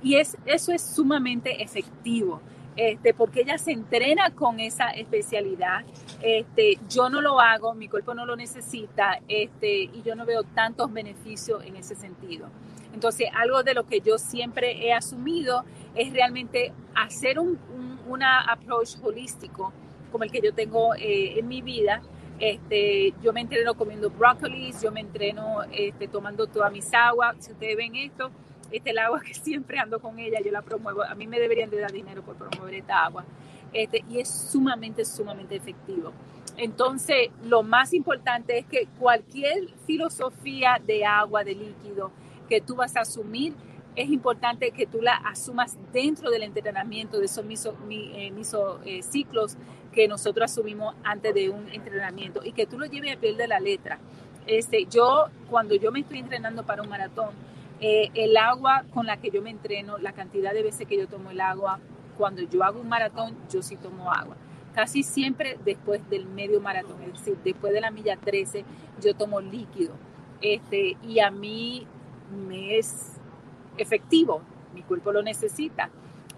Y 0.02 0.15
es, 0.15 0.38
eso 0.45 0.72
es 0.72 0.81
sumamente 0.81 1.64
efectivo. 1.64 2.41
Este, 2.76 3.14
porque 3.14 3.41
ella 3.41 3.57
se 3.57 3.72
entrena 3.72 4.31
con 4.31 4.60
esa 4.60 4.90
especialidad. 4.91 5.84
Este, 6.22 6.80
yo 6.90 7.10
no 7.10 7.22
lo 7.22 7.40
hago, 7.40 7.73
mi 7.76 7.88
cuerpo 7.88 8.14
no 8.14 8.26
lo 8.26 8.35
necesita 8.35 9.19
este, 9.27 9.84
y 9.84 10.02
yo 10.03 10.15
no 10.15 10.26
veo 10.26 10.44
tantos 10.44 10.91
beneficios 10.91 11.64
en 11.64 11.76
ese 11.76 11.95
sentido. 11.95 12.48
Entonces, 12.94 13.28
algo 13.36 13.64
de 13.64 13.74
lo 13.74 13.86
que 13.86 14.02
yo 14.02 14.18
siempre 14.18 14.86
he 14.86 14.94
asumido 14.94 15.65
es 15.95 16.14
realmente 16.14 16.74
hacer 16.95 17.40
un, 17.40 17.60
una 18.07 18.41
approach 18.41 18.95
holístico 19.02 19.74
como 20.11 20.24
el 20.24 20.32
que 20.32 20.41
yo 20.41 20.53
tengo 20.53 20.94
eh, 20.95 21.40
en 21.40 21.48
mi 21.48 21.61
vida. 21.61 22.02
Este, 22.40 23.14
yo 23.22 23.34
me 23.34 23.41
entreno 23.41 23.74
comiendo 23.74 24.10
brócolis, 24.10 24.82
yo 24.82 24.91
me 24.91 24.99
entreno 24.99 25.64
este, 25.72 26.07
tomando 26.07 26.48
todas 26.48 26.72
mis 26.72 26.94
aguas. 26.94 27.36
Si 27.40 27.52
ustedes 27.52 27.76
ven 27.76 27.95
esto, 27.95 28.30
este 28.72 28.91
el 28.91 28.99
agua 28.99 29.22
que 29.26 29.34
siempre 29.34 29.80
ando 29.80 29.99
con 29.99 30.20
ella, 30.20 30.40
yo 30.44 30.52
la 30.52 30.61
promuevo. 30.61 31.03
A 31.03 31.15
mí 31.15 31.28
me 31.28 31.40
deberían 31.40 31.70
de 31.70 31.80
dar 31.80 31.91
dinero 31.91 32.22
por 32.22 32.36
promover 32.36 32.76
esta 32.76 33.06
agua. 33.06 33.26
Este, 33.74 34.03
y 34.07 34.20
es 34.20 34.30
sumamente, 34.30 35.03
sumamente 35.03 35.56
efectivo. 35.56 36.11
Entonces, 36.57 37.30
lo 37.44 37.64
más 37.64 37.94
importante 37.94 38.60
es 38.60 38.65
que 38.68 38.88
cualquier 38.99 39.70
filosofía 39.88 40.80
de 40.86 41.03
agua, 41.03 41.44
de 41.44 41.56
líquido, 41.56 42.11
que 42.54 42.62
tú 42.62 42.76
vas 42.76 42.96
a 42.96 43.02
asumir, 43.02 43.56
es 43.96 44.10
importante 44.10 44.70
que 44.70 44.86
tú 44.86 45.02
la 45.02 45.16
asumas 45.16 45.76
dentro 45.92 46.30
del 46.30 46.44
entrenamiento 46.44 47.18
de 47.18 47.26
esos 47.26 47.44
miso, 47.44 47.76
eh, 47.90 48.32
eh, 48.86 49.02
ciclos 49.02 49.58
que 49.92 50.08
nosotros 50.08 50.52
asumimos 50.52 50.94
antes 51.04 51.34
de 51.34 51.50
un 51.50 51.68
entrenamiento 51.72 52.42
y 52.44 52.52
que 52.52 52.68
tú 52.68 52.78
lo 52.78 52.86
lleves 52.86 53.18
a 53.18 53.20
pie 53.20 53.34
de 53.34 53.48
la 53.48 53.60
letra. 53.60 53.98
Este, 54.46 54.86
yo, 54.86 55.30
cuando 55.50 55.74
yo 55.74 55.92
me 55.92 56.02
estoy 56.02 56.20
entrenando 56.20 56.64
para 56.64 56.84
un 56.84 56.90
maratón, 56.90 57.32
eh, 57.82 58.12
el 58.14 58.38
agua 58.38 58.86
con 58.94 59.08
la 59.08 59.18
que 59.18 59.32
yo 59.32 59.42
me 59.42 59.50
entreno, 59.50 59.98
la 59.98 60.14
cantidad 60.14 60.54
de 60.54 60.62
veces 60.62 60.88
que 60.88 60.96
yo 60.96 61.08
tomo 61.08 61.32
el 61.32 61.42
agua, 61.42 61.80
cuando 62.20 62.44
yo 62.44 62.64
hago 62.64 62.82
un 62.82 62.88
maratón, 62.88 63.36
yo 63.52 63.64
sí 63.64 63.78
tomo 63.78 64.12
agua. 64.12 64.38
Casi 64.76 65.02
siempre 65.02 65.58
después 65.66 66.08
del 66.08 66.28
medio 66.28 66.62
maratón, 66.62 67.02
es 67.02 67.14
decir, 67.14 67.36
después 67.44 67.74
de 67.74 67.82
la 67.82 67.90
milla 67.90 68.16
13, 68.16 68.64
yo 69.02 69.16
tomo 69.16 69.42
líquido. 69.42 69.96
Este, 70.40 70.98
y 71.02 71.20
a 71.20 71.32
mí 71.32 71.88
me 72.34 72.77
es 72.77 73.14
efectivo, 73.77 74.41
mi 74.73 74.81
cuerpo 74.81 75.11
lo 75.11 75.23
necesita. 75.23 75.89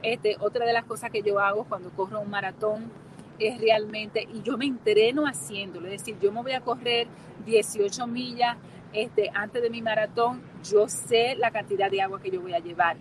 Este, 0.01 0.37
otra 0.39 0.65
de 0.65 0.73
las 0.73 0.85
cosas 0.85 1.09
que 1.09 1.21
yo 1.21 1.39
hago 1.39 1.63
cuando 1.65 1.89
corro 1.91 2.19
un 2.19 2.29
maratón 2.29 2.91
es 3.39 3.59
realmente, 3.59 4.27
y 4.33 4.41
yo 4.43 4.57
me 4.57 4.65
entreno 4.65 5.25
haciéndolo, 5.25 5.87
es 5.87 5.99
decir, 5.99 6.17
yo 6.21 6.31
me 6.31 6.41
voy 6.41 6.53
a 6.53 6.61
correr 6.61 7.07
18 7.45 8.07
millas 8.07 8.57
este, 8.93 9.29
antes 9.33 9.61
de 9.61 9.69
mi 9.69 9.81
maratón, 9.81 10.41
yo 10.63 10.87
sé 10.87 11.35
la 11.35 11.51
cantidad 11.51 11.91
de 11.91 12.01
agua 12.01 12.21
que 12.21 12.31
yo 12.31 12.41
voy 12.41 12.53
a 12.53 12.59
llevar. 12.59 12.95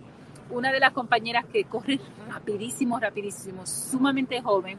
Una 0.49 0.71
de 0.71 0.79
las 0.79 0.91
compañeras 0.91 1.45
que 1.45 1.63
corre 1.63 2.01
rapidísimo, 2.29 2.99
rapidísimo, 2.99 3.65
sumamente 3.65 4.41
joven, 4.41 4.77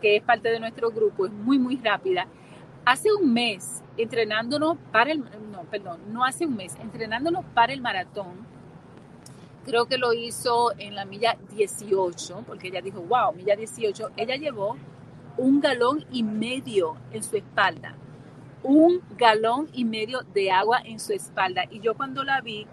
que 0.00 0.16
es 0.16 0.22
parte 0.22 0.48
de 0.48 0.58
nuestro 0.58 0.90
grupo, 0.90 1.26
es 1.26 1.32
muy, 1.32 1.58
muy 1.58 1.76
rápida. 1.76 2.26
Hace 2.86 3.12
un 3.12 3.34
mes, 3.34 3.82
entrenándonos 3.98 4.78
para 4.90 5.12
el, 5.12 5.20
no, 5.20 5.64
perdón, 5.70 6.00
no 6.10 6.24
hace 6.24 6.46
un 6.46 6.56
mes, 6.56 6.74
entrenándonos 6.80 7.44
para 7.52 7.74
el 7.74 7.82
maratón, 7.82 8.46
creo 9.66 9.84
que 9.84 9.98
lo 9.98 10.14
hizo 10.14 10.72
en 10.78 10.94
la 10.94 11.04
milla 11.04 11.36
18, 11.50 12.44
porque 12.46 12.68
ella 12.68 12.80
dijo, 12.80 13.02
wow, 13.02 13.34
milla 13.34 13.56
18, 13.56 14.12
ella 14.16 14.36
llevó 14.36 14.78
un 15.36 15.60
galón 15.60 16.06
y 16.10 16.22
medio 16.22 16.96
en 17.12 17.22
su 17.22 17.36
espalda 17.36 17.94
un 18.66 19.00
galón 19.16 19.68
y 19.72 19.84
medio 19.84 20.22
de 20.34 20.50
agua 20.50 20.80
en 20.84 20.98
su 20.98 21.12
espalda. 21.12 21.64
Y 21.70 21.80
yo 21.80 21.96
cuando 21.96 22.24
la 22.24 22.40
vi, 22.40 22.66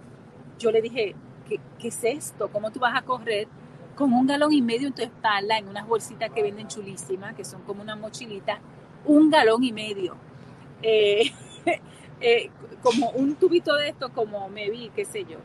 yo 0.58 0.72
le 0.72 0.82
dije, 0.82 1.16
¿qué, 1.48 1.88
es 1.88 2.04
esto? 2.04 2.50
¿Cómo 2.52 2.72
tú 2.72 2.80
vas 2.80 2.96
a 2.96 3.04
correr 3.04 3.48
con 3.96 4.12
un 4.12 4.26
galón 4.26 4.52
y 4.54 4.62
medio 4.62 4.88
en 4.88 4.94
tu 4.94 5.04
espalda, 5.04 5.58
en 5.58 5.68
unas 5.70 5.88
bolsitas 5.88 6.32
que 6.32 6.42
venden 6.42 6.68
chulísimas, 6.68 7.36
que 7.36 7.46
son 7.46 7.62
como 7.62 7.84
una 7.84 7.96
mochilita? 7.96 8.60
Un 9.06 9.30
galón 9.30 9.64
y 9.64 9.72
medio. 9.72 10.16
Eh, 10.82 11.32
eh, 12.22 12.50
como 12.82 13.10
un 13.12 13.36
tubito 13.36 13.76
de 13.76 13.90
esto, 13.90 14.10
como 14.10 14.50
me 14.50 14.70
vi, 14.70 14.92
qué 14.96 15.06
sé 15.06 15.26
yo. 15.26 15.38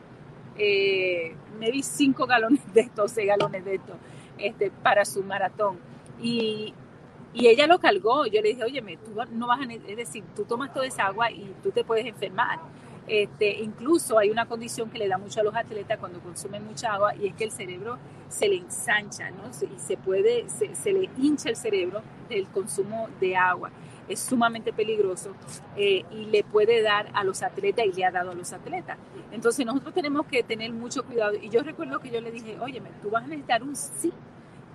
Eh, 0.57 1.35
me 1.57 1.71
vi 1.71 1.83
cinco 1.83 2.25
galones 2.25 2.61
de 2.73 2.81
estos, 2.81 3.11
seis 3.11 3.27
galones 3.27 3.63
de 3.63 3.75
esto, 3.75 3.93
este, 4.37 4.71
para 4.71 5.05
su 5.05 5.23
maratón. 5.23 5.77
Y, 6.21 6.73
y 7.33 7.47
ella 7.47 7.67
lo 7.67 7.79
cargó. 7.79 8.25
Yo 8.25 8.41
le 8.41 8.49
dije, 8.49 8.63
oye, 8.63 8.81
tú 9.03 9.11
no 9.31 9.47
vas 9.47 9.59
a, 9.61 9.71
es 9.71 9.97
decir, 9.97 10.23
tú 10.35 10.43
tomas 10.43 10.73
toda 10.73 10.85
esa 10.85 11.05
agua 11.05 11.31
y 11.31 11.53
tú 11.63 11.71
te 11.71 11.83
puedes 11.83 12.05
enfermar. 12.05 12.59
Este, 13.09 13.59
incluso 13.59 14.19
hay 14.19 14.29
una 14.29 14.45
condición 14.45 14.89
que 14.91 14.99
le 14.99 15.07
da 15.07 15.17
mucho 15.17 15.39
a 15.39 15.43
los 15.43 15.55
atletas 15.55 15.97
cuando 15.97 16.19
consumen 16.19 16.63
mucha 16.63 16.93
agua 16.93 17.15
y 17.15 17.27
es 17.27 17.33
que 17.33 17.43
el 17.45 17.51
cerebro 17.51 17.97
se 18.29 18.47
le 18.47 18.57
ensancha, 18.57 19.31
¿no? 19.31 19.49
Y 19.49 19.79
se 19.79 19.97
puede, 19.97 20.45
se, 20.47 20.93
le 20.93 21.09
hincha 21.17 21.49
el 21.49 21.55
cerebro 21.55 22.03
del 22.29 22.47
consumo 22.47 23.09
de 23.19 23.35
agua. 23.35 23.71
Es 24.07 24.19
sumamente 24.19 24.71
peligroso 24.73 25.33
eh, 25.75 26.05
y 26.11 26.25
le 26.25 26.43
puede 26.43 26.83
dar 26.83 27.09
a 27.13 27.23
los 27.23 27.41
atletas 27.41 27.85
y 27.85 27.93
le 27.93 28.05
ha 28.05 28.11
dado 28.11 28.31
a 28.31 28.35
los 28.35 28.53
atletas. 28.53 28.97
Entonces 29.31 29.65
nosotros 29.65 29.93
tenemos 29.93 30.27
que 30.27 30.43
tener 30.43 30.71
mucho 30.71 31.03
cuidado. 31.03 31.33
Y 31.33 31.49
yo 31.49 31.63
recuerdo 31.63 31.99
que 31.99 32.11
yo 32.11 32.21
le 32.21 32.31
dije, 32.31 32.57
oye, 32.59 32.81
tú 33.01 33.09
vas 33.09 33.23
a 33.23 33.27
necesitar 33.27 33.63
un 33.63 33.75
sí 33.75 34.13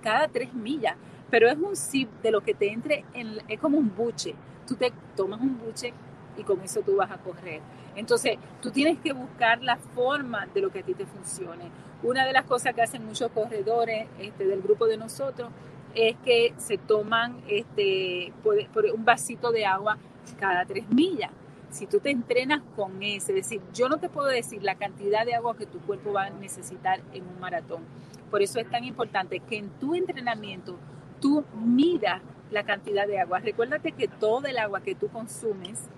cada 0.01 0.27
tres 0.27 0.53
millas 0.53 0.95
pero 1.29 1.49
es 1.49 1.57
un 1.57 1.75
zip 1.75 2.09
de 2.21 2.31
lo 2.31 2.41
que 2.41 2.53
te 2.53 2.71
entre, 2.71 3.03
en, 3.13 3.39
es 3.47 3.59
como 3.59 3.77
un 3.77 3.93
buche. 3.95 4.35
Tú 4.67 4.75
te 4.75 4.91
tomas 5.15 5.41
un 5.41 5.57
buche 5.59 5.93
y 6.37 6.43
con 6.43 6.61
eso 6.61 6.81
tú 6.81 6.95
vas 6.97 7.11
a 7.11 7.17
correr. 7.17 7.61
Entonces, 7.95 8.37
tú 8.61 8.71
tienes 8.71 8.99
que 8.99 9.13
buscar 9.13 9.61
la 9.61 9.77
forma 9.77 10.47
de 10.47 10.61
lo 10.61 10.69
que 10.69 10.79
a 10.79 10.83
ti 10.83 10.93
te 10.93 11.05
funcione. 11.05 11.69
Una 12.03 12.25
de 12.25 12.33
las 12.33 12.45
cosas 12.45 12.73
que 12.73 12.81
hacen 12.81 13.05
muchos 13.05 13.31
corredores 13.31 14.07
este, 14.19 14.45
del 14.45 14.61
grupo 14.61 14.85
de 14.85 14.97
nosotros 14.97 15.49
es 15.95 16.15
que 16.25 16.53
se 16.57 16.77
toman 16.77 17.41
este, 17.47 18.33
por, 18.43 18.57
un 18.93 19.05
vasito 19.05 19.51
de 19.51 19.65
agua 19.65 19.97
cada 20.39 20.65
tres 20.65 20.89
millas. 20.89 21.31
Si 21.69 21.87
tú 21.87 21.99
te 21.99 22.11
entrenas 22.11 22.61
con 22.75 23.01
ese, 23.01 23.31
es 23.31 23.49
decir, 23.49 23.61
yo 23.73 23.89
no 23.89 23.97
te 23.97 24.09
puedo 24.09 24.27
decir 24.27 24.63
la 24.63 24.75
cantidad 24.75 25.25
de 25.25 25.35
agua 25.35 25.57
que 25.57 25.65
tu 25.65 25.79
cuerpo 25.79 26.13
va 26.13 26.25
a 26.25 26.29
necesitar 26.29 27.01
en 27.13 27.23
un 27.27 27.39
maratón. 27.39 27.83
Por 28.29 28.41
eso 28.41 28.59
es 28.59 28.69
tan 28.69 28.83
importante 28.83 29.39
que 29.39 29.57
en 29.57 29.69
tu 29.71 29.95
entrenamiento 29.95 30.77
tú 31.21 31.43
mira 31.53 32.21
la 32.51 32.63
cantidad 32.63 33.07
de 33.07 33.19
agua. 33.19 33.39
Recuérdate 33.39 33.91
que 33.91 34.07
todo 34.07 34.47
el 34.47 34.57
agua 34.57 34.81
que 34.81 34.95
tú 34.95 35.09
consumes 35.09 35.89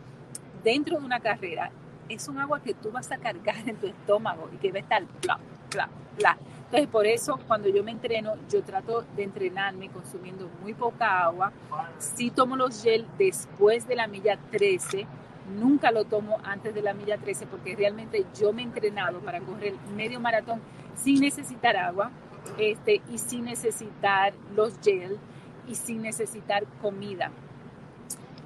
dentro 0.67 0.99
de 0.99 1.05
una 1.05 1.21
carrera 1.21 1.71
es 2.09 2.27
un 2.27 2.37
agua 2.39 2.61
que 2.61 2.73
tú 2.73 2.91
vas 2.91 3.09
a 3.11 3.17
cargar 3.17 3.67
en 3.67 3.77
tu 3.77 3.87
estómago 3.87 4.49
y 4.53 4.57
que 4.57 4.71
va 4.71 4.79
a 4.79 4.81
estar 4.81 5.03
bla, 5.21 5.39
bla, 5.71 5.89
bla. 6.17 6.37
Entonces, 6.65 6.87
por 6.87 7.07
eso, 7.07 7.39
cuando 7.47 7.69
yo 7.69 7.81
me 7.85 7.91
entreno, 7.91 8.33
yo 8.49 8.61
trato 8.63 9.05
de 9.15 9.23
entrenarme 9.23 9.87
consumiendo 9.87 10.49
muy 10.61 10.73
poca 10.73 11.23
agua. 11.23 11.53
Si 11.97 12.29
tomo 12.31 12.57
los 12.57 12.83
gel 12.83 13.05
después 13.17 13.87
de 13.87 13.95
la 13.95 14.07
milla 14.07 14.37
13, 14.51 15.07
Nunca 15.47 15.91
lo 15.91 16.03
tomo 16.03 16.39
antes 16.43 16.75
de 16.75 16.81
la 16.81 16.93
milla 16.93 17.17
13 17.17 17.47
porque 17.47 17.73
realmente 17.73 18.25
yo 18.37 18.51
me 18.51 18.63
he 18.63 18.65
entrenado 18.65 19.19
para 19.19 19.39
correr 19.39 19.75
medio 19.95 20.19
maratón 20.19 20.59
sin 20.95 21.21
necesitar 21.21 21.77
agua 21.77 22.11
este, 22.57 23.01
y 23.09 23.17
sin 23.17 23.45
necesitar 23.45 24.33
los 24.53 24.77
gel 24.83 25.17
y 25.65 25.75
sin 25.75 26.01
necesitar 26.01 26.65
comida. 26.81 27.31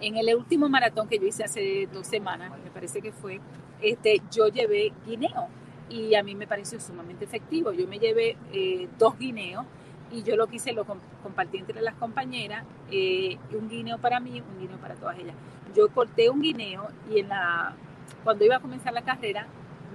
En 0.02 0.18
el 0.18 0.36
último 0.36 0.68
maratón 0.68 1.08
que 1.08 1.20
yo 1.20 1.28
hice 1.28 1.44
hace 1.44 1.88
dos 1.94 2.08
semanas, 2.08 2.52
me 2.64 2.72
parece 2.72 3.04
que 3.04 3.12
fue, 3.12 3.40
este, 3.82 4.20
yo 4.32 4.48
llevé 4.48 4.92
guineo 5.06 5.48
y 5.90 6.16
a 6.16 6.24
mí 6.24 6.34
me 6.34 6.48
pareció 6.48 6.80
sumamente 6.80 7.24
efectivo. 7.24 7.72
Yo 7.72 7.88
me 7.88 8.00
llevé 8.00 8.36
eh, 8.52 8.88
dos 8.98 9.16
guineos 9.20 9.64
y 10.12 10.24
yo 10.24 10.36
lo 10.36 10.48
que 10.48 10.56
hice 10.56 10.74
lo 10.74 10.86
compartí 11.22 11.60
entre 11.60 11.82
las 11.82 11.94
compañeras, 11.96 12.66
eh, 12.90 13.38
un 13.54 13.70
guineo 13.70 14.00
para 14.00 14.20
mí, 14.20 14.42
un 14.42 14.60
guineo 14.60 14.78
para 14.78 14.96
todas 14.96 15.20
ellas. 15.20 15.36
Yo 15.76 15.88
corté 15.90 16.32
un 16.32 16.42
guineo 16.42 16.88
y 17.14 17.20
en 17.20 17.30
la, 17.30 17.76
cuando 18.24 18.44
iba 18.44 18.56
a 18.56 18.60
comenzar 18.60 18.94
la 18.94 19.04
carrera 19.04 19.46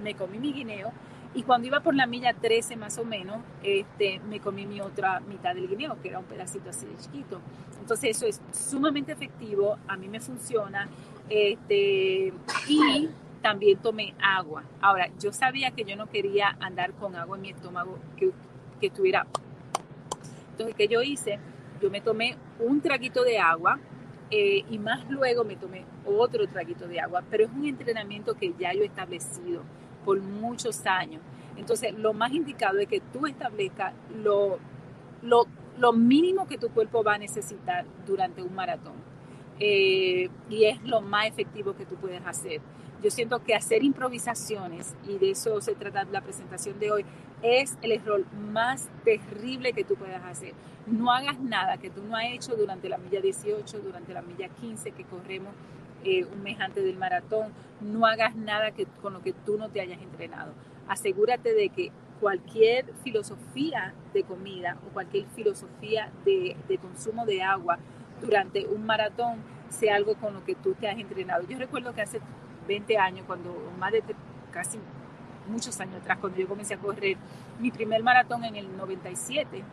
me 0.01 0.15
comí 0.15 0.39
mi 0.39 0.53
guineo 0.53 0.93
y 1.33 1.43
cuando 1.43 1.67
iba 1.67 1.81
por 1.81 1.95
la 1.95 2.07
milla 2.07 2.33
13 2.33 2.75
más 2.75 2.97
o 2.97 3.05
menos, 3.05 3.37
este, 3.63 4.19
me 4.29 4.39
comí 4.39 4.65
mi 4.65 4.81
otra 4.81 5.19
mitad 5.21 5.53
del 5.55 5.67
guineo, 5.67 6.01
que 6.01 6.09
era 6.09 6.19
un 6.19 6.25
pedacito 6.25 6.69
así 6.69 6.85
de 6.85 6.97
chiquito. 6.97 7.41
Entonces 7.79 8.17
eso 8.17 8.25
es 8.25 8.41
sumamente 8.51 9.11
efectivo, 9.11 9.77
a 9.87 9.97
mí 9.97 10.07
me 10.07 10.19
funciona. 10.19 10.89
Este, 11.29 12.33
y 12.67 13.09
también 13.41 13.77
tomé 13.79 14.13
agua. 14.21 14.63
Ahora, 14.81 15.09
yo 15.19 15.31
sabía 15.31 15.71
que 15.71 15.83
yo 15.83 15.95
no 15.95 16.07
quería 16.07 16.57
andar 16.59 16.93
con 16.93 17.15
agua 17.15 17.37
en 17.37 17.41
mi 17.41 17.49
estómago 17.49 17.99
que, 18.17 18.31
que 18.79 18.87
estuviera 18.87 19.27
entonces, 20.57 20.75
¿qué 20.75 20.87
yo 20.87 21.03
hice? 21.03 21.37
Yo 21.79 21.91
me 21.91 22.01
tomé 22.01 22.35
un 22.57 22.81
traguito 22.81 23.23
de 23.23 23.37
agua 23.37 23.77
eh, 24.31 24.65
y 24.71 24.79
más 24.79 25.07
luego 25.07 25.43
me 25.43 25.55
tomé 25.55 25.85
otro 26.03 26.47
traguito 26.47 26.87
de 26.87 26.99
agua, 26.99 27.23
pero 27.29 27.43
es 27.43 27.51
un 27.51 27.67
entrenamiento 27.67 28.33
que 28.33 28.55
ya 28.57 28.73
yo 28.73 28.81
he 28.81 28.87
establecido 28.87 29.61
por 30.07 30.21
muchos 30.21 30.85
años. 30.85 31.21
Entonces, 31.57 31.93
lo 31.93 32.13
más 32.13 32.31
indicado 32.31 32.79
es 32.79 32.87
que 32.87 33.01
tú 33.01 33.27
establezcas 33.27 33.93
lo, 34.23 34.57
lo, 35.21 35.47
lo 35.77 35.91
mínimo 35.91 36.47
que 36.47 36.57
tu 36.57 36.69
cuerpo 36.69 37.03
va 37.03 37.15
a 37.15 37.17
necesitar 37.17 37.83
durante 38.05 38.41
un 38.41 38.55
maratón. 38.55 38.93
Eh, 39.59 40.29
y 40.49 40.63
es 40.63 40.81
lo 40.83 41.01
más 41.01 41.27
efectivo 41.27 41.75
que 41.75 41.85
tú 41.85 41.95
puedes 41.95 42.25
hacer. 42.25 42.61
Yo 43.03 43.11
siento 43.11 43.43
que 43.43 43.53
hacer 43.53 43.83
improvisaciones, 43.83 44.95
y 45.05 45.17
de 45.17 45.31
eso 45.31 45.59
se 45.59 45.75
trata 45.75 46.05
la 46.05 46.21
presentación 46.21 46.79
de 46.79 46.89
hoy, 46.89 47.05
es 47.41 47.77
el 47.81 47.91
error 47.91 48.23
más 48.33 48.87
terrible 49.03 49.73
que 49.73 49.83
tú 49.83 49.95
puedas 49.95 50.23
hacer. 50.23 50.53
No 50.85 51.11
hagas 51.11 51.37
nada 51.41 51.75
que 51.75 51.89
tú 51.89 52.01
no 52.01 52.15
has 52.15 52.27
hecho 52.27 52.55
durante 52.55 52.87
la 52.87 52.97
milla 52.97 53.19
18, 53.19 53.79
durante 53.79 54.13
la 54.13 54.21
milla 54.21 54.47
15 54.47 54.91
que 54.91 55.03
corremos 55.03 55.53
eh, 56.03 56.25
un 56.25 56.43
mes 56.43 56.59
antes 56.59 56.83
del 56.83 56.97
maratón. 56.97 57.51
No 57.81 58.05
hagas 58.05 58.35
nada 58.35 58.71
que, 58.71 58.85
con 59.01 59.13
lo 59.13 59.21
que 59.21 59.33
tú 59.33 59.57
no 59.57 59.69
te 59.69 59.81
hayas 59.81 60.01
entrenado. 60.01 60.53
Asegúrate 60.87 61.53
de 61.53 61.69
que 61.69 61.91
cualquier 62.19 62.85
filosofía 63.03 63.93
de 64.13 64.23
comida 64.23 64.77
o 64.87 64.93
cualquier 64.93 65.25
filosofía 65.35 66.11
de, 66.25 66.55
de 66.67 66.77
consumo 66.77 67.25
de 67.25 67.43
agua 67.43 67.77
durante 68.21 68.65
un 68.65 68.85
maratón 68.85 69.41
sea 69.69 69.95
algo 69.95 70.15
con 70.15 70.33
lo 70.33 70.43
que 70.43 70.55
tú 70.55 70.73
te 70.73 70.87
has 70.89 70.97
entrenado. 70.97 71.45
Yo 71.47 71.57
recuerdo 71.57 71.93
que 71.93 72.01
hace 72.01 72.19
20 72.67 72.97
años, 72.97 73.25
cuando 73.27 73.53
más 73.77 73.91
de 73.91 74.03
casi 74.51 74.79
muchos 75.47 75.79
años 75.79 76.01
atrás, 76.01 76.17
cuando 76.19 76.39
yo 76.39 76.47
comencé 76.47 76.73
a 76.73 76.77
correr 76.77 77.17
mi 77.59 77.71
primer 77.71 78.03
maratón 78.03 78.43
en 78.43 78.55
el 78.55 78.75
97, 78.75 79.63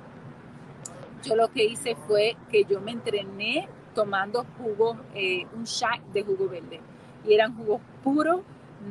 yo 1.22 1.36
lo 1.36 1.48
que 1.48 1.64
hice 1.64 1.96
fue 2.06 2.36
que 2.50 2.64
yo 2.64 2.80
me 2.80 2.92
entrené 2.92 3.68
tomando 3.94 4.44
jugo, 4.58 4.96
eh, 5.14 5.46
un 5.54 5.64
shot 5.64 6.00
de 6.12 6.22
jugo 6.22 6.48
verde. 6.48 6.80
Y 7.26 7.34
eran 7.34 7.56
jugos 7.56 7.80
puros, 8.02 8.40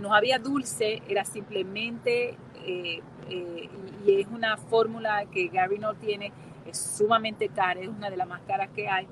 no 0.02 0.16
había 0.16 0.40
dulce, 0.40 1.04
era 1.08 1.24
simplemente, 1.24 2.38
eh, 2.66 3.02
eh, 3.30 3.70
y 4.06 4.22
es 4.22 4.28
una 4.28 4.58
fórmula 4.58 5.26
que 5.32 5.48
Gary 5.50 5.78
no 5.78 5.94
tiene, 5.94 6.32
es 6.66 6.78
sumamente 6.78 7.50
cara, 7.50 7.80
es 7.82 7.90
una 7.90 8.10
de 8.10 8.18
las 8.18 8.28
más 8.28 8.42
caras 8.48 8.70
que 8.74 8.88
hay. 8.88 9.08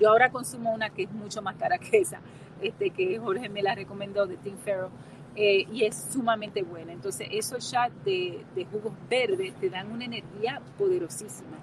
yo 0.00 0.08
ahora 0.08 0.30
consumo 0.30 0.72
una 0.72 0.90
que 0.90 1.02
es 1.02 1.12
mucho 1.12 1.42
más 1.42 1.56
cara 1.56 1.78
que 1.78 1.98
esa, 1.98 2.20
este, 2.62 2.90
que 2.90 3.18
Jorge 3.18 3.48
me 3.48 3.62
la 3.62 3.74
recomendó 3.74 4.26
de 4.26 4.36
Tim 4.38 4.56
Ferro 4.56 4.90
y 5.36 5.84
es 5.84 6.08
sumamente 6.14 6.62
buena. 6.62 6.94
Entonces, 6.94 7.28
esos 7.30 7.70
shots 7.70 7.92
de, 8.06 8.42
de, 8.54 8.64
jugos 8.64 8.94
verdes 9.10 9.52
te 9.60 9.68
dan 9.68 9.92
una 9.92 10.06
energía 10.06 10.62
poderosísima. 10.78 11.58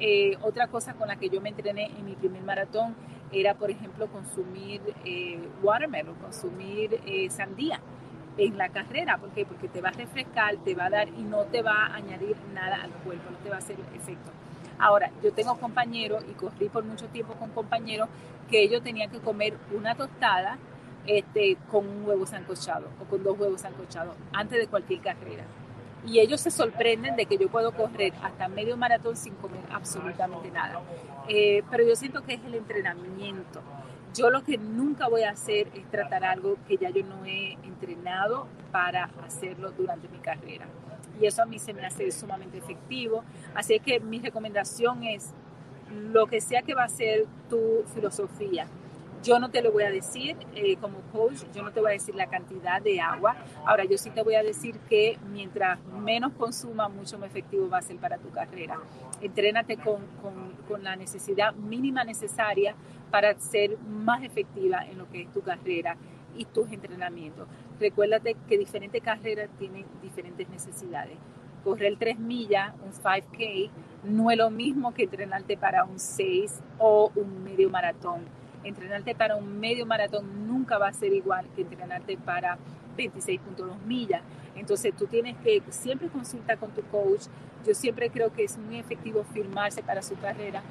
Eh, 0.00 0.38
otra 0.40 0.66
cosa 0.68 0.94
con 0.94 1.08
la 1.08 1.16
que 1.16 1.28
yo 1.28 1.42
me 1.42 1.50
entrené 1.50 1.86
en 1.86 2.06
mi 2.06 2.14
primer 2.14 2.42
maratón 2.42 2.96
era, 3.32 3.54
por 3.54 3.70
ejemplo, 3.70 4.06
consumir 4.06 4.80
eh, 5.04 5.38
watermelon, 5.62 6.14
consumir 6.14 6.98
eh, 7.06 7.28
sandía 7.28 7.80
en 8.38 8.56
la 8.56 8.70
carrera. 8.70 9.18
¿Por 9.18 9.28
qué? 9.30 9.44
Porque 9.44 9.68
te 9.68 9.82
va 9.82 9.90
a 9.90 9.92
refrescar, 9.92 10.56
te 10.64 10.74
va 10.74 10.86
a 10.86 10.90
dar 10.90 11.08
y 11.08 11.22
no 11.22 11.44
te 11.44 11.60
va 11.60 11.86
a 11.86 11.96
añadir 11.96 12.34
nada 12.54 12.82
al 12.82 12.90
cuerpo, 12.90 13.30
no 13.30 13.36
te 13.38 13.50
va 13.50 13.56
a 13.56 13.58
hacer 13.58 13.76
efecto. 13.94 14.30
Ahora, 14.78 15.10
yo 15.22 15.32
tengo 15.34 15.58
compañeros 15.58 16.24
y 16.28 16.32
corrí 16.32 16.70
por 16.70 16.82
mucho 16.84 17.06
tiempo 17.08 17.34
con 17.34 17.50
compañeros 17.50 18.08
que 18.48 18.62
ellos 18.62 18.82
tenían 18.82 19.10
que 19.10 19.20
comer 19.20 19.58
una 19.76 19.94
tostada 19.94 20.56
este, 21.06 21.58
con 21.70 21.86
un 21.86 22.04
huevo 22.06 22.26
sancochado 22.26 22.88
o 23.00 23.04
con 23.04 23.22
dos 23.22 23.38
huevos 23.38 23.60
sancochados 23.60 24.16
antes 24.32 24.58
de 24.58 24.66
cualquier 24.66 25.00
carrera. 25.00 25.44
Y 26.06 26.20
ellos 26.20 26.40
se 26.40 26.50
sorprenden 26.50 27.16
de 27.16 27.26
que 27.26 27.36
yo 27.36 27.48
puedo 27.48 27.72
correr 27.72 28.12
hasta 28.22 28.48
medio 28.48 28.76
maratón 28.76 29.16
sin 29.16 29.34
comer 29.34 29.60
absolutamente 29.70 30.50
nada. 30.50 30.80
Eh, 31.28 31.62
pero 31.70 31.84
yo 31.86 31.94
siento 31.94 32.22
que 32.22 32.34
es 32.34 32.44
el 32.44 32.54
entrenamiento. 32.54 33.60
Yo 34.14 34.30
lo 34.30 34.42
que 34.42 34.58
nunca 34.58 35.08
voy 35.08 35.22
a 35.22 35.30
hacer 35.30 35.68
es 35.74 35.88
tratar 35.90 36.24
algo 36.24 36.56
que 36.66 36.76
ya 36.76 36.90
yo 36.90 37.04
no 37.04 37.24
he 37.24 37.52
entrenado 37.62 38.48
para 38.72 39.10
hacerlo 39.24 39.70
durante 39.70 40.08
mi 40.08 40.18
carrera. 40.18 40.66
Y 41.20 41.26
eso 41.26 41.42
a 41.42 41.46
mí 41.46 41.58
se 41.58 41.74
me 41.74 41.86
hace 41.86 42.10
sumamente 42.10 42.58
efectivo. 42.58 43.22
Así 43.54 43.78
que 43.78 44.00
mi 44.00 44.18
recomendación 44.18 45.04
es 45.04 45.32
lo 45.90 46.26
que 46.26 46.40
sea 46.40 46.62
que 46.62 46.74
va 46.74 46.84
a 46.84 46.88
ser 46.88 47.26
tu 47.48 47.84
filosofía, 47.94 48.66
yo 49.22 49.38
no 49.38 49.50
te 49.50 49.62
lo 49.62 49.72
voy 49.72 49.84
a 49.84 49.90
decir 49.90 50.36
eh, 50.54 50.76
como 50.76 51.00
coach, 51.12 51.42
yo 51.54 51.62
no 51.62 51.72
te 51.72 51.80
voy 51.80 51.90
a 51.90 51.92
decir 51.92 52.14
la 52.14 52.28
cantidad 52.28 52.80
de 52.80 53.00
agua. 53.00 53.36
Ahora, 53.66 53.84
yo 53.84 53.98
sí 53.98 54.10
te 54.10 54.22
voy 54.22 54.34
a 54.34 54.42
decir 54.42 54.78
que 54.88 55.18
mientras 55.30 55.78
menos 56.02 56.32
consuma, 56.32 56.88
mucho 56.88 57.18
más 57.18 57.30
efectivo 57.30 57.68
va 57.68 57.78
a 57.78 57.82
ser 57.82 57.96
para 57.96 58.18
tu 58.18 58.30
carrera. 58.30 58.78
Entrénate 59.20 59.76
con, 59.76 60.06
con, 60.22 60.52
con 60.68 60.82
la 60.82 60.96
necesidad 60.96 61.54
mínima 61.54 62.04
necesaria 62.04 62.74
para 63.10 63.38
ser 63.38 63.78
más 63.78 64.22
efectiva 64.22 64.84
en 64.86 64.98
lo 64.98 65.08
que 65.10 65.22
es 65.22 65.32
tu 65.32 65.42
carrera 65.42 65.96
y 66.36 66.44
tus 66.46 66.70
entrenamientos. 66.72 67.46
Recuérdate 67.78 68.36
que 68.48 68.56
diferentes 68.56 69.02
carreras 69.02 69.50
tienen 69.58 69.84
diferentes 70.02 70.48
necesidades. 70.48 71.18
Correr 71.64 71.96
3 71.98 72.18
millas, 72.18 72.72
un 72.82 72.92
5K, 72.92 73.70
no 74.04 74.30
es 74.30 74.38
lo 74.38 74.48
mismo 74.48 74.94
que 74.94 75.02
entrenarte 75.02 75.58
para 75.58 75.84
un 75.84 75.98
6 75.98 76.60
o 76.78 77.12
un 77.14 77.44
medio 77.44 77.68
maratón 77.68 78.39
entrenarte 78.64 79.14
para 79.14 79.36
un 79.36 79.58
medio 79.60 79.86
maratón 79.86 80.46
nunca 80.46 80.78
va 80.78 80.88
a 80.88 80.92
ser 80.92 81.12
igual 81.12 81.46
que 81.54 81.62
entrenarte 81.62 82.16
para 82.16 82.58
26.2 82.96 83.80
millas. 83.86 84.22
Entonces 84.56 84.94
tú 84.96 85.06
tienes 85.06 85.36
que 85.38 85.62
siempre 85.70 86.08
consultar 86.08 86.58
con 86.58 86.70
tu 86.70 86.82
coach. 86.82 87.26
Yo 87.66 87.74
siempre 87.74 88.10
creo 88.10 88.32
que 88.32 88.44
es 88.44 88.58
muy 88.58 88.78
efectivo 88.78 89.24
firmarse 89.32 89.82
para 89.82 90.02
su 90.02 90.16
carrera. 90.18 90.62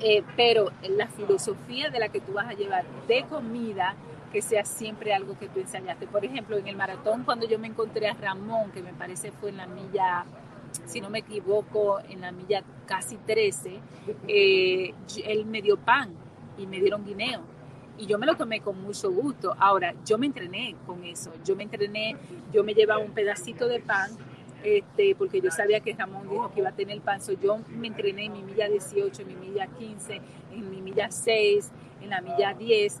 Eh, 0.00 0.22
pero 0.36 0.70
la 0.88 1.06
filosofía 1.08 1.90
de 1.90 2.00
la 2.00 2.08
que 2.08 2.20
tú 2.20 2.32
vas 2.32 2.48
a 2.48 2.54
llevar 2.54 2.84
de 3.06 3.24
comida, 3.24 3.94
que 4.32 4.42
sea 4.42 4.64
siempre 4.64 5.14
algo 5.14 5.38
que 5.38 5.48
tú 5.48 5.60
enseñaste. 5.60 6.06
Por 6.06 6.24
ejemplo, 6.24 6.56
en 6.56 6.66
el 6.66 6.76
maratón, 6.76 7.22
cuando 7.24 7.46
yo 7.46 7.58
me 7.58 7.68
encontré 7.68 8.08
a 8.08 8.14
Ramón, 8.14 8.72
que 8.72 8.82
me 8.82 8.92
parece 8.92 9.30
fue 9.30 9.50
en 9.50 9.58
la 9.58 9.66
milla, 9.66 10.24
si 10.86 11.00
no 11.00 11.10
me 11.10 11.18
equivoco, 11.20 12.00
en 12.08 12.22
la 12.22 12.32
milla 12.32 12.64
casi 12.86 13.16
13, 13.16 13.78
eh, 14.26 14.94
él 15.24 15.44
me 15.46 15.62
dio 15.62 15.76
pan 15.76 16.21
y 16.58 16.66
me 16.66 16.80
dieron 16.80 17.04
guineo. 17.04 17.40
Y 17.98 18.06
yo 18.06 18.18
me 18.18 18.26
lo 18.26 18.36
tomé 18.36 18.60
con 18.60 18.80
mucho 18.82 19.10
gusto. 19.10 19.54
Ahora, 19.58 19.94
yo 20.04 20.18
me 20.18 20.26
entrené 20.26 20.76
con 20.86 21.04
eso. 21.04 21.32
Yo 21.44 21.54
me 21.56 21.64
entrené, 21.64 22.16
yo 22.52 22.64
me 22.64 22.74
llevaba 22.74 23.00
un 23.00 23.12
pedacito 23.12 23.68
de 23.68 23.80
pan, 23.80 24.10
este, 24.64 25.14
porque 25.14 25.40
yo 25.40 25.50
sabía 25.50 25.80
que 25.80 25.92
Ramón 25.92 26.28
dijo 26.28 26.50
que 26.52 26.60
iba 26.60 26.70
a 26.70 26.72
tener 26.72 27.00
pan. 27.00 27.20
So, 27.20 27.32
yo 27.32 27.58
me 27.68 27.88
entrené 27.88 28.26
en 28.26 28.32
mi 28.32 28.42
milla 28.42 28.68
18, 28.68 29.22
en 29.22 29.28
mi 29.28 29.34
milla 29.34 29.66
15, 29.66 30.20
en 30.52 30.70
mi 30.70 30.80
milla 30.80 31.10
6, 31.10 31.70
en 32.00 32.10
la 32.10 32.20
milla 32.20 32.54
10, 32.54 33.00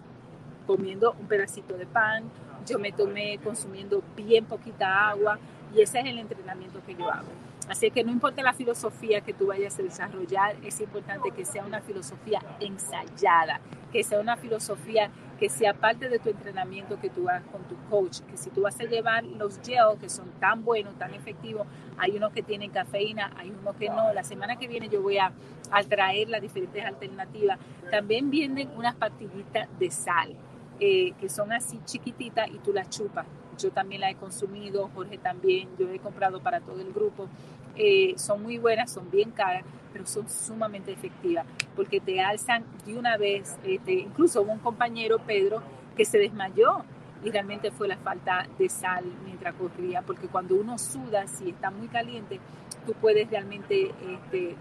comiendo 0.66 1.12
un 1.18 1.26
pedacito 1.26 1.76
de 1.76 1.86
pan. 1.86 2.24
Yo 2.66 2.78
me 2.78 2.92
tomé 2.92 3.38
consumiendo 3.38 4.02
bien 4.16 4.44
poquita 4.44 5.08
agua 5.08 5.38
y 5.74 5.80
ese 5.80 6.00
es 6.00 6.06
el 6.06 6.18
entrenamiento 6.18 6.80
que 6.86 6.94
yo 6.94 7.10
hago. 7.10 7.41
Así 7.68 7.90
que 7.90 8.04
no 8.04 8.10
importa 8.10 8.42
la 8.42 8.52
filosofía 8.52 9.20
que 9.20 9.32
tú 9.32 9.46
vayas 9.48 9.78
a 9.78 9.82
desarrollar, 9.82 10.56
es 10.64 10.80
importante 10.80 11.30
que 11.30 11.44
sea 11.44 11.64
una 11.64 11.80
filosofía 11.80 12.40
ensayada, 12.60 13.60
que 13.92 14.02
sea 14.02 14.20
una 14.20 14.36
filosofía 14.36 15.10
que 15.38 15.48
sea 15.48 15.74
parte 15.74 16.08
de 16.08 16.18
tu 16.20 16.30
entrenamiento 16.30 17.00
que 17.00 17.10
tú 17.10 17.28
hagas 17.28 17.42
con 17.50 17.62
tu 17.64 17.76
coach, 17.90 18.20
que 18.30 18.36
si 18.36 18.50
tú 18.50 18.62
vas 18.62 18.78
a 18.80 18.84
llevar 18.84 19.24
los 19.24 19.60
gel 19.60 19.98
que 20.00 20.08
son 20.08 20.30
tan 20.40 20.64
buenos, 20.64 20.96
tan 20.98 21.14
efectivos, 21.14 21.66
hay 21.98 22.16
unos 22.16 22.32
que 22.32 22.42
tienen 22.42 22.70
cafeína, 22.70 23.32
hay 23.36 23.50
unos 23.50 23.74
que 23.76 23.88
no. 23.88 24.12
La 24.12 24.22
semana 24.22 24.56
que 24.56 24.68
viene 24.68 24.88
yo 24.88 25.02
voy 25.02 25.18
a, 25.18 25.32
a 25.72 25.82
traer 25.82 26.28
las 26.28 26.40
diferentes 26.42 26.84
alternativas. 26.84 27.58
También 27.90 28.30
vienen 28.30 28.70
unas 28.76 28.94
pastillitas 28.94 29.68
de 29.78 29.90
sal. 29.90 30.36
eh, 30.80 31.12
que 31.20 31.28
son 31.28 31.52
así 31.52 31.80
chiquititas 31.84 32.48
y 32.48 32.58
tú 32.58 32.72
las 32.72 32.88
chupas. 32.90 33.26
Yo 33.62 33.70
también 33.70 34.00
la 34.00 34.10
he 34.10 34.14
consumido, 34.14 34.90
Jorge 34.94 35.18
también, 35.18 35.68
yo 35.78 35.88
he 35.88 35.98
comprado 35.98 36.40
para 36.40 36.60
todo 36.60 36.80
el 36.80 36.92
grupo. 36.92 37.28
Eh, 37.76 38.14
son 38.16 38.42
muy 38.42 38.58
buenas, 38.58 38.90
son 38.92 39.10
bien 39.10 39.30
caras, 39.30 39.64
pero 39.92 40.06
son 40.06 40.28
sumamente 40.28 40.92
efectivas 40.92 41.46
porque 41.74 42.00
te 42.00 42.20
alzan 42.20 42.64
de 42.84 42.98
una 42.98 43.16
vez. 43.16 43.56
Este, 43.64 43.92
incluso 43.92 44.42
hubo 44.42 44.52
un 44.52 44.58
compañero, 44.58 45.18
Pedro, 45.18 45.62
que 45.96 46.04
se 46.04 46.18
desmayó 46.18 46.84
y 47.24 47.30
realmente 47.30 47.70
fue 47.70 47.88
la 47.88 47.96
falta 47.96 48.46
de 48.58 48.68
sal 48.68 49.04
mientras 49.24 49.54
corría, 49.54 50.02
porque 50.02 50.26
cuando 50.26 50.56
uno 50.56 50.76
suda, 50.78 51.26
si 51.28 51.50
está 51.50 51.70
muy 51.70 51.88
caliente, 51.88 52.40
tú 52.84 52.94
puedes 52.94 53.30
realmente 53.30 53.92
este, 54.28 54.56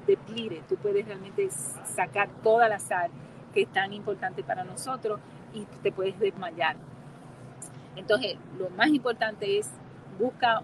tú 0.69 0.75
puedes 0.77 1.05
realmente 1.05 1.49
sacar 1.85 2.29
toda 2.43 2.69
la 2.69 2.79
sal 2.79 3.09
que 3.53 3.63
es 3.63 3.67
tan 3.71 3.93
importante 3.93 4.43
para 4.43 4.63
nosotros 4.63 5.19
y 5.53 5.65
te 5.81 5.91
puedes 5.91 6.17
desmayar. 6.19 6.75
Entonces, 7.95 8.37
lo 8.57 8.69
más 8.71 8.89
importante 8.89 9.57
es 9.57 9.69
busca 10.19 10.61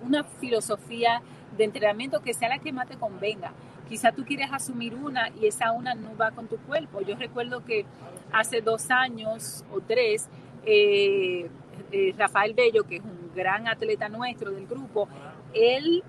una 0.00 0.24
filosofía 0.24 1.22
de 1.56 1.64
entrenamiento 1.64 2.20
que 2.20 2.34
sea 2.34 2.48
la 2.48 2.58
que 2.58 2.72
más 2.72 2.88
te 2.88 2.96
convenga. 2.96 3.52
Quizá 3.88 4.12
tú 4.12 4.24
quieres 4.24 4.52
asumir 4.52 4.94
una 4.94 5.30
y 5.30 5.46
esa 5.46 5.72
una 5.72 5.94
no 5.94 6.16
va 6.16 6.30
con 6.32 6.46
tu 6.46 6.58
cuerpo. 6.58 7.00
Yo 7.00 7.16
recuerdo 7.16 7.64
que 7.64 7.86
hace 8.32 8.60
dos 8.60 8.90
años 8.90 9.64
o 9.72 9.80
tres, 9.80 10.28
eh, 10.66 11.48
eh, 11.92 12.14
Rafael 12.18 12.52
Bello, 12.54 12.84
que 12.84 12.96
es 12.96 13.02
un 13.02 13.30
gran 13.34 13.66
atleta 13.66 14.08
nuestro 14.08 14.50
del 14.50 14.66
grupo, 14.66 15.08
él 15.54 16.02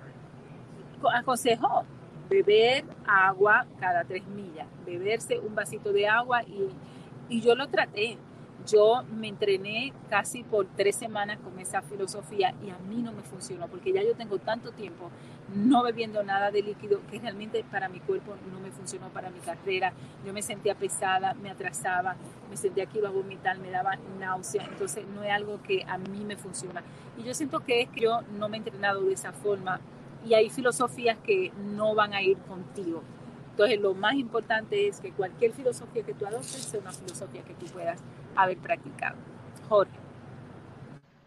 aconsejó 1.14 1.84
beber 2.28 2.84
agua 3.06 3.66
cada 3.80 4.04
tres 4.04 4.26
millas, 4.26 4.66
beberse 4.84 5.38
un 5.38 5.54
vasito 5.54 5.92
de 5.92 6.06
agua 6.06 6.42
y, 6.42 6.68
y 7.28 7.40
yo 7.40 7.54
lo 7.54 7.68
traté. 7.68 8.18
Yo 8.66 9.02
me 9.04 9.28
entrené 9.28 9.92
casi 10.08 10.42
por 10.42 10.66
tres 10.76 10.96
semanas 10.96 11.38
con 11.38 11.58
esa 11.58 11.82
filosofía 11.82 12.54
y 12.62 12.70
a 12.70 12.78
mí 12.78 13.02
no 13.02 13.12
me 13.12 13.22
funcionó 13.22 13.68
porque 13.68 13.92
ya 13.92 14.02
yo 14.02 14.14
tengo 14.14 14.38
tanto 14.38 14.72
tiempo 14.72 15.10
no 15.54 15.82
bebiendo 15.82 16.22
nada 16.22 16.50
de 16.50 16.62
líquido 16.62 17.00
que 17.10 17.18
realmente 17.18 17.64
para 17.64 17.88
mi 17.88 18.00
cuerpo 18.00 18.36
no 18.52 18.60
me 18.60 18.70
funcionó 18.70 19.08
para 19.08 19.30
mi 19.30 19.40
carrera. 19.40 19.92
Yo 20.24 20.32
me 20.32 20.42
sentía 20.42 20.74
pesada, 20.74 21.34
me 21.34 21.50
atrasaba, 21.50 22.16
me 22.48 22.56
sentía 22.56 22.86
que 22.86 22.98
iba 22.98 23.08
a 23.08 23.12
vomitar, 23.12 23.58
me 23.58 23.70
daba 23.70 23.96
náusea. 24.18 24.64
Entonces 24.64 25.04
no 25.14 25.24
es 25.24 25.32
algo 25.32 25.62
que 25.62 25.84
a 25.88 25.98
mí 25.98 26.24
me 26.24 26.36
funciona. 26.36 26.82
Y 27.18 27.24
yo 27.24 27.34
siento 27.34 27.60
que 27.60 27.82
es 27.82 27.88
que 27.88 28.02
yo 28.02 28.20
no 28.38 28.48
me 28.48 28.56
he 28.56 28.58
entrenado 28.58 29.02
de 29.02 29.14
esa 29.14 29.32
forma 29.32 29.80
y 30.24 30.34
hay 30.34 30.50
filosofías 30.50 31.18
que 31.18 31.50
no 31.74 31.94
van 31.94 32.12
a 32.12 32.22
ir 32.22 32.36
contigo. 32.38 33.02
Entonces 33.52 33.80
lo 33.80 33.94
más 33.94 34.14
importante 34.14 34.86
es 34.86 35.00
que 35.00 35.12
cualquier 35.12 35.52
filosofía 35.52 36.02
que 36.02 36.14
tú 36.14 36.26
adoptes 36.26 36.62
sea 36.62 36.80
una 36.80 36.92
filosofía 36.92 37.42
que 37.42 37.54
tú 37.54 37.66
puedas 37.66 38.00
haber 38.36 38.58
practicado. 38.58 39.16
Jorge. 39.68 39.92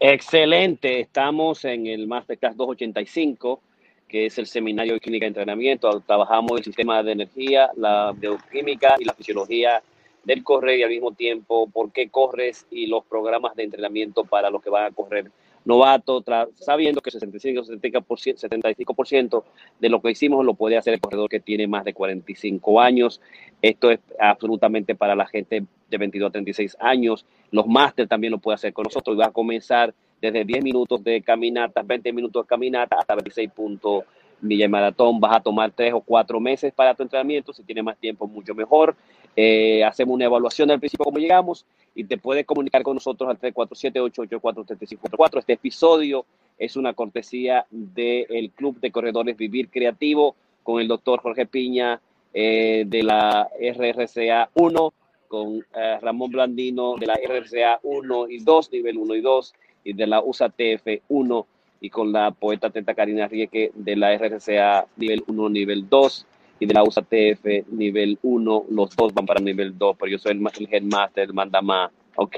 Excelente, 0.00 1.00
estamos 1.00 1.64
en 1.64 1.86
el 1.86 2.06
Masterclass 2.06 2.56
285, 2.56 3.60
que 4.08 4.26
es 4.26 4.38
el 4.38 4.46
seminario 4.46 4.94
de 4.94 5.00
clínica 5.00 5.24
de 5.24 5.28
entrenamiento. 5.28 6.00
Trabajamos 6.00 6.58
el 6.58 6.64
sistema 6.64 7.02
de 7.02 7.12
energía, 7.12 7.70
la 7.76 8.12
bioquímica 8.14 8.96
y 8.98 9.04
la 9.04 9.14
fisiología 9.14 9.82
del 10.24 10.42
correr 10.42 10.80
y 10.80 10.82
al 10.82 10.90
mismo 10.90 11.12
tiempo 11.12 11.68
por 11.68 11.92
qué 11.92 12.08
corres 12.08 12.66
y 12.70 12.86
los 12.86 13.04
programas 13.04 13.54
de 13.56 13.64
entrenamiento 13.64 14.24
para 14.24 14.50
los 14.50 14.62
que 14.62 14.70
van 14.70 14.84
a 14.84 14.90
correr 14.90 15.30
novato, 15.64 16.22
sabiendo 16.54 17.00
que 17.00 17.10
65-75% 17.10 19.44
de 19.80 19.88
lo 19.88 20.02
que 20.02 20.10
hicimos 20.10 20.44
lo 20.44 20.54
puede 20.54 20.76
hacer 20.76 20.94
el 20.94 21.00
corredor 21.00 21.30
que 21.30 21.40
tiene 21.40 21.66
más 21.66 21.84
de 21.84 21.94
45 21.94 22.80
años. 22.80 23.20
Esto 23.62 23.90
es 23.90 24.00
absolutamente 24.18 24.94
para 24.94 25.14
la 25.14 25.26
gente 25.26 25.64
de 25.90 25.98
22 25.98 26.28
a 26.28 26.32
36 26.32 26.76
años. 26.80 27.24
Los 27.50 27.66
máster 27.66 28.06
también 28.06 28.30
lo 28.30 28.38
puede 28.38 28.56
hacer 28.56 28.72
con 28.72 28.84
nosotros 28.84 29.16
y 29.16 29.18
va 29.18 29.26
a 29.26 29.32
comenzar 29.32 29.94
desde 30.20 30.44
10 30.44 30.62
minutos 30.62 31.02
de 31.04 31.22
caminata, 31.22 31.82
20 31.82 32.12
minutos 32.12 32.44
de 32.44 32.48
caminata 32.48 32.96
hasta 32.98 33.14
26 33.14 33.50
puntos 33.50 34.04
milla 34.40 34.68
maratón. 34.68 35.20
Vas 35.20 35.36
a 35.36 35.40
tomar 35.40 35.72
3 35.72 35.94
o 35.94 36.00
4 36.00 36.40
meses 36.40 36.72
para 36.72 36.94
tu 36.94 37.02
entrenamiento. 37.02 37.52
Si 37.52 37.62
tienes 37.62 37.84
más 37.84 37.98
tiempo, 37.98 38.26
mucho 38.26 38.54
mejor. 38.54 38.96
Eh, 39.36 39.82
hacemos 39.82 40.14
una 40.14 40.26
evaluación 40.26 40.70
al 40.70 40.78
principio 40.78 41.04
cómo 41.04 41.18
llegamos 41.18 41.66
y 41.94 42.04
te 42.04 42.18
puedes 42.18 42.46
comunicar 42.46 42.82
con 42.82 42.94
nosotros 42.94 43.28
al 43.30 43.40
347-884-3544. 43.40 45.38
Este 45.38 45.54
episodio 45.54 46.24
es 46.58 46.76
una 46.76 46.92
cortesía 46.92 47.66
del 47.70 48.50
Club 48.54 48.78
de 48.80 48.92
Corredores 48.92 49.36
Vivir 49.36 49.68
Creativo 49.70 50.36
con 50.62 50.80
el 50.80 50.88
doctor 50.88 51.20
Jorge 51.20 51.46
Piña 51.46 52.00
eh, 52.32 52.84
de 52.86 53.02
la 53.02 53.48
RRCA 53.60 54.50
1, 54.54 54.94
con 55.28 55.64
eh, 55.74 55.98
Ramón 56.00 56.30
Blandino 56.30 56.96
de 56.96 57.06
la 57.06 57.14
RRCA 57.14 57.80
1 57.82 58.28
y 58.28 58.38
2, 58.38 58.72
nivel 58.72 58.98
1 58.98 59.14
y 59.14 59.20
2, 59.20 59.54
y 59.84 59.92
de 59.92 60.06
la 60.06 60.20
USATF 60.20 60.86
1, 61.08 61.46
y 61.80 61.90
con 61.90 62.12
la 62.12 62.30
poeta 62.30 62.70
Teta 62.70 62.94
Karina 62.94 63.28
Rieke 63.28 63.72
de 63.74 63.96
la 63.96 64.16
RRCA 64.16 64.86
nivel 64.96 65.22
1, 65.26 65.48
nivel 65.50 65.88
2 65.88 66.26
y 66.60 66.66
de 66.66 66.74
la 66.74 66.82
USATF 66.82 67.44
nivel 67.68 68.18
1, 68.22 68.66
los 68.70 68.94
dos 68.96 69.12
van 69.12 69.26
para 69.26 69.40
nivel 69.40 69.76
2, 69.76 69.96
pero 69.98 70.10
yo 70.10 70.18
soy 70.18 70.32
el, 70.32 70.68
headmaster, 70.70 71.24
el 71.24 71.34
mandamá, 71.34 71.90
ok, 72.16 72.36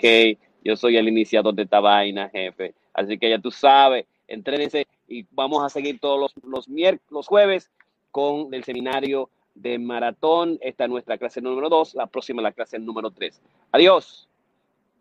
yo 0.64 0.76
soy 0.76 0.96
el 0.96 1.08
iniciador 1.08 1.54
de 1.54 1.62
esta 1.62 1.80
vaina, 1.80 2.28
jefe, 2.28 2.74
así 2.94 3.18
que 3.18 3.30
ya 3.30 3.38
tú 3.38 3.50
sabes, 3.50 4.06
entrénense 4.26 4.86
y 5.08 5.24
vamos 5.30 5.64
a 5.64 5.68
seguir 5.68 6.00
todos 6.00 6.18
los, 6.18 6.34
los, 6.44 6.68
los 7.10 7.26
jueves 7.26 7.70
con 8.10 8.52
el 8.52 8.64
seminario 8.64 9.30
de 9.54 9.78
maratón, 9.78 10.58
esta 10.60 10.84
es 10.84 10.90
nuestra 10.90 11.18
clase 11.18 11.40
número 11.40 11.68
2, 11.68 11.94
la 11.94 12.06
próxima 12.06 12.42
la 12.42 12.52
clase 12.52 12.78
número 12.78 13.10
3. 13.10 13.40
Adiós, 13.72 14.28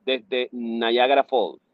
desde 0.06 0.50
Niagara 0.52 1.24
Falls. 1.24 1.65